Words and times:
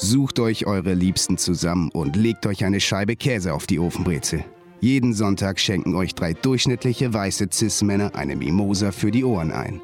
Sucht 0.00 0.38
euch 0.38 0.66
eure 0.66 0.94
Liebsten 0.94 1.38
zusammen 1.38 1.90
und 1.90 2.14
legt 2.14 2.46
euch 2.46 2.64
eine 2.64 2.78
Scheibe 2.80 3.16
Käse 3.16 3.52
auf 3.52 3.66
die 3.66 3.80
Ofenbrezel. 3.80 4.44
Jeden 4.80 5.12
Sonntag 5.12 5.58
schenken 5.58 5.96
euch 5.96 6.14
drei 6.14 6.34
durchschnittliche 6.34 7.12
weiße 7.12 7.48
Cis-Männer 7.52 8.14
eine 8.14 8.36
Mimosa 8.36 8.92
für 8.92 9.10
die 9.10 9.24
Ohren 9.24 9.50
ein. 9.50 9.80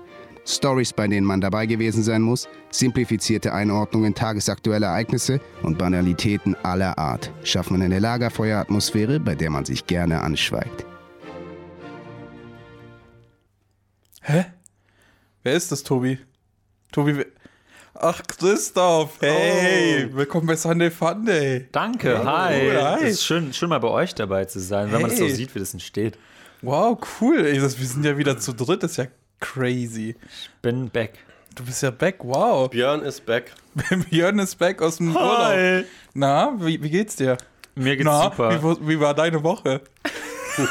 Stories, 0.47 0.93
bei 0.93 1.09
denen 1.09 1.27
man 1.27 1.41
dabei 1.41 1.67
gewesen 1.67 2.03
sein 2.05 2.23
muss, 2.23 2.49
simplifizierte 2.71 3.53
Einordnungen 3.53 4.15
tagesaktueller 4.15 4.89
Ereignisse 4.89 5.41
und 5.63 5.79
Banalitäten 5.79 6.55
aller 6.63 6.97
Art 6.97 7.33
schaffen 7.43 7.83
eine 7.83 7.99
Lagerfeueratmosphäre, 7.99 9.19
bei 9.19 9.35
der 9.35 9.51
man 9.51 9.65
sich 9.65 9.87
gerne 9.87 10.21
anschweigt. 10.21 10.87
Hä? 14.23 14.45
Wer 15.43 15.55
ist 15.55 15.73
das, 15.73 15.83
Tobi? 15.83 16.19
Tobi, 16.93 17.17
wer- 17.17 17.27
ach 17.95 18.23
Christoph, 18.27 19.21
hey, 19.21 20.09
willkommen 20.13 20.47
bei 20.47 20.57
Sunday 20.57 20.91
Fun 20.91 21.25
Day. 21.25 21.69
Danke, 21.73 22.19
Hey, 22.19 22.71
hi. 22.73 22.83
hi. 22.83 23.05
Es 23.05 23.15
ist 23.15 23.25
schön, 23.25 23.53
schön 23.53 23.69
mal 23.69 23.79
bei 23.79 23.89
euch 23.89 24.15
dabei 24.15 24.45
zu 24.45 24.61
sein, 24.61 24.91
wenn 24.93 25.01
man 25.01 25.11
das 25.11 25.19
so 25.19 25.25
Hey. 25.27 25.35
sieht, 25.35 25.55
wie 25.55 25.59
das 25.59 25.73
entsteht. 25.73 26.19
Wow, 26.63 26.99
cool. 27.21 27.45
Ey, 27.47 27.59
das, 27.61 27.79
wir 27.79 27.87
sind 27.87 28.05
ja 28.05 28.17
wieder 28.17 28.39
zu 28.39 28.53
dritt, 28.53 28.83
das 28.83 28.93
ist 28.93 28.97
ja 28.99 29.07
crazy. 29.41 30.17
Bin 30.63 30.89
back. 30.91 31.13
Du 31.55 31.65
bist 31.65 31.83
ja 31.83 31.91
back, 31.91 32.17
wow. 32.23 32.69
Björn 32.69 33.03
ist 33.03 33.25
back. 33.27 33.53
Björn 34.11 34.39
ist 34.39 34.57
back 34.57 34.83
aus 34.83 34.97
dem 34.97 35.15
Urlaub. 35.15 35.85
Na, 36.15 36.53
wie, 36.59 36.83
wie 36.83 36.91
geht's 36.91 37.17
dir? 37.17 37.37
Mir 37.75 37.97
geht's 37.97 38.07
Na, 38.07 38.25
super. 38.25 38.63
Wie, 38.81 38.89
wie 38.89 39.01
war 39.01 39.15
deine 39.15 39.43
Woche? 39.43 39.81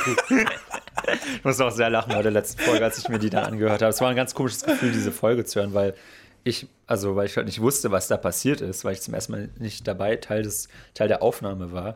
Ich 1.36 1.44
muss 1.44 1.59
auch 1.59 1.72
sehr 1.72 1.90
lachen 1.90 2.14
bei 2.14 2.22
der 2.22 2.31
letzten 2.31 2.62
Folge, 2.62 2.86
als 2.86 2.98
ich 2.98 3.09
mir 3.09 3.20
die 3.20 3.30
dann 3.30 3.44
angehört 3.44 3.81
habe. 3.81 3.90
Es 3.90 4.00
war 4.00 4.09
ein 4.09 4.16
ganz 4.16 4.34
komisches 4.34 4.64
Gefühl, 4.64 4.92
diese 4.94 5.12
Folge 5.12 5.44
zu 5.44 5.59
hören, 5.59 5.73
weil 5.73 5.95
ich, 6.43 6.67
also 6.88 7.15
weil 7.15 7.25
ich 7.25 7.38
halt 7.38 7.45
nicht 7.45 7.61
wusste, 7.61 7.91
was 7.91 8.07
da 8.07 8.17
passiert 8.17 8.61
ist, 8.61 8.83
weil 8.83 8.93
ich 8.93 9.02
zum 9.02 9.13
ersten 9.13 9.31
Mal 9.31 9.49
nicht 9.59 9.88
dabei 9.88 10.17
Teil 10.17 10.44
des, 10.44 10.67
Teil 10.94 11.08
der 11.08 11.22
Aufnahme 11.22 11.72
war. 11.72 11.95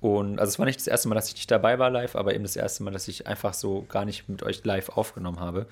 Und 0.00 0.40
also 0.40 0.50
es 0.50 0.58
war 0.58 0.66
nicht 0.66 0.80
das 0.80 0.86
erste 0.86 1.08
Mal, 1.08 1.14
dass 1.14 1.28
ich 1.28 1.34
nicht 1.34 1.50
dabei 1.50 1.78
war 1.78 1.90
live, 1.90 2.16
aber 2.16 2.34
eben 2.34 2.42
das 2.42 2.56
erste 2.56 2.82
Mal, 2.82 2.90
dass 2.90 3.08
ich 3.08 3.26
einfach 3.26 3.54
so 3.54 3.86
gar 3.88 4.04
nicht 4.04 4.28
mit 4.28 4.42
euch 4.42 4.64
live 4.64 4.90
aufgenommen 4.90 5.40
habe. 5.40 5.66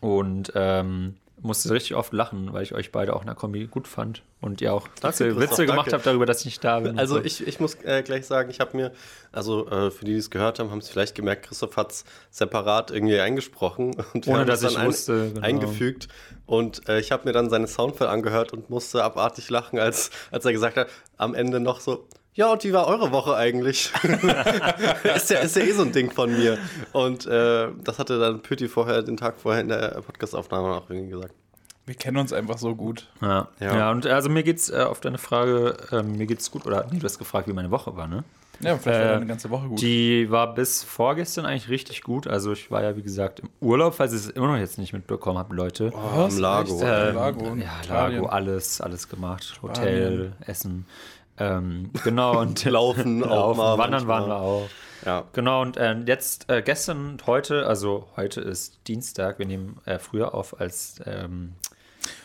Und 0.00 0.52
ähm, 0.54 1.14
musste 1.42 1.70
richtig 1.70 1.94
oft 1.94 2.12
lachen, 2.12 2.52
weil 2.52 2.62
ich 2.62 2.74
euch 2.74 2.92
beide 2.92 3.14
auch 3.14 3.20
in 3.20 3.26
der 3.26 3.34
Kombi 3.34 3.66
gut 3.66 3.86
fand 3.86 4.22
und 4.40 4.60
ihr 4.60 4.72
auch 4.72 4.88
Witze, 5.02 5.26
Christoph, 5.26 5.38
Witze 5.38 5.66
gemacht 5.66 5.92
habt 5.92 6.06
darüber, 6.06 6.24
dass 6.24 6.40
ich 6.40 6.46
nicht 6.46 6.64
da 6.64 6.80
bin. 6.80 6.98
Also 6.98 7.16
so. 7.16 7.22
ich, 7.22 7.46
ich 7.46 7.60
muss 7.60 7.74
äh, 7.84 8.02
gleich 8.02 8.26
sagen, 8.26 8.50
ich 8.50 8.60
habe 8.60 8.76
mir, 8.76 8.92
also 9.32 9.68
äh, 9.68 9.90
für 9.90 10.04
die, 10.04 10.12
die 10.12 10.18
es 10.18 10.30
gehört 10.30 10.58
haben, 10.58 10.70
haben 10.70 10.78
es 10.78 10.88
vielleicht 10.88 11.14
gemerkt, 11.14 11.46
Christoph 11.46 11.76
hat 11.76 11.92
es 11.92 12.04
separat 12.30 12.90
irgendwie 12.90 13.20
eingesprochen 13.20 13.94
und 14.14 14.26
Ohne, 14.26 14.46
dass 14.46 14.62
ich 14.62 14.74
dann 14.74 14.86
wusste, 14.86 15.30
genau. 15.34 15.46
eingefügt 15.46 16.08
und 16.46 16.88
äh, 16.88 17.00
ich 17.00 17.12
habe 17.12 17.24
mir 17.26 17.32
dann 17.32 17.50
seine 17.50 17.66
Soundfile 17.66 18.08
angehört 18.08 18.52
und 18.52 18.70
musste 18.70 19.04
abartig 19.04 19.50
lachen, 19.50 19.78
als, 19.78 20.10
als 20.30 20.44
er 20.44 20.52
gesagt 20.52 20.76
hat, 20.76 20.88
am 21.18 21.34
Ende 21.34 21.60
noch 21.60 21.80
so, 21.80 22.08
ja, 22.36 22.52
und 22.52 22.62
wie 22.64 22.72
war 22.72 22.86
eure 22.86 23.10
Woche 23.10 23.34
eigentlich? 23.34 23.92
ist, 25.16 25.30
ja, 25.30 25.40
ist 25.40 25.56
ja 25.56 25.62
eh 25.62 25.72
so 25.72 25.82
ein 25.82 25.92
Ding 25.92 26.10
von 26.10 26.30
mir. 26.30 26.58
Und 26.92 27.26
äh, 27.26 27.68
das 27.82 27.98
hatte 27.98 28.18
dann 28.18 28.40
Pütti 28.42 28.68
vorher, 28.68 29.02
den 29.02 29.16
Tag 29.16 29.40
vorher 29.40 29.62
in 29.62 29.68
der 29.68 30.00
Podcastaufnahme 30.06 30.68
auch 30.76 30.88
irgendwie 30.88 31.10
gesagt. 31.10 31.34
Wir 31.86 31.94
kennen 31.94 32.16
uns 32.16 32.32
einfach 32.32 32.58
so 32.58 32.74
gut. 32.74 33.08
Ja. 33.20 33.48
Ja. 33.60 33.76
ja, 33.76 33.90
und 33.90 34.06
also 34.06 34.28
mir 34.28 34.42
geht's 34.42 34.70
äh, 34.70 34.78
auf 34.82 35.00
deine 35.00 35.18
Frage, 35.18 35.76
ähm, 35.92 36.16
mir 36.16 36.26
geht's 36.26 36.50
gut, 36.50 36.66
oder 36.66 36.86
nee, 36.90 36.98
du 36.98 37.04
hast 37.04 37.18
gefragt, 37.18 37.48
wie 37.48 37.52
meine 37.52 37.70
Woche 37.70 37.96
war, 37.96 38.08
ne? 38.08 38.24
Ja, 38.60 38.76
vielleicht 38.78 39.00
war 39.00 39.06
Äh, 39.06 39.14
deine 39.14 39.26
ganze 39.26 39.50
Woche 39.50 39.68
gut. 39.68 39.80
Die 39.80 40.30
war 40.30 40.54
bis 40.54 40.82
vorgestern 40.82 41.46
eigentlich 41.46 41.68
richtig 41.68 42.02
gut. 42.02 42.26
Also 42.26 42.52
ich 42.52 42.70
war 42.70 42.82
ja, 42.82 42.96
wie 42.96 43.02
gesagt, 43.02 43.40
im 43.40 43.50
Urlaub, 43.60 43.94
falls 43.94 44.12
ihr 44.12 44.18
es 44.18 44.28
immer 44.30 44.48
noch 44.48 44.56
jetzt 44.56 44.78
nicht 44.78 44.92
mitbekommen 44.92 45.38
habt, 45.38 45.52
Leute. 45.52 45.92
Was? 45.92 46.34
am 46.34 46.40
Lago. 46.40 46.82
Äh, 46.82 47.08
Am 47.10 47.14
Lago 47.14 47.44
und 47.50 47.60
ja, 47.60 47.70
Italien. 47.84 48.22
Lago, 48.22 48.32
alles, 48.32 48.80
alles 48.80 49.08
gemacht. 49.08 49.60
Hotel, 49.62 50.32
Essen. 50.40 50.86
Ähm, 51.38 51.90
genau, 52.04 52.38
und 52.40 52.64
Laufen 52.64 53.22
auch 53.28 53.56
mal 53.56 53.78
Wandern 53.78 54.06
manchmal. 54.06 54.20
waren 54.20 54.28
wir 54.28 54.40
auch. 54.40 54.68
Ja. 55.04 55.24
Genau, 55.34 55.62
und 55.62 55.76
äh, 55.76 55.94
jetzt, 56.06 56.50
äh, 56.50 56.62
gestern 56.62 57.10
und 57.10 57.26
heute, 57.26 57.66
also 57.66 58.08
heute 58.16 58.40
ist 58.40 58.78
Dienstag, 58.88 59.38
wir 59.38 59.46
nehmen 59.46 59.78
äh, 59.84 59.98
früher 59.98 60.34
auf 60.34 60.58
als 60.60 60.96
ähm, 61.04 61.52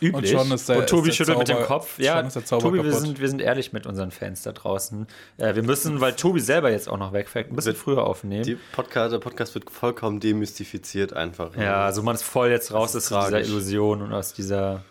üblich. 0.00 0.34
Und 0.34 0.40
schon 0.40 0.52
ist 0.52 0.68
der- 0.68 0.78
Und 0.78 0.88
Tobi 0.88 1.12
schüttelt 1.12 1.38
mit 1.38 1.48
dem 1.48 1.56
Zauber- 1.58 1.66
Kopf. 1.66 1.98
Ja, 1.98 2.22
Tobi, 2.22 2.82
wir 2.82 2.92
sind, 2.94 3.20
wir 3.20 3.28
sind 3.28 3.40
ehrlich 3.40 3.72
mit 3.72 3.86
unseren 3.86 4.10
Fans 4.10 4.42
da 4.42 4.50
draußen. 4.52 5.06
Äh, 5.38 5.54
wir 5.54 5.62
müssen, 5.62 6.00
weil 6.00 6.14
Tobi 6.14 6.40
selber 6.40 6.70
jetzt 6.72 6.88
auch 6.88 6.98
noch 6.98 7.12
wegfällt, 7.12 7.50
ein 7.52 7.54
bisschen 7.56 7.74
Wird- 7.74 7.78
früher 7.82 8.04
aufnehmen. 8.04 8.42
Die 8.44 8.58
Podcast, 8.72 9.12
der 9.12 9.18
Podcast 9.18 9.54
wird 9.54 9.70
vollkommen 9.70 10.18
demystifiziert 10.18 11.12
einfach. 11.12 11.54
ja, 11.56 11.84
also 11.84 12.02
man 12.02 12.14
ist 12.16 12.22
voll 12.24 12.48
jetzt 12.50 12.72
raus 12.72 12.96
aus 12.96 13.06
dieser. 13.08 13.40
Illusion 13.42 14.02
und 14.02 14.12
aus 14.12 14.32
dieser, 14.32 14.82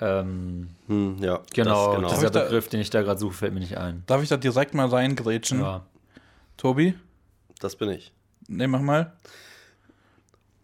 ähm, 0.00 0.68
Hm, 0.88 1.16
ja, 1.20 1.40
genau, 1.52 1.86
das, 1.88 1.96
genau. 1.96 2.08
dieser 2.10 2.26
ich 2.26 2.30
da- 2.32 2.42
Begriff, 2.44 2.68
den 2.68 2.80
ich 2.80 2.90
da 2.90 3.02
gerade 3.02 3.18
suche, 3.20 3.34
fällt 3.34 3.54
mir 3.54 3.60
nicht 3.60 3.76
ein. 3.78 4.02
Darf 4.06 4.22
ich 4.22 4.28
da 4.28 4.36
direkt 4.36 4.74
mal 4.74 4.86
reingrätschen? 4.88 5.60
Ja. 5.60 5.82
Tobi? 6.56 6.94
das 7.60 7.76
bin 7.76 7.90
ich. 7.90 8.12
Ne, 8.48 8.68
mach 8.68 8.80
mal. 8.80 9.12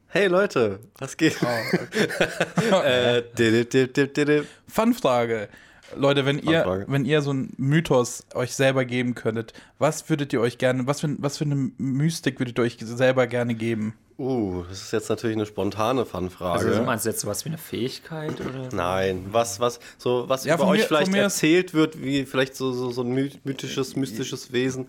Hey 0.08 0.26
Leute, 0.26 0.78
was 0.98 1.16
geht? 1.16 1.38
Oh, 1.42 2.76
äh, 2.84 3.22
di- 3.38 3.64
di- 3.66 4.42
Fun-Frage. 4.68 5.48
Leute, 5.96 6.24
wenn 6.26 6.38
ihr, 6.38 6.84
wenn 6.88 7.04
ihr 7.04 7.22
so 7.22 7.30
einen 7.30 7.52
Mythos 7.56 8.24
euch 8.34 8.54
selber 8.54 8.84
geben 8.84 9.14
könntet, 9.14 9.52
was 9.78 10.08
würdet 10.08 10.32
ihr 10.32 10.40
euch 10.40 10.58
gerne, 10.58 10.86
was 10.86 11.00
für, 11.00 11.14
was 11.18 11.38
für 11.38 11.44
eine 11.44 11.70
Mystik 11.78 12.38
würdet 12.40 12.58
ihr 12.58 12.62
euch 12.64 12.76
selber 12.80 13.26
gerne 13.26 13.54
geben? 13.54 13.94
uh, 14.18 14.62
das 14.68 14.82
ist 14.82 14.92
jetzt 14.92 15.08
natürlich 15.08 15.36
eine 15.36 15.46
spontane 15.46 16.04
Fanfrage. 16.04 16.66
Also 16.66 16.82
meinst 16.82 17.04
du 17.06 17.10
jetzt 17.10 17.20
sowas 17.20 17.44
wie 17.44 17.48
eine 17.48 17.58
Fähigkeit? 17.58 18.40
Oder? 18.40 18.68
Nein, 18.72 19.26
was, 19.32 19.58
was, 19.58 19.80
so, 19.98 20.24
was 20.28 20.44
Ja, 20.44 20.54
über 20.54 20.64
von 20.64 20.72
euch 20.74 20.80
mir- 20.82 20.86
vielleicht 20.86 21.14
erzählt 21.14 21.74
wird, 21.74 22.00
wie 22.02 22.24
vielleicht 22.26 22.54
so, 22.54 22.72
so, 22.72 22.90
so 22.90 23.02
ein 23.02 23.12
my- 23.14 23.32
mythisches, 23.44 23.96
mystisches 23.96 24.52
Wesen. 24.52 24.88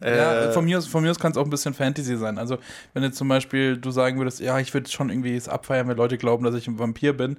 Ja, 0.00 0.44
Äh, 0.44 0.52
von 0.52 0.64
mir 0.64 0.78
aus, 0.78 0.86
von 0.86 1.02
mir 1.02 1.10
aus 1.10 1.18
kann 1.18 1.32
es 1.32 1.38
auch 1.38 1.42
ein 1.44 1.50
bisschen 1.50 1.74
Fantasy 1.74 2.16
sein. 2.16 2.38
Also, 2.38 2.58
wenn 2.94 3.02
jetzt 3.02 3.16
zum 3.18 3.26
Beispiel 3.26 3.76
du 3.78 3.90
sagen 3.90 4.16
würdest, 4.18 4.38
ja, 4.38 4.56
ich 4.60 4.72
würde 4.72 4.88
schon 4.88 5.10
irgendwie 5.10 5.34
es 5.34 5.48
abfeiern, 5.48 5.88
wenn 5.88 5.96
Leute 5.96 6.18
glauben, 6.18 6.44
dass 6.44 6.54
ich 6.54 6.68
ein 6.68 6.78
Vampir 6.78 7.14
bin, 7.14 7.36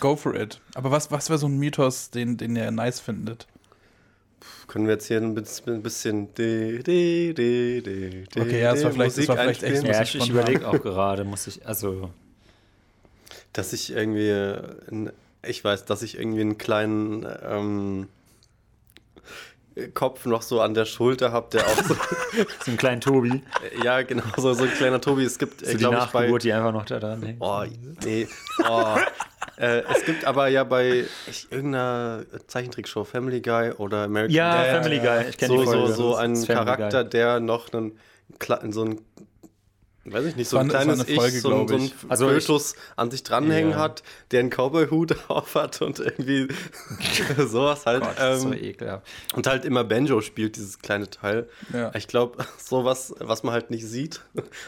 go 0.00 0.16
for 0.16 0.34
it. 0.34 0.60
Aber 0.74 0.90
was, 0.90 1.10
was 1.10 1.28
wäre 1.30 1.38
so 1.38 1.46
ein 1.48 1.58
Mythos, 1.58 2.10
den, 2.10 2.36
den 2.36 2.56
ihr 2.56 2.70
nice 2.70 3.00
findet? 3.00 3.46
können 4.68 4.86
wir 4.86 4.92
jetzt 4.94 5.06
hier 5.08 5.16
ein 5.18 5.34
bisschen, 5.34 5.74
ein 5.74 5.82
bisschen 5.82 6.32
di- 6.34 6.80
di- 6.84 7.34
di- 7.34 7.82
di- 7.82 8.24
di- 8.32 8.40
Okay, 8.40 8.60
ja, 8.62 8.72
das 8.72 8.84
war 8.84 8.92
vielleicht- 8.92 9.18
das 9.18 9.26
war 9.28 9.36
vielleicht 9.36 9.62
echt 9.64 9.82
Ja, 9.82 10.00
ich, 10.02 10.14
ich 10.14 10.28
überlege 10.30 10.68
auch 10.68 10.80
gerade, 10.80 11.24
muss 11.24 11.46
ich, 11.48 11.66
also 11.66 12.10
Dass 13.52 13.72
ich 13.72 13.90
irgendwie, 13.92 14.30
ein- 14.92 15.10
ich 15.44 15.64
weiß, 15.64 15.86
dass 15.86 16.02
ich 16.02 16.16
irgendwie 16.18 16.42
einen 16.42 16.56
kleinen 16.56 17.26
ähm, 17.42 18.08
Kopf 19.94 20.26
noch 20.26 20.42
so 20.42 20.60
an 20.60 20.74
der 20.74 20.84
Schulter 20.84 21.32
habe, 21.32 21.48
der 21.52 21.66
auch 21.66 21.82
so, 21.82 21.94
so 22.64 22.68
einen 22.68 22.76
kleinen 22.76 23.00
Tobi, 23.00 23.42
ja 23.82 24.02
genau, 24.02 24.22
so, 24.36 24.52
so 24.52 24.64
ein 24.64 24.70
kleiner 24.70 25.00
Tobi. 25.00 25.24
Es 25.24 25.38
gibt, 25.38 25.66
so 25.66 25.76
glaube 25.78 25.96
ich, 26.04 26.10
bei, 26.12 26.38
die 26.38 26.52
einfach 26.52 26.72
noch 26.72 26.84
da 26.84 27.00
dran 27.00 27.22
hängt. 27.22 27.40
oh, 27.40 27.64
nee, 28.04 28.28
oh. 28.68 28.96
Äh, 29.60 29.82
es 29.94 30.04
gibt 30.04 30.24
aber 30.24 30.48
ja 30.48 30.64
bei 30.64 31.04
ich, 31.28 31.50
irgendeiner 31.50 32.24
Zeichentrickshow, 32.46 33.04
Family 33.04 33.40
Guy 33.40 33.72
oder 33.72 34.04
American 34.04 34.34
Ja, 34.34 34.64
Dad, 34.64 34.82
Family 34.82 34.98
Guy, 35.00 35.28
ich 35.28 35.36
kenne 35.36 35.54
so, 35.54 35.60
die 35.60 35.66
Folge. 35.66 35.86
so, 35.88 35.94
so 35.94 36.14
einen 36.16 36.46
Charakter, 36.46 37.04
der 37.04 37.40
noch 37.40 37.72
einen, 37.72 37.98
so 38.72 38.84
ein 38.84 39.00
Weiß 40.12 40.24
ich 40.26 40.36
nicht, 40.36 40.48
so 40.48 40.56
War 40.56 40.64
ein 40.64 40.70
eine- 40.70 40.78
kleines 40.84 40.98
war 41.00 41.06
eine 41.06 41.14
Folge, 41.16 41.36
Ich, 41.36 41.42
so, 41.42 41.54
ein- 41.54 41.68
so 41.68 41.74
ein. 41.74 41.92
Also 42.08 42.30
ich- 42.30 42.44
Fötus 42.44 42.74
an 42.96 43.10
sich 43.10 43.22
dranhängen 43.22 43.72
Ja. 43.72 43.78
hat, 43.78 44.02
der 44.30 44.40
einen 44.40 44.50
Cowboy-Hut 44.50 45.16
auf 45.28 45.54
hat 45.54 45.80
und 45.82 45.98
irgendwie 46.00 46.48
sowas 47.38 47.86
halt. 47.86 48.02
Gott, 48.02 48.18
das 48.18 48.36
ist 48.36 48.42
so 48.42 48.52
ähm, 48.52 48.58
ekelhaft. 48.62 49.06
und 49.34 49.46
halt 49.46 49.64
immer 49.64 49.84
Banjo 49.84 50.20
spielt, 50.20 50.56
dieses 50.56 50.78
kleine 50.80 51.08
Teil. 51.08 51.48
Ja. 51.72 51.92
Ich 51.94 52.08
glaube, 52.08 52.44
sowas, 52.58 53.14
was 53.18 53.42
man 53.42 53.52
halt 53.52 53.70
nicht 53.70 53.86
sieht, 53.86 54.20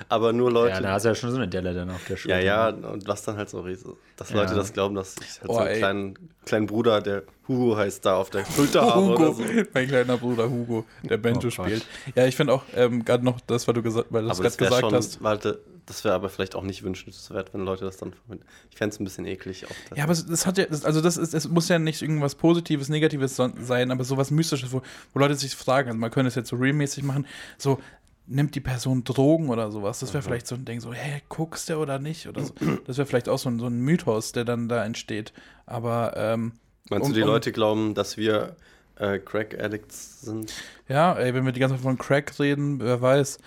aber 0.08 0.32
nur 0.32 0.50
Leute. 0.50 0.74
Ja, 0.76 0.80
da 0.80 0.92
hast 0.92 1.04
du 1.04 1.08
ja 1.10 1.14
schon 1.14 1.30
so 1.30 1.36
eine 1.36 1.48
Delle 1.48 1.74
dann 1.74 1.90
auf 1.90 2.04
der 2.08 2.16
Schulter. 2.16 2.38
Ja, 2.40 2.68
ja, 2.70 2.88
und 2.88 3.06
was 3.08 3.22
dann 3.22 3.36
halt 3.36 3.50
so 3.50 3.60
riesig, 3.60 3.86
dass 4.16 4.30
Ja. 4.30 4.36
Leute 4.36 4.54
das 4.54 4.72
glauben, 4.72 4.94
dass 4.94 5.14
ich 5.20 5.40
halt 5.40 5.48
Oh, 5.50 5.54
so 5.54 5.58
einen 5.60 5.68
ey. 5.70 5.78
kleinen, 5.78 6.18
kleinen 6.46 6.66
Bruder, 6.66 7.00
der 7.00 7.22
Hugo 7.48 7.76
heißt, 7.76 8.04
da 8.04 8.16
auf 8.16 8.30
der 8.30 8.44
Schulter 8.44 8.82
habe 8.94 9.00
oder 9.00 9.28
Hugo, 9.28 9.32
so. 9.34 9.44
mein 9.74 9.88
kleiner 9.88 10.16
Bruder 10.16 10.48
Hugo, 10.48 10.84
der 11.02 11.16
Banjo 11.16 11.48
Oh 11.48 11.50
spielt. 11.50 11.84
Ja, 12.14 12.26
ich 12.26 12.36
finde 12.36 12.52
auch 12.52 12.62
ähm, 12.74 13.04
gerade 13.04 13.24
noch 13.24 13.40
das, 13.40 13.66
was 13.66 13.74
du 13.74 13.82
gesagt, 13.82 14.08
weil 14.10 14.24
das 14.24 14.40
gerade 14.40 14.56
gesagt 14.56 14.80
schon, 14.80 14.94
hast. 14.94 15.22
warte, 15.22 15.60
das 15.86 16.04
wäre 16.04 16.14
aber 16.14 16.28
vielleicht 16.28 16.54
auch 16.54 16.62
nicht 16.62 16.82
wünschenswert, 16.82 17.52
wenn 17.52 17.64
Leute 17.64 17.84
das 17.84 17.96
dann 17.96 18.12
verwenden. 18.12 18.44
Ich 18.70 18.76
fände 18.76 18.94
es 18.94 19.00
ein 19.00 19.04
bisschen 19.04 19.26
eklig. 19.26 19.66
Auch 19.66 19.96
Ja, 19.96 20.04
aber 20.04 20.12
es, 20.12 20.24
das 20.26 20.46
hat 20.46 20.58
ja, 20.58 20.66
das, 20.66 20.84
also 20.84 21.00
das 21.00 21.16
ist, 21.16 21.34
es 21.34 21.48
muss 21.48 21.68
ja 21.68 21.78
nicht 21.78 22.02
irgendwas 22.02 22.34
Positives, 22.36 22.88
Negatives 22.88 23.36
sein, 23.36 23.90
aber 23.90 24.04
sowas 24.04 24.30
Mystisches, 24.30 24.72
wo, 24.72 24.82
wo 25.12 25.18
Leute 25.18 25.34
sich 25.34 25.54
fragen, 25.56 25.88
also 25.88 25.98
man 25.98 26.10
könnte 26.10 26.28
es 26.28 26.34
jetzt 26.34 26.48
so 26.48 26.56
realmäßig 26.56 27.02
machen, 27.02 27.26
so 27.58 27.80
nimmt 28.26 28.54
die 28.54 28.60
Person 28.60 29.04
Drogen 29.04 29.50
oder 29.50 29.70
sowas. 29.70 29.98
Das 30.00 30.14
wäre 30.14 30.22
vielleicht 30.22 30.46
so 30.46 30.54
ein 30.54 30.64
Ding, 30.64 30.80
so, 30.80 30.92
hä, 30.92 31.22
guckst 31.28 31.68
du 31.68 31.76
oder 31.76 31.98
nicht? 31.98 32.28
Oder 32.28 32.44
so. 32.44 32.54
Das 32.86 32.96
wäre 32.96 33.06
vielleicht 33.06 33.28
auch 33.28 33.38
so 33.38 33.48
ein, 33.48 33.58
so 33.58 33.66
ein 33.66 33.80
Mythos, 33.80 34.32
der 34.32 34.44
dann 34.44 34.68
da 34.68 34.84
entsteht. 34.84 35.32
Aber 35.66 36.14
ähm, 36.16 36.52
Meinst 36.90 37.06
um- 37.06 37.12
du, 37.12 37.16
die 37.16 37.22
um- 37.22 37.28
Leute 37.28 37.52
glauben, 37.52 37.94
dass 37.94 38.16
wir 38.16 38.56
äh, 38.96 39.18
Crack-Addicts 39.18 40.22
sind? 40.22 40.52
Ja, 40.88 41.14
ey, 41.14 41.34
wenn 41.34 41.44
wir 41.44 41.52
die 41.52 41.60
ganze 41.60 41.76
Zeit 41.76 41.82
von 41.82 41.98
Crack 41.98 42.38
reden, 42.38 42.80
wer 42.80 43.00
weiß. 43.00 43.38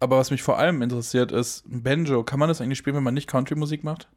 Aber 0.00 0.16
was 0.16 0.30
mich 0.30 0.42
vor 0.42 0.58
allem 0.58 0.80
interessiert 0.80 1.30
ist, 1.30 1.66
ein 1.66 1.82
Banjo, 1.82 2.24
kann 2.24 2.38
man 2.38 2.48
das 2.48 2.60
eigentlich 2.60 2.78
spielen, 2.78 2.96
wenn 2.96 3.02
man 3.02 3.14
nicht 3.14 3.28
Country-Musik 3.28 3.84
macht? 3.84 4.08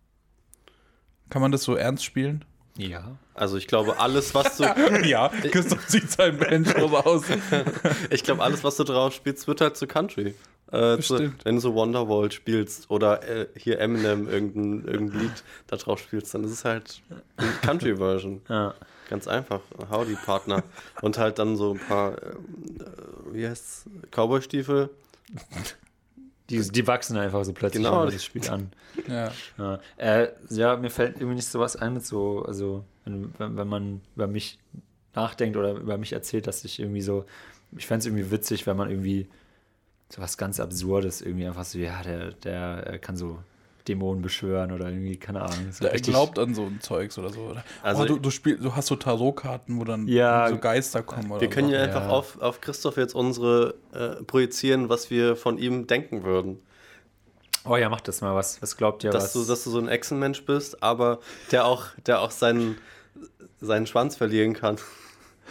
Kann 1.29 1.41
man 1.41 1.51
das 1.51 1.63
so 1.63 1.75
ernst 1.75 2.05
spielen? 2.05 2.45
Ja. 2.77 3.17
Also 3.33 3.57
ich 3.57 3.67
glaube, 3.67 3.99
alles, 3.99 4.33
was 4.33 4.57
du, 4.57 4.63
ja, 5.03 5.29
Christoph 5.29 5.85
zieht 5.87 6.09
seinen 6.09 6.37
Bench 6.37 6.75
aus. 6.75 7.23
ich 8.09 8.23
glaube, 8.23 8.43
alles, 8.43 8.63
was 8.63 8.77
du 8.77 8.83
drauf 8.83 9.13
spielst, 9.13 9.47
wird 9.47 9.61
halt 9.61 9.75
zu 9.77 9.87
Country. 9.87 10.35
Äh, 10.73 10.99
zu, 11.01 11.31
wenn 11.43 11.55
du 11.55 11.61
so 11.61 11.75
Wonderwall 11.75 12.31
spielst 12.31 12.89
oder 12.89 13.21
äh, 13.29 13.47
hier 13.55 13.79
Eminem 13.79 14.27
irgendein, 14.27 14.91
irgendein 14.91 15.19
Lied 15.19 15.43
da 15.67 15.75
drauf 15.75 15.99
spielst, 15.99 16.33
dann 16.33 16.43
ist 16.43 16.51
es 16.51 16.65
halt 16.65 16.99
eine 17.37 17.51
Country-Version. 17.61 18.41
Ja. 18.49 18.73
Ganz 19.07 19.27
einfach. 19.27 19.61
Howdy, 19.91 20.15
Partner. 20.15 20.63
Und 21.03 21.19
halt 21.19 21.37
dann 21.37 21.57
so 21.57 21.73
ein 21.73 21.79
paar, 21.79 22.13
äh, 22.17 22.35
wie 23.31 23.47
heißt's, 23.47 23.85
Cowboy-Stiefel. 24.09 24.89
Die, 26.49 26.59
die 26.59 26.87
wachsen 26.87 27.17
einfach 27.17 27.45
so 27.45 27.53
plötzlich 27.53 27.83
Genau. 27.83 27.99
genau. 27.99 28.11
das 28.11 28.23
Spiel 28.23 28.49
an. 28.49 28.71
Ja. 29.07 29.31
Ja. 29.59 29.79
Äh, 29.97 30.29
ja, 30.49 30.75
mir 30.75 30.89
fällt 30.89 31.17
irgendwie 31.17 31.35
nicht 31.35 31.47
sowas 31.47 31.75
ein 31.75 31.93
mit 31.93 32.05
so, 32.05 32.43
also 32.45 32.83
wenn, 33.05 33.31
wenn, 33.37 33.57
wenn 33.57 33.67
man 33.67 34.01
über 34.15 34.25
mich 34.25 34.57
nachdenkt 35.13 35.55
oder 35.55 35.73
über 35.73 35.99
mich 35.99 36.13
erzählt, 36.13 36.47
dass 36.47 36.65
ich 36.65 36.79
irgendwie 36.79 37.01
so, 37.01 37.25
ich 37.77 37.85
fände 37.85 37.99
es 37.99 38.05
irgendwie 38.07 38.31
witzig, 38.31 38.65
wenn 38.65 38.75
man 38.75 38.89
irgendwie 38.89 39.27
so 40.13 40.21
was 40.21 40.37
ganz 40.37 40.59
Absurdes 40.59 41.21
irgendwie 41.21 41.47
einfach 41.47 41.65
so, 41.65 41.79
ja, 41.79 42.01
der, 42.03 42.31
der 42.33 42.93
äh, 42.93 42.99
kann 42.99 43.15
so 43.17 43.39
Dämonen 43.87 44.21
beschwören 44.21 44.71
oder 44.71 44.87
irgendwie, 44.89 45.17
keine 45.17 45.41
Ahnung. 45.41 45.71
So 45.71 45.85
Er 45.85 45.99
glaubt 45.99 46.37
an 46.39 46.53
so 46.53 46.65
ein 46.65 46.79
Zeugs 46.81 47.17
oder 47.17 47.29
so. 47.31 47.41
Oder? 47.41 47.63
Also- 47.81 48.03
oh, 48.03 48.05
du, 48.05 48.19
du, 48.19 48.29
spiel, 48.29 48.57
du 48.57 48.75
hast 48.75 48.87
so 48.87 48.95
Tarotkarten, 48.95 49.79
wo 49.79 49.83
dann 49.83 50.07
Ja. 50.07 50.47
so 50.49 50.57
Geister 50.57 51.01
kommen. 51.01 51.31
Oder 51.31 51.41
Wir 51.41 51.49
können 51.49 51.69
so. 51.69 51.73
ja 51.73 51.81
einfach 51.81 52.03
Ja. 52.03 52.09
auf, 52.09 52.39
auf 52.41 52.61
Christoph 52.61 52.97
jetzt 52.97 53.15
unsere 53.15 53.73
äh, 53.93 54.23
projizieren, 54.23 54.87
was 54.89 55.09
wir 55.09 55.35
von 55.35 55.57
ihm 55.57 55.87
denken 55.87 56.23
würden. 56.23 56.59
Oh 57.65 57.75
ja, 57.75 57.89
macht 57.89 58.07
das 58.07 58.21
mal 58.21 58.35
was. 58.35 58.61
Was 58.61 58.77
glaubt 58.77 59.03
ihr, 59.03 59.09
Dass 59.11 59.23
was? 59.23 59.33
du, 59.33 59.45
dass 59.45 59.63
du 59.63 59.71
so 59.71 59.79
ein 59.79 59.87
Echsenmensch 59.87 60.45
bist, 60.45 60.83
aber 60.83 61.19
der 61.51 61.65
auch, 61.65 61.87
der 62.05 62.19
auch 62.21 62.31
seinen, 62.31 62.77
seinen 63.61 63.87
Schwanz 63.87 64.15
verlieren 64.15 64.53
kann. 64.53 64.77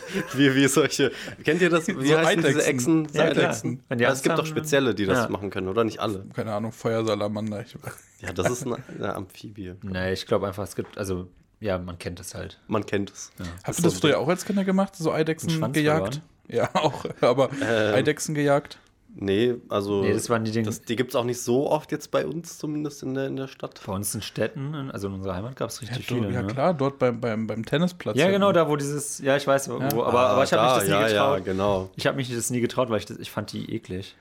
Wie, 0.35 0.55
wie 0.55 0.67
solche. 0.69 1.13
Kennt 1.45 1.61
ihr 1.63 1.71
das? 1.71 1.87
Wie 1.89 1.93
So 1.93 2.19
heißen 2.19 2.43
diese 2.43 2.49
Eidechsen. 2.49 2.61
Echsen? 2.71 3.05
Ja, 3.13 3.31
klar. 3.31 3.45
Eidechsen? 3.45 3.83
Wenn 3.89 3.99
die 3.99 4.07
Aber 4.07 4.15
es 4.15 4.23
gibt 4.23 4.39
doch 4.39 4.47
spezielle, 4.47 4.95
die 4.95 5.07
das 5.07 5.25
ja. 5.25 5.29
machen 5.29 5.51
können, 5.51 5.69
oder 5.69 5.85
nicht 5.85 6.01
alle? 6.01 6.25
Keine 6.35 6.53
Ahnung, 6.55 6.73
Feuersalamander. 6.73 7.61
Ich, 7.63 7.77
Ja, 8.21 8.33
das 8.33 8.51
ist 8.51 8.67
eine, 8.67 8.79
eine 8.89 9.15
Amphibie. 9.15 9.75
nee, 9.83 10.13
ich 10.13 10.27
glaube 10.27 10.47
einfach, 10.47 10.65
es 10.65 10.77
gibt, 10.77 10.99
also, 10.99 11.29
ja, 11.61 11.79
man 11.79 11.99
kennt 11.99 12.21
es 12.21 12.35
halt. 12.35 12.59
Man 12.67 12.85
kennt 12.87 13.11
es. 13.11 13.31
Habt 13.65 13.79
ihr 13.79 13.83
das 13.85 14.01
früher 14.01 14.19
auch 14.19 14.29
als 14.29 14.45
Kinder 14.45 14.65
gemacht? 14.65 14.97
So 14.97 15.13
Eidechsen 15.13 15.73
gejagt? 15.73 16.21
Ja, 16.49 16.71
auch. 16.75 17.05
Aber 17.21 17.51
Ähm. 17.61 17.95
Eidechsen 17.95 18.35
gejagt? 18.35 18.79
Nee, 19.15 19.57
also. 19.69 20.01
Nee, 20.03 20.15
das 20.15 20.31
waren 20.31 20.45
die 20.45 20.51
Dinge. 20.53 20.65
das, 20.67 20.81
die 20.83 20.97
gibt 20.97 21.11
es 21.11 21.17
auch 21.17 21.25
nicht 21.25 21.41
so 21.41 21.71
oft 21.71 21.93
jetzt 21.93 22.11
bei 22.11 22.27
uns, 22.27 22.57
zumindest 22.59 23.03
in 23.03 23.13
der, 23.15 23.27
in 23.27 23.37
der 23.37 23.47
Stadt. 23.47 23.81
Bei 23.87 23.93
uns 23.93 24.15
in 24.15 24.23
Städten, 24.23 24.73
in- 24.73 24.91
also 24.91 25.09
in 25.09 25.15
unserer 25.15 25.35
Heimat 25.35 25.55
gab 25.57 25.69
es 25.69 25.81
Ja, 25.81 25.89
richtig 25.89 26.07
du, 26.07 26.15
viele. 26.15 26.31
ja 26.33 26.41
ne? 26.43 26.49
klar, 26.49 26.73
dort 26.73 26.99
beim, 26.99 27.21
beim, 27.21 27.47
beim 27.47 27.65
Tennisplatz. 27.65 28.17
Ja, 28.17 28.31
genau, 28.31 28.53
da 28.53 28.69
wo 28.69 28.77
dieses, 28.77 29.19
ja, 29.19 29.37
ich 29.37 29.47
weiß, 29.47 29.69
wo, 29.69 29.79
Ja. 29.79 29.87
aber, 29.91 30.05
aber 30.31 30.45
ich 30.45 30.53
habe 30.55 30.63
mich 30.63 30.73
Ah, 30.73 30.79
das 30.79 30.89
ja, 30.89 30.99
nie 31.03 31.09
getraut. 31.09 31.39
Ja, 31.39 31.45
genau. 31.45 31.91
Ich 31.97 32.07
habe 32.07 32.17
mich 32.17 32.35
das 32.35 32.49
nie 32.51 32.61
getraut, 32.61 32.89
weil 32.89 32.99
ich, 32.99 33.07
das, 33.07 33.19
ich 33.19 33.31
fand 33.31 33.53
die 33.53 33.75
eklig. 33.75 34.17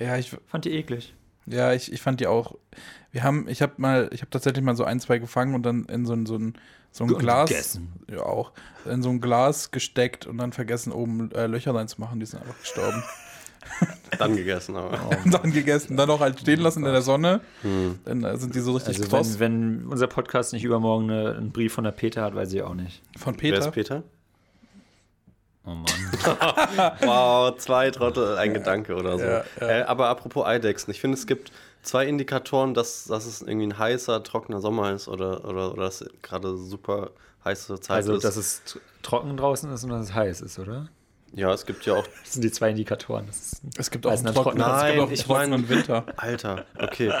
Ja, 0.00 0.16
ich, 0.16 0.36
Fand 0.48 0.64
die 0.64 0.72
eklig. 0.72 1.14
ja 1.46 1.72
ich, 1.72 1.92
ich 1.92 2.02
fand 2.02 2.18
die 2.20 2.26
auch. 2.26 2.56
Wir 3.12 3.22
haben, 3.22 3.46
ich 3.48 3.62
habe 3.62 3.74
mal, 3.76 4.10
ich 4.12 4.20
habe 4.22 4.30
tatsächlich 4.30 4.62
mal 4.64 4.74
so 4.76 4.82
ein, 4.84 4.98
zwei 5.00 5.18
gefangen 5.18 5.54
und 5.54 5.62
dann 5.62 5.84
in 5.84 6.04
so 6.04 6.12
ein, 6.14 6.26
so 6.26 6.36
ein, 6.36 6.54
so 6.90 7.04
ein 7.04 7.10
Und 7.12 7.18
Glas. 7.20 7.48
gegessen. 7.48 7.92
Ja, 8.10 8.22
auch. 8.24 8.50
In 8.84 9.02
so 9.02 9.08
ein 9.08 9.20
Glas 9.20 9.70
gesteckt 9.70 10.26
und 10.26 10.36
dann 10.38 10.52
vergessen, 10.52 10.92
oben 10.92 11.30
äh, 11.32 11.46
Löcher 11.46 11.74
reinzumachen. 11.74 12.18
Die 12.20 12.26
sind 12.26 12.40
einfach 12.42 12.58
gestorben. 12.58 13.02
Dann 14.18 14.36
gegessen, 14.36 14.76
aber. 14.76 14.98
Und 15.24 15.34
dann 15.34 15.52
gegessen. 15.52 15.96
Dann 15.96 16.08
auch 16.10 16.20
halt 16.20 16.40
stehen 16.40 16.60
lassen 16.60 16.86
in 16.86 16.92
der 16.92 17.02
Sonne. 17.02 17.40
Dann 18.04 18.24
äh, 18.24 18.36
sind 18.38 18.54
die 18.54 18.60
so 18.60 18.72
richtig 18.72 18.96
Also 18.98 19.08
kross. 19.08 19.38
wenn, 19.38 19.82
wenn 19.82 19.88
unser 19.92 20.06
Podcast 20.06 20.52
nicht 20.52 20.64
übermorgen 20.64 21.10
eine, 21.10 21.34
einen 21.36 21.50
Brief 21.52 21.74
von 21.74 21.84
der 21.84 21.90
Peter 21.90 22.22
hat, 22.22 22.34
weiß 22.34 22.52
ich 22.52 22.62
auch 22.62 22.74
nicht. 22.74 23.02
Von 23.18 23.34
Wer 23.34 23.40
Peter. 23.40 23.58
ist 23.58 23.70
Peter? 23.72 24.02
Oh 25.64 25.70
Mann. 25.70 25.84
Wow, 27.00 27.56
zwei 27.58 27.90
Trottel, 27.90 28.36
ein 28.38 28.54
Gedanke 28.54 28.94
oder 28.94 29.18
so. 29.18 29.24
Ja, 29.24 29.44
ja. 29.60 29.68
Äh, 29.68 29.82
aber 29.82 30.08
apropos 30.08 30.46
Eidechsen, 30.46 30.90
ich 30.92 31.00
finde, 31.00 31.16
es 31.18 31.26
gibt 31.26 31.50
zwei 31.82 32.06
Indikatoren, 32.06 32.72
dass, 32.74 33.04
dass 33.04 33.26
es 33.26 33.42
irgendwie 33.42 33.66
ein 33.66 33.78
heißer, 33.78 34.22
trockener 34.22 34.60
Sommer 34.60 34.92
ist 34.92 35.08
oder, 35.08 35.44
oder, 35.44 35.72
oder 35.72 35.82
dass 35.84 36.04
gerade 36.22 36.56
super 36.56 37.10
heiße 37.44 37.80
Zeit 37.80 37.96
Also, 37.96 38.14
ist. 38.14 38.24
dass 38.24 38.36
es 38.36 38.62
trocken 39.02 39.36
draußen 39.36 39.70
ist 39.72 39.84
und 39.84 39.90
dass 39.90 40.04
es 40.06 40.14
heiß 40.14 40.40
ist, 40.40 40.58
oder? 40.58 40.88
Ja, 41.36 41.52
es 41.52 41.64
gibt 41.66 41.86
ja 41.86 41.94
auch. 41.94 42.06
Das 42.24 42.32
sind 42.32 42.42
die 42.42 42.50
zwei 42.50 42.70
Indikatoren. 42.70 43.26
Das 43.28 43.36
ist, 43.36 43.62
Es 43.78 43.90
gibt 43.90 44.06
auch 44.06 44.10
einen 44.10 44.24
gibt 44.24 44.36
Nein, 44.56 44.98
auch 45.00 45.10
ich 45.10 45.22
trockenen 45.22 45.50
mein- 45.60 45.68
Winter. 45.68 46.06
Alter, 46.16 46.64
okay. 46.78 47.12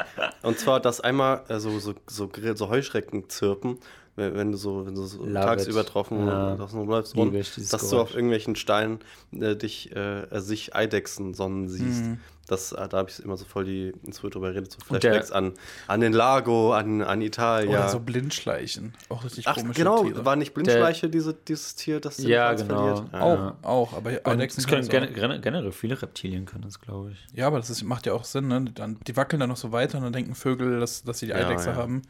Und 0.42 0.58
zwar, 0.58 0.80
dass 0.80 1.00
einmal 1.00 1.42
äh, 1.48 1.60
so, 1.60 1.78
so, 1.78 1.94
so, 2.08 2.26
Grill- 2.26 2.56
so 2.56 2.68
Heuschrecken 2.68 3.28
zirpen, 3.28 3.78
wenn, 4.16 4.34
wenn 4.34 4.52
du 4.52 4.58
so, 4.58 4.86
wenn 4.86 4.94
du 4.94 5.02
so 5.04 5.24
Love 5.24 5.32
tagsüber 5.46 5.82
it. 5.82 5.94
draußen 5.94 6.26
Ja. 6.26 6.56
draußen 6.56 6.78
rumläufst 6.78 7.14
Liebe 7.14 7.28
und 7.28 7.34
ich, 7.34 7.54
dieses 7.54 7.70
dass 7.70 7.88
du 7.88 7.96
auf 7.96 8.08
Geräusch. 8.08 8.14
irgendwelchen 8.14 8.56
Steinen 8.56 8.98
äh, 9.32 9.54
dich, 9.56 9.94
äh, 9.94 10.22
äh, 10.22 10.40
sich 10.40 10.74
Eidechsen 10.74 11.34
sonnen 11.34 11.68
siehst. 11.68 12.04
Mhm. 12.04 12.20
Das, 12.48 12.70
äh, 12.70 12.88
da 12.88 12.98
habe 12.98 13.10
ich 13.10 13.18
immer 13.24 13.36
so 13.36 13.44
voll 13.44 13.64
die, 13.64 13.92
ins 14.04 14.20
früher 14.20 14.30
drüber 14.30 14.54
redet, 14.54 14.70
so 14.70 14.78
Flashbacks 14.78 15.32
an, 15.32 15.54
an 15.88 16.00
den 16.00 16.12
Lago, 16.12 16.72
an, 16.74 17.02
an 17.02 17.20
Italien. 17.20 17.70
Oder 17.70 17.88
so 17.88 17.98
Blindschleichen. 17.98 18.94
Auch 19.08 19.24
richtig 19.24 19.48
Ach, 19.48 19.56
komische 19.56 19.80
genau, 19.80 20.04
Tiere. 20.04 20.24
war 20.24 20.36
nicht 20.36 20.54
Blindschleiche 20.54 21.08
diese, 21.08 21.34
dieses 21.34 21.74
Tier, 21.74 21.98
das 21.98 22.18
den 22.18 22.28
Ja, 22.28 22.52
genau. 22.54 22.76
verliert? 22.76 23.12
Ja. 23.12 23.20
auch, 23.20 23.36
Ja. 23.38 23.56
auch, 23.62 23.92
aber 23.94 24.10
Eidechsen 24.24 24.60
es 24.60 24.68
können 24.68 24.88
können 24.88 25.12
gen 25.12 25.30
gen 25.30 25.42
generell 25.42 25.72
viele 25.72 26.00
Reptilien 26.00 26.44
können 26.46 26.62
das, 26.62 26.80
glaube 26.80 27.10
ich. 27.10 27.26
Ja, 27.36 27.48
aber 27.48 27.56
das 27.56 27.68
ist, 27.68 27.82
macht 27.82 28.06
ja 28.06 28.12
auch 28.12 28.24
Sinn, 28.24 28.46
ne? 28.46 28.64
Dann, 28.72 28.98
die 29.08 29.16
wackeln 29.16 29.40
dann 29.40 29.48
noch 29.48 29.56
so 29.56 29.72
weiter 29.72 29.98
und 29.98 30.04
dann 30.04 30.12
denken 30.12 30.36
Vögel, 30.36 30.78
dass, 30.78 31.02
dass 31.02 31.18
sie 31.18 31.26
die 31.26 31.32
Ja, 31.32 31.38
Eidechse 31.48 31.70
ja. 31.70 31.74
haben. 31.76 32.02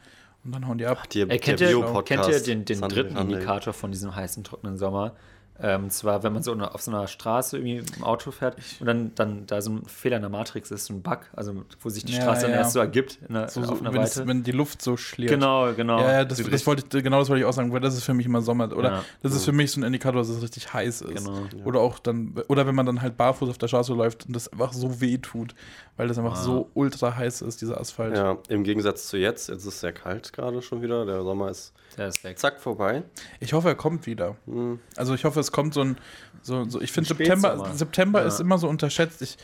Und 0.47 0.55
dann 0.55 0.65
hauen 0.65 0.77
die 0.77 0.85
ab. 0.85 1.09
Die, 1.09 1.23
Ey, 1.23 1.39
kennt, 1.39 1.59
der 1.59 1.71
ihr, 1.71 2.03
kennt 2.05 2.25
ihr 2.25 2.39
den, 2.39 2.63
den 2.63 2.79
dritten 2.79 3.17
Randall. 3.17 3.33
Indikator 3.33 3.73
von 3.73 3.91
diesem 3.91 4.15
heißen, 4.15 4.45
trockenen 4.45 4.77
Sommer? 4.77 5.13
Ähm, 5.61 5.89
zwar, 5.89 6.21
wenn 6.23 6.33
man 6.33 6.43
so 6.43 6.53
auf 6.53 6.81
so 6.81 6.91
einer 6.91 7.07
Straße 7.07 7.57
irgendwie 7.57 7.77
im 7.97 8.03
Auto 8.03 8.31
fährt 8.31 8.57
und 8.79 8.85
dann, 8.85 9.11
dann 9.15 9.45
da 9.47 9.61
so 9.61 9.71
ein 9.71 9.85
Fehler 9.85 10.17
in 10.17 10.21
der 10.21 10.29
Matrix 10.29 10.69
ist, 10.71 10.85
so 10.85 10.93
ein 10.93 11.01
Bug, 11.01 11.21
also 11.35 11.63
wo 11.81 11.89
sich 11.89 12.05
die 12.05 12.13
Ja, 12.13 12.21
Straße 12.21 12.41
dann 12.43 12.51
ja. 12.51 12.57
erst 12.57 12.73
so 12.73 12.79
ergibt 12.79 13.19
in 13.27 13.33
der, 13.33 13.49
So, 13.49 13.63
so, 13.63 13.71
auf 13.73 13.81
einer 13.81 13.93
wenn, 13.93 14.01
es, 14.01 14.27
wenn 14.27 14.43
die 14.43 14.51
Luft 14.51 14.81
so 14.81 14.97
schliert. 14.97 15.31
Genau, 15.31 15.73
genau. 15.73 15.99
Ja, 15.99 16.11
ja 16.11 16.25
das, 16.25 16.43
das 16.43 16.67
wollte 16.67 16.83
ich, 16.97 17.03
genau 17.03 17.19
das 17.19 17.29
wollte 17.29 17.39
ich 17.41 17.45
auch 17.45 17.53
sagen, 17.53 17.73
weil 17.73 17.79
das 17.79 17.95
ist 17.95 18.03
für 18.03 18.13
mich 18.13 18.25
immer 18.27 18.41
Sommer. 18.41 18.71
Oder 18.75 18.91
Ja. 18.91 19.03
das 19.23 19.33
ist 19.33 19.45
für 19.45 19.51
mich 19.51 19.71
so 19.71 19.79
ein 19.81 19.83
Indikator, 19.83 20.21
dass 20.21 20.29
es 20.29 20.41
richtig 20.41 20.73
heiß 20.73 21.01
ist. 21.01 21.25
Genau. 21.25 21.39
Oder 21.65 21.79
auch 21.79 21.99
dann, 21.99 22.35
oder 22.47 22.67
wenn 22.67 22.75
man 22.75 22.85
dann 22.85 23.01
halt 23.01 23.17
barfuß 23.17 23.49
auf 23.49 23.57
der 23.57 23.67
Straße 23.67 23.93
läuft 23.93 24.27
und 24.27 24.35
das 24.35 24.51
einfach 24.51 24.73
so 24.73 25.01
weh 25.01 25.17
tut, 25.17 25.55
weil 25.95 26.07
das 26.07 26.17
einfach 26.19 26.33
Ah. 26.37 26.43
so 26.43 26.69
ultra 26.75 27.15
heiß 27.15 27.41
ist, 27.41 27.61
dieser 27.61 27.79
Asphalt. 27.81 28.15
Ja, 28.15 28.37
im 28.49 28.63
Gegensatz 28.63 29.07
zu 29.07 29.17
jetzt, 29.17 29.49
jetzt 29.49 29.61
ist 29.61 29.65
es 29.73 29.79
sehr 29.79 29.93
kalt 29.93 30.33
gerade 30.33 30.61
schon 30.61 30.81
wieder, 30.81 31.05
der 31.05 31.23
Sommer 31.23 31.49
ist 31.49 31.73
Der 31.97 32.07
ist 32.09 32.23
weg. 32.23 32.37
zack 32.37 32.59
vorbei. 32.59 33.03
Ich 33.39 33.53
hoffe, 33.53 33.69
er 33.69 33.75
kommt 33.75 34.05
wieder. 34.05 34.35
Hm. 34.45 34.79
Also 34.95 35.13
ich 35.15 35.25
hoffe, 35.25 35.39
es 35.39 35.51
kommt 35.51 35.73
so 35.73 35.81
ein, 35.81 35.97
so, 36.41 36.63
so 36.65 36.79
ich 36.79 36.91
finde 36.91 37.07
September. 37.07 37.71
September 37.73 38.21
Ja. 38.21 38.27
ist 38.27 38.39
immer 38.39 38.57
so 38.59 38.69
unterschätzt. 38.69 39.21
Ich 39.21 39.37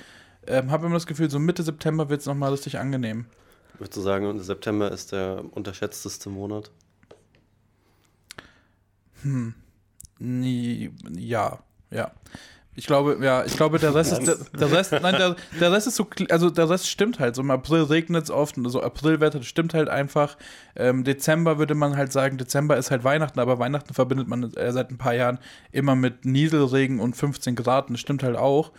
ähm, 0.45 0.69
habe 0.71 0.85
immer 0.85 0.95
das 0.95 1.07
Gefühl, 1.07 1.29
so 1.29 1.39
Mitte 1.39 1.63
September 1.63 2.09
wird 2.09 2.21
es 2.21 2.27
nochmal 2.27 2.51
richtig 2.51 2.77
angenehm. 2.77 3.25
Würdest 3.79 3.97
du 3.97 4.01
sagen, 4.01 4.39
September 4.39 4.91
ist 4.91 5.11
der 5.11 5.43
unterschätzteste 5.51 6.29
Monat? 6.29 6.69
Nie, 10.19 10.91
ja, 11.15 11.59
ja. 11.89 12.11
Ich 12.75 12.87
glaube, 12.87 13.17
ja, 13.21 13.45
ich 13.45 13.55
glaube, 13.55 13.77
der 13.77 13.93
Rest 13.93 14.13
ist, 14.13 14.25
der, 14.25 14.37
der 14.59 14.71
Rest, 14.71 14.91
nein, 14.91 15.15
der, 15.15 15.35
der 15.59 15.71
Rest 15.71 15.87
ist 15.87 15.95
so, 15.95 16.07
also 16.29 16.49
der 16.49 16.69
Rest 16.69 16.89
stimmt 16.89 17.19
halt. 17.19 17.35
So 17.35 17.41
im 17.43 17.51
April 17.51 17.83
regnet 17.83 18.23
es 18.23 18.31
oft, 18.31 18.57
und 18.57 18.67
so 18.69 18.81
Aprilwetter, 18.81 19.39
das 19.39 19.47
stimmt 19.47 19.73
halt 19.73 19.89
einfach. 19.89 20.37
Ähm, 20.75 21.03
Dezember 21.03 21.59
würde 21.59 21.75
man 21.75 21.95
halt 21.95 22.11
sagen, 22.11 22.37
Dezember 22.37 22.77
ist 22.77 22.89
halt 22.89 23.03
Weihnachten, 23.03 23.39
aber 23.39 23.59
Weihnachten 23.59 23.93
verbindet 23.93 24.27
man 24.27 24.53
äh, 24.53 24.71
seit 24.71 24.89
ein 24.89 24.97
paar 24.97 25.13
Jahren 25.13 25.37
immer 25.71 25.95
mit 25.95 26.25
Nieselregen 26.25 26.99
und 26.99 27.15
15 27.15 27.55
Grad, 27.55 27.89
das 27.91 27.99
stimmt 27.99 28.23
halt 28.23 28.37
auch. 28.37 28.71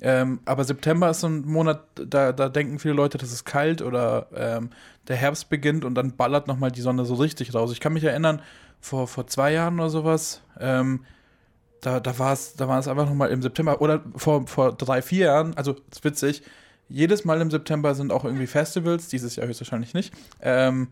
Ähm, 0.00 0.40
aber 0.44 0.64
September 0.64 1.10
ist 1.10 1.20
so 1.20 1.26
ein 1.26 1.42
Monat, 1.46 1.82
da, 1.94 2.32
da 2.32 2.48
denken 2.48 2.78
viele 2.78 2.94
Leute, 2.94 3.18
das 3.18 3.32
ist 3.32 3.44
kalt 3.44 3.82
oder 3.82 4.28
ähm, 4.34 4.70
der 5.08 5.16
Herbst 5.16 5.48
beginnt 5.48 5.84
und 5.84 5.94
dann 5.94 6.16
ballert 6.16 6.46
nochmal 6.46 6.70
die 6.70 6.82
Sonne 6.82 7.04
so 7.04 7.14
richtig 7.14 7.54
raus. 7.54 7.72
Ich 7.72 7.80
kann 7.80 7.94
mich 7.94 8.04
erinnern, 8.04 8.40
vor, 8.80 9.08
vor 9.08 9.26
zwei 9.26 9.52
Jahren 9.52 9.80
oder 9.80 9.90
sowas, 9.90 10.42
ähm, 10.60 11.04
da, 11.80 12.00
da 12.00 12.18
war 12.18 12.32
es 12.32 12.54
da 12.54 12.68
war 12.68 12.78
es 12.78 12.88
einfach 12.88 13.06
nochmal 13.06 13.30
im 13.30 13.42
September 13.42 13.80
oder 13.80 14.02
vor, 14.16 14.46
vor 14.46 14.72
drei, 14.72 15.02
vier 15.02 15.26
Jahren, 15.26 15.56
also 15.56 15.76
ist 15.90 16.04
witzig, 16.04 16.42
jedes 16.88 17.24
Mal 17.24 17.40
im 17.40 17.50
September 17.50 17.94
sind 17.94 18.12
auch 18.12 18.24
irgendwie 18.24 18.46
Festivals, 18.46 19.08
dieses 19.08 19.36
Jahr 19.36 19.46
höchstwahrscheinlich 19.46 19.94
nicht. 19.94 20.12
Ähm, 20.40 20.88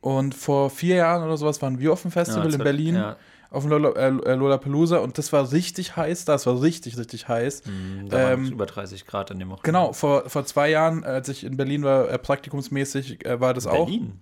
und 0.00 0.34
vor 0.34 0.70
vier 0.70 0.96
Jahren 0.96 1.24
oder 1.24 1.36
sowas 1.36 1.60
waren 1.62 1.78
wir 1.80 1.92
auf 1.92 2.02
dem 2.02 2.10
Festival 2.10 2.44
das 2.44 2.54
in 2.54 2.62
Berlin, 2.62 2.94
Ja, 2.94 3.16
auf 3.50 3.62
dem 3.64 3.70
Lola, 3.70 3.90
äh, 3.92 4.34
Lollapalooza 4.34 4.98
und 4.98 5.16
das 5.18 5.32
war 5.32 5.50
richtig 5.52 5.96
heiß, 5.96 6.24
das 6.24 6.46
war 6.46 6.60
richtig, 6.62 6.98
richtig 6.98 7.28
heiß. 7.28 7.62
mh, 7.66 8.08
da 8.08 8.16
waren 8.24 8.32
Ähm, 8.34 8.44
es 8.44 8.50
über 8.50 8.66
30 8.66 9.06
Grad 9.06 9.30
in 9.30 9.38
dem 9.38 9.48
Wochen. 9.50 9.62
Genau, 9.62 9.92
vor, 9.92 10.28
vor 10.28 10.44
zwei 10.44 10.70
Jahren, 10.70 11.02
als 11.04 11.28
ich 11.28 11.44
in 11.44 11.56
Berlin 11.56 11.82
war, 11.82 12.08
äh, 12.10 12.18
praktikumsmäßig, 12.18 13.24
äh, 13.26 13.40
war 13.40 13.54
das 13.54 13.66
auch. 13.66 13.86
Berlin. 13.86 14.20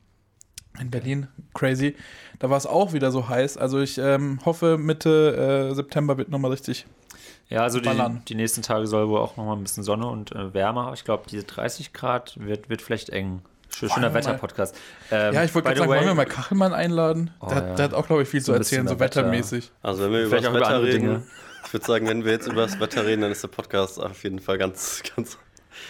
In 0.81 0.91
Berlin, 0.91 1.29
crazy. 1.55 1.97
Da 2.39 2.51
war 2.51 2.57
es 2.57 2.67
auch 2.67 2.93
wieder 2.93 3.11
so 3.11 3.29
heiß. 3.29 3.57
Also 3.57 3.81
ich 3.81 3.99
ähm, 3.99 4.39
hoffe, 4.45 4.77
Mitte 4.79 5.69
äh, 5.71 5.75
September 5.75 6.19
wird 6.19 6.29
nochmal 6.29 6.51
richtig. 6.51 6.87
Ja, 7.49 7.63
also 7.63 7.79
die, 7.81 7.91
die 8.29 8.35
nächsten 8.35 8.63
Tage 8.63 8.87
soll 8.89 9.09
wohl 9.09 9.21
auch 9.21 9.37
noch 9.37 9.45
mal 9.45 9.55
ein 9.55 9.63
bisschen 9.63 9.85
Sonne 9.85 10.07
und 10.09 10.33
äh, 10.33 10.53
wärmer. 10.53 10.93
Ich 10.95 11.05
glaube, 11.05 11.25
diese 11.31 11.45
30 11.45 11.93
Grad 11.93 12.35
wird, 12.41 12.69
wird 12.69 12.83
vielleicht 12.83 13.11
eng 13.11 13.41
Schön- 13.71 13.89
Schöner 13.89 14.07
Wollen 14.07 14.15
Wetter-Podcast. 14.15 14.75
Ähm, 15.11 15.35
Ja, 15.35 15.45
ich 15.45 15.55
wollte 15.55 15.67
gerade 15.69 15.79
sagen, 15.79 15.91
wollen 15.91 16.01
way- 16.01 16.07
wir 16.07 16.15
mal 16.15 16.25
Kachelmann 16.27 16.73
einladen? 16.73 17.31
Oh, 17.41 17.47
der, 17.49 17.57
ja. 17.69 17.75
der 17.75 17.85
hat 17.85 17.95
auch, 17.95 18.07
glaube 18.07 18.23
ich, 18.23 18.29
viel 18.29 18.41
So 18.41 18.53
zu 18.53 18.59
erzählen, 18.59 18.87
so 18.89 18.95
über 18.95 19.05
Wetter. 19.05 19.21
wettermäßig. 19.23 19.71
Also 19.83 20.05
wenn 20.05 20.13
wir 20.13 20.21
über 20.21 20.29
Vielleicht 20.31 20.45
das 20.47 20.51
über 20.51 20.61
Wetter 20.61 20.69
andere 20.75 20.87
reden, 20.89 21.01
Dinge. 21.03 21.23
ich 21.67 21.73
würde 21.73 21.87
sagen, 21.87 22.09
wenn 22.09 22.25
wir 22.25 22.33
jetzt 22.33 22.47
über 22.49 22.63
das 22.63 22.81
Wetter 22.81 23.05
reden, 23.07 23.23
dann 23.23 23.31
ist 23.33 23.43
der 23.43 23.49
Podcast 23.49 24.01
auf 24.01 24.23
jeden 24.25 24.39
Fall 24.41 24.59
ganz, 24.59 25.03
ganz. 25.15 25.39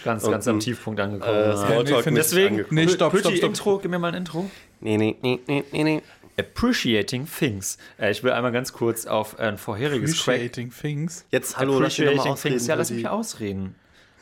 Ganz, 0.03 0.23
Und 0.25 0.31
ganz 0.31 0.47
am 0.49 0.59
Tiefpunkt 0.59 0.99
angekommen. 0.99 1.33
Äh, 1.33 1.49
ja. 1.53 1.81
Ich- 1.81 2.03
Deswegen, 2.13 2.47
angekommen. 2.55 2.75
Nee, 2.75 2.87
stopp, 2.89 3.17
stopp, 3.17 3.31
stopp. 3.33 3.49
Intro, 3.49 3.77
gib 3.79 3.89
mir 3.89 3.99
mal 3.99 4.09
ein 4.09 4.15
Intro. 4.15 4.49
Nee, 4.79 4.97
nee, 4.97 5.15
nee, 5.21 5.39
nee, 5.47 5.63
nee, 5.71 5.83
nee. 5.83 6.01
Appreciating 6.39 7.27
Things. 7.27 7.77
Äh, 7.99 8.11
ich 8.11 8.23
will 8.23 8.31
einmal 8.31 8.51
ganz 8.51 8.71
kurz 8.71 9.07
auf 9.07 9.39
ein 9.39 9.57
vorheriges 9.57 10.23
Crack. 10.23 10.35
Appreciating 10.35 10.71
things. 10.71 11.25
Jetzt 11.31 11.57
hallo, 11.57 11.79
lass 11.79 11.97
mich 11.97 12.07
nochmal 12.07 12.27
Appreciating 12.27 12.31
ausreden. 12.31 12.53
Things. 12.53 12.67
Ja, 12.67 12.75
lass 12.75 12.91
mich 12.91 13.07
ausreden. 13.07 13.75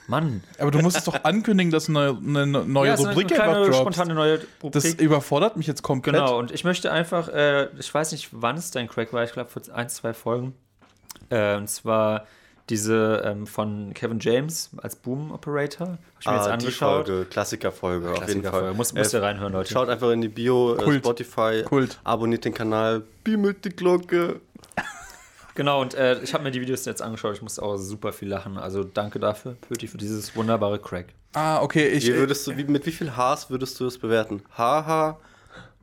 Mann. 0.08 0.44
Aber 0.60 0.72
du 0.72 0.80
musst 0.80 0.98
es 0.98 1.04
doch 1.04 1.24
ankündigen, 1.24 1.72
dass 1.72 1.90
eine, 1.90 2.18
eine 2.24 2.46
neue 2.46 2.90
ja, 2.90 2.98
so 2.98 3.08
Rubrik 3.08 3.32
eine 3.32 3.54
kleine, 3.54 3.74
spontane 3.74 4.14
neue 4.14 4.40
Rubrik. 4.62 4.74
Das 4.74 4.94
überfordert 4.94 5.58
mich 5.58 5.68
jetzt 5.68 5.82
komplett. 5.82 6.16
Genau, 6.16 6.38
und 6.38 6.52
ich 6.52 6.64
möchte 6.64 6.92
einfach, 6.92 7.28
äh, 7.30 7.70
ich 7.80 7.92
weiß 7.92 8.12
nicht, 8.12 8.30
wann 8.32 8.56
es 8.56 8.72
dein 8.72 8.88
Crack 8.88 9.14
war, 9.14 9.24
ich 9.24 9.34
glaube 9.34 9.50
vor 9.50 9.62
ein, 9.74 9.90
zwei 9.90 10.14
Folgen. 10.14 10.54
Äh, 11.30 11.58
und 11.58 11.68
zwar 11.70 12.28
diese 12.70 13.22
ähm, 13.26 13.46
von 13.48 13.94
Kevin 13.94 14.20
James 14.20 14.72
als 14.78 14.96
Boom 14.96 15.32
Operator. 15.32 15.88
Hab 15.88 15.98
ich 16.20 16.26
mir 16.28 16.34
jetzt 16.34 16.42
Ah, 16.42 16.46
die 16.48 16.52
angeschaut. 16.66 17.06
Folge, 17.08 17.26
Klassikerfolge, 17.26 18.06
auf 18.08 18.14
jeden 18.14 18.24
Klassikerfolge. 18.26 18.66
Fall. 18.68 18.74
Muss- 18.76 18.94
müsst 18.94 19.14
ihr 19.14 19.22
reinhören, 19.22 19.54
Leute. 19.54 19.72
Schaut 19.72 19.90
einfach 19.90 20.10
in 20.12 20.22
die 20.22 20.30
Bio, 20.30 20.76
äh, 20.76 20.84
Kult. 20.84 21.00
Spotify, 21.00 21.64
Kult. 21.64 22.00
abonniert 22.04 22.44
den 22.46 22.54
Kanal, 22.54 23.04
bimmelt 23.24 23.64
die 23.66 23.70
Glocke. 23.70 24.42
Genau, 25.54 25.80
und 25.82 25.94
äh, 25.94 26.20
ich 26.22 26.34
habe 26.34 26.44
mir 26.44 26.52
die 26.52 26.60
Videos 26.60 26.84
jetzt 26.86 27.02
angeschaut. 27.02 27.36
Ich 27.36 27.42
musste 27.42 27.62
auch 27.64 27.78
super 27.78 28.12
viel 28.12 28.28
lachen. 28.28 28.58
Also 28.58 28.84
danke 28.84 29.20
dafür, 29.20 29.54
Pöti, 29.54 29.88
für 29.88 29.98
dieses 29.98 30.36
wunderbare 30.36 30.80
Crack. 30.80 31.14
Ah, 31.34 31.62
okay. 31.62 31.88
Ich, 31.90 32.06
Wie 32.08 32.16
würdest 32.16 32.46
du, 32.48 32.58
wie, 32.58 32.66
mit 32.66 32.86
wie 32.86 32.92
viel 32.92 33.12
Hs 33.16 33.50
würdest 33.50 33.80
du 33.80 33.86
es 33.86 33.98
bewerten? 33.98 34.42
Haha, 34.58 35.18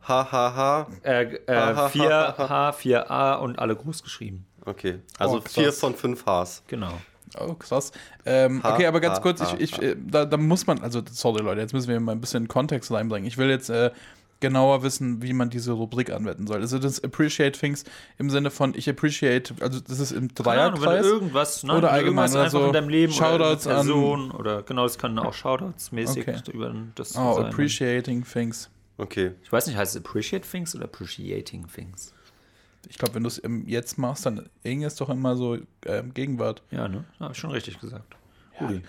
hahaha. 0.07 0.89
Äh, 1.03 1.23
äh, 1.47 1.75
4H, 1.75 2.73
4A 2.75 3.37
und 3.39 3.59
alle 3.59 3.75
groß 3.77 4.03
geschrieben. 4.03 4.47
Okay, 4.65 5.01
also 5.19 5.39
Oh, 5.39 5.41
vier 5.41 5.73
von 5.73 5.95
fünf 5.95 6.25
Hs. 6.27 6.63
Genau. 6.69 6.93
Oh, 7.41 7.55
krass. 7.55 7.93
Ähm, 8.27 8.63
Ha, 8.63 8.75
okay, 8.75 8.87
aber 8.87 9.01
ganz 9.01 9.17
ha, 9.19 9.23
kurz, 9.23 9.41
ha, 9.41 9.55
ich, 9.59 9.73
ich, 9.73 9.83
äh, 9.83 9.97
da, 9.99 10.25
da 10.27 10.37
muss 10.37 10.67
man, 10.67 10.83
also 10.83 11.03
sorry 11.11 11.43
Leute, 11.43 11.61
jetzt 11.61 11.73
müssen 11.73 11.89
wir 11.89 11.99
mal 11.99 12.13
ein 12.13 12.21
bisschen 12.21 12.47
Kontext 12.47 12.91
reinbringen. 12.93 13.27
Ich 13.27 13.39
will 13.39 13.49
jetzt 13.49 13.71
äh, 13.71 13.91
genauer 14.41 14.83
wissen, 14.83 15.23
wie 15.23 15.33
man 15.33 15.49
diese 15.51 15.73
Rubrik 15.73 16.11
anwenden 16.13 16.47
soll. 16.47 16.61
Also 16.61 16.79
das 16.79 17.03
Appreciate 17.03 17.59
Things 17.59 17.85
im 18.19 18.29
Sinne 18.29 18.51
von 18.51 18.75
ich 18.77 18.89
appreciate, 18.89 19.55
also 19.61 19.81
das 19.81 19.99
ist 19.99 20.13
im 20.13 20.35
Keine 20.35 20.61
Ahnung, 20.61 20.75
wenn 20.75 20.81
du 20.81 20.87
Dreierkreis. 20.87 21.07
irgendwas, 21.07 21.63
ne, 21.63 21.77
Oder 21.79 21.91
allgemein 21.93 22.31
irgendwas 22.31 22.35
oder 22.35 22.43
einfach 22.45 22.61
so 22.61 22.67
in 22.67 22.73
deinem 22.73 22.89
Leben 22.89 23.13
Shoutouts 23.13 23.67
oder 23.67 23.77
an- 23.79 23.87
Person 23.87 24.31
oder 24.33 24.63
genau, 24.65 24.83
das 24.83 24.99
können 24.99 25.19
auch 25.19 25.33
Shoutouts 25.33 25.91
mäßig 25.93 26.29
Okay. 26.29 26.39
über 26.53 26.75
das 26.97 27.17
Oh, 27.17 27.35
sein. 27.35 27.47
appreciating 27.47 28.25
things. 28.25 28.69
Okay. 28.99 29.33
Ich 29.43 29.51
weiß 29.51 29.67
nicht, 29.69 29.77
heißt 29.77 29.97
es 29.97 30.03
appreciate 30.05 30.47
things 30.47 30.75
oder 30.77 30.85
appreciating 30.85 31.67
things? 31.67 32.13
Ich 32.89 32.99
glaube, 32.99 33.15
wenn 33.15 33.23
du 33.23 33.29
es 33.29 33.41
Jetzt 33.67 33.99
machst, 33.99 34.27
dann 34.27 34.49
Eng 34.65 34.83
ist 34.83 35.01
doch 35.01 35.09
immer 35.09 35.37
so 35.37 35.57
ähm, 35.87 36.15
Gegenwart. 36.15 36.63
Ja, 36.71 36.89
ne? 36.89 37.05
Habe 37.21 37.33
ich 37.33 37.39
schon 37.39 37.51
richtig 37.51 37.81
gesagt. 37.81 38.17
Rudi. 38.61 38.83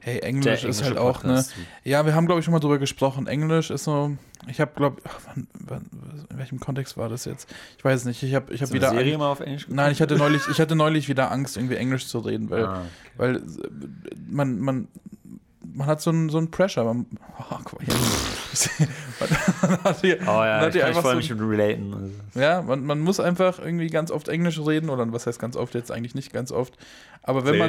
Hey, 0.00 0.18
Englisch 0.18 0.64
ist 0.64 0.82
halt 0.84 0.98
auch, 0.98 1.22
ne? 1.22 1.30
Podcast. 1.36 1.54
Ja, 1.82 2.04
wir 2.04 2.14
haben, 2.14 2.26
glaube 2.26 2.38
ich, 2.40 2.44
schon 2.44 2.52
mal 2.52 2.60
drüber 2.60 2.78
gesprochen. 2.78 3.26
Englisch 3.26 3.70
ist 3.70 3.84
so, 3.84 4.14
ich 4.46 4.60
habe, 4.60 4.72
glaube 4.76 5.00
in 5.34 6.38
welchem 6.38 6.60
Kontext 6.60 6.98
war 6.98 7.08
das 7.08 7.24
jetzt? 7.24 7.48
Ich 7.78 7.84
weiß 7.84 8.04
nicht. 8.04 8.22
Ich 8.22 8.34
habe 8.34 8.52
ich 8.52 8.60
hab 8.60 8.70
wieder. 8.72 8.90
eine 8.90 8.98
Serie 8.98 9.16
mal 9.16 9.30
auf 9.30 9.40
Englisch 9.40 9.62
geguckt? 9.62 9.76
Nein, 9.76 9.92
ich 9.92 10.02
hatte 10.02 10.16
neulich, 10.16 10.42
ich 10.50 10.60
hatte 10.60 10.76
neulich 10.76 11.08
wieder 11.08 11.32
Angst, 11.32 11.56
irgendwie 11.56 11.76
Englisch 11.76 12.06
zu 12.06 12.18
reden, 12.18 12.50
weil, 12.50 12.66
Ah, 12.66 12.80
okay. 12.80 12.88
weil 13.16 13.36
äh, 13.36 13.40
man, 14.28 14.58
man, 14.58 14.88
man 15.72 15.86
hat 15.86 16.00
so 16.00 16.10
einen 16.10 16.28
so 16.28 16.38
einen 16.38 16.50
Pressure. 16.50 16.84
Man, 16.84 17.06
oh, 17.38 17.56
guck 17.64 17.80
mal 17.80 17.86
hier. 17.86 17.94
man 19.62 19.84
hat 19.84 20.00
hier, 20.00 20.18
Oh 20.22 20.26
man 20.26 20.46
ja, 20.46 20.60
hat 20.60 20.68
ich 20.68 20.82
hier 20.82 20.92
kann 20.92 21.16
mich 21.16 21.26
so, 21.28 21.34
mich 21.34 21.40
mit 21.42 21.50
relaten. 21.58 21.94
Also, 21.94 22.40
ja, 22.40 22.62
man, 22.62 22.84
man 22.84 23.00
muss 23.00 23.20
einfach 23.20 23.58
irgendwie 23.58 23.88
ganz 23.88 24.10
oft 24.10 24.28
Englisch 24.28 24.58
reden 24.58 24.90
oder 24.90 25.10
was 25.12 25.26
heißt 25.26 25.38
ganz 25.38 25.56
oft 25.56 25.74
jetzt 25.74 25.90
eigentlich 25.90 26.14
nicht 26.14 26.32
ganz 26.32 26.52
oft. 26.52 26.76
Aber 27.22 27.46
wenn 27.46 27.58
man 27.58 27.68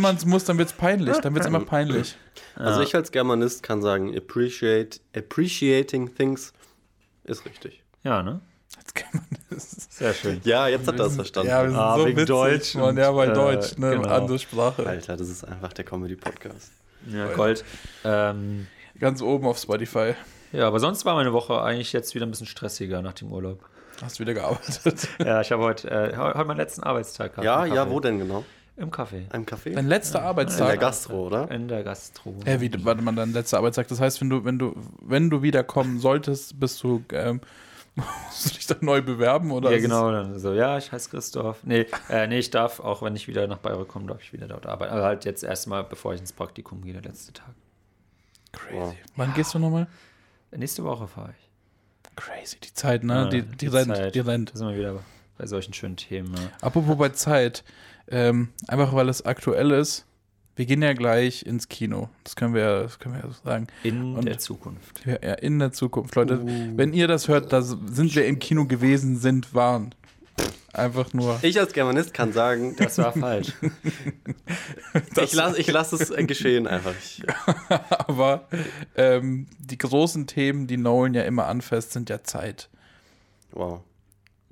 man 0.00 0.16
es 0.16 0.24
muss, 0.24 0.44
dann 0.44 0.58
wird 0.58 0.68
es 0.70 0.74
peinlich. 0.74 1.16
Dann 1.18 1.34
wird 1.34 1.44
es 1.44 1.48
immer 1.48 1.60
peinlich. 1.64 2.16
Also 2.56 2.80
ich 2.80 2.94
als 2.94 3.12
Germanist 3.12 3.62
kann 3.62 3.82
sagen, 3.82 4.16
appreciate, 4.16 5.00
appreciating 5.16 6.14
things 6.14 6.52
ist 7.24 7.44
richtig. 7.44 7.82
ja, 8.02 8.22
ne? 8.22 8.40
Man 9.12 9.22
das. 9.50 9.70
Sehr 9.90 10.12
schön. 10.14 10.40
Ja, 10.44 10.66
jetzt 10.68 10.86
hat 10.88 10.98
er 10.98 11.06
es 11.06 11.14
verstanden. 11.14 11.48
Ja, 11.48 11.62
wir 11.62 11.70
sind 11.70 11.78
Ah, 11.78 11.96
so 11.96 12.06
wegen 12.06 12.16
witzig, 12.16 12.28
Deutsch 12.28 12.74
Mann. 12.74 12.84
und, 12.90 12.96
Ja, 12.98 13.14
weil 13.14 13.30
äh, 13.30 13.34
Deutsch, 13.34 13.78
ne? 13.78 13.90
genau. 13.90 14.08
Andere 14.08 14.38
Sprache. 14.38 14.86
Alter, 14.86 15.16
das 15.16 15.28
ist 15.28 15.44
einfach 15.44 15.72
der 15.72 15.84
Comedy-Podcast. 15.84 16.72
Ja, 17.10 17.28
Gold. 17.34 17.64
Ähm, 18.04 18.66
Ganz 18.98 19.22
oben 19.22 19.46
auf 19.46 19.58
Spotify. 19.58 20.14
ja, 20.52 20.66
aber 20.66 20.80
sonst 20.80 21.04
war 21.04 21.14
meine 21.14 21.32
Woche 21.32 21.60
eigentlich 21.60 21.92
jetzt 21.92 22.14
wieder 22.14 22.26
ein 22.26 22.30
bisschen 22.30 22.46
stressiger 22.46 23.02
nach 23.02 23.14
dem 23.14 23.32
Urlaub. 23.32 23.60
Hast 24.02 24.20
wieder 24.20 24.34
gearbeitet. 24.34 25.08
Ja, 25.24 25.40
ich 25.40 25.52
habe 25.52 25.62
heute, 25.62 25.90
äh, 25.90 26.16
heute 26.16 26.44
meinen 26.44 26.56
letzten 26.56 26.82
Arbeitstag 26.82 27.32
gehabt. 27.32 27.44
Ja, 27.44 27.64
im 27.64 27.74
ja, 27.74 27.88
wo 27.88 28.00
denn 28.00 28.18
genau? 28.18 28.44
Im 28.76 28.90
Café. 28.90 29.30
Einem 29.30 29.44
Café? 29.44 29.72
Dein 29.72 29.86
letzter 29.86 30.18
In 30.18 30.22
der 30.22 30.28
Arbeitstag. 30.30 30.80
Gastro, 30.80 31.26
oder? 31.26 31.50
In 31.50 31.68
der 31.68 31.84
Gastro. 31.84 32.34
Hä, 32.44 32.56
wie, 32.58 32.84
warte 32.84 33.02
mal, 33.02 33.14
dein 33.14 33.32
letzter 33.32 33.58
Arbeitstag. 33.58 33.86
Das 33.86 34.00
heißt, 34.00 34.20
wenn 34.20 34.30
du, 34.30 34.44
wenn 34.44 34.58
du, 34.58 34.74
wenn 35.00 35.30
du 35.30 35.42
wiederkommen 35.42 36.00
solltest, 36.00 36.58
bist 36.58 36.82
du, 36.82 37.04
ähm, 37.12 37.40
musst 38.26 38.46
du 38.46 38.50
dich 38.54 38.66
dann 38.66 38.78
neu 38.80 39.02
bewerben 39.02 39.52
oder? 39.52 39.70
ja, 39.70 39.78
genau. 39.78 40.36
So, 40.36 40.52
ja, 40.52 40.78
ich 40.78 40.90
heiße 40.90 41.10
Christoph. 41.10 41.58
Nee, 41.62 41.86
äh, 42.08 42.26
nee, 42.26 42.38
ich 42.38 42.50
darf, 42.50 42.80
auch 42.80 43.02
wenn 43.02 43.14
ich 43.14 43.28
wieder 43.28 43.46
nach 43.46 43.58
Bayreuth 43.58 43.88
komme, 43.88 44.06
darf 44.06 44.22
ich 44.22 44.32
wieder 44.32 44.48
dort 44.48 44.66
arbeiten. 44.66 44.92
Aber 44.92 45.04
halt 45.04 45.24
jetzt 45.24 45.44
erstmal, 45.44 45.84
bevor 45.84 46.14
ich 46.14 46.20
ins 46.20 46.32
Praktikum 46.32 46.82
gehe, 46.82 46.92
der 46.92 47.02
letzte 47.02 47.32
Tag. 47.32 47.54
Crazy. 48.52 48.76
Wow. 48.76 48.94
Wann 49.16 49.34
gehst 49.34 49.54
du 49.54 49.58
nochmal? 49.58 49.86
Nächste 50.50 50.84
Woche 50.84 51.06
fahre 51.06 51.34
ich. 51.38 52.14
Crazy. 52.16 52.58
Die 52.62 52.72
Zeit, 52.72 53.04
ne? 53.04 53.14
Ja, 53.14 53.24
die, 53.28 53.42
die, 53.42 53.56
die 53.56 53.66
rennt, 53.66 53.96
Zeit. 53.96 54.14
die 54.14 54.20
rennt. 54.20 54.52
Da 54.52 54.58
sind 54.58 54.68
wir 54.68 54.76
wieder 54.76 55.00
bei 55.36 55.46
solchen 55.46 55.72
schönen 55.72 55.96
Themen. 55.96 56.30
Ne? 56.30 56.50
Apropos 56.60 56.96
bei 56.96 57.08
Zeit, 57.10 57.64
ähm, 58.08 58.50
einfach 58.68 58.92
weil 58.92 59.08
es 59.08 59.24
aktuell 59.24 59.72
ist, 59.72 60.06
wir 60.56 60.66
gehen 60.66 60.82
ja 60.82 60.92
gleich 60.92 61.44
ins 61.44 61.68
Kino. 61.68 62.08
Das 62.22 62.36
können 62.36 62.54
wir, 62.54 62.82
das 62.84 62.98
können 62.98 63.14
wir 63.16 63.22
ja 63.22 63.28
so 63.28 63.36
sagen. 63.44 63.66
In 63.82 64.16
Und- 64.16 64.24
der 64.26 64.38
Zukunft. 64.38 65.04
Ja, 65.04 65.18
ja, 65.22 65.34
in 65.34 65.58
der 65.58 65.72
Zukunft. 65.72 66.14
Leute, 66.14 66.40
wenn 66.76 66.92
ihr 66.92 67.08
das 67.08 67.28
hört, 67.28 67.52
da 67.52 67.60
sind 67.62 68.14
wir 68.14 68.26
im 68.26 68.38
Kino 68.38 68.66
gewesen, 68.66 69.16
sind, 69.16 69.54
waren. 69.54 69.94
Einfach 70.72 71.12
nur. 71.12 71.38
Ich 71.42 71.60
als 71.60 71.72
Germanist 71.72 72.12
kann 72.12 72.32
sagen, 72.32 72.74
Das 72.76 72.98
war 72.98 73.12
falsch. 73.16 73.52
ich 75.22 75.32
lasse 75.32 75.60
ich 75.60 75.70
lass 75.70 75.92
es 75.92 76.08
geschehen 76.26 76.66
einfach. 76.66 76.92
Ich, 76.98 77.22
Aber 78.08 78.48
ähm, 78.96 79.46
die 79.60 79.78
großen 79.78 80.26
Themen, 80.26 80.66
die 80.66 80.76
Nolan 80.76 81.14
ja 81.14 81.22
immer 81.22 81.46
anfasst, 81.46 81.92
sind 81.92 82.10
ja 82.10 82.24
Zeit. 82.24 82.68
wow. 83.52 83.80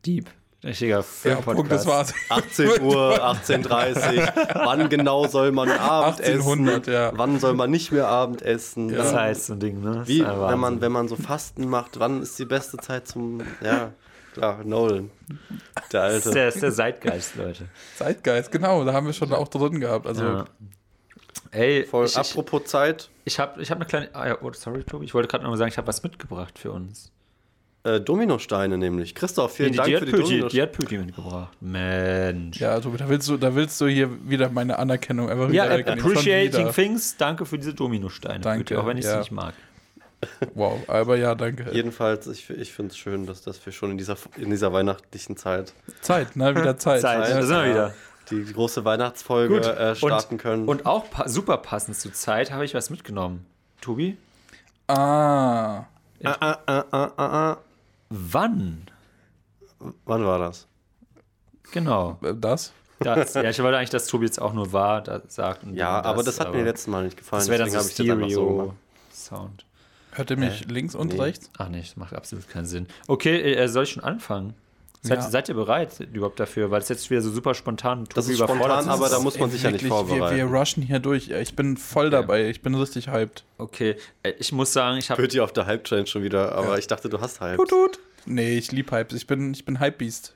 Dieb. 0.06 0.30
Richtiger 0.64 0.97
Ja, 0.97 1.02
Filmpodcast. 1.02 1.57
Punkt, 1.57 1.73
das 1.73 1.87
war's. 1.87 2.14
18 2.28 2.83
Uhr, 2.83 3.21
18.30 3.25 4.19
Uhr. 4.21 4.33
Wann 4.66 4.88
genau 4.88 5.26
soll 5.26 5.50
man 5.50 5.69
Abend 5.71 6.21
1800, 6.21 6.83
essen? 6.88 6.92
ja. 6.92 7.12
Wann 7.16 7.40
soll 7.40 7.54
man 7.54 7.71
nicht 7.71 7.90
mehr 7.90 8.07
Abend 8.07 8.42
essen? 8.42 8.88
Das 8.88 9.11
Ja. 9.12 9.21
heißt 9.23 9.47
so 9.47 9.54
ein 9.54 9.61
Ding, 9.61 9.81
ne? 9.83 9.97
Das 9.97 10.09
Wie, 10.09 10.21
wenn 10.25 10.59
man, 10.61 10.81
wenn 10.81 10.92
man 10.92 11.09
so 11.09 11.16
Fasten 11.16 11.66
macht, 11.69 11.99
wann 11.99 12.23
ist 12.23 12.38
die 12.38 12.45
beste 12.45 12.76
Zeit 12.76 13.09
zum. 13.09 13.40
Ja, 13.61 13.90
klar, 14.35 14.62
Nolan. 14.62 15.11
Der 15.92 16.09
das 16.09 16.14
ist 16.19 16.26
Alte. 16.26 16.35
der, 16.38 16.49
ist 16.49 16.62
der 16.62 16.73
Zeitgeist, 16.73 17.35
Leute. 17.37 17.64
Zeitgeist, 17.97 18.52
genau, 18.52 18.85
da 18.85 18.92
haben 18.92 19.07
wir 19.07 19.12
schon 19.14 19.33
auch 19.33 19.49
drin 19.49 19.81
gehabt. 19.81 20.07
Also, 20.07 20.23
Ja. 20.25 20.45
Ey, 21.50 21.85
Voll, 21.85 22.07
ich, 22.07 22.12
ich, 22.12 22.19
apropos 22.19 22.64
Zeit, 22.64 23.11
ich 23.25 23.38
habe 23.38 23.61
ich 23.61 23.71
hab 23.71 23.76
eine 23.78 23.85
kleine. 23.87 24.09
Ah, 24.14 24.28
ja, 24.28 24.38
oh, 24.40 24.50
sorry, 24.54 24.85
Tobi. 24.85 25.04
Ich 25.04 25.12
wollte 25.12 25.28
gerade 25.28 25.42
noch 25.45 25.50
mal 25.50 25.57
sagen, 25.59 25.69
ich 25.71 25.76
habe 25.76 25.87
was 25.88 26.02
mitgebracht 26.02 26.59
für 26.59 26.71
uns. 26.73 27.11
Äh, 27.85 28.01
Dominosteine 28.01 28.79
nämlich. 28.79 29.15
Christoph, 29.15 29.55
vielen 29.55 29.73
die, 29.73 29.77
Dank 29.79 29.89
die, 29.89 29.95
für 29.95 30.01
hat 30.01 30.07
die 30.07 30.11
Püti, 30.12 30.23
Dominosteine. 30.23 30.51
die 30.51 30.62
hat 30.62 30.73
Püti 30.73 30.99
mitgebracht. 30.99 31.57
Mensch. 31.61 32.61
ja, 32.61 32.79
Tobi, 32.81 32.97
da 32.99 33.09
willst 33.09 33.29
du, 33.29 33.37
da 33.37 33.55
willst 33.55 33.81
du 33.81 33.87
hier 33.87 34.09
wieder 34.29 34.49
meine 34.51 34.79
Anerkennung 34.79 35.29
einfach 35.29 35.51
Ja, 35.51 35.65
wieder. 35.77 35.97
Schon 35.97 35.99
appreciating 36.12 36.61
wieder. 36.61 36.73
things. 36.73 37.17
Danke 37.17 37.45
für 37.47 37.59
diese 37.59 37.75
Dominosteine. 37.75 38.41
Danke, 38.41 38.65
Püti, 38.65 38.77
auch 38.77 38.87
wenn 38.87 38.99
ich 38.99 39.05
ja. 39.05 39.12
sie 39.12 39.19
nicht 39.19 39.33
mag. 39.33 39.55
Wow, 40.55 40.79
aber 40.87 41.17
ja, 41.17 41.35
danke. 41.35 41.67
Jedenfalls, 41.73 42.29
ich, 42.29 42.49
ich 42.49 42.73
finde 42.73 42.93
es 42.93 42.97
schön, 42.97 43.27
dass, 43.27 43.43
dass 43.43 43.65
wir 43.67 43.73
schon 43.73 43.91
in 43.91 43.99
dieser, 43.99 44.17
in 44.37 44.51
dieser 44.51 44.73
weihnachtlichen 44.73 45.37
Zeit 45.37 45.73
Zeit, 46.01 46.37
ne? 46.37 46.55
Wieder 46.57 46.77
Zeit. 46.79 47.01
Zeit, 47.01 47.29
Ja, 47.29 47.41
da 47.41 47.43
sind 47.45 47.57
wir 47.57 47.71
wieder. 47.71 47.95
die 48.31 48.53
große 48.53 48.85
Weihnachtsfolge 48.85 49.55
Gut. 49.57 49.67
äh, 49.67 49.97
starten 49.97 50.35
und, 50.35 50.39
können. 50.41 50.69
Und 50.69 50.87
auch 50.87 51.11
pa 51.11 51.29
super 51.29 51.57
passend 51.57 51.97
zur 51.97 52.12
Zeit 52.12 52.53
habe 52.53 52.65
ich 52.65 52.73
was 52.73 52.89
mitgenommen. 52.89 53.45
Tobi? 53.81 54.17
Ah. 54.87 54.95
ah, 54.95 55.87
ah, 56.23 56.37
ah, 56.41 56.57
ah, 56.69 56.85
ah, 56.93 57.11
ah. 57.17 57.59
Wann? 58.14 58.83
Wann 60.04 60.25
war 60.25 60.38
das? 60.38 60.69
Genau. 61.73 62.19
äh, 62.23 62.35
Das? 62.35 62.73
Das, 62.99 63.35
ja, 63.35 63.50
ich 63.50 63.61
wollte 63.61 63.78
eigentlich, 63.78 63.90
dass 63.90 64.07
Tobi 64.07 64.26
jetzt 64.26 64.40
auch 64.40 64.52
nur 64.52 64.73
war, 64.73 65.00
da 65.00 65.23
sagt. 65.26 65.64
und 65.64 65.75
Ja, 65.75 66.02
das, 66.02 66.11
aber 66.12 66.23
das 66.23 66.38
hat 66.38 66.52
mir 66.52 66.62
letztes 66.62 66.87
Mal 66.87 67.04
nicht 67.04 67.16
gefallen. 67.16 67.40
Das 67.40 67.49
wäre 67.49 67.59
dann 67.59 67.71
so 67.71 67.78
deswegen 67.78 68.11
habe 68.11 68.23
ich 68.23 68.28
das 68.28 68.38
einfach 68.38 68.47
so. 68.47 68.75
Stereo-Sound. 69.33 69.66
Hört 70.12 70.31
ihr 70.31 70.37
mich 70.37 70.69
links 70.69 70.95
und 70.95 71.14
nee. 71.14 71.21
rechts? 71.21 71.50
Ach 71.57 71.69
nee, 71.69 71.81
das 71.81 71.97
macht 71.97 72.14
absolut 72.14 72.49
keinen 72.49 72.66
Sinn. 72.66 72.87
Okay, 73.09 73.54
äh, 73.54 73.66
soll 73.66 73.85
ich 73.85 73.90
schon 73.90 74.04
anfangen? 74.04 74.54
Seid, 75.04 75.18
Ja. 75.18 75.30
seid 75.30 75.49
ihr 75.49 75.56
bereit 75.56 75.99
überhaupt 76.12 76.38
dafür? 76.38 76.71
Weil 76.71 76.80
es 76.80 76.88
jetzt 76.88 77.11
wieder 77.11 77.21
so 77.21 77.30
super 77.32 77.54
spontan 77.54 78.04
Das 78.14 78.28
ist 78.28 78.37
überfordert 78.37 78.66
spontan, 78.66 78.85
ist. 78.85 78.88
aber 78.88 79.09
da 79.09 79.18
muss 79.18 79.37
man 79.37 79.50
sich 79.50 79.62
ja 79.64 79.73
nicht 79.73 79.82
wirklich- 79.82 79.90
Wir, 79.92 80.09
wir 80.14 80.18
vorbereiten. 80.28 80.54
rushen 80.54 80.82
hier 80.85 81.00
durch. 81.00 81.28
Ich 81.30 81.56
bin 81.56 81.76
voll 81.76 82.09
dabei. 82.11 82.49
Ich 82.49 82.62
bin 82.62 82.75
richtig 82.76 83.09
hyped. 83.09 83.42
Okay, 83.59 83.97
äh, 84.23 84.30
ich 84.38 84.52
muss 84.52 84.73
sagen, 84.73 84.99
ich 84.99 85.11
habe 85.11 85.21
Hört 85.21 85.35
ihr 85.35 85.42
auf 85.42 85.52
der 85.52 85.66
Hype-Train 85.66 86.06
schon 86.06 86.23
wieder, 86.23 86.52
aber 86.52 86.78
ich 86.78 86.87
dachte, 86.87 87.09
du 87.09 87.21
hast 87.21 87.40
Hype. 87.40 87.56
Tut, 87.56 87.71
tut. 87.71 87.99
Nee, 88.26 88.56
ich 88.56 88.71
lieb 88.71 88.92
Hypes. 88.92 89.16
Ich 89.16 89.26
bin, 89.26 89.52
ich 89.52 89.64
bin 89.64 89.80
Hypebeast. 89.80 90.35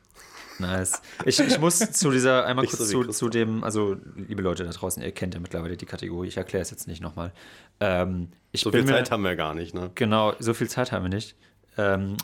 Nice. 0.58 1.00
Ich, 1.24 1.38
ich 1.38 1.60
muss 1.60 1.78
zu 1.92 2.10
dieser 2.10 2.44
einmal 2.46 2.64
Nicht 2.64 2.76
kurz 2.76 2.88
so 2.90 3.04
zu, 3.04 3.10
zu 3.10 3.28
dem, 3.28 3.62
also 3.62 3.96
liebe 4.16 4.42
Leute 4.42 4.64
da 4.64 4.70
draußen, 4.70 5.00
ihr 5.02 5.12
kennt 5.12 5.34
ja 5.34 5.40
mittlerweile 5.40 5.76
die 5.76 5.86
Kategorie, 5.86 6.26
ich 6.28 6.38
erkläre 6.38 6.62
es 6.62 6.70
jetzt 6.70 6.88
nicht 6.88 7.02
nochmal. 7.02 7.30
Ähm, 7.78 8.30
ich 8.50 8.62
So 8.62 8.70
bin 8.72 8.80
viel 8.84 8.90
mir, 8.92 8.98
Zeit 8.98 9.10
haben 9.12 9.22
wir 9.22 9.36
gar 9.36 9.54
nicht, 9.54 9.74
ne? 9.74 9.90
Genau, 9.94 10.32
so 10.40 10.54
viel 10.54 10.68
Zeit 10.68 10.90
haben 10.92 11.04
wir 11.04 11.10
nicht. 11.10 11.36
Ähm, 11.78 12.16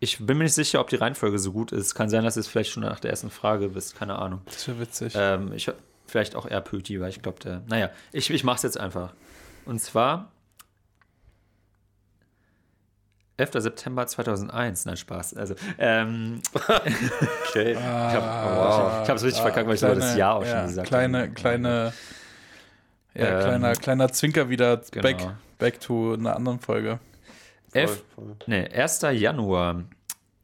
ich 0.00 0.18
bin 0.18 0.38
mir 0.38 0.44
nicht 0.44 0.54
sicher, 0.54 0.80
ob 0.80 0.88
die 0.88 0.96
Reihenfolge 0.96 1.38
so 1.38 1.52
gut 1.52 1.72
ist. 1.72 1.94
Kann 1.94 2.08
sein, 2.08 2.24
dass 2.24 2.36
ihr 2.36 2.40
es 2.40 2.48
vielleicht 2.48 2.72
schon 2.72 2.82
nach 2.82 3.00
der 3.00 3.10
ersten 3.10 3.30
Frage 3.30 3.74
wisst, 3.74 3.96
keine 3.96 4.18
Ahnung. 4.18 4.40
Das 4.46 4.66
wäre 4.66 4.80
witzig. 4.80 5.12
Ähm, 5.14 5.52
ich, 5.52 5.70
vielleicht 6.06 6.34
auch 6.34 6.46
eher 6.46 6.62
Pöti, 6.62 7.00
weil 7.00 7.10
ich 7.10 7.20
glaube, 7.20 7.38
der. 7.40 7.62
Naja, 7.68 7.90
ich, 8.10 8.30
ich 8.30 8.42
mache 8.42 8.56
es 8.56 8.62
jetzt 8.62 8.80
einfach. 8.80 9.12
Und 9.66 9.78
zwar 9.80 10.32
11. 13.36 13.50
September 13.54 14.06
2001. 14.06 14.86
Nein, 14.86 14.96
Spaß. 14.96 15.34
Also, 15.34 15.54
ähm, 15.78 16.40
Okay. 17.48 17.72
ich 17.72 17.78
habe 17.78 19.12
es 19.14 19.22
richtig 19.22 19.42
verkackt, 19.42 19.66
weil 19.66 19.74
ich 19.74 19.80
sogar 19.80 19.96
das 19.96 20.16
Jahr 20.16 20.36
auch 20.36 20.44
schon 20.44 20.50
ja, 20.50 20.66
gesagt 20.66 20.88
kleine, 20.88 21.18
habe. 21.20 21.30
Kleine, 21.32 21.92
ja, 23.14 23.26
Ähm, 23.26 23.40
kleiner, 23.40 23.72
kleiner 23.74 24.12
Zwinker 24.12 24.48
wieder 24.48 24.80
genau. 24.90 25.02
back, 25.02 25.28
back 25.58 25.80
to 25.80 26.14
einer 26.14 26.36
anderen 26.36 26.58
Folge. 26.60 27.00
Elf, 27.72 28.02
Voll, 28.14 28.26
voll. 28.26 28.36
nee, 28.46 28.68
1. 28.68 29.02
Januar. 29.12 29.84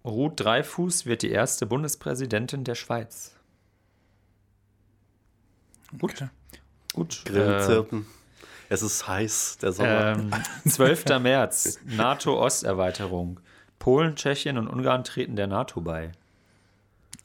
Ruth 0.04 0.34
Dreifuß 0.38 1.06
wird 1.06 1.22
die 1.22 1.30
erste 1.30 1.66
Bundespräsidentin 1.66 2.62
der 2.62 2.76
Schweiz. 2.76 3.34
Gut. 5.98 6.24
Gut. 6.94 7.22
Grillenzirpen. 7.24 8.06
es 8.68 8.82
ist 8.82 9.06
heiß, 9.08 9.58
der 9.58 9.72
Sommer. 9.72 10.12
Ähm, 10.16 10.30
12. 10.68 11.04
März, 11.20 11.80
NATO-Osterweiterung. 11.84 13.40
Polen, 13.78 14.16
Tschechien 14.16 14.58
und 14.58 14.68
Ungarn 14.68 15.04
treten 15.04 15.36
der 15.36 15.46
NATO 15.46 15.80
bei. 15.80 16.12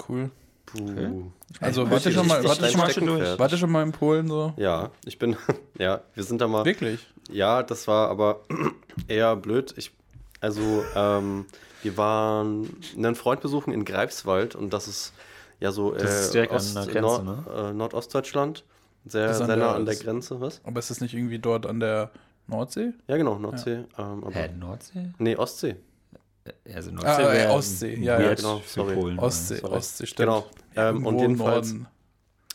Cool. 0.07 0.31
Puh. 0.71 1.31
Also, 1.59 1.89
warte 1.89 2.09
ich- 2.09 2.15
schon 2.15 2.27
mal, 2.27 2.43
warte 2.43 2.65
ich- 2.65 2.71
schon 2.71 2.79
mal, 2.81 2.93
durch. 3.19 3.39
warte 3.39 3.57
schon 3.57 3.71
mal 3.71 3.83
in 3.83 3.91
Polen 3.91 4.27
so. 4.27 4.53
Ja, 4.57 4.91
ich 5.05 5.19
bin, 5.19 5.35
ja, 5.77 6.01
wir 6.13 6.23
sind 6.23 6.41
da 6.41 6.47
mal. 6.47 6.65
Wirklich? 6.65 7.05
Ja, 7.29 7.63
das 7.63 7.87
war 7.87 8.09
aber 8.09 8.41
eher 9.07 9.35
blöd. 9.35 9.73
Ich, 9.77 9.91
also, 10.39 10.83
ähm, 10.95 11.45
wir 11.83 11.97
waren 11.97 12.69
einen 12.95 13.15
Freund 13.15 13.41
besuchen 13.41 13.73
in 13.73 13.85
Greifswald 13.85 14.55
und 14.55 14.71
das 14.73 14.87
ist 14.87 15.13
ja 15.59 15.71
so 15.71 15.93
äh, 15.93 15.97
Das 15.99 16.21
ist 16.25 16.33
direkt 16.33 16.51
an 16.51 16.57
Ost, 16.57 16.75
der 16.75 16.85
Grenze, 16.85 17.01
Nord, 17.01 17.25
ne? 17.25 17.43
äh, 17.69 17.73
Nordostdeutschland. 17.73 18.63
Sehr, 19.05 19.33
sehr 19.33 19.47
nah 19.47 19.55
der- 19.55 19.75
an 19.75 19.85
der 19.85 19.95
Grenze, 19.95 20.39
was? 20.41 20.61
Aber 20.63 20.79
ist 20.79 20.89
das 20.91 21.01
nicht 21.01 21.13
irgendwie 21.15 21.39
dort 21.39 21.65
an 21.65 21.79
der 21.79 22.11
Nordsee? 22.47 22.93
Ja, 23.07 23.17
genau, 23.17 23.39
Nordsee. 23.39 23.85
Ähm, 23.97 24.23
aber, 24.23 24.31
Hä, 24.33 24.49
Nordsee? 24.59 25.09
Nee, 25.17 25.35
Ostsee. 25.35 25.75
Also 26.73 26.91
Ah, 27.03 27.19
äh, 27.19 27.33
wär 27.33 27.53
Ostsee, 27.53 27.95
ja, 27.99 28.19
ja, 28.19 28.33
genau, 28.33 28.61
sorry. 28.65 28.95
Polen. 28.95 29.19
Ostsee, 29.19 29.57
sorry. 29.57 29.75
Ostsee, 29.75 30.05
stimmt. 30.07 30.29
Genau. 30.29 30.45
Ähm, 30.75 31.05
und 31.05 31.19
jedenfalls 31.19 31.73
Norden. 31.73 31.87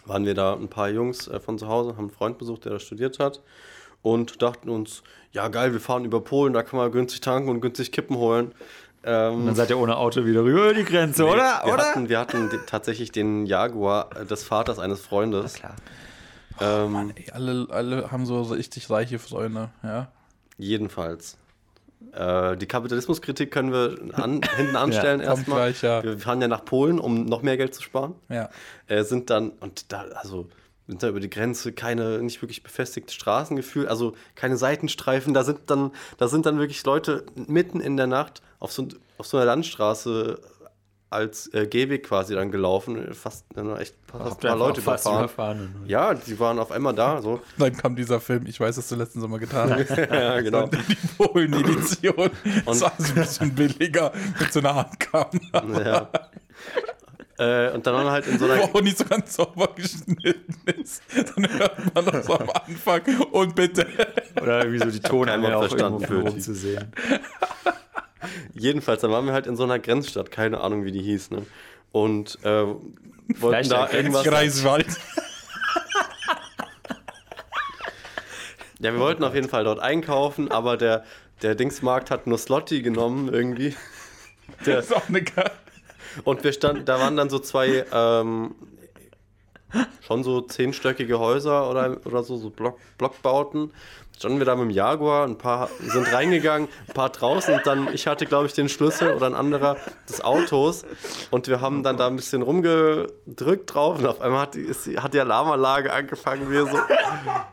waren 0.07 0.25
wir 0.25 0.35
da 0.35 0.55
ein 0.55 0.69
paar 0.69 0.89
Jungs 0.89 1.29
äh, 1.29 1.39
von 1.39 1.59
zu 1.59 1.69
Hause, 1.69 1.91
haben 1.91 1.99
einen 1.99 2.11
Freund 2.11 2.39
besucht, 2.39 2.65
der 2.65 2.73
da 2.73 2.79
studiert 2.81 3.19
hat 3.19 3.43
und 4.03 4.43
dachten 4.43 4.69
uns, 4.71 5.03
ja 5.33 5.49
geil, 5.49 5.73
wir 5.73 5.81
fahren 5.81 6.05
über 6.05 6.21
Polen, 6.21 6.53
da 6.53 6.63
kann 6.63 6.79
man 6.79 6.91
günstig 6.91 7.21
tanken 7.21 7.49
und 7.49 7.61
günstig 7.61 7.93
Kippen 7.93 8.17
holen. 8.17 8.55
Ähm, 9.05 9.47
Dann 9.47 9.55
seid 9.55 9.71
ihr 9.71 9.79
ohne 9.79 9.97
Auto 9.97 10.25
wieder 10.25 10.43
rüber 10.43 10.75
die 10.75 10.85
Grenze, 10.85 11.23
nee, 11.23 11.31
oder? 11.31 11.61
Wir 11.65 11.75
oder? 11.75 11.85
hatten, 11.85 12.09
wir 12.09 12.19
hatten 12.19 12.51
tatsächlich 12.67 13.13
den 13.13 13.47
Jaguar 13.47 14.11
äh, 14.17 14.25
des 14.27 14.43
Vaters 14.43 14.81
eines 14.81 15.01
Freundes. 15.01 15.55
Klar. 15.55 15.77
Ähm, 16.61 17.13
Ey, 17.15 17.31
alle, 17.31 17.67
alle 17.71 18.11
haben 18.11 18.27
so 18.27 18.43
richtig 18.43 18.91
reiche 18.91 19.19
Freunde, 19.21 19.71
ja. 19.85 20.09
jedenfalls. 20.59 21.37
Äh, 22.13 22.57
die 22.57 22.67
Kapitalismuskritik 22.67 23.51
können 23.51 23.73
wir 23.73 23.97
an, 24.15 24.41
hinten 24.57 24.77
anstellen 24.77 25.21
kommt 25.21 25.39
erstmal. 25.39 25.73
gleich, 25.73 25.83
ja. 25.83 26.03
Wir 26.03 26.19
fahren 26.19 26.41
ja 26.41 26.49
nach 26.49 26.65
Polen, 26.65 26.99
um 26.99 27.25
noch 27.25 27.43
mehr 27.43 27.57
Geld 27.57 27.75
zu 27.75 27.83
sparen. 27.83 28.15
Ja. 28.29 28.51
äh, 28.87 29.03
sind 29.03 29.31
dann, 29.31 29.51
und 29.61 29.93
da, 29.93 30.03
also 30.15 30.49
sind 30.87 31.03
da 31.03 31.09
über 31.09 31.21
die 31.21 31.31
Grenze 31.31 31.73
keine 31.73 32.19
nicht 32.23 32.41
wirklich 32.43 32.63
befestigte 32.63 33.13
Straßen 33.13 33.57
gefühlt, 33.57 33.89
also 33.89 34.15
keine 34.35 34.57
Seitenstreifen, 34.57 35.35
da 35.35 35.43
sind 35.43 35.61
dann, 35.67 35.91
da 36.17 36.29
sind 36.29 36.47
dann 36.47 36.59
wirklich 36.59 36.85
Leute 36.85 37.27
mitten 37.35 37.81
in 37.81 37.97
der 37.97 38.07
Nacht 38.07 38.41
auf 38.61 38.73
so, 38.73 38.87
auf 39.19 39.27
so 39.27 39.37
einer 39.37 39.47
Landstraße 39.47 40.39
als 41.11 41.53
äh, 41.55 41.67
Gehweg 41.67 42.05
quasi 42.05 42.35
dann 42.35 42.51
gelaufen, 42.51 43.15
fast 43.15 43.47
äh, 43.57 43.61
echt 43.81 43.95
fast 44.11 44.45
ein 44.45 44.49
paar 44.49 44.57
Leute 44.57 44.81
fast 44.81 45.07
überfahren. 45.07 45.25
überfahren. 45.25 45.85
Ja, 45.87 46.15
die 46.15 46.39
waren 46.41 46.59
auf 46.59 46.73
einmal 46.73 46.95
da, 46.95 47.23
so. 47.23 47.41
Dann 47.59 47.77
kam 47.77 47.95
dieser 47.95 48.21
Film, 48.21 48.47
ich 48.47 48.59
weiß, 48.59 48.77
was 48.77 48.89
du 48.89 48.97
letzten 48.97 49.21
Sommer 49.21 49.39
getan 49.39 49.73
hast. 49.73 49.97
ja, 49.97 50.41
genau. 50.41 50.67
Die 50.89 50.97
Polen-Edition. 51.17 52.31
Das 52.65 52.81
war 52.81 52.93
so 52.99 53.09
ein 53.09 53.15
bisschen 53.15 53.55
billiger 53.55 54.13
mit 54.39 54.53
so 54.53 54.59
einer 54.61 54.75
Handkamera, 54.75 56.09
ja. 57.39 57.69
äh, 57.69 57.73
und 57.73 57.87
dann 57.87 58.11
halt 58.11 58.27
in 58.27 58.39
so 58.39 58.49
wo 58.49 58.53
einer 58.53 58.65
auch 58.65 58.81
nicht 58.81 58.99
so 58.99 59.05
ganz 59.05 59.37
sauber 59.37 59.69
geschnitten 59.77 60.57
ist. 60.81 61.03
Dann 61.15 61.49
hört 61.49 61.95
man 61.95 62.05
das 62.07 62.29
am 62.29 62.51
Anfang. 62.51 63.03
Und 63.31 63.55
bitte. 63.55 63.87
Oder 64.43 64.65
irgendwie 64.65 64.85
so 64.85 64.91
die 64.91 65.01
auch 65.55 65.69
verstanden, 65.69 66.05
rumzusehen. 66.05 66.93
Jedenfalls, 68.55 69.01
dann 69.03 69.11
waren 69.11 69.27
wir 69.27 69.33
halt 69.33 69.47
in 69.47 69.57
so 69.57 69.65
einer 69.65 69.79
Grenzstadt, 69.79 70.31
keine 70.31 70.61
Ahnung, 70.61 70.85
wie 70.85 70.93
die 70.93 71.03
hieß, 71.03 71.31
ne? 71.31 71.47
Und 71.93 72.39
äh, 72.43 72.47
wollten 72.47 72.85
Vielleicht 73.35 73.73
da 73.73 73.91
irgendwas. 73.91 74.25
Greifswald. 74.25 74.87
Ja, 78.81 78.93
wir 78.93 79.01
wollten 79.01 79.25
auf 79.25 79.35
jeden 79.35 79.49
Fall 79.49 79.65
dort 79.65 79.81
einkaufen, 79.81 80.51
aber 80.51 80.77
der, 80.77 81.05
der 81.43 81.55
Dingsmarkt 81.55 82.11
hat 82.11 82.27
nur 82.27 82.39
Slotty 82.39 82.83
genommen 82.83 83.33
irgendwie. 83.33 83.75
Der, 84.67 84.77
Das 84.77 84.87
ist 84.87 84.95
auch 84.95 85.09
eine 85.09 85.23
Ge 85.23 85.45
und 86.25 86.45
wir 86.45 86.53
standen, 86.53 86.85
da 86.85 87.01
waren 87.01 87.17
dann 87.17 87.29
so 87.29 87.39
zwei, 87.39 87.85
ähm, 87.93 88.55
schon 90.01 90.23
so 90.23 90.41
zehnstöckige 90.41 91.19
Häuser 91.19 91.69
oder, 91.71 91.99
oder 92.05 92.23
so, 92.23 92.37
so 92.37 92.51
Block, 92.51 92.79
Blockbauten. 92.97 93.73
Standen 94.19 94.39
wir 94.39 94.47
da 94.47 94.57
mit 94.57 94.65
dem 94.65 94.71
Jaguar, 94.71 95.27
ein 95.27 95.37
paar 95.37 95.69
sind 95.79 96.11
reingegangen, 96.11 96.69
ein 96.89 96.95
paar 96.95 97.11
draußen 97.11 97.53
und 97.53 97.67
dann, 97.67 97.93
ich 97.93 98.07
hatte 98.07 98.25
glaube 98.25 98.47
ich 98.47 98.55
den 98.55 98.71
Schlüssel 98.71 99.13
oder 99.13 99.27
ein 99.27 99.35
anderer 99.35 99.77
des 100.09 100.23
Autos 100.25 100.87
und 101.31 101.49
wir 101.49 101.61
haben 101.61 101.83
dann 101.83 101.99
da 101.99 102.07
ein 102.07 102.17
bisschen 102.17 102.41
rumgedrückt 102.41 103.75
drauf 103.75 103.99
und 103.99 104.07
auf 104.07 104.23
einmal 104.23 104.41
hat 104.41 104.55
die, 104.55 104.63
ist, 104.63 104.87
hat 105.03 105.13
die 105.13 105.21
Alarmanlage 105.21 105.93
angefangen, 105.93 106.51
wir 106.51 106.65
so, 106.65 106.79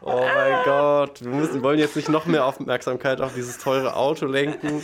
oh 0.03 0.21
mein 0.35 0.63
Gott, 0.63 1.21
wir 1.21 1.31
müssen, 1.31 1.61
wollen 1.63 1.79
jetzt 1.79 1.97
nicht 1.97 2.07
noch 2.07 2.27
mehr 2.27 2.45
Aufmerksamkeit 2.45 3.19
auf 3.19 3.33
dieses 3.33 3.57
teure 3.57 3.97
Auto 3.97 4.25
lenken. 4.25 4.81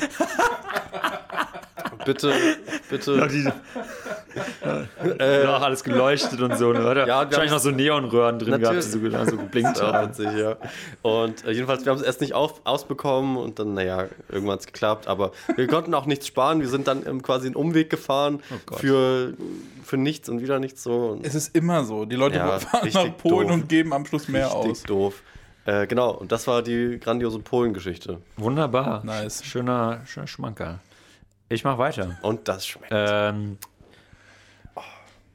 Bitte, 2.05 2.33
bitte. 2.89 3.53
Ja, 5.19 5.57
auch 5.57 5.61
alles 5.63 5.83
geleuchtet 5.83 6.39
und 6.41 6.57
so. 6.57 6.71
Ne? 6.73 6.89
Oder? 6.89 7.07
Ja, 7.07 7.25
Wahrscheinlich 7.25 7.51
noch 7.51 7.59
so 7.59 7.71
Neonröhren 7.71 8.39
drin 8.39 8.59
gehabt, 8.59 8.77
die 8.77 8.81
so, 8.81 8.99
so 9.25 9.37
geblinkt 9.37 9.77
Ja, 9.79 9.93
haben. 9.93 10.37
ja. 10.37 10.57
Und 11.01 11.45
äh, 11.45 11.51
jedenfalls, 11.51 11.85
wir 11.85 11.91
haben 11.91 11.99
es 11.99 12.05
erst 12.05 12.21
nicht 12.21 12.33
auf, 12.33 12.61
ausbekommen 12.65 13.37
und 13.37 13.59
dann, 13.59 13.73
naja, 13.73 14.05
irgendwann 14.29 14.53
hat 14.53 14.59
es 14.61 14.65
geklappt. 14.67 15.07
Aber 15.07 15.31
wir 15.55 15.67
konnten 15.67 15.93
auch 15.93 16.05
nichts 16.05 16.27
sparen. 16.27 16.61
Wir 16.61 16.69
sind 16.69 16.87
dann 16.87 17.05
ähm, 17.07 17.21
quasi 17.21 17.47
einen 17.47 17.55
Umweg 17.55 17.89
gefahren 17.89 18.41
Gott. 18.65 18.79
für, 18.79 19.33
für 19.83 19.97
nichts 19.97 20.29
und 20.29 20.41
wieder 20.41 20.59
nichts 20.59 20.83
so. 20.83 21.09
Und 21.09 21.25
Es 21.25 21.35
ist 21.35 21.55
immer 21.55 21.83
so. 21.83 22.05
Die 22.05 22.15
Leute 22.15 22.37
Ja, 22.37 22.59
fahren 22.59 22.89
nach 22.93 23.17
Polen 23.17 23.47
doof. 23.47 23.57
und 23.57 23.69
geben 23.69 23.93
am 23.93 24.05
Schluss 24.05 24.27
mehr 24.27 24.47
richtig 24.47 24.71
aus. 24.71 24.83
doof. 24.83 25.21
Äh, 25.65 25.85
genau, 25.87 26.11
und 26.11 26.31
das 26.31 26.47
war 26.47 26.61
die 26.63 26.99
grandiose 26.99 27.39
Polen-Geschichte. 27.39 28.19
Wunderbar. 28.37 29.03
Nice. 29.03 29.43
Schöner, 29.43 30.01
schöner 30.05 30.25
Schmankerl. 30.27 30.79
Ich 31.49 31.63
mach 31.63 31.77
weiter. 31.79 32.17
Und 32.21 32.47
das 32.47 32.67
schmeckt. 32.67 32.91
Ähm, 32.91 33.57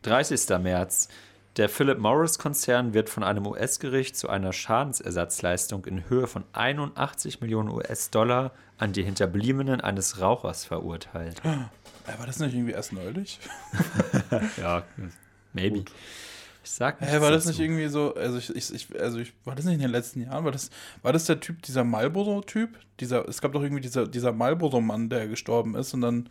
30. 0.03 0.49
März. 0.61 1.09
Der 1.57 1.69
Philip 1.69 1.99
Morris-Konzern 1.99 2.95
wird 2.95 3.09
von 3.09 3.23
einem 3.23 3.47
US-Gericht 3.47 4.17
zu 4.17 4.29
einer 4.29 4.53
Schadensersatzleistung 4.53 5.85
in 5.85 6.09
Höhe 6.09 6.27
von 6.27 6.45
81 6.53 7.41
Millionen 7.41 7.69
US-Dollar 7.69 8.53
an 8.77 8.93
die 8.93 9.05
Hinterbliebenen 9.05 9.81
eines 9.81 10.21
Rauchers 10.21 10.65
verurteilt. 10.65 11.45
War 11.45 12.27
das 12.27 12.41
nicht 12.41 12.55
irgendwie 12.55 12.73
erst 12.73 12.93
neulich? 12.93 13.39
ja, 14.57 14.83
maybe. 15.53 15.85
Ich 16.65 16.71
sag 16.71 17.01
Hä, 17.01 17.21
war 17.21 17.31
das 17.31 17.45
dazu. 17.45 17.49
nicht 17.51 17.61
irgendwie 17.61 17.89
so, 17.89 18.15
also 18.15 18.39
ich, 18.39 18.55
ich, 18.57 18.75
ich, 18.75 19.01
also 19.01 19.19
ich, 19.19 19.35
war 19.45 19.55
das 19.55 19.67
nicht 19.67 19.75
in 19.75 19.81
den 19.81 19.91
letzten 19.91 20.23
Jahren? 20.23 20.45
War 20.45 20.51
das, 20.53 20.71
war 21.03 21.13
das 21.13 21.27
der 21.27 21.39
Typ, 21.39 21.63
dieser 21.63 21.85
Marlboro-Typ? 21.85 22.71
Dieser, 23.01 23.29
es 23.29 23.41
gab 23.41 23.53
doch 23.53 23.63
irgendwie 23.63 23.83
dieser, 23.83 24.07
dieser 24.07 24.33
Marlboro-Mann, 24.33 25.11
der 25.11 25.29
gestorben 25.29 25.75
ist 25.75 25.93
und 25.93 26.01
dann, 26.01 26.31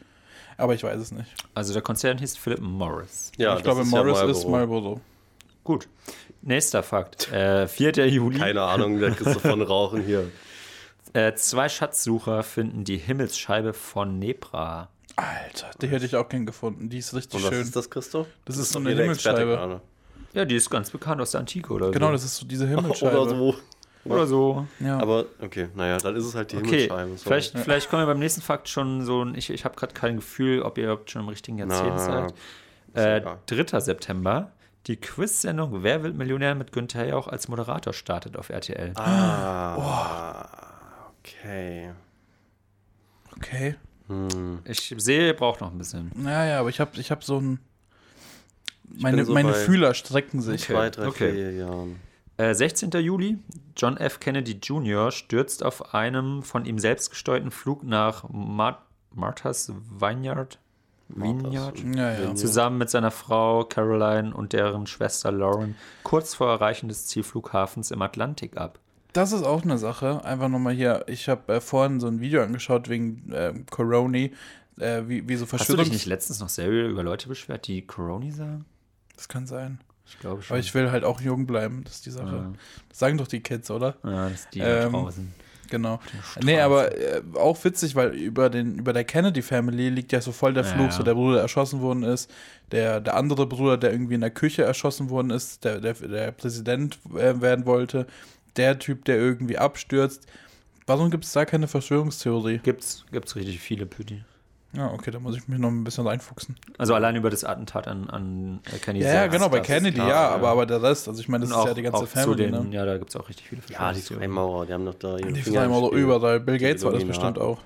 aber 0.58 0.74
ich 0.74 0.84
weiß 0.84 1.00
es 1.00 1.12
nicht. 1.12 1.32
Also 1.54 1.74
der 1.74 1.84
Konzern 1.84 2.17
hieß 2.17 2.36
Philip 2.38 2.60
Morris. 2.62 3.32
ja, 3.38 3.56
ich 3.56 3.63
glaube, 3.63 3.82
ist 3.82 3.91
Morris 3.91 4.19
ja 4.19 4.30
ist 4.30 4.48
Marlboro. 4.48 5.02
Gut. 5.63 5.88
Nächster 6.41 6.84
Fakt. 6.84 7.32
Äh, 7.32 7.67
4. 7.67 8.08
Juli. 8.08 8.39
Keine 8.39 8.63
Ahnung, 8.63 9.00
der 9.00 9.12
Christoph 9.12 9.43
von 9.43 9.62
Rauchen 9.62 10.04
hier. 10.04 10.30
Äh, 11.13 11.36
zwei 11.36 11.69
Schatzsucher 11.69 12.41
finden 12.41 12.84
die 12.84 12.98
Himmelsscheibe 12.98 13.74
von 13.74 14.17
Nebra. 14.17 14.89
Alter, 15.15 15.69
die 15.80 15.88
hätte 15.88 16.08
ich 16.08 16.15
auch 16.15 16.28
gern 16.28 16.48
gefunden. 16.48 16.89
Die 16.89 16.98
ist 16.98 17.13
richtig 17.13 17.36
Und 17.36 17.43
was 17.43 17.54
schön. 17.54 17.62
ist 17.62 17.76
das, 17.76 17.89
Christoph? 17.89 18.28
Das 18.46 18.58
ist 18.58 18.74
doch 18.76 18.82
so 18.82 18.88
eine 18.88 18.96
hier 18.96 19.15
Ja, 20.34 20.46
die 20.46 20.56
ist 20.56 20.69
ganz 20.69 20.89
bekannt 20.89 21.22
aus 21.22 21.32
der 21.32 21.41
Antike 21.41 21.72
oder 21.74 21.91
Genau, 21.91 22.08
so. 22.08 22.12
das 22.13 22.24
ist 22.26 22.36
so 22.38 22.46
diese 22.46 22.67
Himmelscheibe. 22.69 23.19
Oder 23.19 23.30
so. 23.30 23.56
Oder 24.06 24.28
so. 24.28 24.67
Ja. 24.82 25.00
Aber 25.00 25.26
okay, 25.41 25.69
naja, 25.76 25.98
dann 25.98 26.15
ist 26.15 26.26
es 26.26 26.36
halt 26.36 26.52
die 26.52 26.58
Okay, 26.58 26.88
Himmelscheibe. 26.88 27.10
sorry. 27.17 27.17
vielleicht, 27.19 27.60
vielleicht 27.60 27.89
kommen 27.89 28.02
wir 28.02 28.08
beim 28.08 28.19
nächsten 28.19 28.41
Fakt 28.41 28.67
schon 28.67 29.04
so, 29.06 29.24
ein- 29.24 29.36
ich, 29.36 29.50
ich 29.50 29.63
habe 29.63 29.76
gerade 29.76 29.93
kein 29.93 30.17
Gefühl, 30.17 30.62
ob 30.62 30.78
ihr 30.78 30.86
überhaupt 30.86 31.10
schon 31.12 31.22
im 31.22 31.30
richtigen 31.30 31.58
Jahrzehnt 31.60 31.93
Na, 31.96 32.00
seid. 32.00 32.34
Äh, 32.96 33.17
egal. 33.19 33.39
3. 33.48 33.80
September, 33.80 34.52
die 34.88 34.98
Quiz-Sendung 34.98 35.84
Wer 35.84 36.04
wird 36.04 36.15
Millionär 36.17 36.54
mit 36.56 36.74
Günther 36.74 37.08
Jauch 37.08 37.28
als 37.28 37.48
Moderator 37.48 37.93
startet 37.93 38.36
auf 38.38 38.50
RTL. 38.50 38.91
Ah, 38.96 39.78
okay. 41.19 41.91
okay. 43.38 43.76
Hm. 44.08 44.60
Ich 44.65 44.93
sehe, 44.98 45.28
ihr 45.28 45.34
braucht 45.36 45.62
noch 45.62 45.72
ein 45.72 45.78
bisschen. 45.78 46.12
Naja, 46.15 46.60
aber 46.60 46.67
ich 46.69 46.80
habe 46.82 46.91
ich 47.00 47.10
hab 47.12 47.24
so 47.24 47.39
ein. 47.39 47.60
Meine, 48.99 49.25
so 49.25 49.34
meine 49.34 49.53
Fühler 49.53 49.93
strecken 49.93 50.41
sich. 50.41 50.63
Okay. 50.63 50.73
Zwei, 50.73 50.89
drei, 50.89 51.08
okay. 51.08 51.32
vier 51.32 51.51
Jahren. 51.53 51.99
Äh, 52.38 52.53
16. 52.56 52.91
Juli, 52.91 53.38
John 53.77 53.97
F. 53.97 54.19
Kennedy 54.19 54.60
Jr. 54.62 55.12
stürzt 55.12 55.63
auf 55.63 55.93
einem 55.93 56.41
von 56.43 56.65
ihm 56.65 56.79
selbst 56.79 57.12
gesteuerten 57.12 57.51
Flug 57.51 57.84
nach 57.84 58.27
Mar 58.29 58.86
Martha's 59.15 59.71
Vineyard, 59.99 60.58
Vineyard 61.08 61.79
Ja, 61.95 62.19
ja. 62.19 62.36
zusammen 62.36 62.79
mit 62.79 62.89
seiner 62.89 63.12
Frau 63.12 63.63
Caroline 63.63 64.34
und 64.34 64.53
deren 64.53 64.88
Schwester 64.88 65.32
Lauren 65.32 65.75
kurz 66.01 66.34
vor 66.34 66.49
Erreichen 66.49 66.88
des 66.88 67.06
Zielflughafens 67.06 67.91
im 67.91 68.01
Atlantik 68.01 68.58
ab. 68.58 68.79
Das 69.13 69.32
ist 69.32 69.43
auch 69.43 69.62
eine 69.62 69.77
Sache. 69.77 70.25
Einfach 70.25 70.49
nochmal 70.49 70.73
hier. 70.73 71.03
Ich 71.08 71.29
habe 71.29 71.53
äh, 71.53 71.62
vorhin 71.62 71.99
so 71.99 72.08
ein 72.08 72.19
Video 72.19 72.41
angeschaut 72.41 72.89
wegen 72.89 73.29
ähm, 73.32 73.65
Coroni, 73.69 74.34
äh, 74.79 75.03
wie, 75.06 75.27
wie 75.29 75.36
so 75.36 75.45
Hast 75.51 75.69
du 75.69 75.77
dich 75.77 75.91
nicht 75.91 76.08
letztens 76.08 76.39
noch 76.39 76.49
selber 76.49 76.89
über 76.89 77.03
Leute 77.03 77.27
beschwert, 77.27 77.67
die 77.67 77.86
Coroni 77.86 78.32
sagen? 78.32 78.65
Das 79.15 79.28
kann 79.28 79.45
sein. 79.47 79.80
Ich 80.06 80.19
glaube 80.19 80.41
schon. 80.41 80.56
Aber 80.56 80.60
ich 80.60 80.73
will 80.73 80.91
halt 80.91 81.04
auch 81.04 81.21
jung 81.21 81.45
bleiben. 81.45 81.84
Das 81.86 81.95
ist 81.95 82.06
die 82.06 82.12
Sache. 82.12 82.36
Ja. 82.36 82.54
Das 82.89 82.99
sagen 82.99 83.17
doch 83.17 83.28
die 83.28 83.39
Kids, 83.41 83.71
oder? 83.71 83.95
ja, 84.04 84.30
das 84.30 84.41
ist 84.41 84.54
die 84.54 84.60
Ähm, 84.60 84.91
draußen. 84.91 85.34
Genau. 85.69 85.99
Nee, 86.43 86.60
aber 86.60 86.95
äh, 86.95 87.21
auch 87.36 87.63
witzig, 87.63 87.95
weil 87.95 88.10
über, 88.13 88.49
den, 88.52 88.78
über 88.78 88.93
der 88.93 89.06
Kennedy 89.06 89.41
Family 89.41 89.89
liegt 89.89 90.12
ja 90.12 90.21
so 90.21 90.32
voll 90.32 90.54
der 90.54 90.63
Ja, 90.65 90.69
Fluch, 90.73 90.86
ja. 90.86 90.91
so 90.91 91.04
der 91.04 91.15
Bruder, 91.15 91.36
der 91.36 91.41
erschossen 91.43 91.82
worden 91.82 92.04
ist, 92.04 92.30
der, 92.71 92.99
der 92.99 93.15
andere 93.15 93.47
Bruder, 93.47 93.78
der 93.78 93.91
irgendwie 93.91 94.13
in 94.15 94.21
der 94.21 94.30
Küche 94.30 94.63
erschossen 94.63 95.10
worden 95.10 95.32
ist, 95.32 95.63
der, 95.63 95.80
der, 95.80 95.93
der 95.93 96.32
Präsident 96.32 96.99
äh, 97.15 97.41
werden 97.41 97.65
wollte, 97.65 98.06
der 98.56 98.78
Typ, 98.78 99.06
der 99.06 99.17
irgendwie 99.17 99.58
abstürzt. 99.58 100.28
Warum 100.86 101.10
gibt 101.10 101.23
es 101.23 101.32
da 101.32 101.45
keine 101.45 101.67
Verschwörungstheorie? 101.67 102.60
Gibt's, 102.60 103.06
gibt's 103.12 103.36
richtig 103.36 103.60
viele 103.60 103.86
Pütti. 103.88 104.23
Ja, 104.75 104.91
okay, 104.91 105.12
da 105.12 105.19
muss 105.19 105.38
ich 105.38 105.47
mich 105.47 105.59
noch 105.59 105.69
ein 105.69 105.83
bisschen 105.83 106.07
reinfuchsen. 106.07 106.55
Also 106.79 106.95
allein 106.95 107.15
über 107.15 107.29
das 107.29 107.43
Attentat 107.43 107.88
an, 107.88 108.09
an 108.09 108.59
Kennedy. 108.81 109.05
Ja, 109.05 109.13
ja, 109.13 109.27
genau, 109.27 109.47
bei 109.49 109.59
Kennedy, 109.59 109.97
klar, 109.97 110.09
ja, 110.09 110.29
aber, 110.29 110.49
aber 110.49 110.65
der 110.65 110.81
Rest, 110.81 111.07
also 111.07 111.21
ich 111.21 111.27
meine, 111.27 111.41
das 111.41 111.51
ist 111.51 111.55
auch, 111.55 111.67
ja 111.67 111.73
die 111.75 111.83
ganze 111.83 112.07
Family, 112.07 112.49
den, 112.49 112.69
ne? 112.69 112.75
Ja, 112.75 112.83
da 112.83 112.97
gibt 112.97 113.12
es 113.12 113.15
auch 113.15 113.29
richtig 113.29 113.49
viele 113.49 113.62
Ja, 113.69 113.93
die. 113.93 114.01
Freimaurer, 114.01 114.65
die 114.65 114.73
haben 114.73 114.86
doch 114.86 114.95
da 114.95 115.17
ihre 115.17 115.31
Die 115.31 115.43
Freimaurer 115.43 115.91
überall. 115.91 116.39
Bill 116.39 116.57
Gates 116.57 116.83
war 116.83 116.91
das 116.91 117.05
bestimmt 117.05 117.38
auch. 117.38 117.59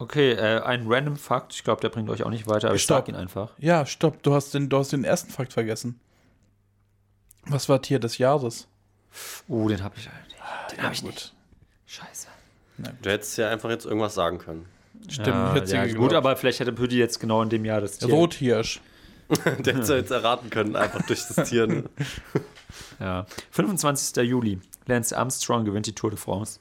Okay, 0.00 0.32
äh, 0.32 0.60
ein 0.62 0.86
random 0.88 1.16
Fakt. 1.16 1.54
Ich 1.54 1.62
glaube, 1.62 1.80
der 1.80 1.90
bringt 1.90 2.10
euch 2.10 2.24
auch 2.24 2.30
nicht 2.30 2.48
weiter, 2.48 2.66
aber 2.66 2.74
ich 2.74 2.82
Stopp. 2.82 3.06
sag 3.06 3.08
ihn 3.08 3.14
einfach. 3.14 3.50
Ja, 3.58 3.86
stopp, 3.86 4.20
du 4.24 4.34
hast 4.34 4.52
den, 4.52 4.68
du 4.68 4.78
hast 4.78 4.92
den 4.92 5.04
ersten 5.04 5.30
Fakt 5.30 5.52
vergessen. 5.52 6.00
Was 7.46 7.68
war 7.68 7.80
Tier 7.80 8.00
des 8.00 8.18
Jahres? 8.18 8.66
Uh, 9.48 9.68
den 9.68 9.84
habe 9.84 9.94
ich. 9.96 10.08
Den 10.72 10.82
habe 10.82 10.92
ich 10.92 11.02
gut. 11.02 11.10
nicht. 11.12 11.34
Scheiße. 11.86 12.26
Du 13.00 13.10
hättest 13.10 13.38
ja 13.38 13.48
einfach 13.50 13.70
jetzt 13.70 13.84
irgendwas 13.84 14.14
sagen 14.14 14.38
können. 14.38 14.66
Stimmt, 15.08 15.68
ja, 15.68 15.84
ja, 15.84 15.94
gut, 15.94 16.12
aber 16.14 16.36
vielleicht 16.36 16.60
hätte 16.60 16.72
Pütti 16.72 16.96
jetzt 16.98 17.18
genau 17.20 17.42
in 17.42 17.48
dem 17.48 17.64
Jahr 17.64 17.80
das 17.80 17.98
Tier. 17.98 18.12
Rothirsch. 18.12 18.80
Der 19.44 19.52
hätte 19.54 19.80
es 19.80 19.88
ja 19.88 19.96
jetzt 19.96 20.10
erraten 20.10 20.50
können, 20.50 20.76
einfach 20.76 21.02
durch 21.06 21.22
das 21.26 21.48
Tier. 21.48 21.66
ne? 21.66 21.84
Ja. 23.00 23.26
25. 23.50 24.16
Juli. 24.24 24.58
Lance 24.86 25.16
Armstrong 25.16 25.64
gewinnt 25.64 25.86
die 25.86 25.94
Tour 25.94 26.10
de 26.10 26.18
France. 26.18 26.60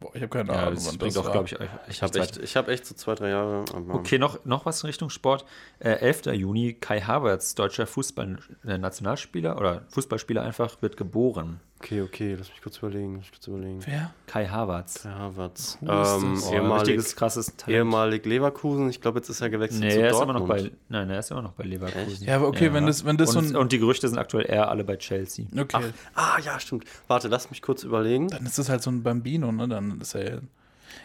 Boah, 0.00 0.10
ich 0.14 0.22
habe 0.22 0.28
keine 0.28 0.52
Ja, 0.52 0.60
Ahnung, 0.62 0.74
das 0.74 0.86
wann 0.86 0.98
bringt 0.98 1.14
das 1.16 1.20
auch, 1.22 1.24
war. 1.26 1.44
glaube 1.44 1.46
ich, 1.48 1.56
Ich 1.88 2.02
habe 2.02 2.18
echt, 2.20 2.36
ich 2.38 2.56
hab 2.56 2.68
echt 2.68 2.86
so 2.86 2.94
zwei, 2.94 3.14
drei 3.14 3.30
Jahre. 3.30 3.64
Okay, 3.88 4.18
noch, 4.18 4.44
noch 4.44 4.64
was 4.66 4.82
in 4.82 4.86
Richtung 4.88 5.10
Sport. 5.10 5.44
Äh, 5.78 5.90
11. 5.90 6.26
Juni, 6.34 6.74
Kai 6.74 7.00
Havertz, 7.00 7.54
deutscher 7.54 7.86
Fußball-Nationalspieler 7.86 9.56
oder 9.58 9.82
Fußballspieler 9.90 10.42
einfach, 10.42 10.80
wird 10.82 10.96
geboren. 10.96 11.60
Okay, 11.84 12.00
okay, 12.02 12.34
lass 12.38 12.48
mich 12.48 12.62
kurz 12.62 12.78
überlegen. 12.78 13.14
Lass 13.16 13.22
mich 13.24 13.32
kurz 13.32 13.46
überlegen. 13.46 13.80
Wer? 13.86 14.14
Kai 14.26 14.46
Havertz. 14.46 15.02
Kai 15.02 15.10
Havertz. 15.10 15.78
Ähm? 15.82 15.88
Oh, 15.88 16.52
ehemalig, 16.52 16.80
richtiges, 16.82 17.16
krasses 17.16 17.54
Talent. 17.56 17.76
ehemalig 17.78 18.24
Leverkusen. 18.24 18.88
Ich 18.88 19.00
glaube, 19.00 19.18
jetzt 19.18 19.28
ist 19.28 19.40
er 19.40 19.50
gewechselt 19.50 19.82
Nee, 19.82 19.90
zu 19.92 20.00
er 20.00 20.10
ist 20.10 20.16
immer 20.20 20.32
Dortmund. 20.32 20.48
noch 20.48 20.70
bei. 20.70 20.72
Nein, 20.88 21.10
er 21.10 21.18
ist 21.18 21.30
immer 21.30 21.42
noch 21.42 21.52
bei 21.52 21.64
Leverkusen. 21.64 22.08
Echt? 22.12 22.22
Ja, 22.22 22.36
aber 22.36 22.48
okay, 22.48 22.72
wenn 22.72 22.86
das- 22.86 23.04
wenn 23.04 23.16
das 23.18 23.36
und, 23.36 23.44
so 23.48 23.54
ein- 23.54 23.56
und 23.60 23.72
die 23.72 23.78
Gerüchte 23.78 24.08
sind 24.08 24.18
aktuell 24.18 24.46
eher 24.48 24.68
alle 24.70 24.82
bei 24.84 24.96
Chelsea. 24.96 25.46
Okay. 25.56 25.92
Ah, 26.14 26.38
ja, 26.42 26.58
stimmt. 26.58 26.84
Warte, 27.06 27.28
lass 27.28 27.50
mich 27.50 27.60
kurz 27.62 27.82
überlegen. 27.84 28.28
Dann 28.28 28.46
ist 28.46 28.58
das 28.58 28.68
halt 28.68 28.82
so 28.82 28.90
ein 28.90 29.02
Bambino, 29.02 29.52
ne? 29.52 29.68
Dann 29.68 30.00
ist 30.00 30.14
er. 30.14 30.40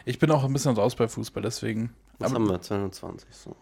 Ich 0.05 0.17
bin 0.19 0.31
auch 0.31 0.43
ein 0.43 0.53
bisschen 0.53 0.75
raus 0.75 0.95
bei 0.95 1.07
Fußball, 1.07 1.43
deswegen. 1.43 1.93
Was 2.19 2.31
Aber- 2.31 2.39
haben 2.41 2.49
wir? 2.49 2.61
22. 2.61 3.27
So. 3.35 3.55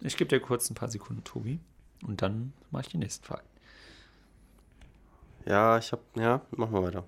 Ich 0.00 0.16
gebe 0.16 0.28
dir 0.28 0.40
kurz 0.40 0.70
ein 0.70 0.74
paar 0.74 0.88
Sekunden, 0.88 1.24
Tobi. 1.24 1.58
Und 2.06 2.22
dann 2.22 2.52
mache 2.70 2.82
ich 2.82 2.88
die 2.88 2.98
nächsten 2.98 3.24
Fragen. 3.24 3.46
Ja, 5.46 5.78
ich 5.78 5.92
habe. 5.92 6.02
Ja, 6.16 6.40
machen 6.50 6.72
wir 6.74 6.82
weiter. 6.82 7.04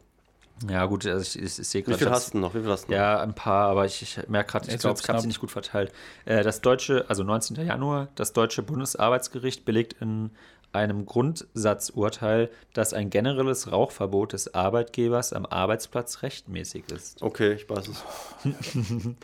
Ja, 0.68 0.86
gut, 0.86 1.06
also 1.06 1.22
ich, 1.22 1.36
ich, 1.44 1.58
ich 1.58 1.68
sehe 1.68 1.82
Wie 1.82 1.84
gerade. 1.86 1.98
viel 1.98 2.06
dass- 2.08 2.16
hast 2.24 2.34
du 2.34 2.38
noch? 2.38 2.54
Wie 2.54 2.60
viel 2.60 2.68
hast 2.70 2.88
du? 2.88 2.92
Ja, 2.92 3.20
ein 3.20 3.34
paar, 3.34 3.68
aber 3.68 3.84
ich, 3.86 4.02
ich 4.02 4.28
merke 4.28 4.50
gerade, 4.52 4.66
ich 4.66 4.72
Jetzt 4.72 4.80
glaube, 4.82 4.98
ich 5.00 5.08
habe 5.08 5.20
sie 5.20 5.28
nicht 5.28 5.40
gut 5.40 5.50
verteilt. 5.52 5.92
Äh, 6.24 6.42
das 6.42 6.60
deutsche, 6.60 7.04
also 7.08 7.22
19. 7.22 7.64
Januar, 7.64 8.08
das 8.16 8.32
deutsche 8.32 8.62
Bundesarbeitsgericht 8.62 9.64
belegt 9.64 9.94
in 10.00 10.30
einem 10.72 11.06
Grundsatzurteil, 11.06 12.50
dass 12.74 12.92
ein 12.92 13.08
generelles 13.08 13.70
Rauchverbot 13.72 14.32
des 14.32 14.52
Arbeitgebers 14.54 15.32
am 15.32 15.46
Arbeitsplatz 15.46 16.22
rechtmäßig 16.22 16.84
ist. 16.90 17.22
Okay, 17.22 17.52
ich 17.54 17.68
weiß 17.70 17.88
es. 17.88 18.04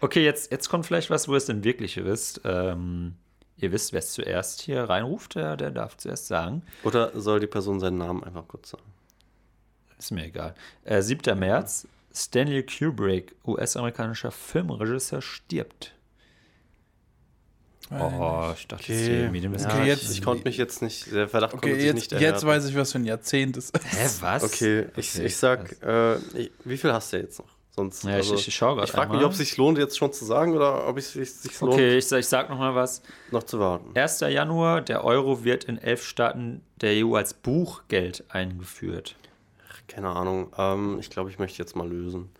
Okay, 0.00 0.22
jetzt, 0.24 0.52
jetzt 0.52 0.68
kommt 0.68 0.84
vielleicht 0.86 1.08
was, 1.10 1.26
wo 1.26 1.32
ihr 1.32 1.38
es 1.38 1.46
denn 1.46 1.64
wirklich 1.64 1.96
wisst. 2.02 2.42
Ähm, 2.44 3.14
ihr 3.58 3.72
wisst, 3.72 3.92
wer 3.92 3.98
es 4.00 4.12
zuerst 4.12 4.60
hier 4.62 4.82
reinruft, 4.84 5.34
der, 5.34 5.56
der 5.56 5.70
darf 5.70 5.96
zuerst 5.96 6.26
sagen. 6.26 6.62
Oder 6.82 7.18
soll 7.18 7.40
die 7.40 7.46
Person 7.46 7.80
seinen 7.80 7.98
Namen 7.98 8.22
einfach 8.24 8.46
kurz 8.48 8.70
sagen? 8.70 8.82
Ist 9.98 10.10
mir 10.10 10.24
egal. 10.26 10.54
Äh, 10.84 11.00
7. 11.02 11.38
März, 11.38 11.88
Stanley 12.14 12.64
Kubrick, 12.64 13.34
US-amerikanischer 13.46 14.30
Filmregisseur, 14.30 15.22
stirbt. 15.22 15.92
Oh, 17.90 18.52
ich 18.56 18.66
dachte, 18.66 18.88
das 18.88 18.98
wäre 18.98 19.20
irgendwie 19.22 19.40
den. 19.42 19.54
Okay, 19.54 19.82
ich, 19.82 19.86
jetzt- 19.86 20.10
ich 20.10 20.20
konnte 20.22 20.42
mich 20.44 20.56
jetzt 20.56 20.82
nicht, 20.82 21.12
der 21.12 21.28
Verdacht 21.28 21.54
Okay, 21.54 21.60
konnte 21.68 21.76
sich 21.76 21.84
jetzt, 21.86 21.94
nicht 21.94 22.12
jetzt 22.12 22.20
erhärten. 22.20 22.46
weiß 22.48 22.64
ich, 22.68 22.74
was 22.76 22.90
für 22.92 22.98
ein 22.98 23.04
Jahrzehnt 23.04 23.56
ist. 23.56 23.78
Hä, 23.78 24.08
was? 24.20 24.42
Okay, 24.42 24.86
ich, 24.96 25.14
Okay, 25.14 25.26
ich 25.26 25.36
sag, 25.36 25.80
äh, 25.82 26.16
ich, 26.36 26.50
wie 26.64 26.76
viel 26.76 26.92
hast 26.92 27.12
du 27.12 27.18
jetzt 27.18 27.38
noch? 27.38 27.55
Sonst, 27.78 28.04
Ja, 28.04 28.18
ich- 28.18 28.32
ich 28.48 28.58
grad 28.58 28.82
Ich 28.84 28.90
frage 28.90 29.12
mich, 29.14 29.22
ob 29.24 29.32
es 29.32 29.38
sich 29.38 29.56
lohnt, 29.58 29.76
jetzt 29.76 29.98
schon 29.98 30.10
zu 30.10 30.24
sagen 30.24 30.54
oder 30.56 30.88
ob 30.88 30.96
es 30.96 31.12
sich, 31.12 31.30
sich 31.30 31.60
lohnt, 31.60 31.74
Okay, 31.74 31.98
ich, 31.98 32.06
sag- 32.08 32.20
ich 32.20 32.26
sag 32.26 32.48
noch 32.48 32.58
mal 32.58 32.74
was. 32.74 33.02
noch 33.30 33.42
zu 33.42 33.58
warten. 33.58 33.90
1. 33.94 34.20
Januar, 34.30 34.80
der 34.80 35.04
Euro 35.04 35.44
wird 35.44 35.64
in 35.64 35.76
elf 35.76 36.02
Staaten 36.06 36.62
der 36.80 37.04
EU 37.06 37.16
als 37.16 37.34
Buchgeld 37.34 38.24
eingeführt. 38.30 39.16
Keine 39.88 40.08
Ahnung. 40.08 40.52
Ähm, 40.56 40.98
ich 41.00 41.10
glaube, 41.10 41.28
ich 41.30 41.38
möchte 41.38 41.58
jetzt 41.58 41.76
mal 41.76 41.86
lösen. 41.88 42.30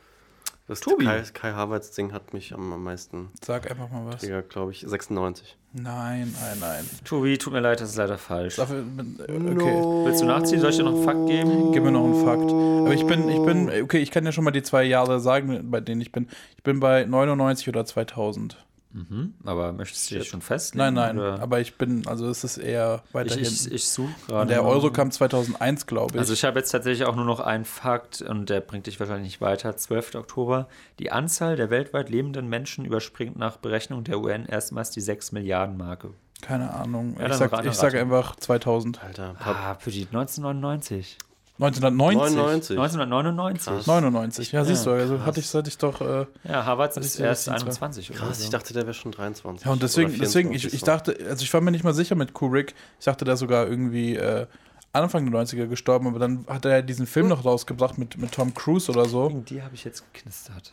Das 0.69 0.81
Tobi. 0.81 1.05
Kai, 1.05 1.23
Kai 1.33 1.53
Havertz 1.53 1.91
Ding 1.93 2.13
hat 2.13 2.33
mich 2.33 2.53
am, 2.55 2.73
am 2.73 2.83
meisten, 2.83 3.31
Sag 3.45 3.71
einfach 3.71 3.89
mal 3.91 4.07
was. 4.07 4.23
Digga, 4.23 4.41
glaube 4.41 4.73
ich, 4.73 4.81
96. 4.87 5.57
Nein, 5.83 6.35
nein, 6.41 6.59
nein. 6.59 6.91
Tobi, 7.05 7.37
tut 7.37 7.53
mir 7.53 7.61
leid, 7.61 7.81
das 7.81 7.91
ist 7.91 7.97
leider 7.97 8.17
falsch. 8.17 8.57
Dafür, 8.57 8.79
äh, 8.79 9.33
okay. 9.33 10.05
Willst 10.05 10.23
du 10.23 10.27
nachziehen? 10.27 10.61
Soll 10.61 10.71
ich 10.71 10.77
dir 10.77 10.85
noch 10.85 10.95
einen 10.95 11.05
Fakt 11.05 11.27
geben? 11.27 11.73
Gib 11.73 11.83
mir 11.83 11.93
noch 11.93 12.05
einen 12.05 12.25
Fakt. 12.25 12.51
Aber 12.51 12.95
ich 12.95 13.07
bin, 13.07 13.29
ich 13.29 13.41
bin, 13.41 13.83
okay, 13.83 13.99
ich 13.99 14.11
kann 14.11 14.25
ja 14.25 14.33
schon 14.33 14.45
mal 14.45 14.53
die 14.53 14.63
zwei 14.63 14.85
Jahre 14.85 15.21
sagen, 15.21 15.71
bei 15.71 15.81
denen 15.81 16.01
ich 16.01 16.13
bin. 16.13 16.29
Ich 16.57 16.63
bin 16.63 16.81
bei 16.81 17.05
99 17.05 17.69
oder 17.69 17.85
2000. 17.85 18.57
Mhm, 18.97 19.35
aber 19.45 19.73
möchtest 19.75 20.11
du 20.11 20.19
dich 20.19 20.29
schon 20.29 20.41
festlegen? 20.41 20.79
Nein, 20.79 20.95
nein, 20.95 21.19
oder? 21.19 21.39
aber 21.43 21.61
ich 21.61 21.77
bin, 21.77 22.07
also 22.07 22.27
es 22.31 22.45
ist 22.45 22.57
eher 22.57 23.03
weiter 23.13 23.37
ich, 23.37 23.67
ich, 23.67 23.71
ich 23.73 23.89
suche 23.89 24.09
Und 24.09 24.27
gerade. 24.27 24.49
der. 24.49 24.65
Euro 24.65 24.91
kam 24.91 25.11
2001, 25.11 25.87
glaube 25.87 26.15
ich. 26.15 26.19
Also 26.19 26.33
ich 26.33 26.45
habe 26.45 26.59
jetzt 26.59 26.71
tatsächlich 26.71 27.07
auch 27.07 27.15
nur 27.15 27.27
noch 27.27 27.41
einen 27.41 27.67
Fakt 27.67 28.23
und 28.23 28.49
der 28.49 28.61
bringt 28.61 28.87
dich 28.87 28.99
wahrscheinlich 28.99 29.27
nicht 29.27 29.41
weiter. 29.43 29.77
12. 29.77 30.15
Oktober. 30.15 30.67
Die 30.99 31.13
Anzahl 31.13 31.57
der 31.57 31.69
weltweit 31.69 32.09
lebenden 32.09 32.49
Menschen 32.49 32.87
überspringt 32.87 33.37
nach 33.37 33.59
Berechnung 33.59 34.03
der 34.03 34.19
UN 34.19 34.47
erstmals 34.47 34.91
die 34.91 35.03
6 35.03 35.33
Milliarden 35.33 35.77
Marke. 35.77 36.15
Keine 36.41 36.73
Ahnung. 36.73 37.17
Ja, 37.19 37.25
ich 37.27 37.37
dann 37.37 37.73
sag, 37.75 37.95
einfach 37.95 38.37
2000. 38.37 39.03
Alter, 39.05 39.35
Ah, 39.41 39.75
für 39.79 39.91
die 39.91 40.07
1999. 40.07 41.19
1990. 41.59 42.37
99. 42.37 42.79
1999. 42.79 43.67
Krass. 43.67 43.87
99. 43.87 44.53
Ja, 44.53 44.65
siehst 44.65 44.85
du, 44.85 44.91
also 44.91 45.17
krass. 45.17 45.27
hatte 45.27 45.41
ich, 45.41 45.55
hatte 45.55 45.69
ich 45.69 45.79
doch. 45.79 46.01
Äh, 46.01 46.27
Ja, 46.45 46.65
Harvard 46.67 46.97
ist 46.97 47.15
ich 47.15 47.21
erst 47.21 47.45
16, 47.45 47.67
21 47.67 48.11
oder 48.11 48.19
Krass, 48.19 48.39
so. 48.39 48.45
ich 48.45 48.51
dachte, 48.51 48.75
der 48.75 48.83
wäre 48.83 48.95
schon 48.95 49.13
23. 49.13 49.65
ja, 49.65 49.73
und 49.73 49.83
deswegen, 49.83 50.11
oder 50.11 50.19
deswegen 50.19 50.53
ich, 50.53 50.63
24 50.63 50.75
ich 50.75 50.85
dachte, 50.85 51.17
also 51.29 51.43
ich 51.43 51.55
war 51.55 51.61
mir 51.63 51.71
nicht 51.71 51.85
mal 51.85 51.95
sicher 51.95 52.15
mit 52.15 52.35
Kubrick. 52.35 52.75
Ich 52.99 53.07
dachte, 53.07 53.25
der 53.25 53.37
sogar 53.39 53.67
irgendwie 53.67 54.17
äh, 54.17 54.47
Anfang 54.93 55.31
der 55.31 55.41
90er 55.41 55.67
gestorben, 55.67 56.07
aber 56.09 56.19
dann 56.19 56.47
hat 56.47 56.65
er 56.65 56.73
ja 56.73 56.83
diesen 56.83 57.07
Film 57.07 57.29
noch 57.29 57.45
rausgebracht 57.45 57.99
mit, 57.99 58.17
mit 58.19 58.33
Tom 58.33 58.55
Cruise 58.55 58.91
oder 58.91 59.07
so. 59.07 59.29
Gegen 59.29 59.45
die 59.45 59.63
habe 59.63 59.75
ich 59.75 59.85
jetzt 59.85 60.05
geknistert. 60.13 60.73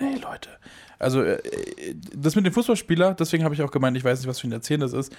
Ey, 0.00 0.18
Leute. 0.20 0.50
Also, 0.98 1.22
äh, 1.22 1.38
das 2.14 2.36
mit 2.36 2.46
dem 2.46 2.52
Fußballspieler, 2.52 3.14
deswegen 3.14 3.44
habe 3.44 3.54
ich 3.54 3.62
auch 3.62 3.70
gemeint, 3.70 3.96
ich 3.96 4.04
weiß 4.04 4.18
nicht, 4.18 4.28
was 4.28 4.38
für 4.40 4.48
ein 4.48 4.52
Jahrzehnt 4.52 4.82
das 4.82 4.92
ist. 4.92 5.12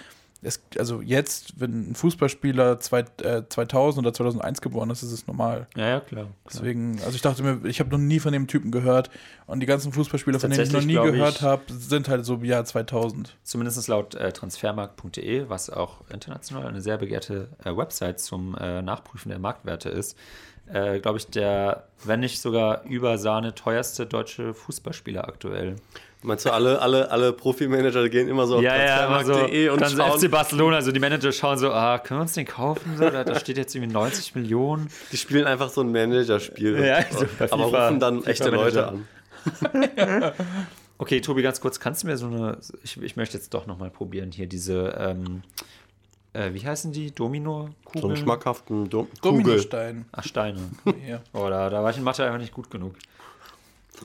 Es, 0.44 0.62
also, 0.80 1.02
jetzt, 1.02 1.60
wenn 1.60 1.92
ein 1.92 1.96
Fußballspieler 1.96 2.80
zwei, 2.80 3.06
äh, 3.22 3.44
2000 3.48 4.06
oder 4.06 4.14
2001 4.14 4.62
geboren 4.62 4.90
ist, 4.90 5.04
ist 5.04 5.12
es 5.12 5.28
normal. 5.28 5.68
Ja, 5.76 5.88
ja, 5.88 6.00
klar. 6.00 6.24
klar. 6.24 6.34
Deswegen, 6.52 7.00
also 7.02 7.16
ich 7.16 7.22
dachte 7.22 7.44
mir, 7.44 7.64
ich 7.66 7.80
habe 7.80 7.92
noch 7.92 8.00
nie 8.00 8.20
von 8.20 8.34
dem 8.34 8.48
Typen 8.48 8.72
gehört 8.72 9.12
und 9.46 9.60
die 9.60 9.68
ganzen 9.68 9.94
Fußballspieler, 9.94 10.40
von 10.40 10.50
denen 10.50 10.64
ich 10.64 10.74
noch 10.74 10.82
nie 10.82 10.96
gehört 10.96 11.42
habe, 11.44 11.62
sind 11.68 12.10
halt 12.10 12.26
so 12.26 12.38
Jahr 12.38 12.66
2000. 12.66 13.38
Zumindest 13.44 13.88
laut 13.88 14.16
äh, 14.16 14.32
transfermarkt.de, 14.32 15.48
was 15.48 15.70
auch 15.70 16.02
international 16.10 16.66
eine 16.66 16.82
sehr 16.82 16.98
begehrte 16.98 17.50
äh, 17.64 17.76
Website 17.76 18.20
zum 18.20 18.56
äh, 18.56 18.82
Nachprüfen 18.82 19.30
der 19.30 19.40
Marktwerte 19.40 19.90
ist, 19.90 20.18
äh, 20.74 21.00
glaube 21.00 21.18
ich, 21.18 21.28
der, 21.28 21.88
wenn 22.04 22.22
nicht 22.22 22.42
sogar 22.42 22.84
über 22.84 23.18
Sahne 23.18 23.54
teuerste 23.54 24.06
deutsche 24.06 24.54
Fußballspieler 24.54 25.28
aktuell. 25.28 25.76
Meinst 26.24 26.46
du, 26.46 26.52
alle, 26.52 26.80
alle, 26.80 27.10
alle 27.10 27.34
Profimanager 27.34 28.08
gehen 28.08 28.28
immer 28.28 28.46
so 28.46 28.58
auf 28.58 28.64
transfermarkt.de 28.64 29.70
und 29.70 29.82
dann 29.82 29.92
schauen, 29.92 30.20
FC 30.20 30.30
Barcelona, 30.30 30.76
also 30.76 30.92
die 30.92 31.00
Manager 31.00 31.32
schauen 31.32 31.58
so, 31.58 31.72
ah, 31.72 31.98
können 31.98 32.20
wir 32.20 32.22
uns 32.22 32.34
den 32.34 32.46
kaufen? 32.46 32.96
So, 32.98 33.10
da, 33.10 33.24
da 33.24 33.40
steht 33.40 33.58
jetzt 33.58 33.74
irgendwie 33.74 33.92
90 33.92 34.36
Millionen. 34.36 34.90
die 35.12 35.18
spielen 35.18 35.48
einfach 35.48 35.70
so 35.70 35.82
ein 35.82 35.92
Managerspiel. 35.92 36.84
Ja, 36.86 36.98
also 36.98 37.26
aber 37.40 37.66
FIFA 37.66 37.88
rufen 37.88 38.00
dann 38.00 38.24
echte 38.24 38.50
Leute 38.50 38.88
an. 38.88 39.08
Okay, 41.02 41.20
Tobi, 41.20 41.42
ganz 41.42 41.60
kurz, 41.60 41.80
kannst 41.80 42.04
du 42.04 42.08
mir 42.08 42.16
so 42.16 42.28
eine, 42.28 42.60
ich, 42.84 43.02
ich 43.02 43.16
möchte 43.16 43.36
jetzt 43.36 43.56
doch 43.56 43.66
nochmal 43.66 43.90
probieren, 43.90 44.32
hier 44.32 44.46
diese, 44.46 44.96
ähm, 45.00 45.42
äh, 46.34 46.54
wie 46.54 46.64
heißen 46.64 46.92
die? 46.92 47.08
So 47.08 47.16
Domino-Kugeln? 47.16 48.06
einen 48.06 48.18
schmackhaften 48.18 48.88
Kugel. 48.88 49.08
Dominostein. 49.24 50.06
Ach, 50.12 50.24
Steine. 50.24 50.60
Hier. 51.04 51.24
Oh, 51.34 51.48
da, 51.50 51.72
da 51.72 51.82
war 51.82 51.90
ich 51.90 51.98
in 51.98 52.04
Mathe 52.04 52.24
einfach 52.24 52.38
nicht 52.38 52.54
gut 52.54 52.70
genug. 52.70 52.94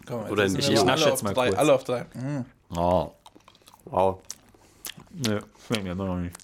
Komm, 0.06 0.24
Oder 0.30 0.48
nicht. 0.48 0.68
Ich 0.68 0.76
alle 0.76 0.84
nasche 0.86 1.04
auf 1.04 1.10
jetzt 1.10 1.22
mal 1.22 1.34
drei, 1.34 1.46
kurz. 1.48 1.58
Alle 1.58 1.72
auf 1.74 1.84
drei. 1.84 2.06
Mhm. 2.14 2.44
Oh. 2.76 3.10
Wow. 3.86 4.18
Nö, 5.10 5.40
schmeckt 5.66 5.84
mir 5.84 5.92
immer 5.92 6.04
noch 6.06 6.16
nicht. 6.16 6.36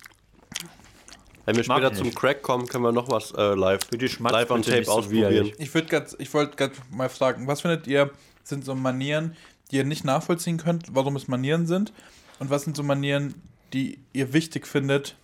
Wenn 1.45 1.57
wir 1.57 1.65
Mag 1.67 1.79
später 1.83 1.95
zum. 1.97 2.15
Crack 2.15 2.43
kommen, 2.43 2.69
können 2.69 2.85
wir 2.85 2.93
noch 2.93 3.11
was 3.11 3.33
äh, 3.33 3.55
live, 3.55 3.81
die 3.91 4.09
Schmatz 4.09 4.33
live 4.33 4.51
on 4.53 4.63
Tape 4.63 4.85
so 4.85 4.93
ausprobieren. 4.93 5.51
Ich, 5.59 5.73
grad- 5.73 6.15
ich 6.19 6.33
wollte 6.33 6.57
gerade 6.57 6.75
mal 6.91 7.09
fragen, 7.09 7.47
was 7.49 7.63
findet 7.63 7.87
ihr, 7.89 8.11
sind 8.45 8.65
so 8.65 8.75
Manieren, 8.77 9.37
die 9.71 9.77
ihr 9.77 9.85
nicht 9.85 10.05
nachvollziehen 10.05 10.57
könnt, 10.59 10.95
warum 10.95 11.17
es 11.17 11.27
Manieren 11.27 11.67
sind? 11.67 11.93
Und 12.39 12.51
was 12.51 12.63
sind 12.63 12.77
so 12.77 12.83
Manieren, 12.85 13.35
die 13.73 13.99
ihr 14.13 14.33
wichtig 14.33 14.67
findet, 14.69 15.17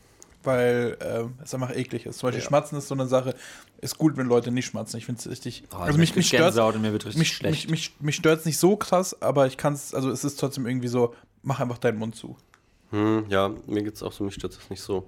weil 0.49 0.97
äh, 1.01 1.43
es 1.45 1.55
einfach 1.55 1.77
eklig 1.77 2.07
ist? 2.07 2.19
Zum 2.19 2.27
Beispiel 2.29 2.43
Ja. 2.43 2.49
Schmatzen 2.49 2.79
ist 2.79 2.89
so 2.89 2.95
eine 2.95 3.07
Sache, 3.07 3.35
ist 3.81 3.99
gut, 3.99 4.17
wenn 4.17 4.27
Leute 4.27 4.51
nicht 4.51 4.67
schmatzen. 4.67 4.99
Ich 4.99 5.07
finde 5.07 5.21
es 5.21 5.29
richtig. 5.29 5.65
Oh, 5.73 5.77
also 5.77 5.99
mich, 5.99 6.17
mich 6.17 6.27
stört 6.27 6.57
richtig 6.57 7.17
mich, 7.17 7.33
schlecht. 7.33 7.71
mich, 7.71 7.71
mich, 7.71 7.97
mich 8.01 8.17
stört 8.17 8.41
es 8.41 8.47
nicht 8.47 8.59
so 8.59 8.77
krass, 8.77 9.21
aber 9.23 9.47
ich 9.47 9.57
kann 9.57 9.75
es, 9.75 9.95
also 9.95 10.11
es 10.11 10.25
ist 10.25 10.41
trotzdem 10.41 10.67
irgendwie 10.67 10.89
so, 10.89 11.15
mach 11.43 11.61
einfach 11.61 11.79
deinen 11.79 11.99
Mund 11.99 12.17
zu. 12.17 12.37
Hm, 12.91 13.27
ja, 13.29 13.51
mir 13.67 13.83
geht's 13.83 14.03
auch 14.03 14.13
so, 14.13 14.25
mich 14.25 14.35
stört 14.35 14.57
das 14.57 14.71
nicht 14.71 14.81
so. 14.81 15.07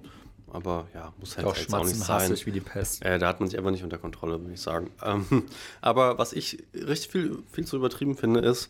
Aber 0.53 0.87
ja, 0.93 1.13
muss 1.17 1.37
halt 1.37 1.47
auch 1.47 1.55
jetzt 1.55 1.73
auch 1.73 1.79
nicht 1.79 1.95
Schmatzen 1.95 2.13
hasse 2.13 2.27
sein. 2.27 2.33
ich 2.35 2.45
wie 2.45 2.51
die 2.51 2.59
Pest. 2.61 3.03
Äh, 3.03 3.17
da 3.19 3.27
hat 3.29 3.39
man 3.39 3.49
sich 3.49 3.57
einfach 3.57 3.71
nicht 3.71 3.83
unter 3.83 3.97
Kontrolle, 3.97 4.39
würde 4.41 4.53
ich 4.53 4.61
sagen. 4.61 4.91
Ähm, 5.03 5.43
aber 5.81 6.17
was 6.17 6.33
ich 6.33 6.63
richtig 6.73 7.11
viel, 7.11 7.39
viel 7.51 7.65
zu 7.65 7.77
übertrieben 7.77 8.15
finde, 8.15 8.41
ist, 8.41 8.69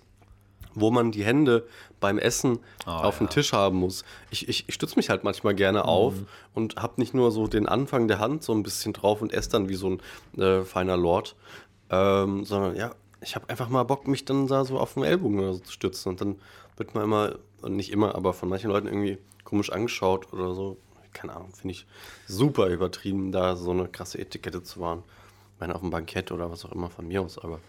wo 0.76 0.92
man 0.92 1.12
die 1.12 1.24
Hände 1.24 1.68
beim 2.00 2.18
Essen 2.18 2.60
auf 2.86 3.18
dem 3.18 3.28
ja. 3.28 3.32
Tisch 3.32 3.54
haben 3.54 3.78
muss. 3.78 4.04
Ich, 4.30 4.48
ich, 4.50 4.68
ich 4.68 4.76
stütze 4.76 4.96
mich 4.96 5.10
halt 5.10 5.24
manchmal 5.24 5.56
gerne 5.56 5.86
auf 5.86 6.16
und 6.54 6.78
habe 6.78 7.00
nicht 7.00 7.14
nur 7.14 7.32
so 7.32 7.48
den 7.48 7.68
Anfang 7.68 8.08
der 8.08 8.20
Hand 8.20 8.44
so 8.44 8.54
ein 8.54 8.64
bisschen 8.64 8.94
drauf 8.94 9.22
und 9.22 9.34
esse 9.34 9.50
dann 9.50 9.70
wie 9.70 9.76
so 9.76 9.98
ein 10.36 10.42
äh, 10.42 10.64
feiner 10.64 10.98
Lord, 10.98 11.36
ähm, 11.90 12.46
sondern 12.46 12.76
ja, 12.76 12.92
ich 13.22 13.36
habe 13.36 13.50
einfach 13.50 13.70
mal 13.70 13.84
Bock, 13.84 14.08
mich 14.08 14.26
dann 14.26 14.48
da 14.48 14.66
so 14.66 14.80
auf 14.80 14.96
den 14.96 15.04
Ellbogen 15.04 15.40
oder 15.40 15.54
so 15.54 15.60
zu 15.60 15.72
stützen. 15.72 16.10
Und 16.10 16.22
dann 16.22 16.40
wird 16.76 16.96
man 16.96 17.04
immer, 17.04 17.36
nicht 17.68 17.92
immer, 17.92 18.16
aber 18.16 18.34
von 18.34 18.50
manchen 18.50 18.72
Leuten 18.72 18.88
irgendwie 18.88 19.20
komisch 19.44 19.72
angeschaut 19.72 20.34
oder 20.34 20.54
so. 20.56 20.78
Keine 21.14 21.36
Ahnung, 21.36 21.52
finde 21.54 21.74
ich 21.74 21.86
super 22.26 22.68
übertrieben, 22.68 23.32
da 23.32 23.56
so 23.56 23.72
eine 23.72 23.88
krasse 23.88 24.18
Etikette 24.18 24.64
zu 24.64 24.80
wahren. 24.80 25.04
Ich 25.54 25.60
meine, 25.60 25.76
auf 25.76 25.82
dem 25.82 25.92
Bankett 25.92 26.32
oder 26.32 26.50
was 26.50 26.66
auch 26.66 26.72
immer 26.72 26.90
von 26.90 27.08
mir 27.08 27.22
aus, 27.22 27.38
aber 27.38 27.60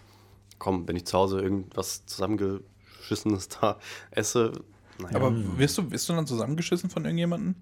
komm, 0.58 0.86
wenn 0.86 0.96
ich 0.96 1.04
zu 1.06 1.18
Hause 1.18 1.40
irgendwas 1.40 2.06
zusammengeschissenes 3.02 3.48
da 3.48 3.78
esse, 4.10 4.52
naja, 4.98 5.16
Aber 5.16 5.58
wirst 5.58 5.78
du, 5.78 5.90
wirst 5.90 6.08
du 6.08 6.12
dann 6.14 6.26
zusammengeschissen 6.26 6.90
von 6.90 7.04
irgendjemandem? 7.04 7.54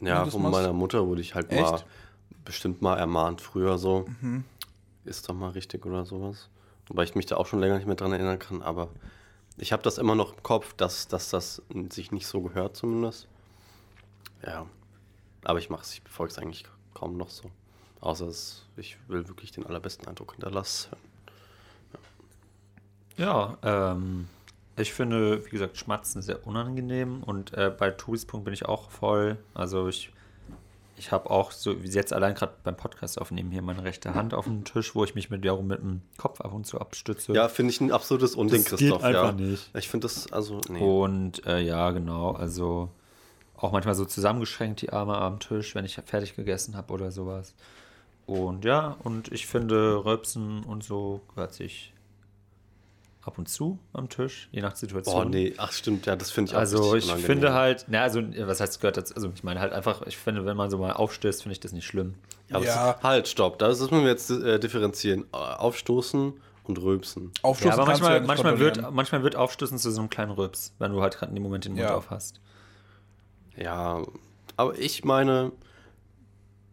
ja, 0.00 0.26
von 0.26 0.42
machst? 0.42 0.54
meiner 0.54 0.72
Mutter 0.72 1.06
wurde 1.06 1.20
ich 1.20 1.34
halt 1.34 1.50
Echt? 1.50 1.60
Mhm. 1.60 1.70
mal 1.70 1.84
bestimmt 2.44 2.82
mal 2.82 2.96
ermahnt 2.96 3.40
früher 3.40 3.76
so. 3.78 4.06
Ist 5.04 5.28
doch 5.28 5.34
mal 5.34 5.50
richtig 5.50 5.84
oder 5.84 6.04
sowas. 6.04 6.48
Wobei 6.86 7.02
ich 7.04 7.14
mich 7.14 7.26
da 7.26 7.36
auch 7.36 7.46
schon 7.46 7.60
länger 7.60 7.76
nicht 7.76 7.86
mehr 7.86 7.96
dran 7.96 8.12
erinnern 8.12 8.38
kann, 8.38 8.62
aber 8.62 8.88
ich 9.56 9.72
habe 9.72 9.82
das 9.82 9.98
immer 9.98 10.14
noch 10.14 10.34
im 10.34 10.42
Kopf, 10.42 10.74
dass, 10.74 11.08
dass 11.08 11.30
das 11.30 11.62
sich 11.90 12.12
nicht 12.12 12.26
so 12.26 12.40
gehört 12.42 12.76
zumindest. 12.76 13.26
Ja. 14.44 14.66
Aber 15.44 15.58
ich 15.58 15.70
mache 15.70 15.82
es, 15.82 15.92
ich 15.94 16.02
befolge 16.02 16.32
es 16.32 16.38
eigentlich 16.38 16.64
kaum 16.94 17.16
noch 17.16 17.30
so. 17.30 17.50
Außer 18.00 18.30
ich 18.76 18.96
will 19.08 19.26
wirklich 19.26 19.50
den 19.50 19.66
allerbesten 19.66 20.06
Eindruck 20.06 20.32
hinterlassen. 20.32 20.90
Ja, 23.16 23.56
ähm, 23.62 24.28
ich 24.76 24.92
finde, 24.92 25.44
wie 25.44 25.50
gesagt, 25.50 25.76
Schmatzen 25.78 26.20
sehr 26.22 26.46
unangenehm 26.46 27.22
und 27.22 27.54
äh, 27.54 27.72
bei 27.76 27.90
Tobis 27.90 28.26
Punkt 28.26 28.44
bin 28.44 28.52
ich 28.52 28.66
auch 28.66 28.90
voll. 28.90 29.38
Also 29.54 29.88
ich, 29.88 30.12
ich 30.98 31.12
habe 31.12 31.30
auch 31.30 31.50
so, 31.50 31.82
wie 31.82 31.88
jetzt 31.88 32.12
allein 32.12 32.34
gerade 32.34 32.52
beim 32.62 32.76
Podcast 32.76 33.18
aufnehmen, 33.20 33.50
hier 33.50 33.62
meine 33.62 33.84
rechte 33.84 34.14
Hand 34.14 34.34
auf 34.34 34.44
dem 34.44 34.64
Tisch, 34.64 34.94
wo 34.94 35.04
ich 35.04 35.14
mich 35.14 35.30
mit 35.30 35.42
wiederum 35.42 35.66
mit 35.66 35.78
dem 35.78 36.02
Kopf 36.18 36.42
ab 36.42 36.52
und 36.52 36.66
zu 36.66 36.78
abstütze. 36.78 37.32
Ja, 37.32 37.48
finde 37.48 37.72
ich 37.72 37.80
ein 37.80 37.90
absolutes 37.90 38.34
Unding, 38.34 38.62
Das 38.62 38.70
geht 38.72 38.90
Christoph. 38.90 39.02
einfach 39.02 39.38
ja. 39.38 39.46
nicht. 39.46 39.70
Ich 39.74 39.88
finde 39.88 40.06
das, 40.06 40.30
also, 40.30 40.60
nee. 40.68 40.78
Und 40.78 41.46
äh, 41.46 41.60
ja, 41.60 41.90
genau, 41.92 42.32
also 42.32 42.90
auch 43.56 43.72
manchmal 43.72 43.94
so 43.94 44.04
zusammengeschränkt 44.04 44.82
die 44.82 44.92
Arme 44.92 45.16
am 45.16 45.40
Tisch, 45.40 45.74
wenn 45.74 45.86
ich 45.86 45.94
fertig 46.04 46.36
gegessen 46.36 46.76
habe 46.76 46.92
oder 46.92 47.10
sowas. 47.10 47.54
Und 48.26 48.66
ja, 48.66 48.96
und 49.04 49.32
ich 49.32 49.46
finde, 49.46 50.04
Röpsen 50.04 50.64
und 50.64 50.84
so 50.84 51.22
gehört 51.34 51.54
sich 51.54 51.94
ab 53.26 53.38
und 53.38 53.48
zu 53.48 53.78
am 53.92 54.08
Tisch, 54.08 54.48
je 54.52 54.62
nach 54.62 54.76
Situation. 54.76 55.26
Oh, 55.26 55.28
nee, 55.28 55.52
ach 55.58 55.72
stimmt, 55.72 56.06
ja, 56.06 56.14
das 56.16 56.30
finde 56.30 56.50
ich 56.50 56.54
auch 56.54 56.60
Also 56.60 56.94
ich 56.94 57.04
unangenehm. 57.04 57.26
finde 57.26 57.52
halt, 57.54 57.84
na 57.88 58.02
also 58.02 58.22
was 58.22 58.60
heißt 58.60 58.80
gehört 58.80 58.96
dazu? 58.96 59.14
Also 59.14 59.32
ich 59.34 59.42
meine 59.44 59.60
halt 59.60 59.72
einfach, 59.72 60.02
ich 60.06 60.16
finde, 60.16 60.46
wenn 60.46 60.56
man 60.56 60.70
so 60.70 60.78
mal 60.78 60.92
aufstößt, 60.92 61.42
finde 61.42 61.52
ich 61.54 61.60
das 61.60 61.72
nicht 61.72 61.86
schlimm. 61.86 62.14
Ja, 62.48 62.56
aber 62.56 62.64
Ja. 62.64 62.92
Das, 62.94 63.02
halt, 63.02 63.28
stopp, 63.28 63.58
das 63.58 63.80
müssen 63.80 64.02
wir 64.02 64.08
jetzt 64.10 64.30
äh, 64.30 64.58
differenzieren. 64.60 65.24
Äh, 65.32 65.36
Aufstoßen 65.36 66.34
und 66.64 66.78
Rülpsen. 66.80 67.32
Aufstoßen 67.42 67.68
Ja, 67.68 67.74
aber 67.74 67.84
kannst 67.86 68.00
du 68.00 68.04
manchmal, 68.04 68.20
nicht 68.20 68.28
manchmal, 68.28 68.58
wird, 68.60 68.92
manchmal 68.92 69.22
wird 69.24 69.36
Aufstößen 69.36 69.78
zu 69.78 69.90
so 69.90 70.00
einem 70.00 70.08
kleinen 70.10 70.30
Rübs, 70.32 70.74
wenn 70.78 70.92
du 70.92 71.02
halt 71.02 71.16
gerade 71.18 71.30
in 71.30 71.34
dem 71.36 71.42
Moment 71.42 71.64
den 71.64 71.72
Mund 71.72 71.82
Ja. 71.82 71.96
auf 71.96 72.10
hast. 72.10 72.40
Ja, 73.56 74.02
aber 74.56 74.78
ich 74.78 75.04
meine, 75.04 75.52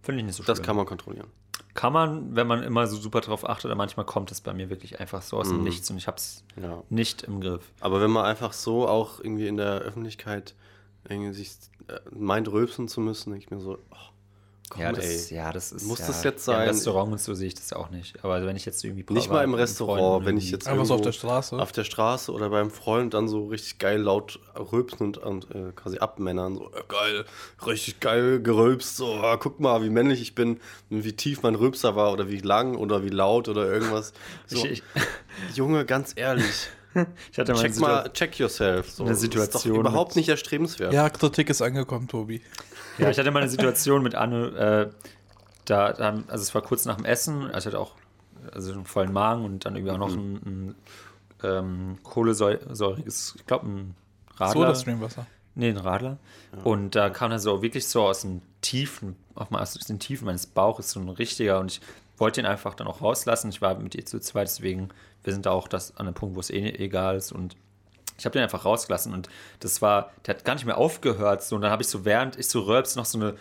Finde 0.02 0.20
ich 0.20 0.26
nicht 0.28 0.36
so 0.36 0.44
das 0.44 0.58
schlimm. 0.58 0.66
kann 0.66 0.76
man 0.76 0.86
kontrollieren. 0.86 1.28
Kann 1.74 1.92
man, 1.92 2.36
wenn 2.36 2.46
man 2.46 2.62
immer 2.62 2.86
so 2.88 2.98
super 2.98 3.22
drauf 3.22 3.50
achtet, 3.50 3.66
aber 3.72 3.76
manchmal 3.78 4.06
kommt 4.06 4.32
es 4.32 4.42
bei 4.42 4.54
mir 4.54 4.70
wirklich 4.70 5.00
einfach 5.00 5.22
so 5.24 5.38
aus 5.38 5.50
dem 5.50 5.58
Mhm. 5.60 5.64
Nichts 5.64 5.90
und 5.90 5.98
ich 5.98 6.06
habe 6.08 6.18
es 6.18 6.44
Ja. 6.62 6.84
nicht 6.90 7.24
im 7.24 7.42
Griff. 7.42 7.72
Aber 7.80 8.00
wenn 8.00 8.12
man 8.12 8.26
einfach 8.26 8.54
so 8.54 8.88
auch 8.88 9.20
irgendwie 9.20 9.48
in 9.48 9.58
der 9.58 9.80
Öffentlichkeit 9.80 10.54
irgendwie 11.10 11.34
sich 11.34 11.52
äh, 11.88 12.00
meint, 12.12 12.48
rülpsen 12.52 12.88
zu 12.88 13.02
müssen, 13.02 13.32
denke 13.32 13.46
ich 13.46 13.52
mir 13.52 13.60
so, 13.60 13.80
oh, 13.92 13.96
komm, 14.74 14.82
ja, 14.82 14.92
das, 14.92 15.32
ey. 15.32 15.38
ja, 15.38 15.52
das 15.52 15.72
ist. 15.72 15.86
Muss 15.86 16.00
ja, 16.00 16.08
das 16.08 16.24
jetzt 16.24 16.48
Ja, 16.48 16.54
sein? 16.54 16.68
Im 16.68 16.76
Restaurant 16.76 17.12
und 17.12 17.22
so 17.22 17.34
sehe 17.34 17.48
ich 17.48 17.56
das 17.56 17.70
ja 17.70 17.78
auch 17.78 17.90
nicht. 17.90 18.24
Aber 18.24 18.46
wenn 18.46 18.56
ich 18.56 18.66
jetzt 18.66 18.84
irgendwie. 18.84 19.06
Nicht 19.14 19.30
mal 19.30 19.44
im 19.44 19.54
Restaurant, 19.54 20.00
Freunden 20.00 20.26
wenn 20.26 20.38
ich 20.38 20.52
jetzt 20.52 20.68
Einfach 20.68 20.86
so 20.86 20.96
auf 20.96 21.02
der 21.02 21.12
Straße. 21.12 21.58
auf 21.58 21.72
der 21.72 21.84
Straße 21.84 22.32
oder 22.32 22.50
beim 22.50 22.72
Freund 22.72 23.14
dann 23.14 23.28
so 23.28 23.48
richtig 23.48 23.78
geil 23.78 24.00
laut 24.02 24.40
rülpsen 24.58 25.08
und, 25.08 25.18
und 25.18 25.52
äh, 25.56 25.72
quasi 25.76 26.00
abmännern. 26.00 26.56
So, 26.56 26.72
äh, 26.72 26.84
geil, 26.88 27.26
richtig 27.66 28.00
geil 28.00 28.42
gerülpst. 28.42 28.98
So, 28.98 29.14
ah, 29.16 29.38
guck 29.38 29.60
mal, 29.60 29.84
wie 29.84 29.90
männlich 29.90 30.22
ich 30.22 30.36
bin 30.36 30.60
und 30.90 31.04
wie 31.04 31.14
tief 31.14 31.44
mein 31.44 31.56
Rülpser 31.56 31.96
war 31.96 32.12
oder 32.12 32.30
wie 32.30 32.40
lang 32.40 32.76
oder 32.76 33.04
wie 33.04 33.10
laut 33.10 33.48
oder 33.48 33.72
irgendwas. 33.72 34.14
So, 34.48 34.58
Ich, 34.66 34.66
ich, 34.66 34.84
Junge, 35.56 35.86
ganz 35.86 36.14
ehrlich, 36.16 36.70
ich 37.32 37.40
hatte 37.40 37.54
mal 37.54 37.60
eine 37.60 37.70
check 37.72 37.80
mal, 37.80 38.10
check 38.14 38.40
yourself. 38.40 38.92
So, 38.92 39.04
eine 39.04 39.12
das 39.12 39.18
ist 39.20 39.32
Situation 39.32 39.74
doch 39.74 39.80
überhaupt 39.80 40.16
nicht 40.16 40.30
erstrebenswert. 40.30 40.94
Ja, 40.94 41.10
Kritik 41.10 41.50
ist 41.50 41.62
angekommen, 41.62 42.08
Tobi. 42.08 42.42
Ja, 42.98 43.10
ich 43.10 43.18
hatte 43.18 43.32
mal 43.32 43.42
eine 43.42 43.50
Situation 43.50 44.04
mit 44.04 44.16
Anne, 44.16 44.92
äh, 44.92 45.10
da, 45.66 45.94
da, 45.94 46.10
also 46.28 46.42
es 46.42 46.54
war 46.54 46.62
kurz 46.62 46.86
nach 46.86 46.98
dem 46.98 47.06
Essen, 47.06 47.46
also 47.46 47.58
ich 47.58 47.66
hatte 47.74 47.80
auch 47.80 47.96
also 48.52 48.74
einen 48.74 48.86
vollen 48.86 49.14
Magen 49.14 49.46
und 49.46 49.66
dann 49.66 49.76
irgendwie 49.76 49.94
auch 49.94 49.98
noch 49.98 50.14
ein, 50.14 50.36
ein 50.46 50.76
ähm, 51.44 51.98
kohlensäuriges, 52.04 53.36
ich 53.38 53.46
glaube 53.46 53.68
ein 53.68 53.96
Radler. 54.38 54.54
Soda 54.54 54.76
Streamwasser. 54.76 55.26
Nee, 55.56 55.70
ein 55.70 55.78
Radler. 55.78 56.18
Und 56.64 56.96
da 56.96 57.10
kam 57.10 57.32
er 57.32 57.40
so 57.40 57.62
wirklich 57.62 57.88
so 57.88 58.04
aus 58.04 58.22
den 58.22 58.42
Tiefen, 58.62 59.16
auf 59.36 59.52
mal 59.52 59.62
aus 59.62 59.74
den 59.74 60.00
Tiefen 60.00 60.26
meines 60.26 60.48
Bauches, 60.48 60.92
so 60.92 61.00
ein 61.00 61.10
richtiger. 61.10 61.60
Und 61.60 61.74
ich 61.74 61.82
wollte 62.18 62.42
ihn 62.42 62.48
einfach 62.48 62.74
dann 62.74 62.88
auch 62.88 63.02
rauslassen. 63.02 63.50
Ich 63.50 63.62
war 63.62 63.76
mit 63.76 63.94
ihr 63.94 64.06
zu 64.06 64.20
zweit, 64.20 64.48
deswegen, 64.48 64.90
wir 65.24 65.34
sind 65.34 65.46
da 65.46 65.52
auch 65.52 65.68
das 65.68 65.96
an 65.98 66.08
einem 66.08 66.16
Punkt, 66.16 66.36
wo 66.36 66.40
es 66.40 66.50
eh 66.50 66.70
egal 66.70 67.18
ist. 67.18 67.32
Und 67.32 67.56
ich 68.18 68.26
habe 68.26 68.34
den 68.34 68.44
einfach 68.44 68.66
rausgelassen. 68.66 69.14
Und 69.14 69.30
das 69.60 69.82
war, 69.82 70.12
der 70.26 70.36
hat 70.36 70.46
gar 70.46 70.56
nicht 70.56 70.66
mehr 70.66 70.78
aufgehört. 70.78 71.44
So, 71.44 71.56
und 71.56 71.62
dann 71.62 71.72
habe 71.72 71.84
ich 71.84 71.90
so, 71.90 72.06
während 72.06 72.38
ich 72.38 72.48
so 72.48 72.62
rülps, 72.62 72.96
noch 72.96 73.06
so 73.06 73.20
eine 73.20 73.36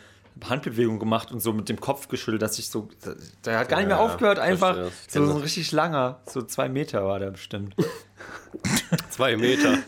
Handbewegung 0.45 0.99
gemacht 0.99 1.31
und 1.33 1.41
so 1.41 1.53
mit 1.53 1.69
dem 1.69 1.81
Kopf 1.81 2.09
geschüttelt, 2.09 2.43
dass 2.43 2.59
ich 2.59 2.69
so, 2.69 2.89
der 3.45 3.59
hat 3.59 3.69
gar 3.69 3.79
nicht 3.79 3.87
mehr 3.89 3.97
Ja, 3.97 4.03
aufgehört, 4.03 4.39
einfach 4.39 4.75
so 4.77 4.91
kenn 5.13 5.23
ein 5.29 5.35
das. 5.35 5.43
richtig 5.45 5.73
langer, 5.73 6.21
so 6.27 6.43
zwei 6.43 6.69
Meter 6.69 7.05
war 7.05 7.19
der 7.19 7.31
bestimmt. 7.31 7.75
Zwei 9.11 9.37
Meter. 9.37 9.79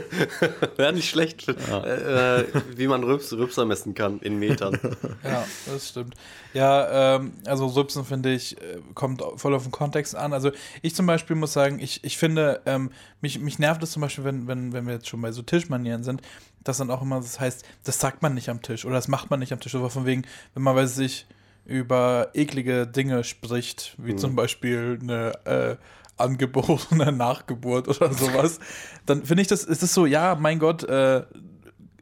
Wäre 0.76 0.92
nicht 0.92 1.08
schlecht, 1.08 1.48
äh, 1.48 2.44
wie 2.76 2.86
man 2.86 3.02
Rübs, 3.04 3.32
Rübser 3.32 3.64
messen 3.64 3.94
kann 3.94 4.18
in 4.20 4.38
Metern. 4.38 4.78
Ja, 5.24 5.44
das 5.66 5.88
stimmt. 5.88 6.14
Ja, 6.52 7.16
ähm, 7.16 7.32
also 7.46 7.66
Rübsen 7.66 8.04
finde 8.04 8.32
ich, 8.32 8.60
äh, 8.60 8.78
kommt 8.94 9.22
voll 9.36 9.54
auf 9.54 9.62
den 9.62 9.72
Kontext 9.72 10.14
an. 10.16 10.32
Also 10.32 10.50
ich 10.82 10.94
zum 10.94 11.06
Beispiel 11.06 11.36
muss 11.36 11.52
sagen, 11.52 11.78
ich, 11.78 12.02
ich 12.04 12.18
finde, 12.18 12.60
ähm, 12.66 12.90
mich, 13.20 13.38
mich 13.38 13.58
nervt 13.58 13.82
es 13.82 13.92
zum 13.92 14.02
Beispiel, 14.02 14.24
wenn, 14.24 14.46
wenn, 14.46 14.72
wenn 14.72 14.86
wir 14.86 14.94
jetzt 14.94 15.08
schon 15.08 15.20
bei 15.22 15.32
so 15.32 15.42
Tischmanieren 15.42 16.02
sind, 16.02 16.20
dass 16.62 16.78
dann 16.78 16.90
auch 16.90 17.02
immer 17.02 17.20
das 17.20 17.40
heißt, 17.40 17.64
das 17.84 17.98
sagt 17.98 18.22
man 18.22 18.34
nicht 18.34 18.48
am 18.48 18.62
Tisch 18.62 18.84
oder 18.84 18.94
das 18.94 19.08
macht 19.08 19.30
man 19.30 19.40
nicht 19.40 19.52
am 19.52 19.60
Tisch. 19.60 19.74
Oder 19.74 19.90
von 19.90 20.06
wegen, 20.06 20.24
wenn 20.54 20.62
man 20.62 20.76
weiß 20.76 20.94
sich 20.94 21.26
über 21.64 22.28
eklige 22.34 22.86
Dinge 22.86 23.24
spricht, 23.24 23.94
wie 23.98 24.16
zum 24.16 24.34
Beispiel 24.34 24.98
eine 25.00 25.32
äh, 25.44 25.76
angeborene 26.16 27.12
Nachgeburt 27.16 27.88
oder 27.88 28.12
sowas, 28.12 28.58
dann 29.06 29.24
finde 29.24 29.42
ich 29.42 29.48
das, 29.48 29.64
ist 29.64 29.82
es 29.82 29.94
so, 29.94 30.06
ja, 30.06 30.36
mein 30.38 30.58
Gott, 30.58 30.84
äh, 30.84 31.22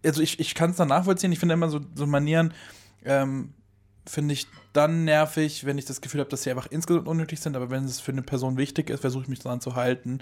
also 0.05 0.23
ich, 0.23 0.41
ich 0.41 0.55
kann 0.55 0.71
es 0.71 0.77
dann 0.77 0.89
nachvollziehen. 0.89 1.33
Ich 1.33 1.39
finde 1.39 1.55
immer 1.55 1.69
so, 1.69 1.81
so 1.95 2.07
Manieren, 2.07 2.55
ähm, 3.05 3.53
finde 4.07 4.35
ich 4.35 4.47
dann 4.73 5.05
nervig, 5.05 5.67
wenn 5.67 5.79
ich 5.79 5.85
das 5.85 6.01
Gefühl 6.01 6.21
habe, 6.21 6.31
dass 6.31 6.43
sie 6.43 6.51
einfach 6.51 6.69
insgesamt 6.71 7.09
unnötig 7.09 7.41
sind, 7.41 7.57
aber 7.57 7.71
wenn 7.71 7.85
es 7.85 8.01
für 8.01 8.13
eine 8.13 8.23
Person 8.23 8.57
wichtig 8.57 8.91
ist, 8.91 9.01
versuche 9.01 9.25
ich 9.25 9.29
mich 9.29 9.41
daran 9.41 9.61
zu 9.61 9.75
halten. 9.75 10.21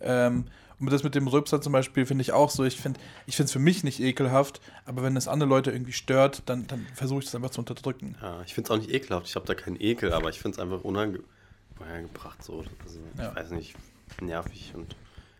Ähm, 0.00 0.44
und 0.80 0.90
das 0.92 1.02
mit 1.02 1.14
dem 1.14 1.26
Rülpser 1.28 1.60
zum 1.60 1.72
Beispiel 1.72 2.04
finde 2.06 2.22
ich 2.22 2.32
auch 2.32 2.50
so. 2.50 2.64
Ich 2.64 2.76
finde 2.80 3.00
ich 3.26 3.38
es 3.40 3.52
für 3.52 3.58
mich 3.58 3.82
nicht 3.84 4.00
ekelhaft, 4.00 4.60
aber 4.84 5.02
wenn 5.02 5.16
es 5.16 5.28
andere 5.28 5.48
Leute 5.48 5.70
irgendwie 5.70 5.92
stört, 5.92 6.42
dann, 6.46 6.66
dann 6.66 6.86
versuche 6.94 7.20
ich 7.20 7.24
das 7.26 7.34
einfach 7.34 7.50
zu 7.50 7.60
unterdrücken. 7.60 8.16
Ja, 8.20 8.42
ich 8.44 8.54
finde 8.54 8.68
es 8.68 8.70
auch 8.72 8.80
nicht 8.80 8.90
ekelhaft. 8.92 9.26
Ich 9.28 9.36
habe 9.36 9.46
da 9.46 9.54
keinen 9.54 9.80
Ekel, 9.80 10.12
aber 10.12 10.28
ich 10.30 10.38
finde 10.40 10.56
es 10.56 10.58
einfach 10.62 10.82
unange 10.84 11.20
unangebracht. 11.78 12.42
So. 12.42 12.64
Also, 12.84 12.98
Ja. 13.18 13.30
Ich 13.30 13.36
weiß 13.36 13.50
nicht, 13.50 13.74
nervig. 14.20 14.72
Und 14.74 14.96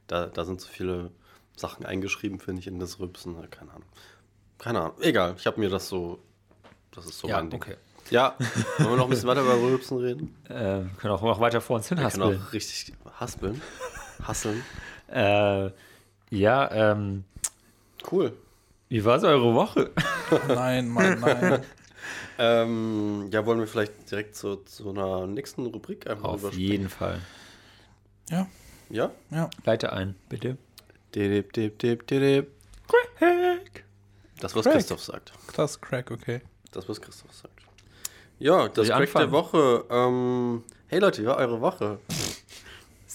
da, 0.06 0.26
da 0.26 0.44
sind 0.44 0.60
so 0.60 0.68
viele 0.68 1.10
Sachen 1.56 1.86
eingeschrieben, 1.86 2.38
finde 2.40 2.60
ich, 2.60 2.66
in 2.66 2.78
das 2.78 2.98
Rübsen. 3.00 3.34
Keine 3.50 3.70
Ahnung. 3.72 3.84
Keine 4.58 4.80
Ahnung. 4.80 4.96
Egal, 5.00 5.34
ich 5.38 5.46
habe 5.46 5.60
mir 5.60 5.68
das 5.70 5.88
so. 5.88 6.18
Das 6.92 7.04
ist 7.06 7.18
so 7.18 7.28
Ja, 7.28 7.36
mein 7.38 7.50
Ding. 7.50 7.60
okay. 7.62 7.76
Ja, 8.10 8.36
wollen 8.78 8.90
wir 8.90 8.96
noch 8.98 9.04
ein 9.04 9.10
bisschen 9.10 9.28
weiter 9.28 9.42
über 9.42 9.54
Rülpsen 9.60 9.98
reden? 9.98 10.36
Äh, 10.44 10.82
können 10.98 11.12
auch 11.12 11.22
noch 11.22 11.40
weiter 11.40 11.60
vor 11.60 11.76
uns 11.76 11.88
hin 11.88 11.98
Wir 11.98 12.08
können 12.08 12.22
haspeln. 12.22 12.42
auch 12.46 12.52
richtig 12.52 12.92
haspeln. 13.18 13.62
Hasseln. 14.22 14.62
Äh, 15.08 15.70
ja, 16.30 16.70
ähm, 16.72 17.24
Cool. 18.10 18.32
wie 18.88 19.04
war 19.04 19.18
so 19.20 19.26
eure 19.28 19.54
Woche? 19.54 19.90
Nein, 20.48 20.88
Mann, 20.88 21.20
nein. 21.20 21.62
Ähm, 22.38 23.30
ja, 23.32 23.44
wollen 23.46 23.58
wir 23.60 23.66
vielleicht 23.66 24.10
direkt 24.10 24.36
zu, 24.36 24.56
zu 24.56 24.90
einer 24.90 25.26
nächsten 25.26 25.64
Rubrik 25.66 26.06
einfach 26.08 26.28
Auf 26.28 26.40
überspringen? 26.40 26.70
jeden 26.70 26.88
Fall. 26.90 27.20
Ja, 28.28 28.46
Ja? 28.90 29.10
ja. 29.30 29.48
Leite 29.64 29.92
ein, 29.92 30.14
bitte. 30.28 30.58
Dip, 31.14 31.52
dip, 31.54 31.78
dip, 31.78 32.06
dip. 32.06 32.50
Das, 34.38 34.54
was 34.54 34.64
Crack. 34.64 34.74
Christoph 34.74 35.02
sagt. 35.02 35.32
Das 35.56 35.80
Crack, 35.80 36.10
okay. 36.10 36.42
Das, 36.72 36.86
was 36.88 37.00
Christoph 37.00 37.32
sagt. 37.32 37.62
Ja, 38.38 38.68
das 38.68 38.88
Crack 38.88 39.12
der 39.12 39.22
anfangen? 39.22 39.32
Woche. 39.32 39.84
Ähm, 39.90 40.62
hey 40.88 40.98
Leute, 40.98 41.22
wie 41.22 41.26
war 41.26 41.38
eure 41.38 41.60
Woche? 41.60 41.98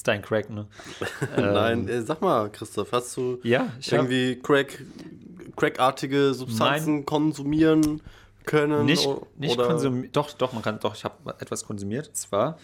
Ist 0.01 0.07
dein 0.07 0.23
Crack, 0.23 0.49
ne? 0.49 0.65
Nein, 1.37 1.87
äh, 1.87 2.01
sag 2.01 2.21
mal, 2.23 2.49
Christoph, 2.51 2.91
hast 2.91 3.15
du 3.17 3.37
Ja, 3.43 3.71
irgendwie 3.85 4.35
Crack, 4.41 4.83
Crackartige 5.55 6.33
Substanzen 6.33 7.05
konsumieren 7.05 8.01
können? 8.47 8.85
nicht, 8.85 9.07
nicht 9.37 9.55
oder- 9.59 9.67
konsumiert. 9.67 10.15
Doch, 10.15 10.31
doch, 10.33 10.53
man 10.53 10.63
kann, 10.63 10.79
doch, 10.79 10.95
ich 10.95 11.03
habe 11.03 11.35
etwas 11.39 11.63
konsumiert. 11.67 12.07
Und 12.07 12.17
zwar, 12.17 12.57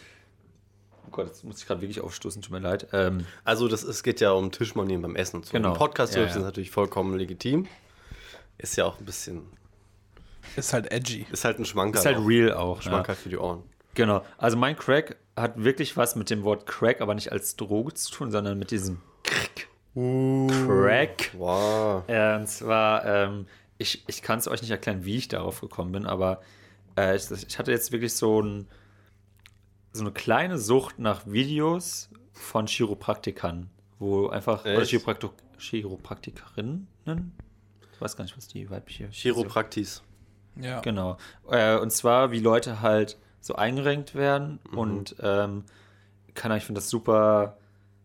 oh 1.06 1.10
Gott, 1.12 1.28
jetzt 1.28 1.44
muss 1.44 1.60
ich 1.60 1.68
gerade 1.68 1.80
wirklich 1.82 2.02
aufstoßen, 2.02 2.42
tut 2.42 2.52
mir 2.52 2.58
leid. 2.58 2.88
Ähm, 2.92 3.28
Also, 3.44 3.68
das, 3.68 3.84
es 3.84 4.02
geht 4.02 4.20
ja 4.20 4.32
um 4.32 4.52
Tischmanieren 4.52 5.04
beim 5.04 5.16
Essen 5.16 5.36
und 5.36 5.46
so. 5.46 5.52
Genau. 5.52 5.74
Im 5.74 5.78
Podcast 5.78 6.16
Ja, 6.16 6.24
ist 6.24 6.36
ja. 6.38 6.42
natürlich 6.42 6.72
vollkommen 6.72 7.16
legitim. 7.20 7.68
Ist 8.58 8.76
ja 8.78 8.86
auch 8.86 8.98
ein 8.98 9.06
bisschen, 9.06 9.44
Ist 10.56 10.74
halt 10.74 10.92
edgy. 10.92 11.28
ist 11.32 11.46
halt 11.46 11.60
ein 11.60 11.66
Schmankerl. 11.66 12.00
ist 12.00 12.06
halt 12.08 12.18
auch. 12.18 12.28
real 12.28 12.54
auch. 12.54 12.78
Ja. 12.78 12.82
Schmankerl 12.82 13.16
für 13.16 13.30
die 13.30 13.38
Ohren. 13.38 13.62
Genau. 13.94 14.24
Also 14.40 14.58
mein 14.58 14.76
Crack 14.76 15.18
hat 15.38 15.64
wirklich 15.64 15.96
was 15.96 16.16
mit 16.16 16.30
dem 16.32 16.44
Wort 16.44 16.66
Crack, 16.66 17.00
aber 17.00 17.14
nicht 17.14 17.32
als 17.32 17.56
Droge 17.56 17.94
zu 17.94 18.12
tun, 18.12 18.32
sondern 18.32 18.58
mit 18.58 18.72
diesem 18.72 19.00
Crack. 19.24 19.68
Crack. 19.94 21.32
Wow. 21.38 22.04
Äh, 22.08 22.36
und 22.36 22.48
zwar, 22.48 23.06
ähm, 23.06 23.46
ich, 23.78 24.04
ich 24.08 24.22
kann 24.24 24.40
es 24.40 24.48
euch 24.48 24.62
nicht 24.62 24.72
erklären, 24.72 25.06
wie 25.06 25.18
ich 25.18 25.28
darauf 25.28 25.62
gekommen 25.62 25.92
bin, 25.92 26.06
aber 26.08 26.42
äh, 26.98 27.16
ich, 27.16 27.32
ich 27.32 27.60
hatte 27.60 27.72
jetzt 27.72 27.92
wirklich 27.92 28.14
so, 28.16 28.42
ein, 28.42 28.68
so 29.94 30.02
eine 30.02 30.12
kleine 30.12 30.58
Sucht 30.58 30.98
nach 30.98 31.28
Videos 31.28 32.10
von 32.32 32.66
Chiropraktikern, 32.66 33.70
wo 34.00 34.28
einfach, 34.30 34.66
oder 34.66 34.84
Chiropraktikerinnen, 35.58 36.88
ich 37.94 38.02
weiß 38.02 38.16
gar 38.16 38.24
nicht, 38.24 38.38
was 38.38 38.48
die 38.48 38.70
weibliche 38.70 39.08
Chiropraktis. 39.12 40.04
Ja. 40.56 40.82
Genau. 40.82 41.18
Äh, 41.50 41.78
und 41.78 41.92
zwar, 41.92 42.32
wie 42.32 42.40
Leute 42.40 42.82
halt 42.82 43.18
so 43.42 43.56
eingerenkt 43.56 44.16
werden 44.16 44.60
und 44.72 45.16
ähm, 45.22 45.64
kann 46.34 46.56
ich 46.56 46.64
finde 46.66 46.80
das 46.80 46.90
super 46.90 47.58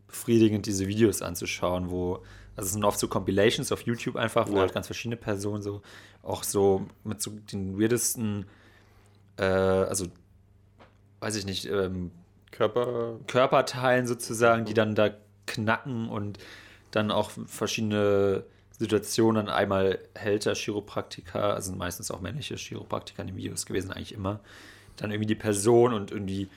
befriedigend, 0.07 0.67
diese 0.67 0.87
Videos 0.87 1.23
anzuschauen, 1.23 1.91
wo, 1.91 2.23
also 2.57 2.67
es 2.67 2.73
sind 2.73 2.85
oft 2.85 2.99
so 2.99 3.09
Compilations 3.09 3.73
auf 3.73 3.83
YouTube 3.83 4.17
einfach, 4.17 4.49
wo 4.49 4.55
Ja. 4.55 4.61
halt 4.61 4.75
ganz 4.75 4.87
verschiedene 4.87 5.17
Personen 5.17 5.63
so, 5.63 5.83
auch 6.23 6.45
so 6.45 6.87
mit 7.05 7.21
so 7.21 7.31
den 7.31 7.81
weirdesten, 7.81 8.47
äh, 9.37 9.45
also 9.45 10.07
weiß 11.21 11.37
ich 11.37 11.47
nicht, 11.47 11.67
ähm, 11.67 12.11
Körper. 12.51 13.19
Körperteilen 13.27 14.07
sozusagen, 14.07 14.65
die 14.65 14.75
dann 14.75 14.95
da 14.95 15.11
knacken 15.47 16.09
und 16.09 16.39
dann 16.91 17.11
auch 17.11 17.31
verschiedene 17.47 18.45
Situationen. 18.79 19.49
Einmal 19.49 19.99
hält 20.15 20.45
der 20.45 20.55
Chiropraktiker, 20.55 21.55
also 21.55 21.71
sind 21.71 21.79
meistens 21.79 22.11
auch 22.11 22.21
männliche 22.21 22.57
Chiropraktiker 22.57 23.23
in 23.23 23.29
den 23.29 23.37
Videos 23.37 23.65
gewesen, 23.67 23.91
eigentlich 23.91 24.13
immer. 24.13 24.41
Dann 24.97 25.11
irgendwie 25.11 25.27
die 25.27 25.35
Person 25.35 25.93
und 25.95 26.11
irgendwie 26.11 26.49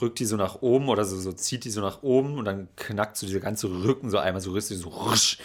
rückt 0.00 0.18
die 0.18 0.24
so 0.24 0.36
nach 0.36 0.62
oben 0.62 0.88
oder 0.88 1.04
so, 1.04 1.16
so 1.16 1.32
zieht 1.32 1.64
die 1.64 1.70
so 1.70 1.80
nach 1.80 2.02
oben 2.02 2.38
und 2.38 2.44
dann 2.44 2.68
knackt 2.76 3.16
so 3.16 3.26
dieser 3.26 3.40
ganze 3.40 3.68
Rücken 3.68 4.10
so 4.10 4.18
einmal 4.18 4.40
so 4.40 4.52
richtig 4.52 4.78
so 4.78 4.88
rusch. 4.88 5.38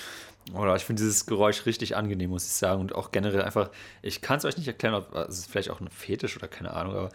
Oder 0.55 0.75
ich 0.75 0.83
finde 0.85 1.03
dieses 1.03 1.27
Geräusch 1.27 1.67
richtig 1.67 1.95
angenehm, 1.95 2.31
muss 2.31 2.45
ich 2.45 2.53
sagen. 2.53 2.81
Und 2.81 2.95
auch 2.95 3.11
generell 3.11 3.43
einfach, 3.43 3.69
ich 4.01 4.21
kann 4.21 4.39
es 4.39 4.45
euch 4.45 4.57
nicht 4.57 4.67
erklären, 4.67 4.95
ob 4.95 5.13
es 5.13 5.37
ist 5.37 5.51
vielleicht 5.51 5.69
auch 5.69 5.79
ein 5.79 5.87
Fetisch 5.87 6.35
oder 6.35 6.47
keine 6.47 6.73
Ahnung, 6.73 6.95
aber 6.95 7.09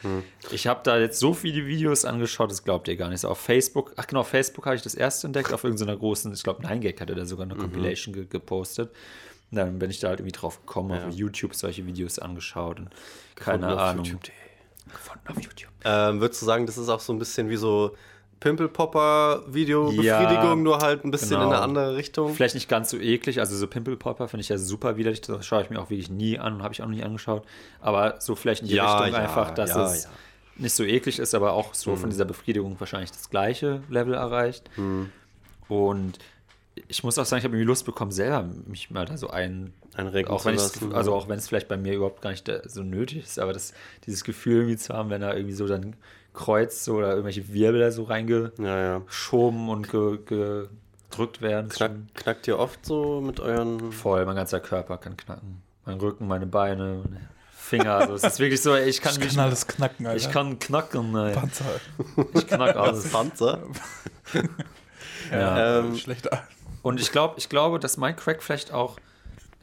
ich 0.53 0.69
habe 0.69 0.81
da 0.85 0.97
jetzt 0.97 1.19
so 1.19 1.35
viele 1.35 1.67
Videos 1.67 2.05
angeschaut, 2.05 2.53
das 2.53 2.63
glaubt 2.63 2.87
ihr 2.87 2.97
gar 2.97 3.09
nicht. 3.09 3.21
So 3.21 3.29
auf 3.29 3.41
Facebook, 3.41 3.93
ach 3.97 4.07
genau, 4.07 4.21
auf 4.21 4.29
Facebook 4.29 4.65
habe 4.67 4.77
ich 4.77 4.83
das 4.83 4.95
erste 4.95 5.27
entdeckt, 5.27 5.53
auf 5.53 5.65
irgendeiner 5.65 5.97
großen, 5.97 6.33
ich 6.33 6.45
glaube, 6.45 6.65
9gag 6.65 7.01
hatte 7.01 7.17
da 7.17 7.27
sogar 7.27 7.47
eine 7.47 7.57
Compilation 7.57 8.15
ge 8.15 8.27
gepostet. 8.27 8.91
Und 9.51 9.59
dann 9.59 9.79
bin 9.81 9.91
ich 9.91 9.99
da 9.99 10.09
halt 10.09 10.21
irgendwie 10.21 10.39
drauf 10.39 10.61
gekommen, 10.61 10.91
Ja. 10.91 11.09
auf 11.09 11.15
YouTube 11.15 11.55
solche 11.57 11.85
Videos 11.85 12.21
angeschaut 12.21 12.79
und 12.79 12.91
keine 13.35 13.67
Ahnung. 13.77 14.05
YouTube.de. 14.05 14.46
Gefunden 14.93 15.29
auf 15.29 15.37
YouTube. 15.43 15.71
Ähm, 15.85 16.21
würdest 16.21 16.43
du 16.43 16.47
sagen, 16.47 16.67
das 16.67 16.79
ist 16.79 16.89
auch 16.89 17.01
so 17.01 17.13
ein 17.13 17.19
bisschen 17.19 17.49
wie 17.49 17.57
so 17.57 17.95
Pimple-Popper-Video-Befriedigung, 18.41 20.05
Ja, 20.05 20.55
nur 20.57 20.79
halt 20.79 21.05
ein 21.05 21.11
bisschen 21.11 21.31
genau. 21.31 21.43
in 21.45 21.49
eine 21.55 21.63
andere 21.63 21.97
Richtung? 21.97 22.35
Vielleicht 22.35 22.55
nicht 22.55 22.69
ganz 22.69 22.91
so 22.91 22.99
eklig, 22.99 23.41
also 23.41 23.57
so 23.57 23.67
Pimple 23.67 23.97
Popper 23.97 24.29
finde 24.29 24.43
ich 24.43 24.49
ja 24.49 24.59
super 24.59 24.97
widerlich, 24.97 25.21
das 25.23 25.47
schaue 25.47 25.63
ich 25.63 25.71
mir 25.71 25.81
auch 25.81 25.91
wirklich 25.91 26.11
nie 26.11 26.39
an, 26.39 26.63
habe 26.63 26.75
ich 26.75 26.83
auch 26.83 26.87
noch 26.87 26.95
nie 26.95 27.03
angeschaut. 27.03 27.45
Aber 27.81 28.21
so 28.21 28.35
vielleicht 28.35 28.63
in 28.63 28.69
die 28.69 28.75
Ja, 28.75 28.99
Richtung 28.99 29.15
ja, 29.15 29.21
einfach, 29.29 29.51
dass 29.53 29.71
ja, 29.71 29.87
es 29.87 30.05
ja. 30.05 30.11
nicht 30.57 30.75
so 30.75 30.85
eklig 30.85 31.19
ist, 31.19 31.35
aber 31.35 31.53
auch 31.53 31.75
so 31.75 31.93
Mhm. 31.93 31.97
von 31.99 32.11
dieser 32.11 32.25
Befriedigung 32.25 32.79
wahrscheinlich 32.79 33.11
das 33.13 33.31
gleiche 33.31 33.83
Level 33.89 34.15
erreicht. 34.15 34.69
Mhm. 34.77 35.11
Und 35.69 36.19
ich 36.89 37.03
muss 37.05 37.19
auch 37.19 37.25
sagen, 37.25 37.39
ich 37.39 37.45
habe 37.45 37.55
irgendwie 37.57 37.67
Lust 37.67 37.85
bekommen, 37.87 38.13
selber 38.13 38.49
mich 38.67 38.91
mal 38.91 39.07
da 39.07 39.17
so 39.17 39.29
ein. 39.31 39.73
Einrenken 39.95 40.33
Auch 40.33 40.43
zu 40.43 40.49
wenn 40.49 40.57
lassen, 40.57 40.93
also 40.95 41.15
auch 41.15 41.27
wenn 41.29 41.39
es 41.39 41.49
vielleicht 41.49 41.69
bei 41.69 41.79
mir 41.79 41.95
überhaupt 41.95 42.21
gar 42.21 42.31
nicht 42.31 42.47
da 42.49 42.61
so 42.69 42.83
nötig 42.83 43.25
ist, 43.25 43.39
aber 43.39 43.55
das, 43.55 43.73
dieses 44.05 44.25
Gefühl 44.25 44.57
irgendwie 44.57 44.77
zu 44.77 44.93
haben, 44.93 45.09
wenn 45.09 45.23
da 45.23 45.33
irgendwie 45.35 45.55
so 45.55 45.67
dann 45.67 45.97
Kreuz 46.35 46.85
so 46.85 46.97
oder 46.97 47.11
irgendwelche 47.11 47.51
Wirbel 47.53 47.81
da 47.81 47.91
so 47.91 48.03
reingeschoben 48.05 48.63
Ja, 48.67 48.79
ja. 48.79 49.73
und 49.73 49.89
ge, 49.91 50.19
gedrückt 51.11 51.41
werden. 51.41 51.71
Knack, 51.71 51.93
knackt 52.15 52.47
ihr 52.47 52.59
oft 52.59 52.85
so 52.85 53.23
mit 53.23 53.41
euren. 53.41 53.91
Voll, 53.91 54.27
mein 54.27 54.37
ganzer 54.37 54.61
Körper 54.61 54.99
kann 54.99 55.17
knacken. 55.17 55.63
Mein 55.87 55.99
Rücken, 55.99 56.27
meine 56.27 56.47
Beine, 56.47 57.01
meine 57.05 57.31
Finger. 57.57 57.95
Also 57.95 58.15
es 58.17 58.23
ist 58.25 58.39
wirklich 58.39 58.61
so, 58.61 58.77
ich 58.77 59.01
kann 59.01 59.13
Ich 59.15 59.19
mich. 59.21 59.29
kann 59.35 59.45
alles 59.47 59.67
knacken, 59.67 60.07
Alter. 60.07 60.17
ich 60.19 60.31
kann 60.31 60.59
knacken, 60.59 61.15
ey. 61.17 61.33
Panzer. 61.33 61.65
Ich 62.35 62.47
knack 62.47 62.77
alles. 62.77 63.11
Panzer? 63.11 63.61
Ja. 65.33 65.79
Ähm, 65.81 65.97
Schlechter. 65.97 66.43
Und 66.87 67.01
ich 67.01 67.11
glaube, 67.11 67.35
ich 67.37 67.49
glaube, 67.49 67.81
dass 67.81 67.97
mein 67.97 68.15
Crack 68.15 68.45
vielleicht 68.45 68.73
auch 68.73 68.97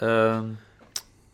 ähm, 0.01 0.57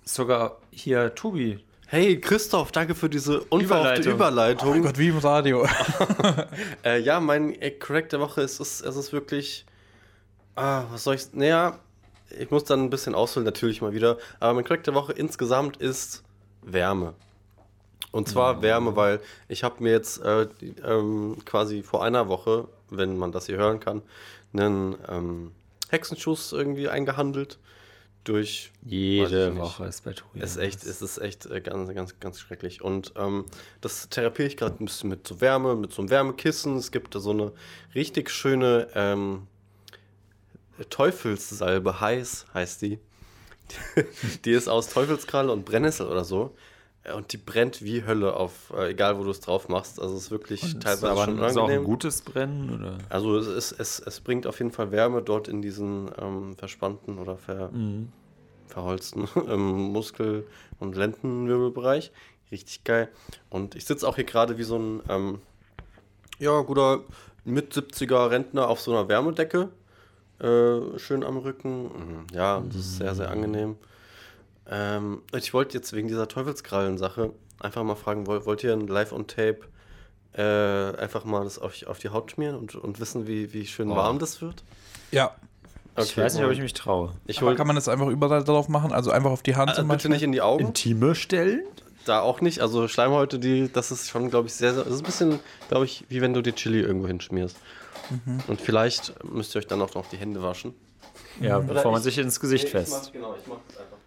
sogar 0.04 0.60
hier 0.70 1.16
Tobi. 1.16 1.66
Hey 1.88 2.22
Christoph, 2.22 2.72
danke 2.72 2.94
für 2.94 3.10
diese 3.10 3.42
unverhoffte 3.46 4.12
Überleitung. 4.12 4.14
Überleitung. 4.14 4.70
Oh 4.70 4.72
mein 4.74 4.84
Gott, 4.84 5.00
wie 5.00 5.08
im 5.08 5.18
Radio. 5.18 5.68
Äh, 6.86 7.00
ja, 7.00 7.20
mein 7.20 7.58
Crack 7.80 8.10
der 8.10 8.20
Woche 8.20 8.42
ist, 8.42 8.60
ist, 8.60 8.82
es 8.82 8.96
ist 8.96 9.14
wirklich. 9.14 9.66
Ah, 10.56 10.84
was 10.92 11.06
soll 11.06 11.16
ich. 11.16 11.34
Naja, 11.34 11.80
ich 12.40 12.52
muss 12.52 12.66
dann 12.66 12.84
ein 12.84 12.92
bisschen 12.92 13.16
ausholen, 13.16 13.44
natürlich 13.46 13.82
mal 13.82 13.92
wieder. 13.92 14.20
Aber 14.40 14.54
mein 14.54 14.66
Crack 14.66 14.84
der 14.84 14.94
Woche 14.94 15.14
insgesamt 15.14 15.78
ist 15.78 16.22
Wärme. 16.62 17.16
Und 18.12 18.28
zwar 18.28 18.62
Wärme, 18.62 18.96
weil 18.96 19.22
ich 19.48 19.64
habe 19.64 19.82
mir 19.82 19.94
jetzt 19.94 20.20
äh, 20.24 20.48
die, 20.62 20.76
ähm, 20.86 21.38
quasi 21.46 21.82
vor 21.82 22.04
einer 22.04 22.28
Woche, 22.28 22.68
wenn 22.92 23.18
man 23.18 23.32
das 23.32 23.48
hier 23.48 23.58
hören 23.58 23.80
kann, 23.80 24.04
einen 24.54 24.96
ähm, 25.08 25.52
Hexenschuss 25.90 26.52
irgendwie 26.52 26.90
eingehandelt. 26.90 27.60
Durch 28.26 28.72
Jede. 28.84 29.56
Woche 29.56 29.86
ist 29.86 30.04
bei 30.04 30.12
Tobi. 30.12 30.42
es 30.42 30.52
ist 30.52 30.58
echt, 30.58 30.84
es 30.84 31.02
ist 31.02 31.20
echt 31.20 31.46
äh, 31.46 31.62
ganz, 31.62 31.94
ganz, 31.96 32.20
ganz 32.20 32.40
schrecklich. 32.40 32.82
Und 32.82 33.14
ähm, 33.16 33.46
das 33.80 34.10
therapiere 34.10 34.48
ich 34.48 34.58
gerade 34.58 34.84
ein 34.84 34.86
bisschen 34.86 35.10
mit 35.10 35.26
so 35.26 35.40
Wärme, 35.40 35.76
mit 35.76 35.94
so 35.94 36.02
einem 36.02 36.10
Wärmekissen. 36.10 36.76
Es 36.76 36.92
gibt 36.92 37.16
da 37.16 37.20
so 37.20 37.32
eine 37.32 37.54
richtig 37.96 38.30
schöne 38.30 38.90
ähm, 38.94 39.48
Teufelssalbe, 40.90 42.02
heiß 42.02 42.48
heißt 42.54 42.82
die. 42.82 43.00
die 44.46 44.52
ist 44.52 44.68
aus 44.68 44.90
Teufelskralle 44.90 45.52
und 45.52 45.64
Brennnessel 45.66 46.08
oder 46.08 46.26
so. 46.26 46.56
Äh, 47.04 47.14
Und 47.14 47.32
die 47.34 47.38
brennt 47.38 47.84
wie 47.84 48.06
Hölle 48.06 48.36
auf, 48.36 48.72
äh, 48.76 48.92
egal 48.92 49.18
wo 49.18 49.24
du 49.24 49.32
es 49.32 49.40
drauf 49.40 49.70
machst. 49.70 50.00
Also 50.02 50.16
es 50.16 50.24
ist 50.26 50.32
wirklich 50.32 50.64
ist 50.64 50.80
teilweise 50.82 51.10
aber 51.12 51.26
schon 51.26 51.40
ist 51.40 51.58
auch 51.58 51.70
ein 51.70 51.84
gutes 51.84 52.22
Brennen? 52.22 52.70
Oder? 52.70 52.98
Also 53.10 53.38
es, 53.38 53.48
ist, 53.48 53.72
es, 53.80 54.00
es 54.00 54.20
bringt 54.20 54.46
auf 54.48 54.60
jeden 54.60 54.72
Fall 54.72 54.92
Wärme 54.92 55.22
dort 55.22 55.48
in 55.48 55.62
diesen 55.62 56.12
ähm, 56.20 56.56
verspannten 56.58 57.18
oder 57.20 57.38
ver, 57.38 57.70
Mhm. 57.72 58.12
verholzten 58.68 59.28
ähm, 59.48 59.92
Muskel- 59.92 60.46
und 60.80 60.96
Lendenwirbelbereich. 60.96 62.12
Richtig 62.52 62.84
geil. 62.84 63.10
Und 63.50 63.76
ich 63.76 63.86
sitze 63.86 64.08
auch 64.08 64.16
hier 64.16 64.24
gerade 64.26 64.58
wie 64.58 64.64
so 64.64 64.78
ein 64.78 65.02
ähm, 65.10 65.40
ja, 66.40 66.62
guter 66.62 67.02
mit 67.46 67.74
70er 67.74 68.30
Rentner 68.32 68.68
auf 68.70 68.80
so 68.82 68.92
einer 68.92 69.08
Wärmedecke. 69.08 69.70
Äh, 70.40 70.98
schön 71.00 71.24
am 71.24 71.38
Rücken. 71.38 71.84
Mhm, 71.84 72.28
Ja, 72.34 72.62
das 72.66 72.76
ist 72.76 72.98
sehr, 72.98 73.14
sehr 73.16 73.30
angenehm. 73.30 73.76
Ähm, 74.70 75.22
ich 75.36 75.54
wollte 75.54 75.78
jetzt 75.78 75.94
wegen 75.94 76.08
dieser 76.08 76.28
Teufelskrallen-Sache 76.28 77.32
einfach 77.60 77.84
mal 77.84 77.96
fragen, 77.96 78.28
wollt, 78.28 78.46
wollt 78.46 78.64
ihr 78.64 78.74
ein 78.74 78.88
Live-on-Tape 78.88 79.60
äh, 80.34 80.42
einfach 80.98 81.26
mal 81.26 81.44
das 81.44 81.58
auf, 81.58 81.74
auf 81.88 81.98
die 82.00 82.10
Haut 82.10 82.32
schmieren 82.32 82.56
und, 82.56 82.76
und 82.76 83.00
wissen, 83.00 83.28
wie, 83.28 83.52
wie 83.54 83.66
schön 83.66 83.92
Oh. 83.92 83.96
warm 83.96 84.20
das 84.20 84.42
wird? 84.42 84.64
Ja. 85.12 85.36
ich 85.98 86.16
weiß 86.16 86.36
nicht, 86.36 86.46
ob 86.46 86.52
ich 86.52 86.60
mich 86.62 86.74
traue. 86.74 87.14
Ich 87.26 87.40
Aber 87.40 87.48
hol, 87.48 87.56
kann 87.56 87.66
man 87.68 87.76
das 87.76 87.88
einfach 87.90 88.08
überall 88.08 88.44
drauf 88.44 88.70
machen? 88.70 88.92
Also 88.94 89.10
einfach 89.12 89.32
auf 89.32 89.42
die 89.42 89.56
Hand 89.56 89.72
äh, 89.72 89.74
zum 89.76 89.88
bitte 89.88 89.96
Beispiel? 89.98 90.12
nicht 90.12 90.24
in 90.24 90.32
die 90.32 90.42
Augen. 90.42 90.68
Intime 90.68 91.16
stellen? 91.16 91.64
Da 92.06 92.22
auch 92.22 92.42
nicht. 92.42 92.62
Also 92.62 92.88
Schleimhäute, 92.88 93.40
die, 93.40 93.72
das 93.74 93.92
ist 93.92 94.10
schon, 94.10 94.30
glaube 94.30 94.48
ich, 94.48 94.54
sehr, 94.54 94.74
sehr. 94.76 94.84
Das 94.84 94.94
ist 94.94 95.00
ein 95.02 95.06
bisschen, 95.06 95.40
glaube 95.68 95.86
ich, 95.86 96.06
wie 96.10 96.22
wenn 96.22 96.34
du 96.34 96.42
dir 96.42 96.54
Chili 96.54 96.80
irgendwo 96.80 97.08
hinschmierst. 97.08 97.58
Mhm. 98.12 98.40
Und 98.48 98.62
vielleicht 98.62 99.14
müsst 99.26 99.56
ihr 99.56 99.60
euch 99.60 99.68
dann 99.68 99.82
auch 99.82 99.94
noch 99.96 100.08
die 100.08 100.18
Hände 100.18 100.42
waschen. 100.44 100.74
Ja, 101.42 101.60
bevor 101.60 101.92
man 101.92 102.00
ich- 102.02 102.06
sich 102.06 102.18
ins 102.20 102.40
Gesicht 102.40 102.70
fest. 102.70 103.12
genau, 103.14 103.36
ich 103.40 103.48
mach 103.48 103.58
das 103.68 103.78
einfach. 103.80 103.98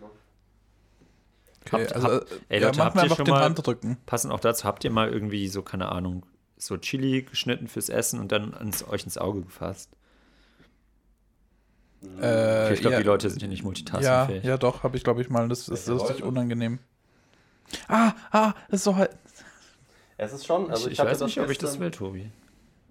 Okay, 1.66 1.82
Habt- 1.84 1.92
also, 1.94 2.08
habt- 2.08 2.32
ey, 2.48 2.60
ja, 2.60 2.66
Leute, 2.66 2.84
habt 2.84 2.96
ihr 2.96 3.02
einfach 3.02 3.16
schon 3.16 3.24
den 3.24 3.34
mal-. 3.34 3.96
Passend 4.06 4.32
auch 4.32 4.40
dazu, 4.40 4.64
habt 4.64 4.84
ihr 4.84 4.90
mal 4.90 5.08
irgendwie 5.10 5.48
so, 5.48 5.62
keine 5.62 5.90
Ahnung, 5.90 6.24
so 6.56 6.76
Chili 6.76 7.22
geschnitten 7.22 7.68
fürs 7.68 7.88
Essen 7.88 8.20
und 8.20 8.32
dann 8.32 8.52
ins, 8.54 8.86
euch 8.88 9.04
ins 9.04 9.18
Auge 9.18 9.42
gefasst? 9.42 9.90
Äh, 12.20 12.74
ich 12.74 12.80
glaube, 12.80 12.94
ja, 12.94 13.00
die 13.00 13.06
Leute 13.06 13.30
sind 13.30 13.38
hier 13.40 13.48
nicht 13.48 13.60
ja, 13.60 13.64
multitaskingfähig. 13.64 14.44
ja, 14.44 14.56
doch, 14.58 14.82
habe 14.82 14.96
ich, 14.96 15.04
glaube 15.04 15.20
ich, 15.22 15.30
mal. 15.30 15.48
Das 15.48 15.68
ist 15.68 15.88
Welche 15.88 16.02
richtig 16.02 16.24
unangenehm. 16.24 16.78
Ah, 17.88 18.12
ah, 18.32 18.54
das 18.68 18.80
ist 18.80 18.84
so 18.84 18.96
halt. 18.96 19.10
Es 20.18 20.32
ist 20.32 20.44
schon, 20.46 20.70
also 20.70 20.86
ich, 20.86 20.94
ich, 20.94 20.98
ich 20.98 21.04
weiß 21.04 21.20
nicht, 21.20 21.40
ob 21.40 21.48
ich 21.50 21.58
das 21.58 21.78
will, 21.78 21.90
Tobi. 21.90 22.30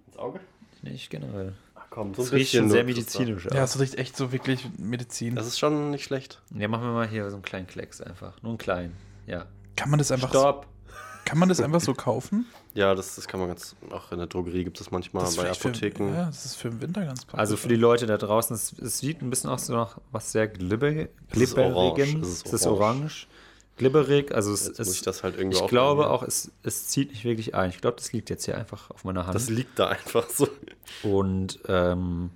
ins 0.06 0.16
Auge. 0.16 0.40
Nicht 0.82 1.10
generell. 1.10 1.52
Ach 1.92 1.94
komm, 1.94 2.12
Das 2.14 2.32
riecht 2.32 2.54
schon 2.54 2.70
sehr 2.70 2.84
medizinisch 2.84 3.46
Ja, 3.52 3.64
es 3.64 3.78
riecht 3.78 3.96
echt 3.96 4.16
so 4.16 4.32
wirklich 4.32 4.66
Medizin. 4.78 5.34
Das 5.36 5.46
ist 5.46 5.58
schon 5.58 5.90
nicht 5.90 6.04
schlecht. 6.04 6.40
Ja, 6.56 6.66
machen 6.68 6.84
wir 6.84 6.92
mal 6.92 7.06
hier 7.06 7.28
so 7.28 7.36
einen 7.36 7.42
kleinen 7.42 7.66
Klecks 7.66 8.00
einfach. 8.00 8.40
Nur 8.42 8.52
einen 8.52 8.58
kleinen. 8.58 8.96
Ja. 9.26 9.44
Kann 9.76 9.90
man 9.90 9.98
das 9.98 10.10
einfach, 10.10 10.30
Stopp. 10.30 10.66
kann 11.26 11.38
man 11.38 11.48
das 11.50 11.60
einfach 11.60 11.80
so 11.82 11.92
kaufen? 11.94 12.46
Ja, 12.74 12.94
das, 12.94 13.16
das 13.16 13.28
kann 13.28 13.40
man 13.40 13.48
ganz, 13.50 13.76
auch 13.90 14.10
in 14.10 14.18
der 14.18 14.26
Drogerie 14.26 14.64
gibt 14.64 14.80
es 14.80 14.90
manchmal, 14.90 15.24
Das 15.24 15.36
bei 15.36 15.50
Apotheken. 15.50 16.08
Für, 16.08 16.14
ja, 16.14 16.24
das 16.26 16.46
ist 16.46 16.54
für 16.56 16.70
den 16.70 16.80
Winter 16.80 17.04
ganz 17.04 17.24
praktisch. 17.26 17.38
Also 17.40 17.56
für 17.58 17.68
die 17.68 17.76
Leute 17.76 18.06
da 18.06 18.16
draußen, 18.16 18.56
es, 18.56 18.72
es 18.78 18.98
sieht 18.98 19.20
ein 19.20 19.28
bisschen 19.28 19.50
aus 19.50 19.66
so 19.66 19.74
nach 19.74 19.98
was 20.10 20.32
sehr 20.32 20.48
glibber, 20.48 20.88
Es 20.88 21.38
ist 21.38 21.58
orange, 21.58 22.04
glibberigem. 22.04 22.20
es 22.22 22.42
ist, 22.42 22.66
orange. 22.66 23.28
Glibberig, 23.82 24.32
also 24.34 24.52
es, 24.52 24.66
Jetzt 24.66 24.78
muss 24.78 24.94
ich 24.94 25.02
das 25.02 25.22
halt 25.22 25.36
irgendwie 25.36 25.56
ich 25.58 25.62
auch 25.62 25.68
glaube 25.68 26.08
auch, 26.10 26.22
es, 26.22 26.50
es 26.62 26.88
zieht 26.88 27.10
nicht 27.10 27.24
wirklich 27.24 27.54
ein. 27.54 27.70
Ich 27.70 27.80
glaube, 27.80 27.96
das 27.96 28.12
liegt 28.12 28.30
jetzt 28.30 28.44
hier 28.44 28.56
einfach 28.56 28.90
auf 28.90 29.04
meiner 29.04 29.26
Hand. 29.26 29.34
Das 29.34 29.48
liegt 29.50 29.78
da 29.78 29.88
einfach 29.88 30.28
so. 30.30 30.48
Und 31.02 31.58
ähm, 31.68 32.30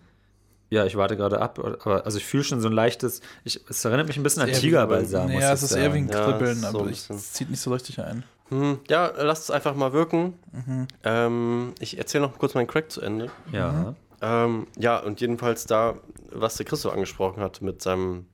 ja, 0.70 0.84
ich 0.84 0.96
warte 0.96 1.16
gerade 1.16 1.40
ab, 1.40 1.58
aber 1.60 2.04
also 2.04 2.18
ich 2.18 2.24
fühle 2.24 2.42
schon 2.44 2.60
so 2.60 2.68
ein 2.68 2.72
leichtes, 2.72 3.20
ich, 3.44 3.60
es 3.68 3.84
erinnert 3.84 4.08
mich 4.08 4.16
ein 4.16 4.22
bisschen 4.22 4.42
an 4.42 4.52
Tigerbalsam. 4.52 5.30
Ja, 5.30 5.52
es 5.52 5.62
ist 5.62 5.72
eher 5.72 5.94
wie 5.94 5.98
ein 5.98 6.08
sagen. 6.08 6.30
Ja, 6.30 6.32
Kribbeln, 6.38 6.56
so 6.60 6.66
aber 6.68 6.80
ein 6.80 6.84
ich- 6.86 6.96
bisschen. 6.96 7.16
es 7.16 7.32
zieht 7.32 7.50
nicht 7.50 7.60
so 7.60 7.72
richtig 7.72 8.00
ein. 8.00 8.24
Hm, 8.48 8.78
ja, 8.88 9.12
lasst 9.16 9.44
es 9.44 9.50
einfach 9.50 9.74
mal 9.74 9.92
wirken. 9.92 10.34
Mhm. 10.52 10.88
Ähm, 11.04 11.74
ich 11.80 11.98
erzähle 11.98 12.26
noch 12.26 12.38
kurz 12.38 12.54
meinen 12.54 12.66
Crack 12.68 12.90
zu 12.90 13.00
Ende. 13.00 13.30
Ja. 13.52 13.94
Ähm, 14.22 14.66
ja, 14.78 14.98
und 14.98 15.20
jedenfalls 15.20 15.66
da, 15.66 15.96
was 16.30 16.56
der 16.56 16.66
Christoph 16.66 16.92
angesprochen 16.92 17.42
hat 17.42 17.60
mit 17.60 17.82
seinem 17.82 18.26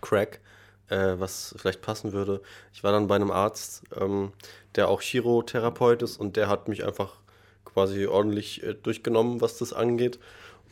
Crack, 0.00 0.40
äh, 0.88 1.14
was 1.18 1.54
vielleicht 1.58 1.82
passen 1.82 2.12
würde. 2.12 2.40
Ich 2.72 2.84
war 2.84 2.92
dann 2.92 3.06
bei 3.06 3.16
einem 3.16 3.30
Arzt, 3.30 3.82
ähm, 3.98 4.32
der 4.74 4.88
auch 4.88 5.00
Chirotherapeut 5.00 6.02
ist 6.02 6.18
und 6.18 6.36
der 6.36 6.48
hat 6.48 6.68
mich 6.68 6.84
einfach 6.84 7.16
quasi 7.64 8.06
ordentlich 8.06 8.62
äh, 8.62 8.74
durchgenommen, 8.74 9.40
was 9.40 9.58
das 9.58 9.72
angeht. 9.72 10.18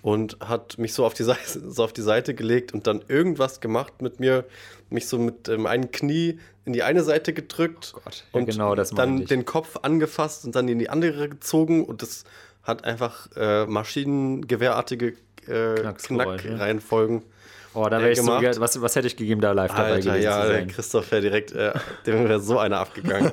Und 0.02 0.36
hat 0.40 0.76
mich 0.76 0.92
so 0.92 1.06
auf, 1.06 1.14
die 1.14 1.22
Seite, 1.22 1.60
so 1.70 1.84
auf 1.84 1.92
die 1.92 2.02
Seite 2.02 2.34
gelegt 2.34 2.74
und 2.74 2.86
dann 2.86 3.02
irgendwas 3.08 3.60
gemacht 3.60 4.02
mit 4.02 4.20
mir, 4.20 4.44
mich 4.90 5.08
so 5.08 5.18
mit 5.18 5.48
dem 5.48 5.66
einen 5.66 5.90
Knie 5.90 6.38
in 6.66 6.72
die 6.72 6.82
eine 6.82 7.02
Seite 7.02 7.32
gedrückt 7.32 7.92
Oh 7.96 8.00
Gott, 8.04 8.24
ja, 8.32 8.38
und 8.38 8.46
genau 8.46 8.74
das 8.74 8.90
dann 8.90 9.22
ich. 9.22 9.28
den 9.28 9.44
Kopf 9.44 9.78
angefasst 9.82 10.44
und 10.44 10.54
dann 10.54 10.68
in 10.68 10.78
die 10.78 10.88
andere 10.88 11.28
gezogen 11.28 11.84
und 11.84 12.02
das 12.02 12.24
hat 12.62 12.84
einfach 12.84 13.28
äh, 13.36 13.66
maschinengewehrartige 13.66 15.14
äh, 15.46 15.74
Knacksgeräusche. 15.74 16.48
Knackreihenfolgen. 16.48 17.22
Oh, 17.75 17.89
da 17.89 17.99
wäre 18.01 18.12
ich 18.12 18.18
so, 18.18 18.25
gemacht. 18.25 18.41
ge- 18.41 18.55
was, 18.61 18.81
was 18.81 18.95
hätte 18.97 19.07
ich 19.09 19.16
gegeben, 19.16 19.41
da 19.41 19.53
live 19.53 19.70
dabei 19.72 19.95
Alter, 19.95 20.11
gewesen 20.12 20.22
ja, 20.25 20.43
zu 20.43 20.49
sein? 20.49 20.68
Christoph 20.68 21.11
wäre 21.11 21.22
direkt, 21.22 21.53
äh, 21.53 21.72
dem 22.07 22.29
wäre 22.29 22.41
so 22.41 22.59
einer 22.59 22.79
abgegangen. 22.79 23.33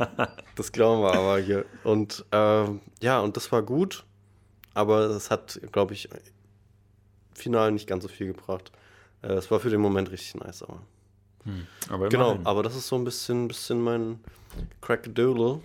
das 0.56 0.72
glauben 0.72 1.02
wir 1.02 1.14
aber 1.14 1.38
hier. 1.38 1.64
Und 1.84 2.24
ähm, 2.32 2.80
ja, 3.00 3.20
und 3.20 3.36
das 3.36 3.50
war 3.50 3.62
gut, 3.62 4.04
aber 4.74 5.00
es 5.10 5.30
hat, 5.30 5.58
glaube 5.72 5.94
ich, 5.94 6.08
final 7.34 7.72
nicht 7.72 7.86
ganz 7.86 8.02
so 8.02 8.08
viel 8.08 8.26
gebracht. 8.28 8.72
Äh, 9.22 9.32
Es 9.32 9.50
war 9.50 9.58
für 9.60 9.70
den 9.70 9.80
Moment 9.80 10.10
richtig 10.10 10.34
nice, 10.36 10.62
aber. 10.62 10.82
Aber 11.88 12.08
Genau, 12.10 12.32
immerhin. 12.32 12.46
aber 12.46 12.62
das 12.62 12.76
ist 12.76 12.88
so 12.88 12.96
ein 12.96 13.04
bisschen, 13.04 13.48
bisschen 13.48 13.80
mein 13.80 14.20
Crackdoodle. 14.82 15.60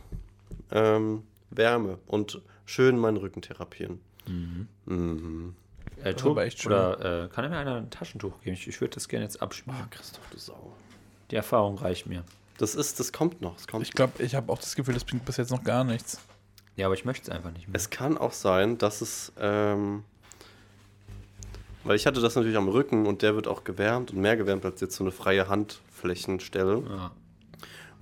Ähm, 0.72 1.24
Wärme 1.50 2.00
und 2.08 2.42
schön 2.66 2.98
meinen 2.98 3.18
Rücken 3.18 3.42
therapieren. 3.42 4.00
Mhm. 4.86 5.56
Äh, 6.04 6.14
Das 6.14 6.22
schön. 6.60 6.72
oder 6.72 7.26
äh, 7.26 7.28
kann 7.30 7.44
er 7.44 7.50
mir 7.50 7.58
einer 7.58 7.76
ein 7.76 7.90
Taschentuch 7.90 8.40
geben? 8.42 8.56
Ich, 8.56 8.68
ich 8.68 8.80
würde 8.82 8.96
das 8.96 9.08
gerne 9.08 9.26
jetzt 9.26 9.42
abschmieren. 9.42 9.82
Ah, 9.84 9.88
Christoph, 9.90 10.24
du 10.32 10.38
Sau. 10.38 10.74
Die 11.32 11.36
Erfahrung 11.36 11.78
reicht 11.78 12.06
mir. 12.08 12.24
Das 12.58 12.76
ist, 12.76 13.00
das 13.00 13.12
kommt 13.12 13.42
noch. 13.42 13.58
Es, 13.58 13.68
kommt 13.68 13.84
Ich 13.88 13.94
glaube, 13.94 14.22
ich 14.24 14.36
habe 14.36 14.52
auch 14.52 14.60
das 14.60 14.76
Gefühl, 14.76 14.94
das 14.94 15.04
bringt 15.04 15.26
bis 15.26 15.38
jetzt 15.38 15.50
noch 15.52 15.64
gar 15.64 15.84
nichts. 15.84 16.20
Ja, 16.76 16.86
aber 16.88 16.96
ich 16.96 17.06
möchte 17.06 17.24
es 17.24 17.36
einfach 17.36 17.52
nicht 17.52 17.68
mehr. 17.68 17.76
Es 17.76 17.90
kann 17.90 18.18
auch 18.18 18.34
sein, 18.34 18.78
dass 18.78 19.02
es, 19.02 19.32
ähm, 19.40 20.04
weil 21.84 21.96
ich 21.96 22.06
hatte 22.08 22.22
das 22.22 22.36
natürlich 22.36 22.58
am 22.58 22.68
Rücken 22.68 23.06
und 23.06 23.22
der 23.22 23.36
wird 23.36 23.48
auch 23.48 23.64
gewärmt 23.64 24.12
und 24.12 24.20
mehr 24.20 24.38
gewärmt 24.38 24.66
als 24.66 24.82
jetzt 24.82 24.96
so 24.96 25.04
eine 25.04 25.12
freie 25.12 25.48
Handflächenstelle. 25.48 26.84
ja. 26.90 27.12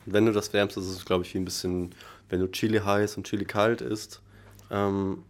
Und 0.06 0.14
wenn 0.14 0.26
du 0.26 0.32
das 0.32 0.52
wärmst, 0.52 0.78
ist 0.78 0.86
es, 0.88 1.06
glaube 1.06 1.24
ich, 1.26 1.34
wie 1.36 1.38
ein 1.38 1.46
bisschen, 1.46 1.94
wenn 2.30 2.40
du 2.40 2.48
Chili 2.48 2.80
heiß 2.80 3.18
und 3.18 3.28
Chili 3.28 3.46
kalt 3.46 3.82
isst, 3.82 4.20
ähm, 4.72 5.24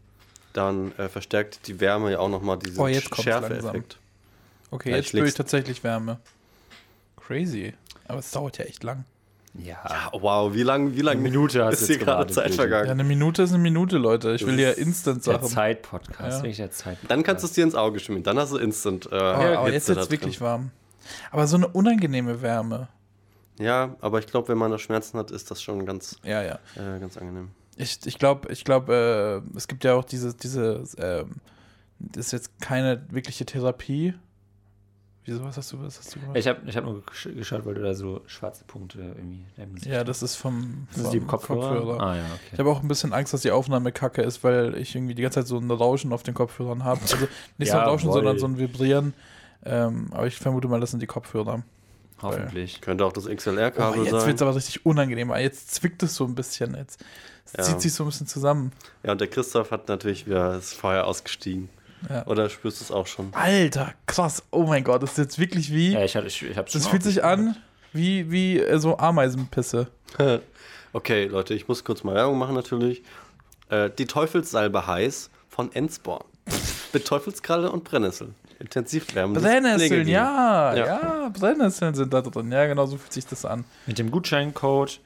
dann 0.54 0.91
äh, 0.97 1.10
verstärkt 1.10 1.68
die 1.68 1.80
Wärme 1.80 2.12
ja 2.12 2.20
auch 2.20 2.30
nochmal 2.30 2.58
diesen 2.60 2.80
Oh, 2.80 2.88
Schärfe-Effekt. 2.88 3.97
Okay, 4.70 4.91
Ja, 4.91 4.97
jetzt 4.97 5.10
spüre 5.10 5.28
ich 5.28 5.34
tatsächlich 5.34 5.84
Wärme. 5.84 6.20
Crazy. 7.18 7.74
Aber 8.08 8.20
es 8.20 8.32
dauert 8.32 8.58
ja 8.58 8.66
echt 8.66 8.84
lang. 8.84 9.06
Ja. 9.54 9.78
Ja, 9.89 10.10
wow, 10.14 10.54
wie 10.54 10.64
lange 10.64 10.95
wie 10.95 11.02
lang 11.02 11.18
Eine 11.18 11.24
Minute 11.24 11.66
hast 11.66 11.82
ist 11.82 11.89
du 11.89 11.93
hier 11.95 12.06
gerade 12.06 12.32
Zeit 12.32 12.45
Billy. 12.45 12.56
Ja, 12.56 12.62
vergangen? 12.62 12.89
eine 12.89 13.04
Minute 13.04 13.43
ist 13.43 13.49
eine 13.54 13.62
Minute, 13.62 13.97
Leute. 13.97 14.32
Ich 14.34 14.41
Das 14.41 14.49
will 14.49 14.60
ja 14.60 14.72
instant 14.72 15.26
Der 15.28 15.34
Sachen. 15.36 15.47
Zeit-Podcast, 15.49 16.45
Ja. 16.45 16.52
der 16.52 16.72
Zeit. 16.72 16.97
Dann 17.10 17.22
kannst 17.24 17.43
du 17.43 17.47
es 17.47 17.54
dir 17.54 17.66
ins 17.66 17.76
Auge 17.76 17.99
schmieren. 17.99 18.24
Dann 18.24 18.38
hast 18.39 18.54
du 18.54 18.58
instant. 18.58 19.08
Äh, 19.08 19.10
Oh, 19.10 19.18
aber 19.18 19.64
Hitze 19.66 19.74
jetzt 19.74 19.89
ist 19.89 19.97
es 19.97 20.10
wirklich 20.12 20.39
warm. 20.39 20.72
Aber 21.32 21.47
so 21.47 21.58
eine 21.58 21.68
unangenehme 21.68 22.41
Wärme. 22.41 22.88
Ja, 23.60 23.95
aber 23.99 24.20
ich 24.20 24.28
glaube, 24.28 24.47
wenn 24.47 24.58
man 24.58 24.72
da 24.72 24.80
Schmerzen 24.80 25.18
hat, 25.18 25.32
ist 25.32 25.52
das 25.52 25.62
schon 25.62 25.86
ganz, 25.86 26.16
Ja, 26.24 26.41
ja. 26.41 26.60
äh, 26.78 26.99
ganz 26.99 27.18
angenehm. 27.18 27.49
Ich, 27.82 27.99
ich 28.05 28.17
glaube, 28.19 28.51
ich 28.51 28.63
glaub, 28.63 28.89
äh, 28.89 29.38
es 29.55 29.67
gibt 29.67 29.84
ja 29.84 29.93
auch 29.95 30.03
diese, 30.05 30.34
diese 30.34 30.84
ähm, 30.97 31.36
das 31.99 32.27
ist 32.27 32.32
jetzt 32.32 32.61
keine 32.61 33.05
wirkliche 33.09 33.45
Therapie. 33.45 34.13
Wieso, 35.23 35.43
was 35.43 35.55
hast 35.55 35.71
du, 35.71 35.79
was 35.79 35.99
hast 35.99 36.15
du 36.15 36.19
gemacht? 36.19 36.36
Ich 36.36 36.47
habe 36.47 36.61
ich 36.65 36.75
hab 36.75 36.84
nur 36.84 37.03
gesch- 37.03 37.32
geschaut, 37.36 37.63
weil 37.63 37.75
du 37.75 37.84
da 37.84 37.93
so 37.93 38.21
schwarze 38.25 38.63
Punkte 38.63 39.15
irgendwie 39.15 39.45
ja, 39.88 40.03
das 40.03 40.23
ist 40.23 40.36
vom, 40.36 40.88
Das 40.93 41.03
ist 41.03 41.13
die 41.13 41.19
Kopfhörer. 41.19 41.99
Ah 42.01 42.15
ja, 42.15 42.23
Ich 42.23 42.53
okay. 42.53 42.57
habe 42.57 42.71
auch 42.71 42.82
ein 42.82 42.88
bisschen 42.88 43.13
Angst, 43.13 43.32
dass 43.32 43.41
die 43.41 43.51
Aufnahme 43.51 43.91
kacke 43.91 44.23
ist, 44.23 44.43
weil 44.43 44.75
ich 44.77 44.95
irgendwie 44.95 45.13
die 45.13 45.21
ganze 45.21 45.41
Zeit 45.41 45.47
so 45.47 45.59
ein 45.59 45.69
Rauschen 45.69 46.11
auf 46.11 46.23
den 46.23 46.34
Kopfhörern 46.34 46.84
habe. 46.84 47.01
Also 47.01 47.17
nicht 47.59 47.69
so 47.69 47.77
ein 47.77 47.84
Ja, 47.84 47.89
Rauschen, 47.89 48.05
voll. 48.09 48.13
sondern 48.15 48.39
so 48.39 48.47
ein 48.47 48.57
Vibrieren. 48.57 49.13
Ähm, 49.63 50.07
aber 50.11 50.25
ich 50.25 50.38
vermute 50.38 50.67
mal, 50.67 50.79
das 50.79 50.89
sind 50.89 51.01
die 51.01 51.07
Kopfhörer. 51.07 51.61
Hoffentlich. 52.23 52.82
Könnte 52.82 53.05
auch 53.05 53.13
das 53.13 53.27
Oh, 53.27 53.36
XLR-Kabel 53.36 54.01
jetzt 54.03 54.11
sein. 54.11 54.25
wird 54.25 54.36
es 54.38 54.41
aber 54.41 54.55
richtig 54.55 54.86
unangenehm, 54.88 55.29
weil 55.29 55.43
jetzt 55.43 55.73
zwickt 55.75 56.01
es 56.01 56.15
so 56.15 56.25
ein 56.25 56.34
bisschen. 56.34 56.73
Jetzt 56.75 57.03
Ja. 57.58 57.64
zieht 57.64 57.82
sich 57.82 57.93
so 57.93 58.04
ein 58.04 58.08
bisschen 58.08 58.28
zusammen. 58.28 58.72
Ja, 59.04 59.12
und 59.12 59.22
der 59.22 59.28
Christoph 59.28 59.72
hat 59.72 59.88
natürlich 59.88 60.26
wieder 60.26 60.54
das 60.54 60.74
Feuer 60.74 61.06
ausgestiegen. 61.06 61.70
Ja. 62.10 62.26
Oder 62.26 62.49
spürst 62.49 62.80
du 62.80 62.86
es 62.86 62.91
auch 62.91 63.06
schon? 63.08 63.34
Alter, 63.34 63.93
krass. 64.08 64.43
Oh 64.52 64.64
mein 64.64 64.84
Gott, 64.84 65.04
das 65.04 65.12
ist 65.12 65.18
jetzt 65.18 65.39
wirklich 65.39 65.72
wie. 65.72 65.91
Ja, 65.91 66.04
ich, 66.04 66.16
ich, 66.16 66.41
ich 66.43 66.58
hab's 66.58 66.74
das 66.74 66.88
fühlt 66.88 67.04
sich 67.04 67.24
an 67.24 67.56
wie, 67.93 68.32
wie 68.32 68.60
äh, 68.60 68.80
so 68.80 68.97
Ameisenpisse. 68.97 69.88
Okay, 70.93 71.24
Leute, 71.28 71.54
ich 71.54 71.70
muss 71.70 71.86
kurz 71.86 72.04
mal 72.04 72.16
Werbung 72.16 72.38
machen 72.38 72.54
natürlich. 72.54 73.02
Äh, 73.70 73.89
die 73.97 74.08
Teufelssalbe 74.08 74.88
heiß 74.88 75.30
von 75.47 75.72
Ensborn. 75.74 76.26
Mit 76.91 77.06
Teufelskralle 77.08 77.72
und 77.72 77.86
Brennnessel. 77.86 78.34
Intensiv 78.60 79.08
Brennnesseln, 79.08 80.08
ja, 80.08 80.76
ja, 80.76 80.86
Ja. 80.86 81.30
Brennnesseln 81.30 81.95
sind 81.95 82.14
da 82.14 82.22
drin. 82.22 82.52
Ja, 82.52 82.66
genau 82.66 82.86
so 82.88 82.97
fühlt 82.97 83.14
sich 83.14 83.26
das 83.26 83.45
an. 83.45 83.64
Mit 83.88 83.99
dem 83.99 84.12
Gutscheincode 84.12 84.99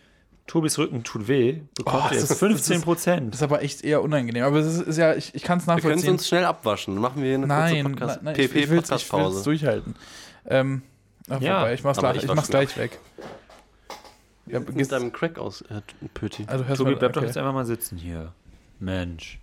Tobis 0.48 0.78
Rücken 0.78 1.04
tut 1.04 1.28
weh, 1.28 1.62
bekommt 1.76 1.98
Oh, 1.98 2.02
das 2.04 2.12
jetzt 2.14 2.22
ist- 2.24 2.32
das 2.32 2.40
15 2.40 2.82
Prozent. 2.84 3.34
Das 3.34 3.40
ist 3.40 3.44
aber 3.44 3.64
echt 3.64 3.84
eher 3.84 4.02
unangenehm. 4.04 4.44
Aber 4.44 4.58
es 4.60 4.68
ist, 4.76 4.82
ist 4.88 4.98
ja, 4.98 5.16
ich, 5.16 5.34
ich 5.34 5.42
kann 5.44 5.58
es 5.58 5.66
Wir 5.66 5.74
können 5.76 5.80
es 5.80 5.86
nachvollziehen. 5.86 6.12
uns 6.14 6.28
schnell 6.28 6.46
abwaschen. 6.46 6.94
Dann 6.94 7.02
machen 7.02 7.22
wir 7.22 7.28
hier 7.30 7.36
eine 7.38 7.48
nein, 7.48 7.72
kurze 7.84 7.90
Podcast. 7.90 8.16
nein, 8.24 8.34
nein, 8.36 8.36
ich, 8.46 8.46
ich 8.46 8.54
will 8.54 8.62
es 8.62 8.70
PP-Podcast-Pause. 8.90 9.44
durchhalten. 9.44 9.96
Ähm, 10.48 10.82
ach, 11.30 11.42
Ja, 11.42 11.62
wobei, 11.62 11.74
ich 11.74 11.84
mach's, 11.84 11.98
gleich, 11.98 12.18
ich 12.18 12.24
ich 12.26 12.34
mach's 12.36 12.48
gleich 12.50 12.78
weg. 12.78 13.00
Ja, 14.48 14.60
Mit 14.60 14.76
gehst, 14.78 14.92
deinem 14.92 15.12
Crack 15.12 15.40
aus, 15.40 15.62
äh, 15.62 15.82
Pöti. 16.14 16.44
also 16.48 16.66
hörst 16.66 16.78
Tobi, 16.78 16.92
mal, 16.92 16.98
bleib 17.00 17.14
doch 17.14 17.22
okay. 17.22 17.28
jetzt 17.28 17.38
einfach 17.38 17.54
mal 17.54 17.66
sitzen 17.66 17.98
hier. 17.98 18.32
Mensch. 18.80 19.40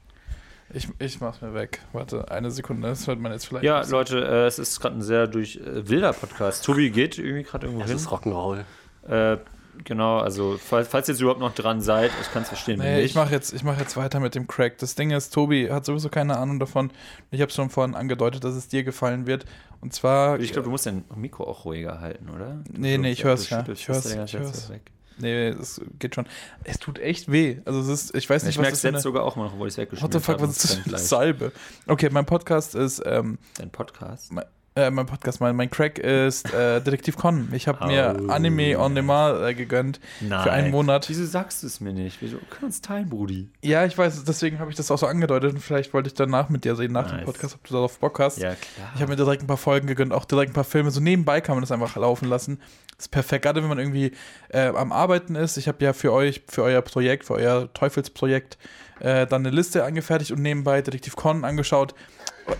Ich, 0.72 0.88
ich 1.00 1.20
mach's 1.20 1.40
mir 1.42 1.52
weg. 1.52 1.80
Warte, 1.92 2.30
eine 2.30 2.50
Sekunde. 2.52 2.86
Das 2.88 3.06
hört 3.08 3.18
man 3.18 3.32
jetzt 3.32 3.46
vielleicht. 3.46 3.64
Ja. 3.64 3.82
Leute, 3.86 4.24
äh, 4.24 4.46
es 4.46 4.58
ist 4.60 4.78
gerade 4.80 4.96
ein 4.96 5.02
sehr 5.02 5.26
durch 5.26 5.56
äh, 5.56 5.88
wilder 5.88 6.12
Podcast. 6.12 6.64
Tobi 6.64 6.90
geht 6.90 7.18
irgendwie 7.18 7.42
gerade 7.42 7.66
irgendwo 7.66 7.80
Das 7.82 7.90
hin. 7.90 7.96
ist 7.98 8.08
Rock'n'Roll. 8.08 8.64
Äh, 9.08 9.38
genau, 9.84 10.18
also 10.18 10.58
falls, 10.62 10.88
falls 10.88 11.08
ihr 11.08 11.14
jetzt 11.14 11.20
überhaupt 11.20 11.40
noch 11.40 11.54
dran 11.54 11.80
seid, 11.80 12.10
ich 12.20 12.32
kann 12.32 12.42
es 12.42 12.48
verstehen. 12.48 12.78
Nee, 12.80 13.00
ich 13.02 13.14
mache 13.14 13.32
jetzt, 13.32 13.52
ich 13.52 13.64
mach 13.64 13.78
jetzt 13.78 13.96
weiter 13.96 14.20
mit 14.20 14.34
dem 14.34 14.46
Crack. 14.46 14.78
Das 14.78 14.94
Ding 14.94 15.10
ist, 15.10 15.32
Tobi 15.32 15.70
hat 15.70 15.84
sowieso 15.84 16.08
keine 16.08 16.36
Ahnung 16.36 16.58
davon. 16.58 16.90
Ich 17.30 17.40
habe 17.40 17.50
schon 17.52 17.70
vorhin 17.70 17.94
angedeutet, 17.94 18.44
dass 18.44 18.54
es 18.54 18.68
dir 18.68 18.84
gefallen 18.84 19.26
wird. 19.26 19.44
Und 19.80 19.92
zwar. 19.92 20.38
Ich 20.40 20.52
glaube, 20.52 20.64
du 20.66 20.70
musst 20.70 20.86
dein 20.86 21.04
Mikro 21.16 21.44
auch 21.44 21.64
ruhiger 21.64 22.00
halten, 22.00 22.28
oder? 22.30 22.62
Nee, 22.70 22.96
Du- 22.96 23.02
nee, 23.02 23.12
ich 23.12 23.20
du 23.20 23.24
hör's 23.28 23.50
ja. 23.50 23.64
Ich 23.68 23.88
hör's. 23.88 24.70
weg. 24.70 24.82
Nee, 25.18 25.48
es 25.48 25.80
geht 25.98 26.14
schon. 26.14 26.26
Es 26.64 26.78
tut 26.78 26.98
echt 26.98 27.30
weh. 27.30 27.58
Also 27.64 27.80
es 27.80 27.88
ist, 27.88 28.14
ich 28.16 28.28
weiß 28.28 28.44
nicht, 28.44 28.52
Ich 28.52 28.58
was 28.58 28.62
merke 28.62 28.74
es 28.74 28.82
jetzt 28.82 28.94
eine, 28.94 29.00
sogar 29.00 29.24
auch 29.24 29.36
mal 29.36 29.44
noch, 29.44 29.52
obwohl 29.52 29.68
ich 29.68 29.74
es 29.74 29.78
What 29.78 29.82
weggeschmiert 29.92 30.12
the 30.14 30.20
fuck, 30.20 30.34
habe. 30.36 30.48
was 30.48 30.64
ist 30.64 30.80
das. 30.90 31.08
Salbe? 31.08 31.52
Okay, 31.86 32.08
mein 32.10 32.24
Podcast 32.24 32.74
ist, 32.74 33.02
ähm, 33.04 33.38
Dein 33.58 33.70
Podcast? 33.70 34.32
Äh, 34.74 34.90
mein 34.90 35.06
Podcast, 35.06 35.40
mein, 35.40 35.54
mein 35.54 35.70
Crack 35.70 35.98
ist 35.98 36.52
äh, 36.52 36.80
Detektiv 36.80 37.16
Con. 37.16 37.50
Ich 37.52 37.68
habe 37.68 37.86
mir 37.86 38.16
Oh. 38.22 38.28
Anime 38.30 38.78
on 38.78 38.94
Demand 38.94 39.42
äh, 39.42 39.54
gegönnt 39.54 40.00
Nein. 40.20 40.42
für 40.42 40.52
einen 40.52 40.70
Monat. 40.70 41.08
Wieso 41.08 41.24
sagst 41.26 41.62
du 41.62 41.66
es 41.66 41.80
mir 41.80 41.92
nicht? 41.92 42.18
Wieso? 42.20 42.38
Wir 42.40 42.46
können 42.48 42.64
uns 42.66 42.80
teilen, 42.80 43.08
Brudi. 43.08 43.48
Ja, 43.62 43.84
ich 43.84 43.96
weiß, 43.98 44.24
deswegen 44.24 44.58
habe 44.58 44.70
ich 44.70 44.76
das 44.76 44.90
auch 44.90 44.98
so 44.98 45.06
angedeutet 45.06 45.52
und 45.52 45.60
vielleicht 45.60 45.92
wollte 45.92 46.08
ich 46.08 46.14
danach 46.14 46.48
mit 46.48 46.64
dir 46.64 46.74
sehen, 46.76 46.92
nach 46.92 47.06
dem 47.08 47.16
Nice. 47.18 47.26
Podcast, 47.26 47.54
ob 47.54 47.64
du 47.64 47.74
darauf 47.74 47.98
Bock 47.98 48.18
hast. 48.18 48.38
Ja, 48.38 48.54
klar. 48.54 48.90
Ich 48.94 49.00
habe 49.02 49.10
mir 49.10 49.16
direkt 49.16 49.42
ein 49.42 49.46
paar 49.46 49.56
Folgen 49.56 49.86
gegönnt, 49.86 50.12
auch 50.12 50.24
direkt 50.24 50.52
ein 50.52 50.54
paar 50.54 50.64
Filme. 50.64 50.90
So 50.90 51.00
nebenbei 51.00 51.40
kann 51.40 51.54
man 51.54 51.62
das 51.62 51.70
einfach 51.72 51.94
laufen 51.96 52.28
lassen. 52.28 52.58
Das 52.96 53.06
ist 53.06 53.10
perfekt, 53.10 53.44
gerade 53.44 53.60
wenn 53.62 53.68
man 53.68 53.78
irgendwie 53.78 54.12
äh, 54.50 54.68
am 54.68 54.92
Arbeiten 54.92 55.34
ist. 55.34 55.56
Ich 55.56 55.68
habe 55.68 55.84
ja 55.84 55.92
für 55.92 56.12
euch, 56.12 56.42
für 56.48 56.62
euer 56.62 56.82
Projekt, 56.82 57.24
für 57.24 57.34
euer 57.34 57.72
Teufelsprojekt, 57.74 58.58
äh, 59.00 59.26
dann 59.26 59.44
eine 59.44 59.54
Liste 59.54 59.84
angefertigt 59.84 60.30
und 60.30 60.40
nebenbei 60.42 60.80
Detektiv 60.82 61.16
Con 61.16 61.44
angeschaut. 61.44 61.94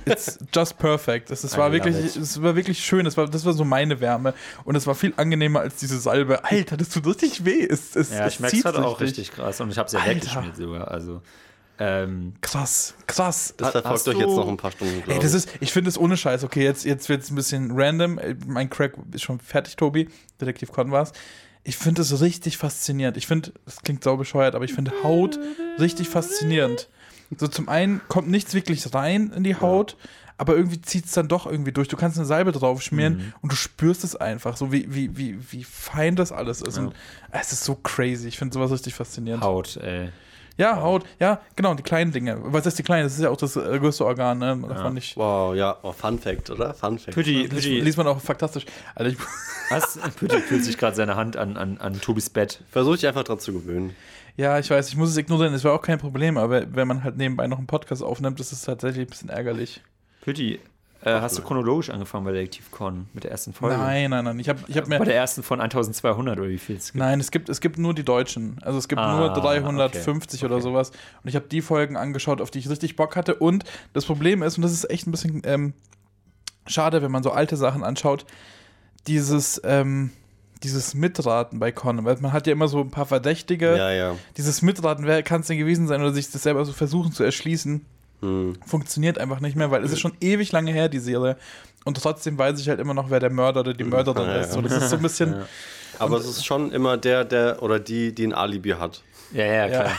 It's 0.05 0.39
just 0.55 0.79
perfect. 0.79 1.31
Es, 1.31 1.45
es 1.45 1.57
war 1.57 1.73
wirklich, 1.73 1.97
it. 1.97 2.17
es 2.17 2.43
war 2.43 2.57
wirklich 2.57 2.85
schön. 2.85 3.07
Es 3.07 3.17
war, 3.17 3.27
das 3.29 3.45
war 3.45 3.53
so 3.53 3.65
meine 3.65 4.01
Wärme 4.01 4.35
und 4.65 4.75
es 4.75 4.87
war 4.87 4.95
viel 4.95 5.13
angenehmer 5.17 5.61
als 5.61 5.77
diese 5.77 5.99
Salbe. 5.99 6.45
Alter, 6.45 6.77
das 6.77 6.89
tut 6.89 7.07
richtig 7.07 7.45
weh. 7.45 7.67
Es, 7.69 7.95
es, 7.97 8.11
ja, 8.11 8.27
es 8.27 8.35
ich 8.35 8.41
merke 8.41 8.57
zieht 8.57 8.65
es 8.67 8.73
halt 8.73 8.85
auch 8.85 9.01
richtig. 9.01 9.33
krass 9.33 9.61
und 9.61 9.71
ich 9.71 9.79
habe 9.79 9.87
es 9.87 9.93
ja 9.93 10.05
weggeschmiert 10.05 10.57
sogar. 10.57 10.89
Also, 10.91 11.23
ähm, 11.79 12.35
Krass, 12.41 12.95
krass. 13.07 13.55
Das 13.57 13.71
verfolgt 13.71 14.09
euch 14.09 14.19
jetzt 14.19 14.37
noch 14.37 14.47
ein 14.49 14.57
paar 14.57 14.71
Stunden, 14.71 15.03
Ey, 15.11 15.19
das 15.19 15.31
ich. 15.31 15.47
ist, 15.47 15.49
ich 15.61 15.73
finde 15.73 15.89
es 15.91 15.99
ohne 15.99 16.17
Scheiß. 16.17 16.45
Okay, 16.45 16.63
jetzt, 16.63 16.85
jetzt 16.85 17.09
wird 17.09 17.23
es 17.23 17.31
ein 17.31 17.35
bisschen 17.35 17.71
random. 17.73 18.19
Äh, 18.19 18.37
Mein 18.47 18.71
Crack 18.71 18.95
ist 19.13 19.23
schon 19.23 19.41
fertig, 19.41 19.77
Tobi. 19.77 20.09
Detektiv 20.41 20.71
Con 20.71 20.93
war's. 20.93 21.13
Ich 21.65 21.77
finde 21.77 22.03
es 22.03 22.21
richtig 22.21 22.57
faszinierend. 22.57 23.17
Ich 23.17 23.27
finde, 23.27 23.53
das 23.65 23.83
klingt 23.83 24.05
sau 24.05 24.17
bescheuert, 24.17 24.55
aber 24.55 24.65
ich 24.65 24.75
finde 24.75 24.93
Haut 25.03 25.39
richtig 25.79 26.09
faszinierend. 26.09 26.89
So 27.39 27.49
zum 27.49 27.69
einen 27.69 28.01
kommt 28.09 28.29
nichts 28.29 28.55
wirklich 28.55 28.95
rein 28.95 29.33
in 29.35 29.45
die 29.45 29.57
Haut, 29.57 29.97
aber 30.39 30.57
irgendwie 30.57 30.81
zieht 30.81 31.07
es 31.07 31.13
dann 31.13 31.29
doch 31.29 31.47
irgendwie 31.47 31.73
durch. 31.73 31.89
Du 31.89 31.97
kannst 31.97 32.17
eine 32.19 32.27
Salbe 32.27 32.53
drauf 32.53 32.83
schmieren 32.83 33.17
Mhm. 33.19 33.33
und 33.43 33.53
du 33.53 33.57
spürst 33.57 34.03
es 34.05 34.17
einfach, 34.17 34.57
so 34.57 34.73
wie, 34.73 34.93
wie, 34.95 35.17
wie, 35.17 35.39
wie 35.53 35.65
fein 35.65 36.17
das 36.17 36.33
alles 36.33 36.63
ist. 36.63 36.79
Und 36.79 36.95
es 37.31 37.53
ist 37.53 37.65
so 37.65 37.75
crazy. 37.77 38.29
Ich 38.29 38.39
finde 38.39 38.55
sowas 38.55 38.71
richtig 38.73 38.95
faszinierend. 38.95 39.43
Haut, 39.45 39.77
ey. 39.77 40.11
Ja, 40.59 40.83
Haut, 40.83 41.05
ja, 41.19 41.41
genau, 41.57 41.73
die 41.75 41.83
kleinen 41.83 42.13
Dinge. 42.13 42.39
Was 42.43 42.67
heißt 42.67 42.79
die 42.79 42.83
kleinen? 42.83 43.05
Das 43.05 43.15
ist 43.15 43.23
ja 43.23 43.31
auch 43.31 43.39
das 43.39 43.57
äh, 43.57 43.79
größte 43.79 44.05
Organ, 44.05 44.39
ne? 44.39 44.59
Darf 44.69 44.79
Ja. 44.79 44.91
nicht. 44.91 45.17
Wow, 45.17 45.55
ja, 45.55 45.79
oh, 45.83 45.93
Fun 45.93 46.19
Fact, 46.19 46.51
oder? 46.51 46.75
Fun 46.75 46.99
Fact. 46.99 47.15
Pütti, 47.15 47.33
Liest, 47.43 47.51
Pütti, 47.55 47.81
liest 47.81 47.97
man 47.97 48.07
auch 48.07 48.21
faktastisch. 48.21 48.67
Alter, 48.95 49.13
ich, 49.13 49.17
was? 49.71 49.99
Pütti 50.17 50.39
fühlt 50.41 50.63
sich 50.63 50.77
gerade 50.77 50.95
seine 50.95 51.17
Hand 51.17 51.39
an, 51.39 51.57
an, 51.57 51.79
an 51.79 51.99
Tobis 52.03 52.29
Bett. 52.29 52.61
Versuch 52.71 52.97
dich 52.97 53.07
einfach 53.07 53.25
dran 53.25 53.39
zu 53.39 53.55
gewöhnen. 53.55 53.97
Ja, 54.37 54.59
ich 54.59 54.71
weiß, 54.71 54.89
ich 54.89 54.97
muss 54.97 55.11
es 55.11 55.17
ignorieren, 55.17 55.53
das 55.53 55.65
wäre 55.65 55.75
auch 55.75 55.83
kein 55.83 55.99
Problem, 55.99 56.39
aber 56.39 56.75
wenn 56.75 56.89
man 56.89 57.05
halt 57.05 57.17
nebenbei 57.17 57.47
noch 57.47 57.59
einen 57.59 57.67
Podcast 57.67 58.03
aufnimmt, 58.03 58.41
ist 58.41 58.53
es 58.53 58.63
tatsächlich 58.63 59.07
ein 59.07 59.11
bisschen 59.11 59.29
ärgerlich. 59.29 59.83
Pütti, 60.23 60.61
äh, 61.05 61.21
hast 61.21 61.37
du 61.37 61.43
chronologisch 61.43 61.91
angefangen 61.91 62.25
bei 62.25 62.31
Detektiv 62.33 62.71
Con 62.71 63.09
mit 63.13 63.25
der 63.25 63.33
ersten 63.33 63.53
Folge? 63.53 63.77
Nein, 63.77 64.11
nein, 64.11 64.25
nein. 64.25 64.39
Ich 64.39 64.49
habe 64.49 64.61
ich 64.69 64.77
hab 64.77 64.89
Bei 64.89 65.01
mir. 65.01 65.05
der 65.05 65.17
ersten 65.17 65.43
von 65.43 65.61
1200 65.61 66.39
oder 66.39 66.49
wie 66.49 66.59
viel 66.59 66.77
es 66.77 66.93
gibt? 66.93 66.99
Nein, 67.01 67.19
es 67.19 67.33
gibt, 67.33 67.49
es 67.49 67.61
gibt 67.61 67.77
nur 67.77 67.93
die 67.93 68.05
Deutschen. 68.05 68.59
Also 68.63 68.79
es 68.79 68.87
gibt 68.87 69.01
Ah, 69.01 69.19
nur 69.19 69.31
350 69.33 70.45
oder 70.45 70.55
okay. 70.55 70.63
sowas. 70.63 70.91
Und 70.91 71.29
ich 71.29 71.35
habe 71.35 71.47
die 71.49 71.61
Folgen 71.61 71.97
angeschaut, 71.97 72.41
auf 72.41 72.53
die 72.53 72.61
ich 72.61 72.71
richtig 72.71 72.95
Bock 72.95 73.17
hatte. 73.17 73.35
Und 73.35 73.65
das 73.95 74.05
Problem 74.05 74.43
ist, 74.45 74.57
und 74.59 74.63
das 74.63 74.71
ist 74.73 74.89
echt 74.91 75.09
ein 75.09 75.11
bisschen 75.11 75.43
ähm, 75.45 75.73
schade, 76.69 77.03
wenn 77.03 77.11
man 77.11 77.25
so 77.25 77.33
alte 77.33 77.57
Sachen 77.57 77.83
anschaut, 77.83 78.25
dieses, 79.09 79.61
ähm, 79.65 80.11
dieses 80.65 80.95
Mitraten 80.95 81.59
bei 81.59 81.73
Con. 81.73 82.05
Weil 82.05 82.17
man 82.21 82.33
hat 82.33 82.47
ja 82.47 82.53
immer 82.53 82.69
so 82.69 82.81
ein 82.81 82.91
paar 82.91 83.07
Verdächtige. 83.07 83.77
Ja, 83.77 83.91
ja. 83.91 84.17
Dieses 84.37 84.63
Mitraten, 84.63 85.07
wer 85.07 85.23
kann 85.23 85.41
es 85.43 85.47
denn 85.49 85.59
gewesen 85.59 85.87
sein 85.89 86.01
oder 86.01 86.13
sich 86.13 86.31
das 86.31 86.43
selber 86.43 86.65
so 86.65 86.73
versuchen 86.73 87.13
zu 87.13 87.23
erschließen, 87.25 87.85
Hm. 88.21 88.55
funktioniert 88.65 89.19
einfach 89.19 89.41
nicht 89.41 89.57
mehr, 89.57 89.73
weil 89.73 89.83
es 89.83 89.91
ist 89.91 89.99
schon 89.99 90.13
ewig 90.21 90.53
lange 90.53 90.71
her, 90.71 90.89
die 90.89 91.01
Serie. 91.01 91.37
Und 91.85 91.97
trotzdem 92.01 92.39
weiß 92.39 92.61
ich 92.61 92.69
halt 92.69 92.79
immer 92.79 92.95
noch, 92.95 93.11
wer 93.11 93.19
der 93.19 93.31
Mörder 93.31 93.61
oder 93.61 93.75
die 93.75 93.83
Mörderin 93.83 94.23
Ja, 94.29 94.37
ist. 94.37 94.57
Und 94.57 94.65
das 94.65 94.81
ist 94.81 94.91
so 94.91 94.97
ein 94.97 95.03
bisschen. 95.03 95.35
Aber 95.99 96.19
es 96.19 96.27
ist 96.27 96.47
schon 96.47 96.71
immer 96.71 96.97
der, 96.97 97.25
der 97.25 97.63
oder 97.63 97.81
die, 97.81 98.15
die 98.15 98.25
ein 98.25 98.33
Alibi 98.33 98.71
hat. 98.71 99.03
Ja, 99.33 99.45
ja, 99.45 99.69
klar. 99.69 99.91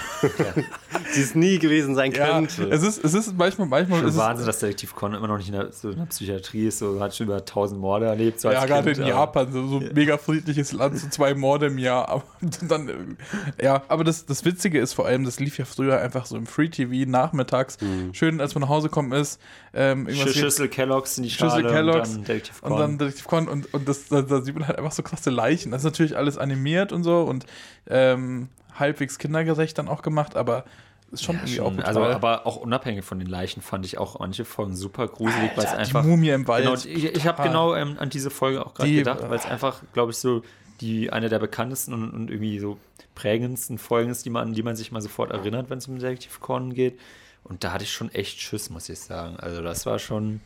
Die 1.16 1.20
es 1.20 1.34
nie 1.34 1.58
gewesen 1.58 1.96
sein 1.96 2.12
Ja, 2.12 2.34
könnte. 2.34 2.70
es 2.70 2.84
ist, 2.84 3.04
es 3.04 3.14
ist 3.14 3.38
manchmal, 3.38 3.68
manchmal 3.68 4.00
Schon 4.00 4.10
ist 4.10 4.18
Wahnsinn, 4.18 4.46
dass 4.46 4.60
Detektiv 4.60 4.94
Con 4.96 5.14
immer 5.14 5.28
noch 5.28 5.38
nicht 5.38 5.48
in 5.48 5.56
der, 5.56 5.72
so 5.72 5.90
in 5.90 5.98
der 5.98 6.06
Psychiatrie 6.06 6.68
ist, 6.68 6.80
so 6.80 7.00
hat 7.00 7.16
schon 7.16 7.28
über 7.28 7.38
1000 7.38 7.80
Morde 7.80 8.06
erlebt. 8.06 8.40
So 8.40 8.50
als 8.50 8.60
ja, 8.60 8.66
gerade 8.66 8.92
Kind, 8.92 9.00
in 9.00 9.08
Japan, 9.08 9.52
so, 9.52 9.68
so 9.68 9.78
ein 9.80 9.92
mega 9.94 10.18
friedliches 10.18 10.72
Land, 10.72 11.00
so 11.00 11.08
zwei 11.10 11.34
Morde 11.34 11.68
im 11.68 11.78
Jahr. 11.78 12.10
Aber 12.10 12.24
dann, 12.62 13.18
ja, 13.62 13.82
aber 13.88 14.04
das, 14.04 14.26
das 14.26 14.46
Witzige 14.46 14.80
ist 14.80 14.94
vor 14.94 15.06
allem, 15.06 15.26
das 15.26 15.40
lief 15.40 15.58
ja 15.58 15.66
früher 15.66 16.00
einfach 16.00 16.26
so 16.26 16.38
im 16.38 16.46
Free 16.46 16.70
TV 16.70 17.10
nachmittags. 17.10 17.78
Schön, 18.12 18.40
als 18.40 18.54
man 18.54 18.62
nach 18.62 18.70
Hause 18.70 18.90
kommen 18.90 19.14
ist, 19.14 19.42
ähm, 19.74 20.08
Schüssel 20.10 20.68
Kellogg's 20.68 21.18
in 21.18 21.24
die 21.24 21.32
Schale 21.32 21.52
Schüssel 21.52 21.72
Kellogg's 21.72 22.10
und 22.10 22.16
dann 22.16 22.24
Detektiv 22.26 22.62
Con. 22.62 22.72
Und 22.72 22.80
dann 22.80 22.98
Detektiv 23.00 23.26
Con 23.26 23.48
und, 23.48 23.74
und 23.74 23.90
das, 23.90 24.08
da, 24.10 24.22
da 24.22 24.42
sieht 24.42 24.56
man 24.56 24.68
halt 24.68 24.78
einfach 24.78 24.92
so 24.92 25.02
krasse 25.02 25.32
Leichen. 25.32 25.72
Das 25.72 25.82
ist 25.82 25.86
natürlich 25.86 26.16
alles 26.16 26.38
animiert 26.38 26.92
und 26.92 27.04
so 27.04 27.22
und 27.22 27.46
ähm, 27.90 28.50
halbwegs 28.76 29.18
kindergerecht 29.18 29.78
dann 29.78 29.88
auch 29.88 30.02
gemacht, 30.02 30.36
aber 30.36 30.66
ist 31.12 31.24
schon 31.24 31.36
ja, 31.36 31.42
irgendwie 31.42 31.56
schon, 31.56 31.80
auch 31.80 31.86
also, 31.86 32.00
brutal. 32.00 32.16
aber 32.16 32.48
auch 32.48 32.56
unabhängig 32.58 33.06
von 33.06 33.20
den 33.20 33.28
Leichen 33.28 33.62
fand 33.62 33.86
ich 33.86 34.00
auch 34.00 34.20
manche 34.20 34.46
Folgen 34.46 34.76
super 34.76 35.08
gruselig, 35.08 35.52
weil 35.56 35.66
es 35.66 35.74
einfach. 35.74 36.02
die 36.02 36.08
Mumie 36.08 36.30
im 36.30 36.48
Wald. 36.48 36.66
Genau, 36.66 36.76
ich 36.76 37.06
ich 37.06 37.28
habe 37.28 37.44
genau 37.44 37.76
ähm, 37.76 37.98
an 38.00 38.10
diese 38.10 38.32
Folge 38.32 38.66
auch 38.66 38.74
gerade 38.74 38.92
gedacht, 38.92 39.22
weil 39.22 39.38
es 39.38 39.46
einfach, 39.46 39.82
glaube 39.94 40.12
ich, 40.12 40.18
so 40.18 40.42
die 40.82 41.12
eine 41.12 41.30
der 41.30 41.40
bekanntesten 41.40 41.94
und, 41.94 42.12
und 42.12 42.32
irgendwie 42.32 42.58
so 42.60 42.80
prägendsten 43.16 43.78
Folgen 43.78 44.10
ist, 44.10 44.26
die 44.26 44.32
man, 44.32 44.50
an 44.50 44.54
die 44.54 44.64
man 44.64 44.76
sich 44.76 44.92
mal 44.92 45.02
sofort 45.02 45.32
erinnert, 45.32 45.70
wenn 45.70 45.78
es 45.78 45.88
um 45.88 46.00
Detektiv 46.00 46.40
Con 46.40 46.74
geht. 46.74 47.00
Und 47.44 47.64
da 47.64 47.74
hatte 47.74 47.84
ich 47.84 47.92
schon 47.92 48.10
echt 48.10 48.40
Schiss, 48.40 48.70
muss 48.70 48.90
ich 48.90 49.00
sagen. 49.00 49.36
Also 49.38 49.62
das 49.62 49.86
war 49.86 50.00
schon, 50.00 50.42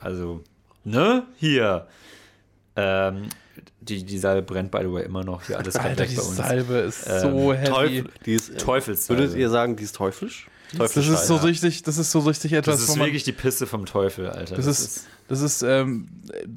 also, 0.00 0.42
ne? 0.84 1.24
Hier. 1.36 1.86
Ähm, 2.78 3.22
die, 3.80 4.04
die 4.04 4.18
Salbe 4.18 4.42
brennt, 4.42 4.70
by 4.70 4.78
the 4.82 4.92
way, 4.92 5.04
immer 5.04 5.24
noch. 5.24 5.42
Hier 5.46 5.58
alles 5.58 5.76
Alter, 5.76 6.06
die 6.06 6.14
bei 6.14 6.22
uns. 6.22 6.36
Salbe 6.36 6.74
ist 6.74 7.06
Ähm, 7.08 7.20
so 7.20 7.52
heavy. 7.54 7.66
Teufel, 7.70 8.04
die 8.26 8.34
ist, 8.34 8.58
Teufelssalbe. 8.58 9.22
Würdet 9.22 9.36
ihr 9.36 9.50
sagen, 9.50 9.76
die 9.76 9.84
ist 9.84 9.96
teuflisch? 9.96 10.46
Das 10.76 10.96
ist 10.96 11.26
so 11.26 11.36
richtig, 11.36 11.82
das 11.82 11.96
ist 11.96 12.10
so 12.10 12.18
richtig 12.20 12.52
etwas, 12.52 12.76
Das 12.80 12.88
wo 12.88 12.92
ist 12.92 12.98
man. 12.98 13.06
wirklich 13.06 13.24
die 13.24 13.32
Pisse 13.32 13.66
vom 13.66 13.86
Teufel, 13.86 14.28
Alter. 14.28 14.54
Das 14.56 14.66
ist, 14.66 15.06
Das 15.28 15.42
ist, 15.42 15.62
ähm, 15.62 16.08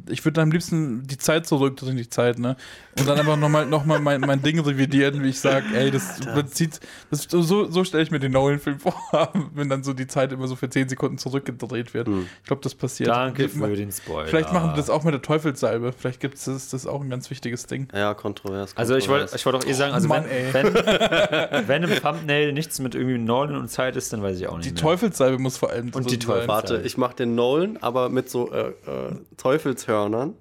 ich 0.10 0.24
würde 0.24 0.42
am 0.42 0.52
liebsten 0.52 1.06
die 1.06 1.18
Zeit 1.18 1.46
zurückdrehen, 1.46 1.98
die 1.98 2.10
Zeit, 2.10 2.40
ne? 2.40 2.56
Und 2.98 3.08
dann 3.08 3.20
einfach 3.20 3.38
nochmal 3.38 3.66
noch 3.66 3.86
mal 3.86 4.00
mein, 4.00 4.22
mein 4.22 4.42
Ding 4.42 4.60
revidieren, 4.60 5.24
wie 5.24 5.30
ich 5.30 5.40
sage, 5.40 5.66
ey, 5.74 5.92
das, 5.92 6.20
das 6.20 6.52
zieht, 6.52 6.80
das, 7.10 7.28
so, 7.30 7.70
so 7.70 7.84
stelle 7.84 8.04
ich 8.04 8.12
mir 8.12 8.20
den 8.20 8.32
Nolan-Film 8.32 8.80
vor, 8.80 8.96
wenn 9.54 9.70
dann 9.70 9.84
so 9.84 9.94
die 9.94 10.08
Zeit 10.08 10.32
immer 10.32 10.48
so 10.48 10.56
für 10.56 10.70
10 10.70 10.90
Sekunden 10.90 11.18
zurückgedreht 11.18 11.94
wird. 11.94 12.08
Ich 12.08 12.48
glaube, 12.48 12.62
das 12.62 12.76
passiert. 12.76 13.10
Danke 13.10 13.50
für 13.50 13.76
den 13.76 13.92
Spoiler. 13.92 14.28
Vielleicht 14.28 14.54
machen 14.54 14.72
wir 14.72 14.76
das 14.76 14.90
auch 14.90 15.04
mit 15.04 15.14
der 15.14 15.22
Teufelssalbe. 15.22 15.94
Vielleicht 15.94 16.20
gibt 16.20 16.36
es 16.36 16.46
das, 16.46 16.70
das 16.70 16.82
ist 16.82 16.88
auch 16.88 17.02
ein 17.02 17.10
ganz 17.10 17.30
wichtiges 17.30 17.66
Ding. 17.66 17.88
Ja, 17.94 18.14
kontrovers. 18.14 18.76
Also 18.78 18.96
ich 18.96 19.08
wollte 19.10 19.26
kontrovers. 19.26 19.40
ich 19.40 19.46
wollte 19.46 19.58
auch 19.60 19.66
eh 19.66 19.74
sagen, 19.74 19.94
also 19.94 20.08
Mann, 20.08 20.26
wenn, 20.54 20.74
wenn, 20.74 20.74
wenn 21.68 21.84
im 21.84 21.96
Thumbnail 22.02 22.54
nichts 22.54 22.80
mit 22.80 22.96
irgendwie 22.96 23.18
Nolan 23.18 23.56
und 23.56 23.70
Zeit 23.70 23.96
ist, 23.96 24.14
dann 24.14 24.22
weiß 24.22 24.40
ich 24.40 24.48
auch 24.48 24.58
nicht 24.58 24.70
Die 24.70 24.74
mehr. 24.74 24.82
Teufelssalbe 24.82 25.40
muss 25.40 25.58
vor 25.58 25.72
allem 25.72 25.90
Und 25.94 26.10
die 26.10 26.26
sein. 26.26 26.48
Warte, 26.48 26.82
ich 26.84 26.98
mache 26.98 27.16
den 27.16 27.36
Nolan, 27.36 27.78
aber 27.82 28.10
mit 28.10 28.30
so 28.30 28.52
äh, 28.52 28.61
äh, 28.70 29.16
Teufelshörnern 29.38 30.36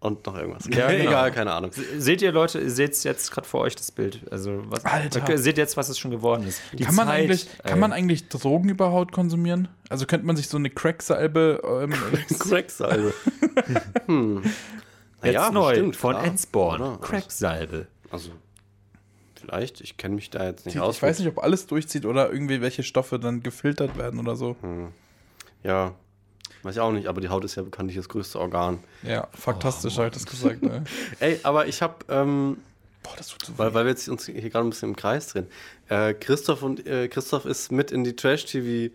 und 0.00 0.26
noch 0.26 0.36
irgendwas. 0.36 0.64
Ja, 0.66 0.88
genau. 0.90 1.10
Egal, 1.10 1.32
keine 1.32 1.52
Ahnung. 1.52 1.70
Seht 1.98 2.22
ihr 2.22 2.32
Leute, 2.32 2.60
ihr 2.60 2.70
seht 2.70 3.02
jetzt 3.04 3.30
gerade 3.30 3.46
vor 3.46 3.60
euch 3.62 3.74
das 3.74 3.90
Bild. 3.90 4.20
Also 4.30 4.62
was, 4.66 4.84
Alter. 4.84 5.38
Seht 5.38 5.58
jetzt, 5.58 5.76
was 5.76 5.88
es 5.88 5.98
schon 5.98 6.10
geworden 6.10 6.46
ist. 6.46 6.60
Die 6.72 6.84
Kann 6.84 6.94
man, 6.94 7.08
Zeit, 7.08 7.20
eigentlich, 7.20 7.48
ey. 7.62 7.70
kann 7.70 7.80
man 7.80 7.92
eigentlich 7.92 8.28
Drogen 8.28 8.68
überhaupt 8.68 9.12
konsumieren? 9.12 9.68
Also 9.88 10.06
könnte 10.06 10.26
man 10.26 10.36
sich 10.36 10.48
so 10.48 10.58
eine 10.58 10.70
Cracksalbe 10.70 11.60
ähm, 11.82 11.94
Cracksalbe. 12.38 13.14
hm. 14.06 14.42
jetzt 15.22 15.34
ja, 15.34 15.50
neu 15.50 15.70
bestimmt, 15.70 15.96
von. 15.96 16.16
Oder? 16.16 16.98
Cracksalbe. 17.00 17.86
Also, 18.10 18.30
vielleicht, 19.34 19.80
ich 19.80 19.96
kenne 19.96 20.14
mich 20.14 20.30
da 20.30 20.44
jetzt 20.44 20.66
nicht 20.66 20.76
ich 20.76 20.80
aus. 20.80 21.02
weiß 21.02 21.18
nicht, 21.18 21.28
ob 21.28 21.42
alles 21.42 21.66
durchzieht 21.66 22.06
oder 22.06 22.30
irgendwie 22.30 22.60
welche 22.60 22.82
Stoffe 22.82 23.18
dann 23.18 23.42
gefiltert 23.42 23.98
werden 23.98 24.20
oder 24.20 24.36
so. 24.36 24.56
Ja, 25.64 25.94
weiß 26.62 26.74
ich 26.76 26.80
auch 26.80 26.92
nicht, 26.92 27.06
aber 27.06 27.20
die 27.20 27.28
Haut 27.28 27.44
ist 27.44 27.54
ja 27.54 27.62
bekanntlich 27.62 27.96
das 27.96 28.08
größte 28.08 28.38
Organ. 28.40 28.78
Ja, 29.02 29.28
faktastisch 29.34 29.96
habe 29.96 30.08
ich 30.08 30.14
das 30.14 30.26
gesagt. 30.26 30.62
Ne? 30.62 30.84
Ey, 31.20 31.38
aber 31.42 31.66
ich 31.66 31.82
habe, 31.82 31.94
ähm, 32.08 32.58
Boah, 33.02 33.12
das 33.16 33.28
tut 33.28 33.44
so 33.44 33.52
weil, 33.58 33.70
weh. 33.70 33.74
weil 33.74 33.84
wir 33.84 33.90
jetzt 33.90 34.08
uns 34.08 34.26
hier 34.26 34.34
gerade 34.50 34.66
ein 34.66 34.70
bisschen 34.70 34.90
im 34.90 34.96
Kreis 34.96 35.28
drehen. 35.28 35.46
Äh, 35.88 36.14
Christoph 36.14 36.62
und 36.62 36.86
äh, 36.86 37.08
Christoph 37.08 37.44
ist 37.44 37.70
mit 37.70 37.92
in 37.92 38.02
die 38.02 38.16
Trash-TV, 38.16 38.92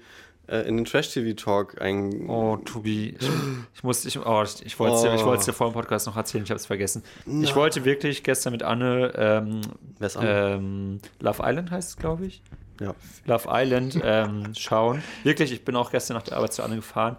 äh, 0.48 0.68
in 0.68 0.76
den 0.76 0.86
Trash-TV-Talk 0.86 1.80
ein. 1.82 2.30
Oh, 2.30 2.58
Tobi, 2.58 3.16
ich, 3.18 3.30
ich 3.74 3.84
muss, 3.84 4.04
ich, 4.04 4.20
oh, 4.20 4.44
ich, 4.44 4.66
ich 4.66 4.78
wollte 4.80 4.96
es 4.98 5.02
dir, 5.04 5.14
ich 5.16 5.22
Oh. 5.22 5.28
wollt's 5.28 5.46
dir 5.46 5.54
vor 5.54 5.70
dem 5.70 5.74
Podcast 5.74 6.08
noch 6.08 6.18
erzählen, 6.18 6.44
ich 6.44 6.50
habe 6.50 6.58
es 6.60 6.66
vergessen. 6.66 7.04
Ich 7.42 7.56
wollte 7.56 7.86
wirklich 7.86 8.24
gestern 8.24 8.52
mit 8.52 8.64
Anne 8.64 9.14
ähm, 9.16 9.62
Wer 9.98 10.08
ist 10.08 10.18
Anne? 10.18 10.56
ähm, 10.56 11.00
Love 11.22 11.42
Island 11.46 11.72
heißt 11.72 11.90
es, 11.92 11.96
glaube 11.98 12.26
ich. 12.26 12.42
Ja. 12.82 12.96
Love 13.26 13.48
Island 13.50 14.00
ähm, 14.04 14.54
schauen. 14.58 15.02
Wirklich, 15.24 15.52
ich 15.54 15.64
bin 15.64 15.76
auch 15.78 15.92
gestern 15.92 16.18
nach 16.18 16.24
der 16.24 16.36
Arbeit 16.36 16.52
zu 16.52 16.64
Anne 16.64 16.76
gefahren. 16.78 17.16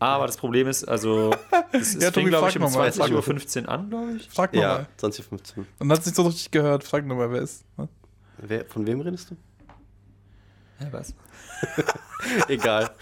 Aber 0.00 0.26
das 0.26 0.36
Problem 0.36 0.66
ist, 0.66 0.84
also, 0.84 1.30
es, 1.72 1.94
Ja, 1.94 2.10
fing, 2.10 2.26
glaube 2.26 2.48
ich, 2.48 2.56
um 2.56 2.62
noch 2.62 2.72
mal, 2.74 2.90
frag 2.90 3.10
noch 3.10 3.24
20.15 3.26 3.62
Uhr 3.62 3.68
an, 3.68 3.90
glaube 3.90 4.12
ich. 4.16 4.28
Frag 4.28 4.54
Ja, 4.54 4.60
nochmal. 4.68 4.86
2015. 4.96 5.66
Dann 5.78 5.92
hat 5.92 5.98
es 6.00 6.06
nicht 6.06 6.16
so 6.16 6.22
richtig 6.22 6.50
gehört. 6.50 6.82
Frag 6.84 7.06
nochmal, 7.06 7.30
wer 7.30 7.42
ist. 7.42 7.64
ne? 7.78 7.88
Wer, 8.38 8.64
von 8.64 8.86
wem 8.86 9.00
redest 9.02 9.30
du? 9.30 9.36
Ja, 10.80 10.86
was? 10.92 11.14
Egal. 12.48 12.90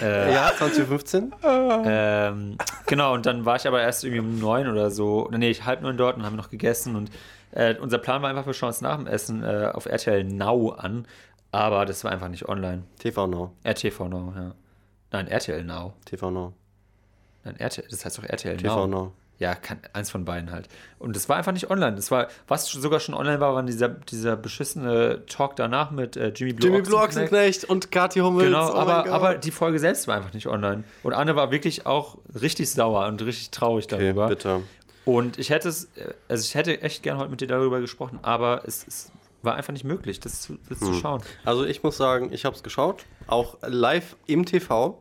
Äh, 0.00 0.32
Ja, 0.32 0.52
2015? 0.56 1.34
Ähm, 1.42 2.56
genau, 2.86 3.12
und 3.12 3.26
dann 3.26 3.44
war 3.44 3.56
ich 3.56 3.66
aber 3.66 3.82
erst 3.82 4.04
irgendwie 4.04 4.20
um 4.20 4.38
neun 4.38 4.68
oder 4.68 4.88
so, 4.92 5.28
nee, 5.32 5.50
ich 5.50 5.64
halb 5.64 5.82
neun 5.82 5.96
dort 5.96 6.16
und 6.16 6.24
haben 6.24 6.36
noch 6.36 6.48
gegessen 6.48 6.94
und 6.94 7.10
äh, 7.50 7.74
unser 7.74 7.98
Plan 7.98 8.22
war 8.22 8.30
einfach, 8.30 8.46
wir 8.46 8.54
schauen 8.54 8.68
uns 8.68 8.80
nach 8.82 8.94
dem 8.96 9.08
Essen 9.08 9.42
äh, 9.42 9.68
auf 9.74 9.86
RTL 9.86 10.22
Now 10.22 10.70
an, 10.78 11.08
aber 11.50 11.86
das 11.86 12.04
war 12.04 12.12
einfach 12.12 12.28
nicht 12.28 12.48
online. 12.48 12.84
TV 13.00 13.26
Now. 13.26 13.50
RTV 13.64 14.08
Now, 14.08 14.32
ja. 14.36 14.54
Nein, 15.12 15.26
RTL 15.28 15.64
Now. 15.64 15.94
TV 16.04 16.30
Now. 16.30 16.52
Nein, 17.44 17.56
RTL, 17.58 17.86
das 17.90 18.04
heißt 18.04 18.18
doch 18.18 18.24
RTL 18.24 18.56
TV 18.56 18.86
Now. 18.86 18.86
Now. 18.86 19.12
Ja, 19.38 19.54
kann, 19.54 19.78
eins 19.94 20.10
von 20.10 20.26
beiden 20.26 20.52
halt. 20.52 20.68
Und 20.98 21.16
das 21.16 21.30
war 21.30 21.36
einfach 21.36 21.52
nicht 21.52 21.70
online. 21.70 21.96
Das 21.96 22.10
war, 22.10 22.28
was 22.46 22.66
sogar 22.66 23.00
schon 23.00 23.14
online 23.14 23.40
war, 23.40 23.54
war 23.54 23.62
dieser, 23.62 23.88
dieser 23.88 24.36
beschissene 24.36 25.24
Talk 25.24 25.56
danach 25.56 25.90
mit 25.90 26.18
äh, 26.18 26.28
Jimmy 26.28 26.52
Blue 26.52 26.68
Jimmy 26.68 26.82
Blue 26.82 27.00
Ochsenknecht. 27.00 27.64
Und 27.64 27.90
Kathi 27.90 28.20
Hummels. 28.20 28.48
Genau, 28.48 28.68
oh 28.70 28.74
aber, 28.74 29.10
aber 29.10 29.34
die 29.36 29.50
Folge 29.50 29.78
selbst 29.78 30.06
war 30.08 30.16
einfach 30.16 30.34
nicht 30.34 30.46
online. 30.46 30.84
Und 31.02 31.14
Anne 31.14 31.36
war 31.36 31.50
wirklich 31.50 31.86
auch 31.86 32.18
richtig 32.38 32.70
sauer 32.70 33.06
und 33.06 33.22
richtig 33.22 33.50
traurig 33.50 33.86
Okay, 33.86 33.96
darüber. 33.98 34.28
bitte. 34.28 34.60
Und 35.06 35.38
ich 35.38 35.48
hätte 35.48 35.70
es, 35.70 35.84
äh, 35.96 36.12
also 36.28 36.44
ich 36.44 36.54
hätte 36.54 36.82
echt 36.82 37.02
gern 37.02 37.16
heute 37.16 37.30
mit 37.30 37.40
dir 37.40 37.48
darüber 37.48 37.80
gesprochen, 37.80 38.18
aber 38.20 38.64
es, 38.66 38.86
es 38.86 39.10
war 39.42 39.54
einfach 39.54 39.72
nicht 39.72 39.84
möglich, 39.84 40.20
das 40.20 40.42
zu, 40.42 40.58
das 40.68 40.78
zu 40.80 40.92
schauen. 40.94 41.22
Also 41.44 41.64
ich 41.64 41.82
muss 41.82 41.96
sagen, 41.96 42.30
ich 42.32 42.44
habe 42.44 42.54
es 42.56 42.62
geschaut, 42.62 43.04
auch 43.26 43.56
live 43.66 44.16
im 44.26 44.44
TV. 44.44 45.00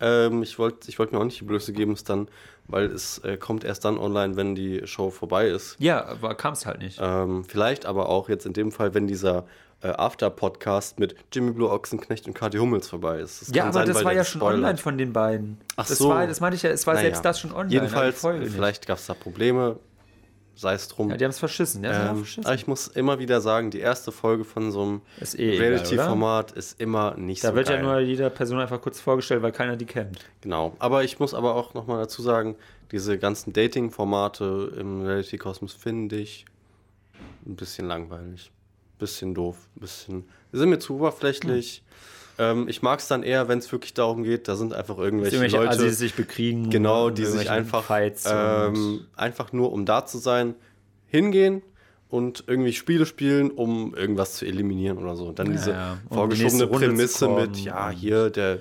Ähm, 0.00 0.42
ich 0.42 0.58
wollte 0.58 0.88
ich 0.88 0.98
wollt 0.98 1.12
mir 1.12 1.18
auch 1.18 1.24
nicht 1.24 1.40
die 1.40 1.44
Blöße 1.44 1.72
geben, 1.72 1.92
es 1.92 2.04
dann, 2.04 2.28
weil 2.68 2.86
es 2.86 3.18
äh, 3.18 3.36
kommt 3.36 3.64
erst 3.64 3.84
dann 3.84 3.98
online, 3.98 4.36
wenn 4.36 4.54
die 4.54 4.86
Show 4.86 5.10
vorbei 5.10 5.48
ist. 5.48 5.76
Ja, 5.78 6.04
aber 6.06 6.34
kam 6.34 6.54
es 6.54 6.64
halt 6.66 6.78
nicht. 6.80 6.98
Ähm, 7.02 7.44
vielleicht 7.44 7.84
aber 7.86 8.08
auch 8.08 8.28
jetzt 8.28 8.46
in 8.46 8.52
dem 8.52 8.72
Fall, 8.72 8.94
wenn 8.94 9.06
dieser 9.06 9.44
äh, 9.82 9.88
After-Podcast 9.88 10.98
mit 10.98 11.14
Jimmy 11.32 11.52
Blue 11.52 11.70
Ochsenknecht 11.70 12.26
und 12.26 12.34
Kathi 12.34 12.58
Hummels 12.58 12.88
vorbei 12.88 13.18
ist. 13.18 13.42
Das 13.42 13.54
ja, 13.54 13.64
aber 13.64 13.72
sein, 13.72 13.88
das 13.88 14.04
war 14.04 14.12
ja 14.12 14.24
schon 14.24 14.40
spoilert. 14.40 14.58
online 14.58 14.78
von 14.78 14.98
den 14.98 15.12
beiden. 15.12 15.58
Ach 15.76 15.86
das 15.86 15.98
so. 15.98 16.08
War, 16.10 16.26
das 16.26 16.40
meinte 16.40 16.56
ich 16.56 16.62
ja, 16.62 16.70
es 16.70 16.86
war 16.86 16.94
Naja. 16.94 17.06
selbst 17.06 17.24
das 17.24 17.40
schon 17.40 17.52
online. 17.52 17.72
Jedenfalls, 17.72 18.20
vielleicht 18.20 18.86
gab 18.86 18.98
es 18.98 19.06
da 19.06 19.14
Probleme, 19.14 19.78
sei 20.60 20.74
es 20.74 20.88
drum. 20.88 21.08
Ja, 21.08 21.16
die 21.16 21.24
haben 21.24 21.30
es 21.30 21.38
verschissen. 21.38 21.82
Ja, 21.82 21.94
sie 21.94 21.98
haben 22.00 22.08
ähm, 22.10 22.16
verschissen. 22.18 22.44
aber 22.44 22.54
ich 22.54 22.66
muss 22.66 22.86
immer 22.88 23.18
wieder 23.18 23.40
sagen, 23.40 23.70
die 23.70 23.80
erste 23.80 24.12
Folge 24.12 24.44
von 24.44 24.70
so 24.70 24.82
einem 24.82 25.00
eh 25.36 25.58
Reality-Format 25.58 26.52
ist 26.52 26.78
immer 26.78 27.16
nicht 27.16 27.42
Da 27.42 27.48
so 27.48 27.54
wird 27.54 27.68
geil. 27.68 27.78
ja 27.78 27.82
nur 27.82 27.98
jeder 28.00 28.28
Person 28.28 28.58
einfach 28.58 28.80
kurz 28.82 29.00
vorgestellt, 29.00 29.40
weil 29.42 29.52
keiner 29.52 29.76
die 29.76 29.86
kennt. 29.86 30.18
Genau, 30.42 30.76
aber 30.78 31.02
ich 31.02 31.18
muss 31.18 31.32
aber 31.32 31.54
auch 31.54 31.72
nochmal 31.72 31.98
dazu 32.02 32.20
sagen, 32.20 32.56
diese 32.92 33.16
ganzen 33.18 33.54
Dating-Formate 33.54 34.74
im 34.78 35.02
Reality-Kosmos 35.02 35.72
finde 35.72 36.16
ich 36.16 36.44
ein 37.46 37.56
bisschen 37.56 37.88
langweilig, 37.88 38.52
bisschen 38.98 39.32
doof, 39.34 39.56
ein 39.76 39.80
bisschen, 39.80 40.28
sind 40.52 40.68
mir 40.68 40.78
zu 40.78 40.96
oberflächlich. 40.96 41.82
Ähm, 42.40 42.68
ich 42.68 42.80
mag 42.80 42.98
es 43.00 43.06
dann 43.08 43.22
eher, 43.22 43.48
wenn 43.48 43.58
es 43.58 43.70
wirklich 43.70 43.92
darum 43.92 44.22
geht, 44.22 44.48
da 44.48 44.56
sind 44.56 44.72
einfach 44.72 44.96
irgendwelche, 44.98 45.36
Irgendwelche 45.36 45.56
Leute, 45.58 45.68
Assis 45.70 45.98
sich 45.98 46.14
bekriegen. 46.14 46.70
genau, 46.70 47.10
die 47.10 47.26
sich 47.26 47.50
einfach, 47.50 47.90
ähm, 48.24 49.06
einfach 49.14 49.52
nur 49.52 49.72
um 49.72 49.84
da 49.84 50.06
zu 50.06 50.18
sein, 50.18 50.54
hingehen 51.06 51.62
und 52.08 52.44
irgendwie 52.46 52.72
Spiele 52.72 53.04
spielen, 53.04 53.50
um 53.50 53.94
irgendwas 53.94 54.34
zu 54.36 54.46
eliminieren 54.46 54.98
oder 54.98 55.16
so. 55.16 55.26
Und 55.26 55.38
dann 55.38 55.48
Ja, 55.48 55.52
diese 55.52 55.70
ja. 55.72 55.98
Die 56.10 56.14
vorgeschobene 56.14 56.58
zu 56.58 56.66
Prämisse 56.68 57.28
mit, 57.28 57.56
ja, 57.58 57.90
hier, 57.90 58.30
der, 58.30 58.58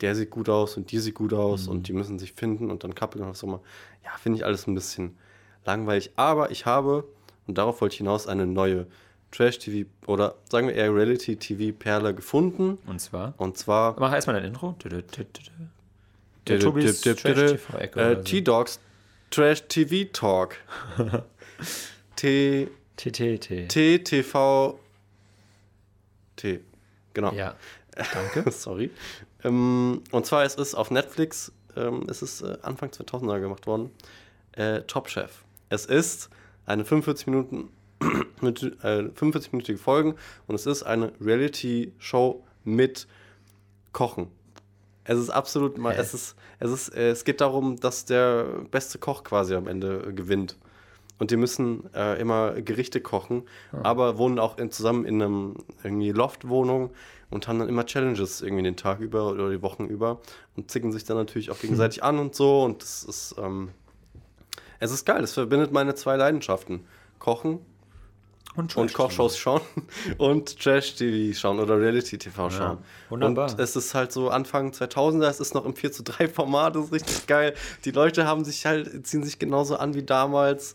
der 0.00 0.14
sieht 0.14 0.30
gut 0.30 0.48
aus 0.48 0.76
und 0.76 0.90
die 0.90 0.98
sieht 0.98 1.14
gut 1.14 1.34
aus 1.34 1.66
Mhm. 1.66 1.72
und 1.72 1.88
die 1.88 1.92
müssen 1.92 2.18
sich 2.18 2.32
finden 2.32 2.70
und 2.70 2.84
dann 2.84 2.94
kappeln 2.94 3.24
und 3.24 3.30
was 3.30 3.44
auch 3.44 3.48
immer. 3.48 3.60
Ja, 4.04 4.12
finde 4.20 4.38
ich 4.38 4.44
alles 4.46 4.66
ein 4.66 4.74
bisschen 4.74 5.18
langweilig. 5.66 6.12
Aber 6.16 6.50
ich 6.50 6.64
habe, 6.64 7.04
und 7.46 7.58
darauf 7.58 7.80
wollte 7.82 7.92
ich 7.94 7.98
hinaus, 7.98 8.26
eine 8.26 8.46
neue 8.46 8.86
Trash-TV 9.32 9.88
oder 10.06 10.34
sagen 10.48 10.68
wir 10.68 10.74
eher 10.74 10.94
Reality-TV-Perle 10.94 12.14
gefunden. 12.14 12.78
Und 12.86 13.00
zwar. 13.00 13.34
Und 13.36 13.56
zwar 13.56 13.98
Mach 13.98 14.12
erstmal 14.12 14.36
dein 14.36 14.46
Intro. 14.46 14.76
Der 16.46 16.58
Tobis 16.58 17.06
äh. 17.06 18.22
T-Dogs 18.22 18.80
Trash 19.30 19.62
TV 19.68 20.10
Talk. 20.12 20.56
T 22.16 22.68
TTT. 22.96 23.68
T 23.68 23.98
TV 24.00 24.78
T. 26.36 26.60
Genau. 27.14 27.32
Ja, 27.32 27.54
danke. 28.12 28.50
Sorry. 28.52 28.90
Ähm, 29.44 30.02
und 30.10 30.26
zwar 30.26 30.44
es 30.44 30.56
ist 30.56 30.74
auf 30.74 30.90
Netflix, 30.90 31.52
ähm, 31.76 32.06
es 32.08 32.22
ist 32.22 32.42
äh, 32.42 32.58
Anfang 32.62 32.90
2000er 32.90 33.40
gemacht 33.40 33.66
worden. 33.66 33.90
Äh, 34.52 34.82
Top 34.82 35.08
Chef. 35.08 35.44
Es 35.68 35.86
ist 35.86 36.28
eine 36.66 36.84
45 36.84 37.28
Minuten 37.28 37.68
mit 38.40 38.62
äh, 38.82 39.10
45-minütige 39.14 39.78
Folgen 39.78 40.14
und 40.46 40.54
es 40.54 40.66
ist 40.66 40.82
eine 40.82 41.12
Reality-Show 41.20 42.42
mit 42.64 43.06
Kochen. 43.92 44.28
Es 45.04 45.18
ist 45.18 45.30
absolut 45.30 45.78
mal, 45.78 45.94
es 45.94 46.14
ist, 46.14 46.36
es 46.58 46.70
ist, 46.70 46.88
äh, 46.90 47.10
es 47.10 47.24
geht 47.24 47.40
darum, 47.40 47.76
dass 47.76 48.04
der 48.04 48.44
beste 48.70 48.98
Koch 48.98 49.24
quasi 49.24 49.54
am 49.54 49.66
Ende 49.66 50.04
äh, 50.08 50.12
gewinnt. 50.12 50.56
Und 51.18 51.30
die 51.30 51.36
müssen 51.36 51.92
äh, 51.94 52.18
immer 52.18 52.52
Gerichte 52.62 53.02
kochen, 53.02 53.42
aber 53.82 54.16
wohnen 54.16 54.38
auch 54.38 54.56
in, 54.56 54.70
zusammen 54.70 55.04
in 55.04 55.20
einem 55.20 55.54
irgendwie 55.84 56.12
Loftwohnung 56.12 56.92
und 57.28 57.46
haben 57.46 57.58
dann 57.58 57.68
immer 57.68 57.84
Challenges 57.84 58.40
irgendwie 58.40 58.62
den 58.62 58.76
Tag 58.76 59.00
über 59.00 59.30
oder 59.30 59.50
die 59.50 59.60
Wochen 59.60 59.84
über 59.84 60.20
und 60.56 60.70
zicken 60.70 60.92
sich 60.92 61.04
dann 61.04 61.18
natürlich 61.18 61.50
auch 61.50 61.58
gegenseitig 61.60 62.02
an 62.02 62.18
und 62.18 62.34
so. 62.34 62.62
Und 62.62 62.80
das 62.80 63.04
ist, 63.04 63.34
ähm, 63.38 63.68
es 64.78 64.92
ist 64.92 65.04
geil. 65.04 65.22
Es 65.22 65.34
verbindet 65.34 65.72
meine 65.72 65.94
zwei 65.94 66.16
Leidenschaften: 66.16 66.86
Kochen 67.18 67.58
Und, 68.56 68.76
und 68.76 68.92
Kochshows 68.92 69.38
schauen 69.38 69.60
und 70.18 70.58
Trash-TV 70.58 71.38
schauen 71.38 71.60
oder 71.60 71.78
Reality-TV 71.78 72.50
schauen. 72.50 72.78
wunderbar. 73.08 73.50
Und 73.50 73.60
es 73.60 73.76
ist 73.76 73.94
halt 73.94 74.10
so 74.10 74.28
Anfang 74.28 74.72
2000er, 74.72 75.28
es 75.28 75.38
ist 75.38 75.54
noch 75.54 75.64
im 75.64 75.74
4 75.74 75.92
zu 75.92 76.02
3 76.02 76.28
Format, 76.28 76.74
das 76.74 76.86
ist 76.86 76.92
richtig 76.92 77.26
geil. 77.26 77.54
Die 77.84 77.92
Leute 77.92 78.26
haben 78.26 78.44
sich 78.44 78.66
halt, 78.66 79.06
ziehen 79.06 79.22
sich 79.22 79.38
genauso 79.38 79.76
an 79.76 79.94
wie 79.94 80.02
damals. 80.02 80.74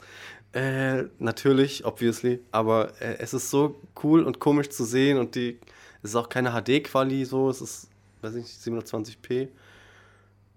Äh, 0.53 1.09
natürlich, 1.19 1.83
obviously, 1.83 2.39
aber 2.53 2.93
äh, 3.01 3.17
es 3.19 3.33
ist 3.33 3.49
so 3.49 3.75
cool 4.03 4.23
und 4.23 4.39
komisch 4.39 4.69
zu 4.69 4.85
sehen 4.85 5.17
und 5.17 5.35
die, 5.35 5.59
es 6.01 6.11
ist 6.11 6.15
auch 6.15 6.29
keine 6.29 6.51
HD-Quali 6.51 7.25
so, 7.25 7.49
es 7.49 7.59
ist, 7.59 7.89
weiß 8.21 8.35
ich 8.35 8.43
nicht, 8.43 8.79
720p. 8.85 9.49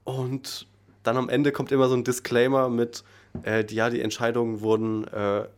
Und 0.04 0.68
dann 1.02 1.16
am 1.16 1.28
Ende 1.28 1.50
kommt 1.50 1.72
immer 1.72 1.88
so 1.88 1.96
ein 1.96 2.04
Disclaimer 2.04 2.68
mit, 2.68 3.02
äh, 3.42 3.64
die, 3.64 3.74
ja, 3.74 3.90
die 3.90 4.00
Entscheidungen 4.00 4.60
wurden 4.60 5.04
äh, 5.08 5.48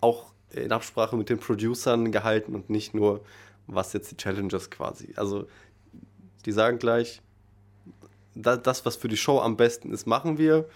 auch 0.00 0.32
in 0.54 0.72
Absprache 0.72 1.16
mit 1.16 1.28
den 1.28 1.38
Producern 1.38 2.12
gehalten 2.12 2.54
und 2.54 2.70
nicht 2.70 2.94
nur, 2.94 3.22
was 3.66 3.92
jetzt 3.92 4.10
die 4.10 4.16
Challenges 4.16 4.70
quasi. 4.70 5.12
Also 5.16 5.46
die 6.44 6.52
sagen 6.52 6.78
gleich, 6.78 7.22
da, 8.34 8.56
das, 8.56 8.84
was 8.86 8.96
für 8.96 9.08
die 9.08 9.16
Show 9.16 9.40
am 9.40 9.56
besten 9.56 9.92
ist, 9.92 10.06
machen 10.06 10.38
wir 10.38 10.68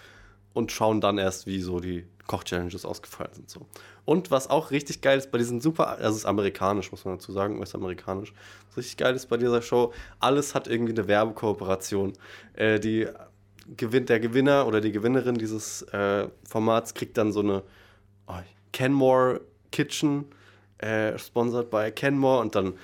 und 0.52 0.72
schauen 0.72 1.00
dann 1.00 1.18
erst, 1.18 1.46
wie 1.46 1.60
so 1.60 1.80
die 1.80 2.06
Koch-Challenges 2.26 2.84
ausgefallen 2.84 3.32
sind. 3.34 3.50
So. 3.50 3.66
Und 4.04 4.30
was 4.30 4.48
auch 4.48 4.70
richtig 4.70 5.00
geil 5.00 5.18
ist 5.18 5.30
bei 5.30 5.38
diesen 5.38 5.60
super, 5.60 5.98
also 5.98 6.16
ist 6.16 6.26
amerikanisch, 6.26 6.90
muss 6.90 7.04
man 7.04 7.16
dazu 7.16 7.32
sagen, 7.32 7.58
US-amerikanisch. 7.58 8.32
Was 8.68 8.78
richtig 8.78 8.96
geil 8.96 9.14
ist 9.14 9.26
bei 9.26 9.36
dieser 9.36 9.62
Show, 9.62 9.92
alles 10.20 10.54
hat 10.54 10.68
irgendwie 10.68 10.92
eine 10.92 11.06
Werbekooperation. 11.06 12.14
Äh, 12.54 12.80
die 12.80 13.08
gewinnt 13.76 14.08
der 14.08 14.20
Gewinner 14.20 14.66
oder 14.66 14.80
die 14.80 14.92
Gewinnerin 14.92 15.36
dieses 15.36 15.82
äh, 15.82 16.28
Formats 16.48 16.94
kriegt 16.94 17.16
dann 17.16 17.32
so 17.32 17.40
eine 17.40 17.62
oh, 18.26 18.34
Kenmore 18.72 19.40
Kitchen, 19.74 20.26
äh, 20.78 21.18
sponsored 21.18 21.68
by 21.68 21.90
Kenmore 21.90 22.40
und 22.40 22.54
dann 22.54 22.74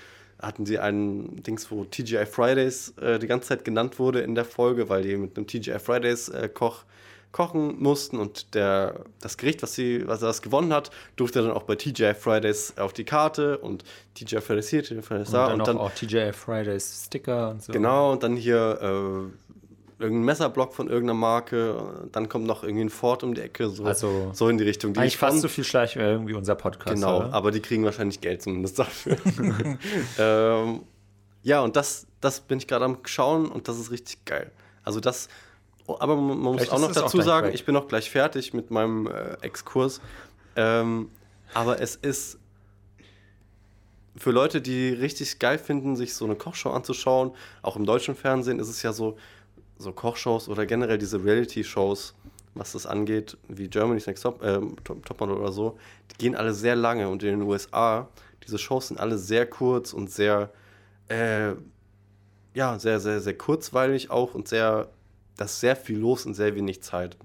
hatten 0.43 0.67
sie 0.67 0.81
einen 0.81 1.41
Dings, 1.45 1.71
wo 1.71 1.85
TGI 1.85 2.27
Fridays 2.27 2.95
äh, 2.99 3.21
die 3.21 3.29
ganze 3.29 3.51
Zeit 3.51 3.65
genannt 3.65 4.01
wurde 4.01 4.21
in 4.21 4.35
der 4.35 4.45
Folge, 4.45 4.89
weil 4.89 5.03
die 5.03 5.17
mit 5.17 5.37
einem 5.37 5.47
TGI 5.47 5.79
Fridays 5.79 6.29
äh, 6.29 6.49
Koch 6.53 6.85
kochen 7.33 7.81
mussten 7.81 8.19
und 8.19 8.57
der, 8.57 9.05
das 9.21 9.37
Gericht, 9.37 9.63
was, 9.63 9.75
sie, 9.75 10.03
was 10.09 10.21
er 10.21 10.27
das 10.27 10.43
gewonnen 10.43 10.73
hat, 10.73 10.91
durfte 11.15 11.41
dann 11.41 11.53
auch 11.53 11.63
bei 11.63 11.77
TGI 11.77 12.15
Fridays 12.15 12.77
auf 12.77 12.93
die 12.93 13.05
Karte 13.05 13.59
und 13.59 13.85
TGI 14.17 14.41
Fridays 14.41 14.69
hier, 14.69 14.83
TGI 14.83 15.03
Fridays 15.03 15.31
da. 15.31 15.45
Und 15.45 15.51
dann, 15.51 15.61
und 15.61 15.69
dann 15.69 15.79
auch 15.79 15.93
TGI 15.93 16.33
Fridays 16.33 17.05
Sticker 17.07 17.51
und 17.51 17.63
so. 17.63 17.73
Genau, 17.73 18.11
und 18.11 18.25
dann 18.25 18.35
hier 18.35 19.31
äh, 19.31 19.50
irgendein 20.01 20.25
Messerblock 20.25 20.75
von 20.75 20.89
irgendeiner 20.89 21.19
Marke, 21.19 22.09
dann 22.13 22.29
kommt 22.29 22.47
noch 22.47 22.63
irgendwie 22.65 22.85
ein 22.85 22.91
Ford 22.91 23.23
um 23.23 23.35
die 23.35 23.43
Ecke, 23.43 23.69
so, 23.69 23.85
Also, 23.85 24.31
so 24.33 24.49
in 24.49 24.59
die 24.59 24.65
Richtung. 24.65 24.95
Die 24.95 25.01
Eigentlich 25.01 25.15
ich 25.15 25.19
fast 25.19 25.33
fand- 25.35 25.43
so 25.43 25.49
viel 25.49 25.65
Schleichwerbung 25.65 26.27
wie 26.27 26.35
unser 26.35 26.55
Podcast. 26.55 26.95
Genau, 26.95 27.19
oder? 27.19 27.33
aber 27.33 27.51
die 27.51 27.61
kriegen 27.61 27.85
wahrscheinlich 27.85 28.21
Geld 28.21 28.43
zumindest 28.43 28.79
dafür. 28.79 29.17
ähm, 30.19 30.81
ja, 31.43 31.61
und 31.61 31.77
das, 31.77 32.07
das 32.21 32.41
bin 32.41 32.59
ich 32.59 32.67
gerade 32.67 32.85
am 32.85 32.99
Schauen 33.05 33.49
und 33.51 33.69
das 33.69 33.79
ist 33.79 33.91
richtig 33.91 34.25
geil. 34.25 34.51
Also 34.85 35.01
das, 35.01 35.29
aber 35.87 36.17
man, 36.17 36.29
man 36.41 36.55
muss 36.55 36.69
auch 36.71 36.79
noch 36.79 36.91
auch 36.91 36.93
dazu 36.93 37.19
gleich 37.19 37.27
sagen, 37.27 37.47
weg. 37.49 37.55
ich 37.55 37.65
bin 37.65 37.75
noch 37.75 37.89
gleich 37.89 38.11
fertig 38.11 38.55
mit 38.55 38.71
meinem 38.71 39.07
äh, 39.07 39.35
Exkurs. 39.43 40.01
Ähm, 40.57 41.11
aber 41.55 41.81
es 41.81 41.97
ist 41.97 42.39
für 44.17 44.31
Leute, 44.33 44.61
die 44.61 44.91
richtig 44.91 45.39
geil 45.39 45.59
finden, 45.59 45.97
sich 45.97 46.15
so 46.15 46.25
eine 46.25 46.35
Kochshow 46.35 46.71
anzuschauen, 46.71 47.33
auch 47.63 47.77
im 47.77 47.87
deutschen 47.87 48.15
Fernsehen 48.15 48.59
ist 48.59 48.69
es 48.69 48.83
ja 48.83 48.93
so, 48.93 49.17
so 49.81 49.93
Kochshows 49.93 50.49
oder 50.49 50.67
generell 50.67 50.99
diese 50.99 51.23
Reality-Shows, 51.25 52.15
was 52.55 52.73
das 52.73 52.87
angeht, 52.87 53.37
wie 53.49 53.69
Germany's 53.69 54.07
Next 54.07 54.23
Top, 54.23 54.43
äh, 54.43 54.61
Top, 54.85 55.05
Topmodel 55.07 55.37
oder 55.37 55.53
so, 55.53 55.79
die 56.11 56.19
gehen 56.19 56.37
alle 56.37 56.53
sehr 56.53 56.77
lange 56.77 57.09
und 57.09 57.23
in 57.23 57.41
den 57.41 57.43
USA, 57.43 58.09
diese 58.47 58.59
Shows 58.59 58.89
sind 58.89 59.01
alle 59.01 59.19
sehr 59.19 59.47
kurz 59.47 59.93
und 59.93 60.11
sehr, 60.11 60.51
äh, 61.09 61.53
ja, 62.55 62.79
sehr, 62.79 63.01
sehr, 63.01 63.21
sehr 63.21 63.37
kurzweilig 63.37 64.11
auch 64.11 64.35
und 64.35 64.49
sehr, 64.49 64.89
da 65.37 65.47
ist 65.47 65.61
sehr 65.61 65.77
viel 65.77 65.99
los 65.99 66.27
und 66.27 66.35
sehr 66.35 66.55
wenig 66.55 66.83
Zeit. 66.83 67.17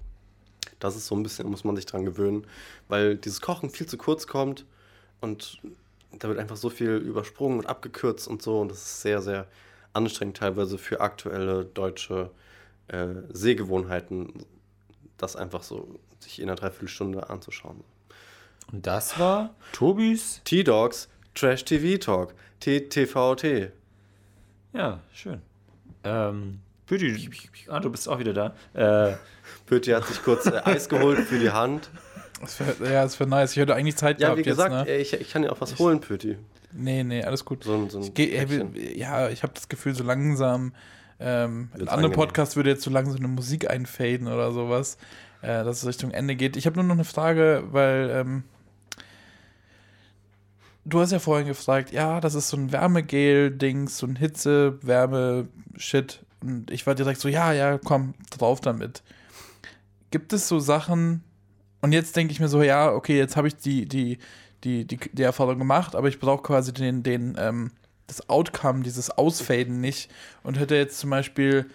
Das 0.78 0.96
ist 0.96 1.06
so 1.06 1.14
ein 1.14 1.22
bisschen, 1.22 1.50
muss 1.50 1.64
man 1.64 1.76
sich 1.76 1.86
dran 1.86 2.04
gewöhnen, 2.04 2.46
weil 2.88 3.16
dieses 3.16 3.40
Kochen 3.40 3.70
viel 3.70 3.86
zu 3.86 3.98
kurz 3.98 4.26
kommt 4.26 4.64
und 5.20 5.60
da 6.12 6.28
wird 6.28 6.38
einfach 6.38 6.56
so 6.56 6.70
viel 6.70 6.96
übersprungen 6.96 7.58
und 7.58 7.66
abgekürzt 7.66 8.28
und 8.28 8.40
so 8.40 8.60
und 8.60 8.70
das 8.70 8.78
ist 8.78 9.02
sehr, 9.02 9.20
sehr 9.20 9.46
anstrengend 9.92 10.38
teilweise 10.38 10.78
für 10.78 11.00
aktuelle 11.00 11.64
deutsche 11.64 12.30
äh, 12.30 12.45
Sehgewohnheiten, 13.32 14.32
das 15.16 15.36
einfach 15.36 15.62
so 15.62 15.98
sich 16.20 16.38
in 16.40 16.48
einer 16.48 16.56
Dreiviertelstunde 16.56 17.28
anzuschauen. 17.30 17.82
Und 18.72 18.86
das 18.86 19.18
war 19.18 19.54
Tobis. 19.72 20.40
T-Dogs, 20.44 21.08
Trash 21.34 21.64
TV 21.64 21.98
Talk, 21.98 22.34
TTVT. 22.60 23.70
Ja, 24.72 25.00
schön. 25.12 25.40
Ähm, 26.04 26.60
Büdi, 26.86 27.28
ah, 27.68 27.80
du 27.80 27.90
bist 27.90 28.08
auch 28.08 28.18
wieder 28.18 28.32
da. 28.32 28.54
Äh, 28.74 29.16
Pöti 29.66 29.90
hat 29.90 30.06
sich 30.06 30.22
kurz 30.22 30.46
äh, 30.46 30.60
Eis 30.64 30.88
geholt 30.88 31.18
für 31.20 31.38
die 31.38 31.50
Hand. 31.50 31.90
Das 32.40 32.60
wär, 32.60 32.92
ja, 32.92 33.02
das 33.02 33.18
wäre 33.18 33.28
nice. 33.30 33.52
Ich 33.52 33.56
hätte 33.58 33.74
eigentlich 33.74 33.96
Zeit 33.96 34.20
Ja, 34.20 34.28
gehabt 34.28 34.38
wie 34.38 34.42
gesagt, 34.44 34.72
jetzt, 34.72 34.84
ne? 34.86 34.90
ey, 34.92 35.00
ich, 35.00 35.12
ich 35.14 35.30
kann 35.30 35.42
dir 35.42 35.50
auch 35.52 35.60
was 35.60 35.78
holen, 35.78 36.00
Pöti. 36.00 36.36
Nee, 36.72 37.02
nee, 37.02 37.24
alles 37.24 37.44
gut. 37.44 37.64
So 37.64 37.74
ein, 37.74 37.88
so 37.90 37.98
ein 37.98 38.04
Ich 38.04 38.14
geh, 38.14 38.48
wir- 38.48 38.96
ja, 38.96 39.28
ich 39.30 39.42
habe 39.42 39.52
das 39.54 39.68
Gefühl, 39.68 39.94
so 39.94 40.04
langsam. 40.04 40.74
Ähm, 41.18 41.70
ein 41.74 41.88
anderer. 41.88 42.12
Podcast 42.12 42.56
würde 42.56 42.70
jetzt 42.70 42.82
so 42.82 42.90
langsam 42.90 43.16
eine 43.16 43.28
Musik 43.28 43.70
einfaden 43.70 44.28
oder 44.28 44.52
sowas, 44.52 44.98
äh, 45.42 45.64
dass 45.64 45.78
es 45.78 45.86
Richtung 45.86 46.10
Ende 46.10 46.36
geht. 46.36 46.56
Ich 46.56 46.66
habe 46.66 46.76
nur 46.76 46.84
noch 46.84 46.94
eine 46.94 47.04
Frage, 47.04 47.64
weil 47.70 48.10
ähm, 48.12 48.44
du 50.84 51.00
hast 51.00 51.12
ja 51.12 51.18
vorhin 51.18 51.46
gefragt, 51.46 51.92
ja, 51.92 52.20
das 52.20 52.34
ist 52.34 52.48
so 52.48 52.56
ein 52.56 52.72
Wärmegel-Dings, 52.72 53.98
so 53.98 54.06
ein 54.06 54.16
Hitze-Wärme-Shit. 54.16 56.24
Und 56.42 56.70
ich 56.70 56.86
war 56.86 56.94
direkt 56.94 57.20
so, 57.20 57.28
ja, 57.28 57.52
ja, 57.52 57.78
komm, 57.78 58.14
drauf 58.36 58.60
damit. 58.60 59.02
Gibt 60.10 60.32
es 60.32 60.48
so 60.48 60.60
Sachen, 60.60 61.24
und 61.80 61.92
jetzt 61.92 62.16
denke 62.16 62.32
ich 62.32 62.40
mir 62.40 62.48
so, 62.48 62.62
ja, 62.62 62.90
okay, 62.90 63.16
jetzt 63.16 63.36
habe 63.36 63.48
ich 63.48 63.56
die, 63.56 63.86
die, 63.86 64.18
die, 64.64 64.86
die, 64.86 64.96
die 64.96 65.22
Erfahrung 65.22 65.58
gemacht, 65.58 65.94
aber 65.94 66.08
ich 66.08 66.18
brauche 66.18 66.42
quasi 66.42 66.72
den, 66.72 67.02
den, 67.02 67.36
ähm, 67.38 67.72
das 68.06 68.28
Outcome, 68.28 68.82
dieses 68.82 69.10
Ausfaden 69.10 69.80
nicht 69.80 70.10
und 70.42 70.58
hätte 70.58 70.76
jetzt 70.76 70.98
zum 70.98 71.10
Beispiel 71.10 71.66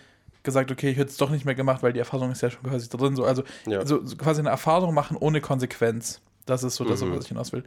gesagt, 0.44 0.72
okay, 0.72 0.90
ich 0.90 0.98
hätte 0.98 1.12
es 1.12 1.18
doch 1.18 1.30
nicht 1.30 1.46
mehr 1.46 1.56
gemacht, 1.56 1.84
weil 1.84 1.94
die 1.94 2.00
Erfahrung 2.00 2.32
ist 2.32 2.42
ja 2.42 2.50
schon 2.50 2.64
quasi 2.64 2.90
drin. 2.90 3.16
So, 3.16 3.26
also 3.26 3.44
Ja. 3.68 3.86
so, 3.86 4.04
so 4.06 4.16
quasi 4.16 4.40
eine 4.40 4.50
Erfahrung 4.50 4.94
machen 4.94 5.18
ohne 5.18 5.42
Konsequenz. 5.42 6.22
Das 6.46 6.64
ist 6.64 6.76
so 6.76 6.84
das, 6.86 7.02
Mhm. 7.02 7.12
was 7.16 7.24
ich 7.26 7.30
hinaus 7.30 7.52
will. 7.54 7.64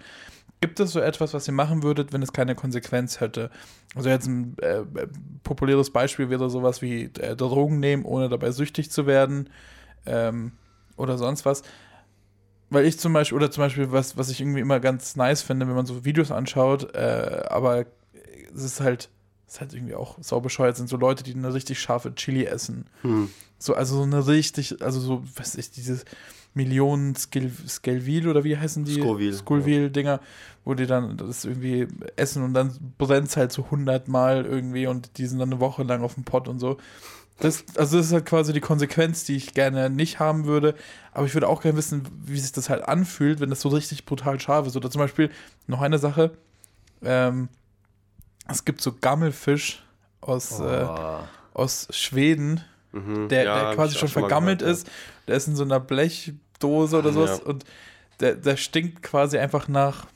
Gibt 0.61 0.81
es 0.81 0.93
so 0.93 1.01
etwas, 1.01 1.35
was 1.35 1.47
ihr 1.47 1.53
machen 1.55 1.83
würdet, 1.83 2.13
wenn 2.13 2.23
es 2.23 2.33
keine 2.33 2.55
Konsequenz 2.55 3.21
hätte? 3.21 3.51
Also 3.95 4.09
jetzt 4.09 4.27
ein 4.27 4.57
äh, 4.61 4.83
populäres 5.43 5.91
Beispiel 5.91 6.31
wäre 6.31 6.49
sowas 6.51 6.81
wie 6.83 7.05
äh, 7.21 7.37
Drogen 7.37 7.81
nehmen, 7.81 8.05
ohne 8.05 8.29
dabei 8.29 8.51
süchtig 8.51 8.91
zu 8.91 9.07
werden 9.07 9.51
ähm, 10.07 10.53
oder 10.97 11.19
sonst 11.19 11.45
was. 11.45 11.63
Weil 12.71 12.87
ich 12.87 12.99
zum 12.99 13.13
Beispiel, 13.13 13.37
oder 13.37 13.51
zum 13.51 13.63
Beispiel, 13.63 13.93
was, 13.93 14.17
was 14.17 14.31
ich 14.31 14.41
irgendwie 14.41 14.61
immer 14.61 14.81
ganz 14.81 15.17
nice 15.17 15.43
finde, 15.43 15.69
wenn 15.69 15.75
man 15.77 15.87
so 15.87 16.05
Videos 16.05 16.31
anschaut, 16.33 16.95
äh, 16.95 17.43
aber 17.49 17.85
es 18.55 18.63
ist 18.63 18.81
halt, 18.81 19.11
es 19.47 19.55
ist 19.55 19.61
halt 19.61 19.75
irgendwie 19.75 19.95
auch 19.95 20.19
sau 20.21 20.41
bescheuert, 20.41 20.77
sind 20.77 20.89
so 20.89 20.97
Leute, 20.97 21.23
die 21.23 21.35
eine 21.35 21.53
richtig 21.53 21.81
scharfe 21.81 22.15
Chili 22.15 22.45
essen. 22.45 22.87
Hm. 23.03 23.31
So, 23.59 23.75
also 23.75 23.97
so 23.97 24.03
eine 24.03 24.27
richtig, 24.27 24.83
also 24.83 25.01
so, 25.01 25.23
was 25.37 25.55
ist 25.55 25.77
dieses 25.77 26.05
Millionen 26.55 27.17
Scale- 27.17 27.51
Scaleville 27.67 28.31
oder 28.31 28.45
wie 28.45 28.57
heißen 28.57 28.85
die? 28.85 28.95
Scoville, 29.01 29.33
Scoville-Dinger, 29.33 30.21
wo 30.65 30.75
die 30.75 30.87
dann 30.87 31.17
das 31.17 31.45
irgendwie 31.45 31.89
essen 32.17 32.43
und 32.43 32.55
dann 32.55 32.73
brennt 32.99 33.29
es 33.29 33.37
halt 33.37 33.53
so 33.53 33.71
hundertmal 33.71 34.45
irgendwie 34.45 34.87
und 34.87 35.19
die 35.19 35.27
sind 35.27 35.39
dann 35.39 35.51
eine 35.51 35.61
Woche 35.61 35.83
lang 35.83 36.03
auf 36.03 36.15
dem 36.15 36.25
Pott 36.25 36.47
und 36.49 36.59
so. 36.59 36.77
Das, 37.41 37.65
also 37.77 37.97
das 37.97 38.07
ist 38.07 38.13
halt 38.13 38.27
quasi 38.27 38.53
die 38.53 38.61
Konsequenz, 38.61 39.25
die 39.25 39.35
ich 39.35 39.55
gerne 39.55 39.91
nicht 39.91 40.21
haben 40.21 40.45
würde. 40.45 40.75
Aber 41.13 41.27
ich 41.27 41.35
würde 41.35 41.49
auch 41.49 41.63
gerne 41.63 41.77
wissen, 41.77 42.03
wie 42.25 42.39
sich 42.39 42.53
das 42.53 42.71
halt 42.71 42.87
anfühlt, 42.87 43.41
wenn 43.41 43.51
das 43.51 43.61
so 43.61 43.71
richtig 43.71 44.05
brutal 44.05 44.39
scharf 44.39 44.69
ist. 44.69 44.77
Oder 44.77 44.89
zum 44.91 45.01
Beispiel 45.01 45.31
noch 45.67 45.81
eine 45.81 45.99
Sache. 45.99 46.31
Ähm, 47.03 47.49
es 48.49 48.65
gibt 48.65 48.81
so 48.81 48.93
Gammelfisch 48.93 49.83
aus, 50.21 50.61
äh, 50.61 50.85
oh. 50.89 51.19
aus 51.55 51.89
Schweden, 51.91 52.65
Mhm. 52.95 53.29
der, 53.29 53.45
Ja, 53.45 53.65
der 53.65 53.75
quasi 53.75 53.99
schon 53.99 54.09
vergammelt 54.09 54.61
gehört, 54.61 54.77
ist. 54.79 54.91
Der 55.27 55.37
ist 55.37 55.49
in 55.49 55.57
so 55.57 55.65
einer 55.65 55.81
Blechdose 55.81 56.97
oder 56.97 57.13
sowas 57.13 57.41
ja. 57.41 57.47
und 57.47 57.65
der, 58.21 58.37
der 58.37 58.57
stinkt 58.57 59.03
quasi 59.03 59.37
einfach 59.37 59.67
nach, 59.67 60.07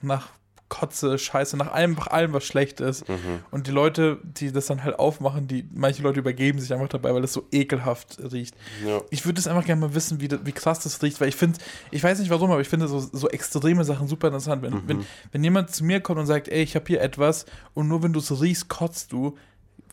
nach 0.00 0.28
Kotze, 0.70 1.18
Scheiße, 1.18 1.58
nach 1.58 1.72
allem, 1.72 1.92
nach 1.92 2.06
allem, 2.06 2.32
was 2.32 2.44
schlecht 2.44 2.80
ist. 2.80 3.06
Mhm. 3.06 3.40
Und 3.50 3.66
die 3.66 3.70
Leute, 3.72 4.18
die 4.22 4.50
das 4.52 4.66
dann 4.66 4.82
halt 4.82 4.98
aufmachen, 4.98 5.46
die, 5.46 5.68
manche 5.74 6.00
Leute 6.02 6.20
übergeben 6.20 6.58
sich 6.58 6.72
einfach 6.72 6.88
dabei, 6.88 7.12
weil 7.12 7.20
das 7.20 7.34
so 7.34 7.46
ekelhaft 7.52 8.18
riecht. 8.32 8.54
Ja. 8.86 9.02
Ich 9.10 9.26
würde 9.26 9.34
das 9.34 9.46
einfach 9.48 9.66
gerne 9.66 9.82
mal 9.82 9.94
wissen, 9.94 10.20
wie, 10.20 10.28
das, 10.28 10.40
wie 10.44 10.52
krass 10.52 10.80
das 10.80 11.02
riecht, 11.02 11.20
weil 11.20 11.28
ich 11.28 11.36
finde, 11.36 11.58
ich 11.90 12.02
weiß 12.02 12.18
nicht 12.20 12.30
warum, 12.30 12.50
aber 12.50 12.62
ich 12.62 12.68
finde 12.68 12.88
so, 12.88 13.00
so 13.00 13.28
extreme 13.28 13.84
Sachen 13.84 14.08
super 14.08 14.28
interessant. 14.28 14.62
Wenn, 14.62 14.72
Mhm. 14.72 14.82
wenn, 14.86 15.06
wenn 15.32 15.44
jemand 15.44 15.74
zu 15.74 15.84
mir 15.84 16.00
kommt 16.00 16.18
und 16.20 16.26
sagt, 16.26 16.48
ey, 16.48 16.62
ich 16.62 16.74
habe 16.76 16.86
hier 16.86 17.02
etwas 17.02 17.44
und 17.74 17.88
nur 17.88 18.02
wenn 18.02 18.12
du 18.14 18.20
es 18.20 18.40
riechst, 18.40 18.68
kotzt 18.68 19.12
du, 19.12 19.36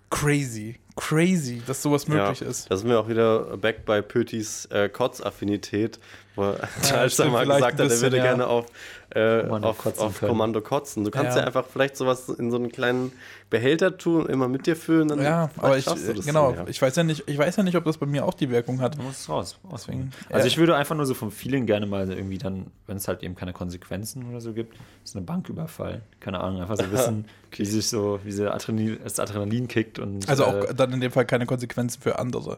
crazy, 0.10 0.80
crazy, 0.96 1.62
dass 1.66 1.82
sowas 1.82 2.08
möglich 2.08 2.40
ja, 2.42 2.48
ist. 2.48 2.70
Da 2.72 2.78
sind 2.78 2.88
wir 2.90 3.00
auch 3.00 3.10
wieder 3.10 3.58
back 3.58 3.84
bei 3.86 4.02
Pötis 4.02 4.66
äh, 4.68 4.88
Kotzaffinität, 4.90 6.00
wo 6.38 6.44
er 6.44 6.70
Charles 6.84 7.14
stimmt, 7.14 7.34
mal 7.34 7.44
vielleicht 7.44 7.60
gesagt 7.60 7.80
hat, 7.80 7.92
er 7.92 8.02
würde 8.02 8.18
ja. 8.18 8.24
gerne 8.24 8.48
auf, 8.48 8.66
äh, 9.10 9.42
Kommando 9.42 9.70
auf, 9.70 9.78
kotzen 9.78 10.04
auf. 10.04 10.20
Kommando 10.20 10.62
kotzen. 10.62 11.04
Du 11.04 11.12
kannst 11.12 11.36
ja. 11.36 11.42
Ja. 11.42 11.48
einfach 11.48 11.66
vielleicht 11.66 11.98
sowas 11.98 12.30
in 12.30 12.52
so 12.52 12.58
einen 12.58 12.72
kleinen 12.72 13.12
Behälter 13.50 13.98
tun, 13.98 14.26
immer 14.28 14.48
mit 14.48 14.68
dir 14.68 14.76
füllen. 14.76 15.08
Dann 15.08 15.22
Ja, 15.22 15.50
aber 15.58 15.78
ich, 15.78 15.86
du 15.86 15.96
genau, 16.24 16.52
dann, 16.52 16.66
ja. 16.66 16.70
ich 16.70 16.82
weiß 16.82 16.96
ja 16.96 17.04
nicht, 17.04 17.24
ich 17.28 17.38
weiß 17.38 17.56
ja 17.56 17.64
nicht, 17.64 17.76
ob 17.76 17.86
das 17.86 17.98
bei 17.98 18.06
mir 18.06 18.26
auch 18.26 18.34
die 18.34 18.50
Wirkung 18.50 18.82
hat. 18.82 18.98
Da 18.98 19.04
muss 19.04 19.22
es 19.22 19.30
raus. 19.30 19.58
Deswegen, 19.72 20.12
Also 20.30 20.42
ja. 20.42 20.46
ich 20.46 20.58
würde 20.58 20.76
einfach 20.76 20.96
nur 20.96 21.06
so 21.06 21.14
vom 21.14 21.32
Feeling 21.32 21.66
gerne 21.66 21.86
mal 21.86 22.10
irgendwie 22.12 22.38
dann, 22.38 22.68
wenn 22.86 22.98
es 22.98 23.08
halt 23.08 23.24
eben 23.24 23.36
keine 23.36 23.54
Konsequenzen 23.54 24.30
oder 24.30 24.42
so 24.42 24.54
gibt, 24.54 24.76
so 25.04 25.18
eine 25.18 25.26
Bank 25.26 25.50
überfallen. 25.50 26.02
Keine 26.20 26.42
Ahnung, 26.42 26.62
einfach 26.62 26.78
so 26.78 26.92
wissen, 26.92 27.26
wie 27.52 27.66
sich 27.66 27.88
so, 27.88 28.20
wie 28.24 28.32
sie 28.32 28.52
Adrenalin, 28.52 29.00
das 29.04 29.20
Adrenalin 29.20 29.68
kickt 29.68 30.00
und 30.00 30.28
Also 30.28 30.46
auch 30.46 30.66
äh, 30.66 30.74
dann 30.76 30.92
in 30.92 31.02
dem 31.02 31.12
Fall 31.12 31.26
keine 31.26 31.46
Konsequenzen 31.46 32.02
für 32.02 32.20
andere. 32.20 32.58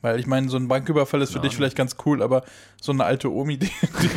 Weil 0.00 0.20
ich 0.20 0.26
meine, 0.28 0.48
so 0.48 0.56
ein 0.56 0.68
Banküberfall 0.68 1.20
ist 1.22 1.32
für 1.32 1.40
dich 1.40 1.56
vielleicht 1.56 1.76
ganz 1.76 1.96
cool, 2.06 2.22
aber 2.22 2.44
so 2.80 2.92
eine 2.92 3.04
alte 3.04 3.32
Omi, 3.32 3.58
die, 3.58 3.66
die, 3.66 4.10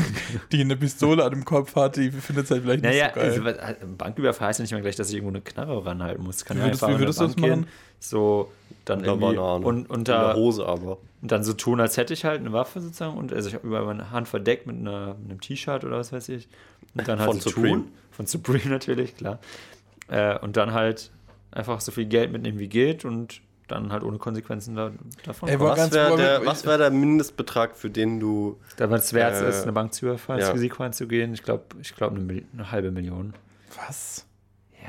die 0.51 0.61
eine 0.61 0.77
Pistole 0.77 1.23
an 1.23 1.31
dem 1.31 1.43
Kopf 1.43 1.75
hat, 1.75 1.95
die 1.95 2.11
findet 2.11 2.45
es 2.45 2.51
halt 2.51 2.61
vielleicht 2.61 2.83
Naja, 2.83 3.05
nicht 3.07 3.35
so 3.35 3.41
geil. 3.43 3.57
also, 3.59 3.87
Banküberfall 3.97 4.49
heißt 4.49 4.59
ja 4.59 4.63
nicht 4.63 4.73
mal 4.73 4.81
gleich, 4.81 4.95
dass 4.95 5.09
ich 5.09 5.15
irgendwo 5.15 5.31
eine 5.33 5.41
Knarre 5.41 5.83
ranhalten 5.83 6.23
muss. 6.23 6.45
Kann 6.45 6.57
Wie 6.57 6.61
ja 6.61 6.67
würdest- 6.67 6.83
einfach 6.83 6.95
wie 6.95 6.99
würdest 7.01 7.19
du 7.19 7.23
das 7.25 7.35
Bank 7.35 7.45
gehen, 7.47 7.59
machen? 7.61 7.71
So, 7.99 8.51
dann 8.85 9.03
irgendwie 9.03 9.37
und, 9.37 9.77
In 9.77 9.83
der 9.85 9.89
unter, 9.97 10.33
Hose 10.35 10.65
aber. 10.67 10.97
und 11.21 11.31
dann 11.31 11.43
so 11.43 11.53
tun, 11.53 11.79
als 11.79 11.97
hätte 11.97 12.13
ich 12.13 12.25
halt 12.25 12.41
eine 12.41 12.51
Waffe 12.53 12.79
sozusagen 12.79 13.17
und 13.17 13.33
also 13.33 13.47
ich 13.49 13.55
habe 13.55 13.65
über 13.67 13.83
meine 13.83 14.11
Hand 14.11 14.27
verdeckt 14.27 14.67
mit, 14.67 14.75
einer, 14.77 15.15
mit 15.15 15.31
einem 15.31 15.41
T-Shirt 15.41 15.83
oder 15.83 15.97
was 15.97 16.11
weiß 16.13 16.29
ich. 16.29 16.47
Und 16.95 17.07
dann 17.07 17.17
halt 17.19 17.29
Von 17.31 17.39
so 17.39 17.49
Supreme. 17.49 17.69
tun. 17.77 17.91
Von 18.11 18.27
Supreme 18.27 18.65
natürlich, 18.69 19.15
klar. 19.17 19.39
Äh, 20.09 20.37
und 20.39 20.57
dann 20.57 20.73
halt 20.73 21.09
einfach 21.51 21.81
so 21.81 21.91
viel 21.91 22.05
Geld 22.05 22.31
mitnehmen 22.31 22.59
wie 22.59 22.67
geht 22.69 23.03
und 23.03 23.41
dann 23.71 23.91
halt 23.91 24.03
ohne 24.03 24.17
Konsequenzen 24.17 24.75
da, 24.75 24.91
davon. 25.23 25.49
Ey, 25.49 25.59
Was 25.59 25.91
wäre 25.91 26.17
der, 26.17 26.45
was 26.45 26.65
wär 26.65 26.77
der 26.77 26.91
Mindestbetrag, 26.91 27.75
für 27.75 27.89
den 27.89 28.19
du. 28.19 28.59
Da 28.77 28.89
wenn 28.89 28.97
es 28.97 29.13
wert 29.13 29.41
Äh, 29.41 29.49
ist, 29.49 29.63
eine 29.63 29.71
Bank 29.71 29.93
zu 29.93 30.05
überfallen, 30.05 30.39
das 30.39 30.49
ja. 30.49 30.53
Risiko 30.53 30.83
einzugehen, 30.83 31.33
ich 31.33 31.43
glaube, 31.43 31.63
ich 31.81 31.95
glaube 31.95 32.17
eine, 32.17 32.43
eine 32.53 32.71
halbe 32.71 32.91
Million. 32.91 33.33
Was? 33.87 34.25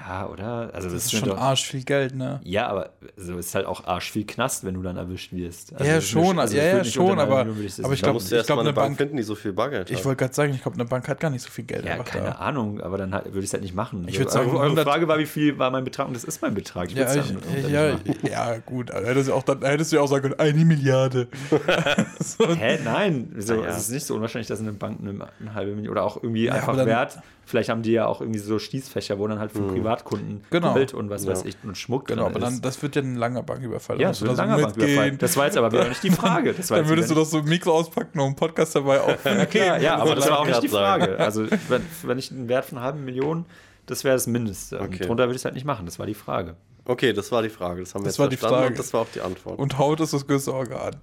Ja, 0.04 0.26
oder? 0.26 0.70
Also 0.72 0.88
Das 0.88 1.04
ist 1.04 1.10
sind 1.10 1.20
schon 1.20 1.28
doch- 1.28 1.38
arsch 1.38 1.64
viel 1.66 1.84
Geld, 1.84 2.16
ne? 2.16 2.40
Ja, 2.42 2.66
aber 2.66 2.90
so 3.16 3.36
ist 3.38 3.54
halt 3.54 3.66
auch 3.66 3.84
arsch 3.86 4.10
viel 4.10 4.26
Knast, 4.26 4.64
wenn 4.64 4.74
du 4.74 4.82
dann 4.82 4.96
erwischt 4.96 5.32
wirst. 5.32 5.72
Also 5.74 5.84
ja, 5.84 5.94
das 5.94 6.04
ist 6.04 6.10
schon, 6.10 6.22
nicht- 6.22 6.38
also 6.38 6.56
ja, 6.56 6.62
ja, 6.78 6.84
schon, 6.84 7.18
aber, 7.20 7.36
Million 7.44 7.56
würde 7.56 7.68
das 7.68 7.84
aber 7.84 7.94
ich 7.94 8.02
glaube, 8.02 8.18
ich 8.18 8.26
glaub, 8.26 8.38
erstmal 8.38 8.58
eine 8.60 8.72
Bank 8.72 8.86
Bank, 8.88 8.98
finden, 8.98 9.16
die 9.16 9.22
so 9.22 9.34
viel 9.36 9.52
Bargeld 9.52 9.90
ich 9.90 10.04
wollte 10.04 10.16
gerade 10.18 10.34
sagen, 10.34 10.52
ich 10.54 10.62
glaube, 10.62 10.74
eine 10.76 10.86
Bank 10.86 11.06
hat 11.08 11.20
gar 11.20 11.30
nicht 11.30 11.42
so 11.42 11.50
viel 11.50 11.64
Geld. 11.64 11.84
Ja, 11.84 11.98
keine 12.02 12.26
da. 12.26 12.32
Ahnung, 12.32 12.80
aber 12.80 12.98
dann 12.98 13.14
halt, 13.14 13.26
würde 13.26 13.40
ich 13.40 13.44
es 13.44 13.52
halt 13.52 13.62
nicht 13.62 13.74
machen. 13.76 14.04
Ich 14.08 14.14
So, 14.14 14.20
würd 14.22 14.30
sagen, 14.32 14.50
eure, 14.50 14.62
100 14.64 14.84
Frage 14.88 15.06
war, 15.06 15.18
wie 15.18 15.26
viel 15.26 15.58
war 15.58 15.70
mein 15.70 15.84
Betrag 15.84 16.08
und 16.08 16.14
das 16.14 16.24
ist 16.24 16.42
mein 16.42 16.54
Betrag. 16.54 16.88
Ich 16.90 16.96
Ja, 16.96 17.14
würd's 17.14 17.30
ich, 17.56 17.68
ja, 17.70 17.96
ja, 18.28 18.58
gut. 18.58 18.90
Also 18.90 19.06
hättest 19.08 19.28
du, 19.28 19.34
auch 19.34 19.42
dann, 19.44 19.62
hättest 19.62 19.92
du 19.92 19.96
ja 19.96 20.02
auch 20.02 20.08
sagen 20.08 20.22
können, 20.22 20.40
eine 20.40 20.64
Milliarde. 20.64 21.28
so, 22.20 22.48
Hä, 22.54 22.78
nein. 22.84 23.32
So, 23.38 23.62
ja. 23.62 23.68
Es 23.70 23.78
ist 23.78 23.90
nicht 23.90 24.06
so 24.06 24.14
unwahrscheinlich, 24.16 24.48
dass 24.48 24.58
eine 24.60 24.72
Bank 24.72 24.98
eine, 25.00 25.28
eine 25.40 25.54
halbe 25.54 25.72
Million 25.76 25.92
oder 25.92 26.02
auch 26.04 26.16
irgendwie 26.22 26.46
Ja, 26.46 26.54
einfach 26.54 26.76
wert. 26.76 27.18
Vielleicht 27.52 27.68
haben 27.68 27.82
die 27.82 27.92
ja 27.92 28.06
auch 28.06 28.22
irgendwie 28.22 28.38
so 28.38 28.58
Schließfächer, 28.58 29.18
wo 29.18 29.26
dann 29.28 29.38
halt 29.38 29.52
von 29.52 29.66
Privatkunden 29.68 30.42
Genau. 30.48 30.72
Gold 30.72 30.94
und 30.94 31.10
was 31.10 31.26
Ja. 31.26 31.32
weiß 31.32 31.44
ich 31.44 31.54
und 31.62 31.76
Schmuck 31.76 32.06
genau, 32.06 32.22
drin 32.22 32.30
aber 32.30 32.40
dann, 32.40 32.62
das 32.62 32.82
wird 32.82 32.96
ja 32.96 33.02
ein 33.02 33.16
langer 33.16 33.42
Banküberfall. 33.42 34.00
ja, 34.00 34.08
das 34.08 34.22
wird 34.22 34.30
ein 34.30 34.36
da 34.38 34.42
so 34.44 34.48
langer 34.48 34.62
Banküberfall. 34.62 35.16
Das 35.18 35.36
war 35.36 35.44
jetzt 35.44 35.58
aber 35.58 35.70
wieder 35.70 35.86
nicht 35.86 36.02
die 36.02 36.08
Frage. 36.22 36.54
Das 36.54 36.70
war 36.70 36.78
Dann 36.78 36.88
würdest 36.88 37.10
du 37.10 37.14
doch 37.14 37.26
so 37.26 37.36
ein 37.40 37.44
Mikro 37.44 37.72
auspacken 37.72 38.18
und 38.20 38.24
einen 38.28 38.36
Podcast 38.36 38.74
dabei 38.74 39.00
aufnehmen. 39.02 39.46
Ja, 39.52 39.76
ja, 39.76 39.96
aber 39.98 40.14
das 40.14 40.30
war 40.30 40.38
auch 40.40 40.46
nicht 40.46 40.62
die. 40.62 40.68
Frage. 40.70 41.18
Also, 41.18 41.44
wenn, 41.68 41.82
wenn 42.04 42.18
ich 42.18 42.30
einen 42.30 42.48
Wert 42.48 42.64
von 42.64 42.78
einer 42.78 42.86
halben 42.86 43.04
Million, 43.04 43.44
das 43.84 44.02
wäre 44.02 44.14
das 44.14 44.26
Mindeste. 44.26 44.78
Und 44.78 44.86
Okay. 44.94 45.04
drunter 45.04 45.24
würde 45.24 45.32
ich 45.34 45.42
es 45.42 45.44
halt 45.44 45.54
nicht 45.54 45.66
machen. 45.66 45.84
Das 45.84 45.98
war 45.98 46.06
die 46.06 46.14
Frage. 46.14 46.56
Okay, 46.86 47.12
das 47.12 47.30
war 47.32 47.42
die 47.42 47.50
Frage. 47.50 47.82
Das 47.82 47.94
haben 47.94 48.00
wir 48.00 48.06
Das 48.06 48.14
jetzt 48.14 48.18
war 48.20 48.28
die 48.30 48.36
verstanden 48.38 48.62
Frage. 48.62 48.72
und 48.72 48.78
das 48.78 48.94
war 48.94 49.02
auch 49.02 49.08
die 49.14 49.20
Antwort. 49.20 49.58
Und 49.58 49.76
Haut 49.76 50.00
ist 50.00 50.14
das 50.14 50.26
größte 50.26 50.54
Organ. 50.54 50.96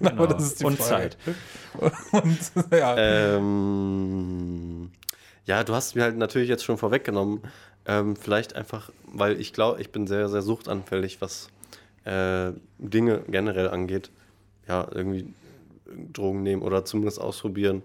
Genau. 0.00 0.26
das 0.26 0.42
ist 0.42 0.58
die 0.60 0.64
Und 0.64 0.76
Frage. 0.76 1.10
Zeit. 1.10 1.16
Und, 2.10 2.38
ja. 2.76 2.96
Ähm, 2.98 4.87
ja, 5.48 5.64
du 5.64 5.74
hast 5.74 5.96
mir 5.96 6.02
halt 6.02 6.16
natürlich 6.18 6.50
jetzt 6.50 6.62
schon 6.62 6.76
vorweggenommen. 6.76 7.40
Ähm, 7.86 8.16
vielleicht 8.16 8.54
einfach, 8.54 8.90
weil 9.06 9.40
ich 9.40 9.54
glaube, 9.54 9.80
ich 9.80 9.90
bin 9.90 10.06
sehr, 10.06 10.28
sehr 10.28 10.42
suchtanfällig, 10.42 11.22
was 11.22 11.48
äh, 12.04 12.52
Dinge 12.76 13.22
generell 13.28 13.70
angeht. 13.70 14.10
Ja, 14.68 14.86
irgendwie 14.92 15.32
Drogen 16.12 16.42
nehmen 16.42 16.60
oder 16.60 16.84
zumindest 16.84 17.18
ausprobieren. 17.18 17.82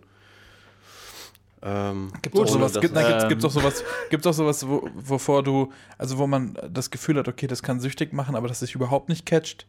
Ähm, 1.62 2.12
Gibt 2.22 2.36
sowas, 2.36 2.74
na, 2.74 2.82
gibt's, 2.82 3.24
ähm, 3.24 3.30
gibt's 3.30 3.46
auch 3.46 3.52
sowas, 3.52 3.84
gibt's 4.10 4.28
auch 4.28 4.34
sowas, 4.34 4.68
wo, 4.68 4.90
wovor 4.96 5.42
du, 5.42 5.72
also 5.98 6.18
wo 6.18 6.28
man 6.28 6.58
das 6.70 6.92
Gefühl 6.92 7.18
hat, 7.18 7.30
okay, 7.30 7.48
das 7.48 7.64
kann 7.64 7.80
süchtig 7.80 8.12
machen, 8.12 8.36
aber 8.36 8.50
das 8.50 8.60
sich 8.60 8.76
überhaupt 8.76 9.08
nicht 9.08 9.26
catcht. 9.26 9.66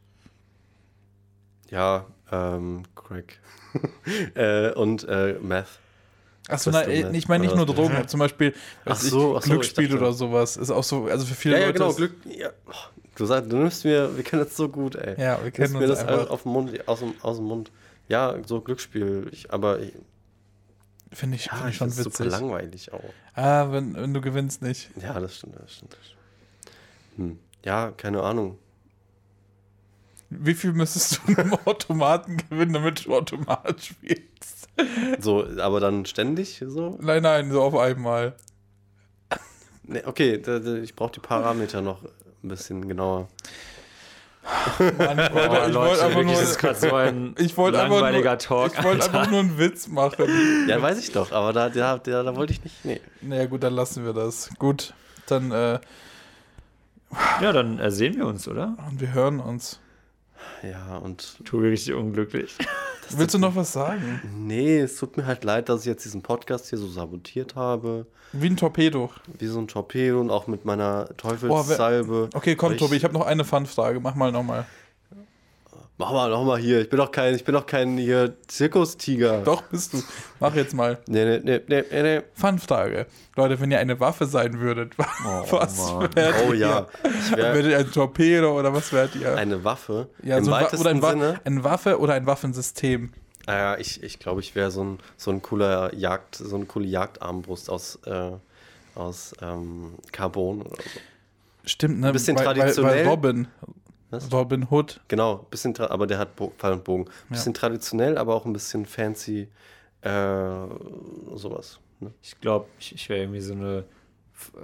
Ja, 1.71 2.07
ähm, 2.33 2.83
Crack. 2.97 3.39
äh, 4.35 4.73
und 4.73 5.07
äh, 5.09 5.39
Meth. 5.41 5.79
Achso, 6.49 6.71
Meth 6.71 7.15
ich 7.15 7.29
meine 7.29 7.45
nicht 7.45 7.57
nur 7.57 7.65
Drogen, 7.67 8.07
zum 8.07 8.21
Beispiel 8.21 8.53
so, 8.53 8.59
ich, 8.85 8.93
ach 8.93 9.01
so, 9.01 9.41
Glücksspiel 9.41 9.89
dachte- 9.89 10.01
oder 10.01 10.13
sowas. 10.13 10.57
Ist 10.59 10.71
auch 10.71 10.85
so, 10.85 11.07
also 11.07 11.25
für 11.25 11.35
viele 11.35 11.55
Ja, 11.55 11.61
ja, 11.61 11.67
Leute. 11.69 11.79
genau, 11.79 11.91
ist- 11.91 11.97
Glück. 11.97 12.13
Ja. 12.39 12.51
Du 13.17 13.25
sagst, 13.27 13.51
du 13.51 13.57
nimmst 13.57 13.85
mir, 13.85 14.15
wir 14.17 14.25
kennen 14.25 14.45
das 14.45 14.57
so 14.57 14.69
gut, 14.69 14.97
ey. 14.97 15.13
Ja, 15.21 15.37
wir 15.39 15.45
Nimmst 15.45 15.57
kennen 15.57 15.73
mir 15.75 15.79
uns 15.81 15.89
das 15.89 16.01
einfach. 16.07 16.31
auf 16.31 16.43
dem 16.43 16.53
Mund, 16.53 16.89
aus 16.89 16.99
dem, 16.99 17.15
aus 17.23 17.37
dem 17.37 17.47
Mund. 17.47 17.71
Ja, 18.09 18.35
so 18.47 18.61
Glücksspiel, 18.61 19.29
ich, 19.33 19.51
aber 19.53 19.79
ich, 19.81 19.93
Finde 21.13 21.37
ich, 21.37 21.47
ja, 21.47 21.55
find 21.55 21.65
ich 21.69 21.71
ich 21.75 21.77
schon 21.79 21.89
das 21.89 21.99
ist 21.99 22.05
super 22.05 22.25
witzig. 22.25 22.33
langweilig 22.41 22.93
auch. 22.93 23.01
Ah, 23.35 23.71
wenn, 23.71 23.95
wenn 23.95 24.13
du 24.13 24.21
gewinnst 24.21 24.63
nicht. 24.63 24.91
Ja, 25.01 25.19
das 25.21 25.37
stimmt, 25.37 25.55
das 25.61 25.73
stimmt. 25.73 25.93
Das 25.93 26.01
stimmt. 26.05 26.19
Hm. 27.31 27.39
Ja, 27.65 27.93
keine 27.97 28.23
Ahnung. 28.23 28.59
Wie 30.31 30.55
viel 30.55 30.73
müsstest 30.73 31.21
du 31.27 31.33
im 31.41 31.55
Automaten 31.65 32.37
gewinnen, 32.51 32.73
damit 32.73 33.07
du 33.07 33.15
Automat 33.15 33.81
spielst? 33.81 34.54
So, 35.20 35.47
aber 35.59 35.81
dann 35.81 36.05
ständig 36.07 36.62
so? 36.66 36.99
Nein, 37.01 37.22
nein, 37.22 37.51
so 37.53 37.62
auf 37.62 37.77
einmal. 37.77 38.35
Nee, 39.85 40.03
okay, 40.05 40.39
da, 40.41 40.59
da, 40.59 40.75
ich 40.77 40.95
brauche 40.97 41.12
die 41.12 41.20
Parameter 41.20 41.81
noch 41.83 42.03
ein 42.43 42.49
bisschen 42.49 42.89
genauer. 42.89 43.29
Mann, 44.99 45.16
Leute, 45.16 45.33
Oh, 45.35 45.68
ich 45.68 45.75
wollte 45.75 46.05
einfach 46.05 46.16
wirklich, 46.16 46.39
das 46.39 46.51
ist 46.51 46.62
nur. 46.62 46.75
so 46.75 46.95
ein 46.97 47.35
Ich 47.39 47.57
wollte 47.57 47.81
einfach, 47.81 47.95
langweiliger 48.01 48.31
nur, 48.31 48.39
Talk. 48.39 48.72
ich 48.77 48.85
wollte 48.85 49.03
Alter. 49.05 49.18
einfach 49.18 49.31
nur 49.31 49.41
einen 49.41 49.59
Witz 49.59 49.89
machen. 49.89 50.66
Ja, 50.68 50.81
weiß 50.83 50.99
ich 50.99 51.12
doch, 51.12 51.33
aber 51.33 51.53
da, 51.53 51.68
da, 51.70 51.99
da, 51.99 52.22
da 52.22 52.37
wollte 52.37 52.53
ich 52.53 52.62
nicht. 52.64 52.85
Nee. 52.85 53.01
Naja, 53.22 53.47
gut, 53.47 53.62
dann 53.62 53.75
lassen 53.75 54.05
wir 54.05 54.12
das. 54.12 54.51
Gut, 54.59 54.93
dann 55.27 55.51
äh, 55.51 55.79
Ja, 57.41 57.53
dann 57.53 57.79
äh, 57.79 57.91
sehen 57.91 58.16
wir 58.16 58.27
uns, 58.27 58.47
oder? 58.49 58.77
und 58.89 59.01
wir 59.01 59.12
hören 59.14 59.41
uns. 59.41 59.81
Ja, 60.62 60.97
und 60.99 61.43
Tobi 61.45 61.68
richtig 61.68 61.95
unglücklich. 61.95 62.57
Willst 63.11 63.35
du 63.35 63.39
noch 63.39 63.55
was 63.57 63.73
sagen? 63.73 64.21
nee, 64.37 64.79
es 64.81 64.97
tut 64.97 65.17
mir 65.17 65.27
halt 65.27 65.45
leid, 65.45 65.69
dass 65.69 65.81
ich 65.81 65.87
jetzt 65.87 66.05
diesen 66.05 66.23
Podcast 66.23 66.69
hier 66.71 66.79
so 66.79 66.89
sabotiert 66.89 67.55
habe. 67.57 68.07
Wie 68.33 68.47
ein 68.49 68.57
Torpedo. 68.57 69.11
Wie 69.39 69.47
so 69.47 69.59
ein 69.61 69.69
Torpedo 69.69 70.21
und 70.21 70.31
auch 70.31 70.47
mit 70.47 70.65
meiner 70.65 71.07
Oh, 71.11 71.13
Teufelssalbe. 71.17 72.31
Okay, 72.35 72.57
komm, 72.57 72.73
Ich- 72.73 72.79
Tobi, 72.79 72.97
ich 72.97 73.05
habe 73.05 73.15
noch 73.15 73.27
eine 73.27 73.45
Fun-Frage. 73.45 74.01
Mach 74.01 74.15
mal 74.15 74.33
nochmal. 74.33 74.67
Mach 75.97 76.11
mal 76.11 76.29
nochmal 76.29 76.59
hier. 76.59 76.81
Ich 76.81 76.91
bin 76.91 76.99
doch 76.99 77.13
kein, 77.13 77.35
ich 77.37 77.45
bin 77.45 77.55
doch 77.55 77.67
kein 77.67 77.97
hier 77.97 78.35
Zirkustiger. 78.49 79.43
Doch, 79.43 79.63
bist 79.63 79.93
du. 79.93 80.03
Mach 80.41 80.55
jetzt 80.57 80.75
mal. 80.75 80.99
Nee, 81.07 81.25
nee, 81.25 81.41
nee, 81.45 81.61
nee, 81.69 81.85
nee, 81.89 82.03
nee. 82.03 82.23
Fun-Frage. 82.35 83.07
Leute, 83.37 83.61
wenn 83.61 83.71
ihr 83.71 83.79
eine 83.79 84.01
Waffe 84.01 84.27
sein 84.27 84.59
würdet, 84.59 84.99
was 84.99 85.79
Mann. 85.79 86.09
wärt 86.17 86.35
Oh 86.49 86.53
ihr? 86.53 86.59
ja. 86.59 86.87
Werdet 87.37 87.55
wäre 87.65 87.71
ihr 87.71 87.79
ein 87.79 87.93
Torpedo 87.93 88.59
oder 88.59 88.75
was 88.75 88.93
wärt 88.93 89.15
ihr? 89.15 89.37
eine 89.37 89.63
Waffe. 89.63 90.09
ja, 90.25 90.39
Im 90.39 90.45
so 90.45 90.53
ein 90.53 90.63
weitesten 90.65 90.81
oder 90.81 90.91
ein 90.91 91.03
Wa 91.03 91.11
Sinne. 91.11 91.41
eine 91.45 91.63
Waffe 91.63 92.01
oder 92.01 92.15
ein 92.15 92.27
Waffensystem. 92.27 93.13
Ah 93.47 93.57
ja, 93.57 93.79
ich 93.79 94.03
ich, 94.03 94.19
glaube, 94.19 94.41
ich 94.41 94.57
wäre 94.57 94.73
so 94.73 94.83
ein, 94.83 94.99
so 95.17 95.31
ein 95.31 95.43
cooler 95.43 95.95
Jagd, 95.95 96.35
so 96.35 96.57
eine 96.57 96.65
coole 96.65 96.87
Jagdarmbrust 96.87 97.71
aus, 97.71 98.01
äh, 98.07 98.31
aus 98.97 99.33
ähm, 99.41 99.95
Carbon 100.11 100.63
oder 100.63 100.83
so. 100.83 101.01
Stimmt, 101.67 102.01
ne? 102.01 102.11
bisschen 102.11 102.37
weil, 102.37 102.45
traditionell. 102.47 102.93
Weil, 102.93 103.05
weil 103.05 103.09
Robin. 103.11 103.49
Was? 104.15 104.33
Robin 104.33 104.67
Hood. 104.71 105.01
Genau, 105.09 105.47
bisschen, 105.51 105.77
aber 105.79 106.07
der 106.07 106.19
hat 106.19 106.37
Bo 106.37 106.53
Pfeil 106.59 106.73
und 106.75 106.85
Bogen. 106.85 107.07
Bisschen 107.29 107.55
traditionell, 107.55 108.19
aber 108.19 108.35
auch 108.35 108.45
ein 108.45 108.53
bisschen 108.53 108.87
fancy, 108.87 109.49
äh, 110.03 110.67
sowas. 111.35 111.81
Ne? 112.01 112.12
Ich 112.23 112.41
glaube, 112.41 112.67
ich, 112.79 112.95
ich 112.95 113.09
wäre 113.09 113.21
irgendwie 113.21 113.41
so 113.41 113.55
eine 113.55 113.85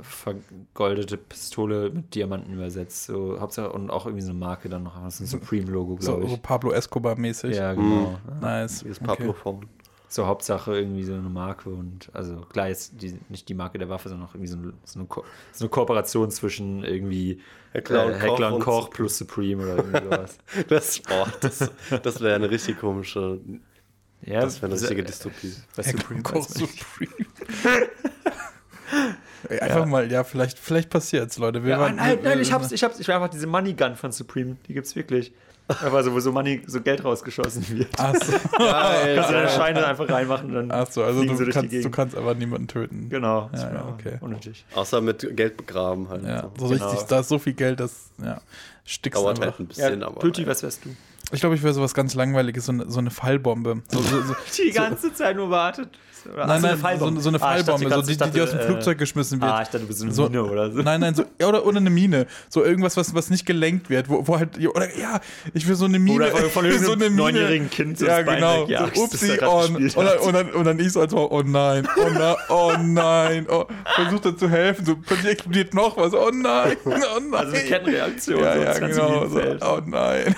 vergoldete 0.02 1.16
Pistole 1.16 1.90
mit 1.90 2.14
Diamanten 2.14 2.52
übersetzt. 2.52 3.04
So, 3.04 3.40
Hauptsache, 3.40 3.70
und 3.72 3.90
auch 3.90 4.06
irgendwie 4.06 4.24
so 4.24 4.30
eine 4.30 4.38
Marke 4.38 4.68
dann 4.68 4.82
noch. 4.82 5.00
Das 5.00 5.14
ist 5.14 5.20
ein 5.20 5.26
Supreme-Logo, 5.40 5.96
So, 6.00 6.16
glaube 6.16 6.28
so 6.28 6.34
ich. 6.34 6.42
Pablo 6.42 6.72
Escobar-mäßig. 6.72 7.56
Ja, 7.56 7.72
genau. 7.74 8.18
Nice. 8.40 8.84
Wie 8.84 8.88
das 8.88 9.00
Okay. 9.00 9.32
So 10.12 10.26
Hauptsache 10.26 10.74
irgendwie 10.76 11.04
so 11.04 11.12
eine 11.14 11.28
Marke 11.28 11.70
und 11.70 12.10
also 12.14 12.40
klar 12.40 12.66
jetzt 12.66 13.00
die, 13.00 13.16
nicht 13.28 13.48
die 13.48 13.54
Marke 13.54 13.78
der 13.78 13.88
Waffe, 13.88 14.08
sondern 14.08 14.26
auch 14.28 14.34
irgendwie 14.34 14.48
so 14.50 14.56
eine, 14.58 14.72
so 14.84 14.98
eine, 14.98 15.06
Ko 15.08 15.24
so 15.52 15.64
eine 15.64 15.68
Kooperation 15.70 16.32
zwischen 16.32 16.82
irgendwie 16.82 17.40
Heckler 17.72 18.06
und 18.06 18.12
äh, 18.14 18.18
Heckler 18.18 18.36
Koch 18.36 18.46
und 18.48 18.52
und 18.54 18.60
Koch 18.64 18.90
plus 18.90 19.18
Supreme 19.18 19.62
oder 19.62 19.76
irgendwie 19.76 20.04
sowas. 20.04 20.38
Das, 20.68 21.00
oh, 21.10 21.26
das, 21.40 21.70
das 22.02 22.20
wäre 22.20 22.34
eine 22.34 22.50
richtig 22.50 22.80
komische, 22.80 23.38
ja, 24.22 24.40
das 24.40 24.60
wäre 24.60 24.72
eine 24.72 24.80
richtige 24.80 25.02
äh, 25.02 25.04
Dystopie. 25.04 25.54
bei 25.76 25.82
Heckler 25.84 26.00
Supreme 26.00 26.16
und 26.18 26.22
Koch. 26.24 26.48
Supreme. 26.48 27.12
Ey, 29.48 29.58
Einfach 29.60 29.86
mal, 29.86 30.10
ja, 30.10 30.24
vielleicht, 30.24 30.58
vielleicht 30.58 30.90
passiert's, 30.90 31.38
Leute. 31.38 31.62
Wir 31.64 31.70
Ja, 31.70 31.80
waren- 31.80 31.96
nein, 31.96 32.18
wir- 32.22 32.30
nein, 32.30 32.40
ich 32.40 32.48
wir- 32.48 32.54
hab's, 32.54 32.72
ich 32.72 32.82
hab's, 32.84 32.98
ich 33.00 33.06
will 33.08 33.14
einfach 33.14 33.30
diese 33.30 33.46
Money 33.46 33.72
Gun 33.74 33.94
von 33.96 34.12
Supreme, 34.12 34.56
die 34.66 34.74
gibt's 34.74 34.94
wirklich. 34.96 35.32
Aber 35.84 36.02
so, 36.04 36.12
wo 36.12 36.20
so 36.20 36.32
Money, 36.32 36.62
so 36.66 36.80
Geld 36.80 37.04
rausgeschossen 37.04 37.68
wird. 37.70 37.88
Ach 37.98 38.14
so, 38.14 38.32
Kannst 38.56 39.30
du 39.30 39.32
deine 39.34 39.48
Scheine 39.48 39.86
einfach 39.86 40.08
reinmachen 40.08 40.48
und 40.56 40.68
dann 40.68 40.70
Ach 40.72 40.90
so 40.90 41.02
also 41.02 41.22
du 41.24 41.36
sie 41.36 41.44
durch 41.44 41.48
die 41.48 41.52
kannst, 41.52 41.72
du 41.72 41.76
Gegend. 41.78 41.94
kannst 41.94 42.16
aber 42.16 42.34
niemanden 42.34 42.68
töten. 42.68 43.08
Genau, 43.08 43.50
Ja, 43.54 43.72
ja, 43.74 43.88
okay. 43.88 44.18
unnötig. 44.20 44.64
Außer 44.74 45.00
mit 45.00 45.36
Geld 45.36 45.56
begraben 45.56 46.08
halt. 46.08 46.24
Ja, 46.24 46.50
so. 46.58 46.66
so 46.68 46.74
Genau. 46.74 46.88
richtig, 46.90 47.06
da 47.08 47.20
ist 47.20 47.28
so 47.28 47.38
viel 47.38 47.54
Geld, 47.54 47.80
das 47.80 48.10
ja, 48.22 48.40
stickst 48.84 49.20
Dauert 49.20 49.38
einfach. 49.38 49.52
halt 49.52 49.60
ein 49.60 49.66
bisschen, 49.66 50.00
Ja, 50.00 50.06
aber. 50.06 50.20
Pütti, 50.20 50.46
was 50.46 50.62
wärst 50.62 50.84
du? 50.84 50.90
Ich 51.32 51.40
glaube, 51.40 51.54
ich 51.54 51.62
wäre 51.62 51.72
sowas 51.74 51.94
ganz 51.94 52.14
Langweiliges, 52.14 52.66
so 52.66 52.72
eine, 52.72 52.90
so 52.90 52.98
eine 52.98 53.10
Fallbombe. 53.10 53.82
So, 53.88 54.00
so, 54.02 54.22
so, 54.22 54.34
Die 54.62 54.70
ganze 54.70 55.12
Zeit 55.14 55.36
nur 55.36 55.50
wartet. 55.50 55.88
Oder- 56.30 56.46
nein, 56.46 56.60
nein, 56.60 56.98
so, 56.98 57.06
eine- 57.06 57.20
so 57.20 57.28
eine 57.30 57.40
Ah, 57.40 57.54
dachte, 57.56 57.64
Fallbombe, 57.64 57.84
so 57.88 57.94
kannst- 57.94 58.08
die, 58.08 58.12
ich 58.12 58.18
die, 58.18 58.30
die 58.30 58.40
aus 58.42 58.50
dem 58.50 58.58
dachte, 58.58 58.70
Flugzeug 58.72 58.98
geschmissen 58.98 59.40
wird. 59.40 59.50
Ah, 59.50 59.62
ich 59.62 59.68
dachte, 59.68 59.78
du 59.80 59.86
bist 59.86 60.00
so 60.00 60.04
eine 60.04 60.12
So- 60.12 60.24
Mine 60.28 60.44
oder 60.44 60.70
so. 60.70 60.82
Nein, 60.82 61.00
nein, 61.00 61.14
so, 61.14 61.24
oder, 61.46 61.64
oder 61.64 61.78
eine 61.78 61.88
Mine. 61.88 62.26
So 62.50 62.62
irgendwas, 62.62 62.96
was, 62.98 63.14
was 63.14 63.30
nicht 63.30 63.46
gelenkt 63.46 63.88
wird. 63.88 64.08
Wo, 64.10 64.26
wo 64.26 64.38
halt, 64.38 64.58
oder 64.58 64.94
ja, 64.98 65.20
ich 65.54 65.66
will 65.66 65.76
so 65.76 65.86
eine 65.86 65.98
Mine. 65.98 66.16
Oder 66.30 66.50
von 66.50 66.64
will 66.64 66.72
irgendeinem 66.72 67.16
neunjährigen 67.16 67.70
Kind 67.70 67.98
so 67.98 68.04
Ja, 68.06 68.20
genau. 68.20 68.66
so, 68.66 69.02
upsi, 69.04 69.38
oh, 69.42 69.62
und, 69.64 69.94
dann, 69.96 70.18
und, 70.18 70.32
dann, 70.34 70.50
und 70.52 70.64
dann 70.64 70.78
ich 70.78 70.92
so 70.92 71.00
als 71.00 71.14
oh 71.14 71.42
nein, 71.42 71.88
oh 71.96 72.10
nein, 72.10 72.36
oh 72.50 72.72
nein, 72.82 73.46
oh, 73.48 73.64
versucht 73.94 74.26
er 74.26 74.36
zu 74.36 74.50
helfen, 74.50 74.84
so 74.84 74.96
plötzlich 74.96 75.30
explodiert 75.32 75.72
noch 75.72 75.96
was, 75.96 76.12
oh 76.12 76.30
nein, 76.34 76.76
oh 76.84 76.90
nein. 76.90 77.34
Also 77.34 77.54
eine 77.54 77.64
Kettenreaktion. 77.64 78.40
ja, 78.42 78.54
so 78.56 78.60
ja, 78.60 78.78
genau, 78.78 79.26
so, 79.26 79.40
oh 79.62 79.80
nein. 79.86 80.34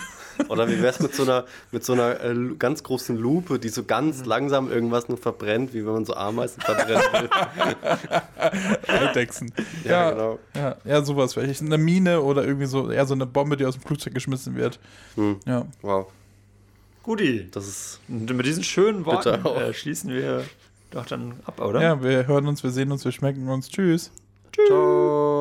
Oder 0.48 0.68
wie 0.68 0.80
wär's 0.82 1.00
mit 1.00 1.14
so 1.14 1.22
einer, 1.22 1.44
mit 1.70 1.84
so 1.84 1.92
einer 1.92 2.22
äh, 2.22 2.34
ganz 2.58 2.82
großen 2.82 3.16
Lupe, 3.16 3.58
die 3.58 3.68
so 3.68 3.84
ganz 3.84 4.24
langsam 4.24 4.70
irgendwas 4.70 5.08
nur 5.08 5.18
verbrennt, 5.18 5.74
wie 5.74 5.84
wenn 5.84 5.92
man 5.92 6.04
so 6.04 6.14
Ameisen 6.14 6.60
verbrennen 6.62 7.02
will. 7.12 7.30
Eidechsen. 9.08 9.52
Ja, 9.84 10.10
genau. 10.10 10.38
Ja, 10.54 10.76
ja, 10.84 11.02
sowas 11.02 11.34
vielleicht. 11.34 11.62
Eine 11.62 11.78
Mine 11.78 12.20
oder 12.20 12.44
irgendwie 12.44 12.66
so, 12.66 12.90
eher 12.90 13.06
so 13.06 13.14
eine 13.14 13.26
Bombe, 13.26 13.56
die 13.56 13.66
aus 13.66 13.74
dem 13.74 13.82
Flugzeug 13.82 14.14
geschmissen 14.14 14.56
wird. 14.56 14.78
Hm. 15.16 15.40
Ja. 15.46 15.66
Wow. 15.82 16.06
Guti. 17.02 17.48
Das 17.50 17.66
ist. 17.66 18.00
Mit 18.08 18.46
diesen 18.46 18.64
schönen 18.64 19.04
Worten 19.06 19.44
äh, 19.44 19.74
schließen 19.74 20.10
wir 20.10 20.44
doch 20.90 21.06
dann 21.06 21.34
ab, 21.46 21.60
oder? 21.60 21.80
ja, 21.80 22.02
wir 22.02 22.26
hören 22.26 22.46
uns, 22.46 22.62
wir 22.62 22.70
sehen 22.70 22.92
uns, 22.92 23.04
wir 23.04 23.12
schmecken 23.12 23.48
uns. 23.48 23.68
Tschüss. 23.68 24.12
Ciao. 24.66 25.31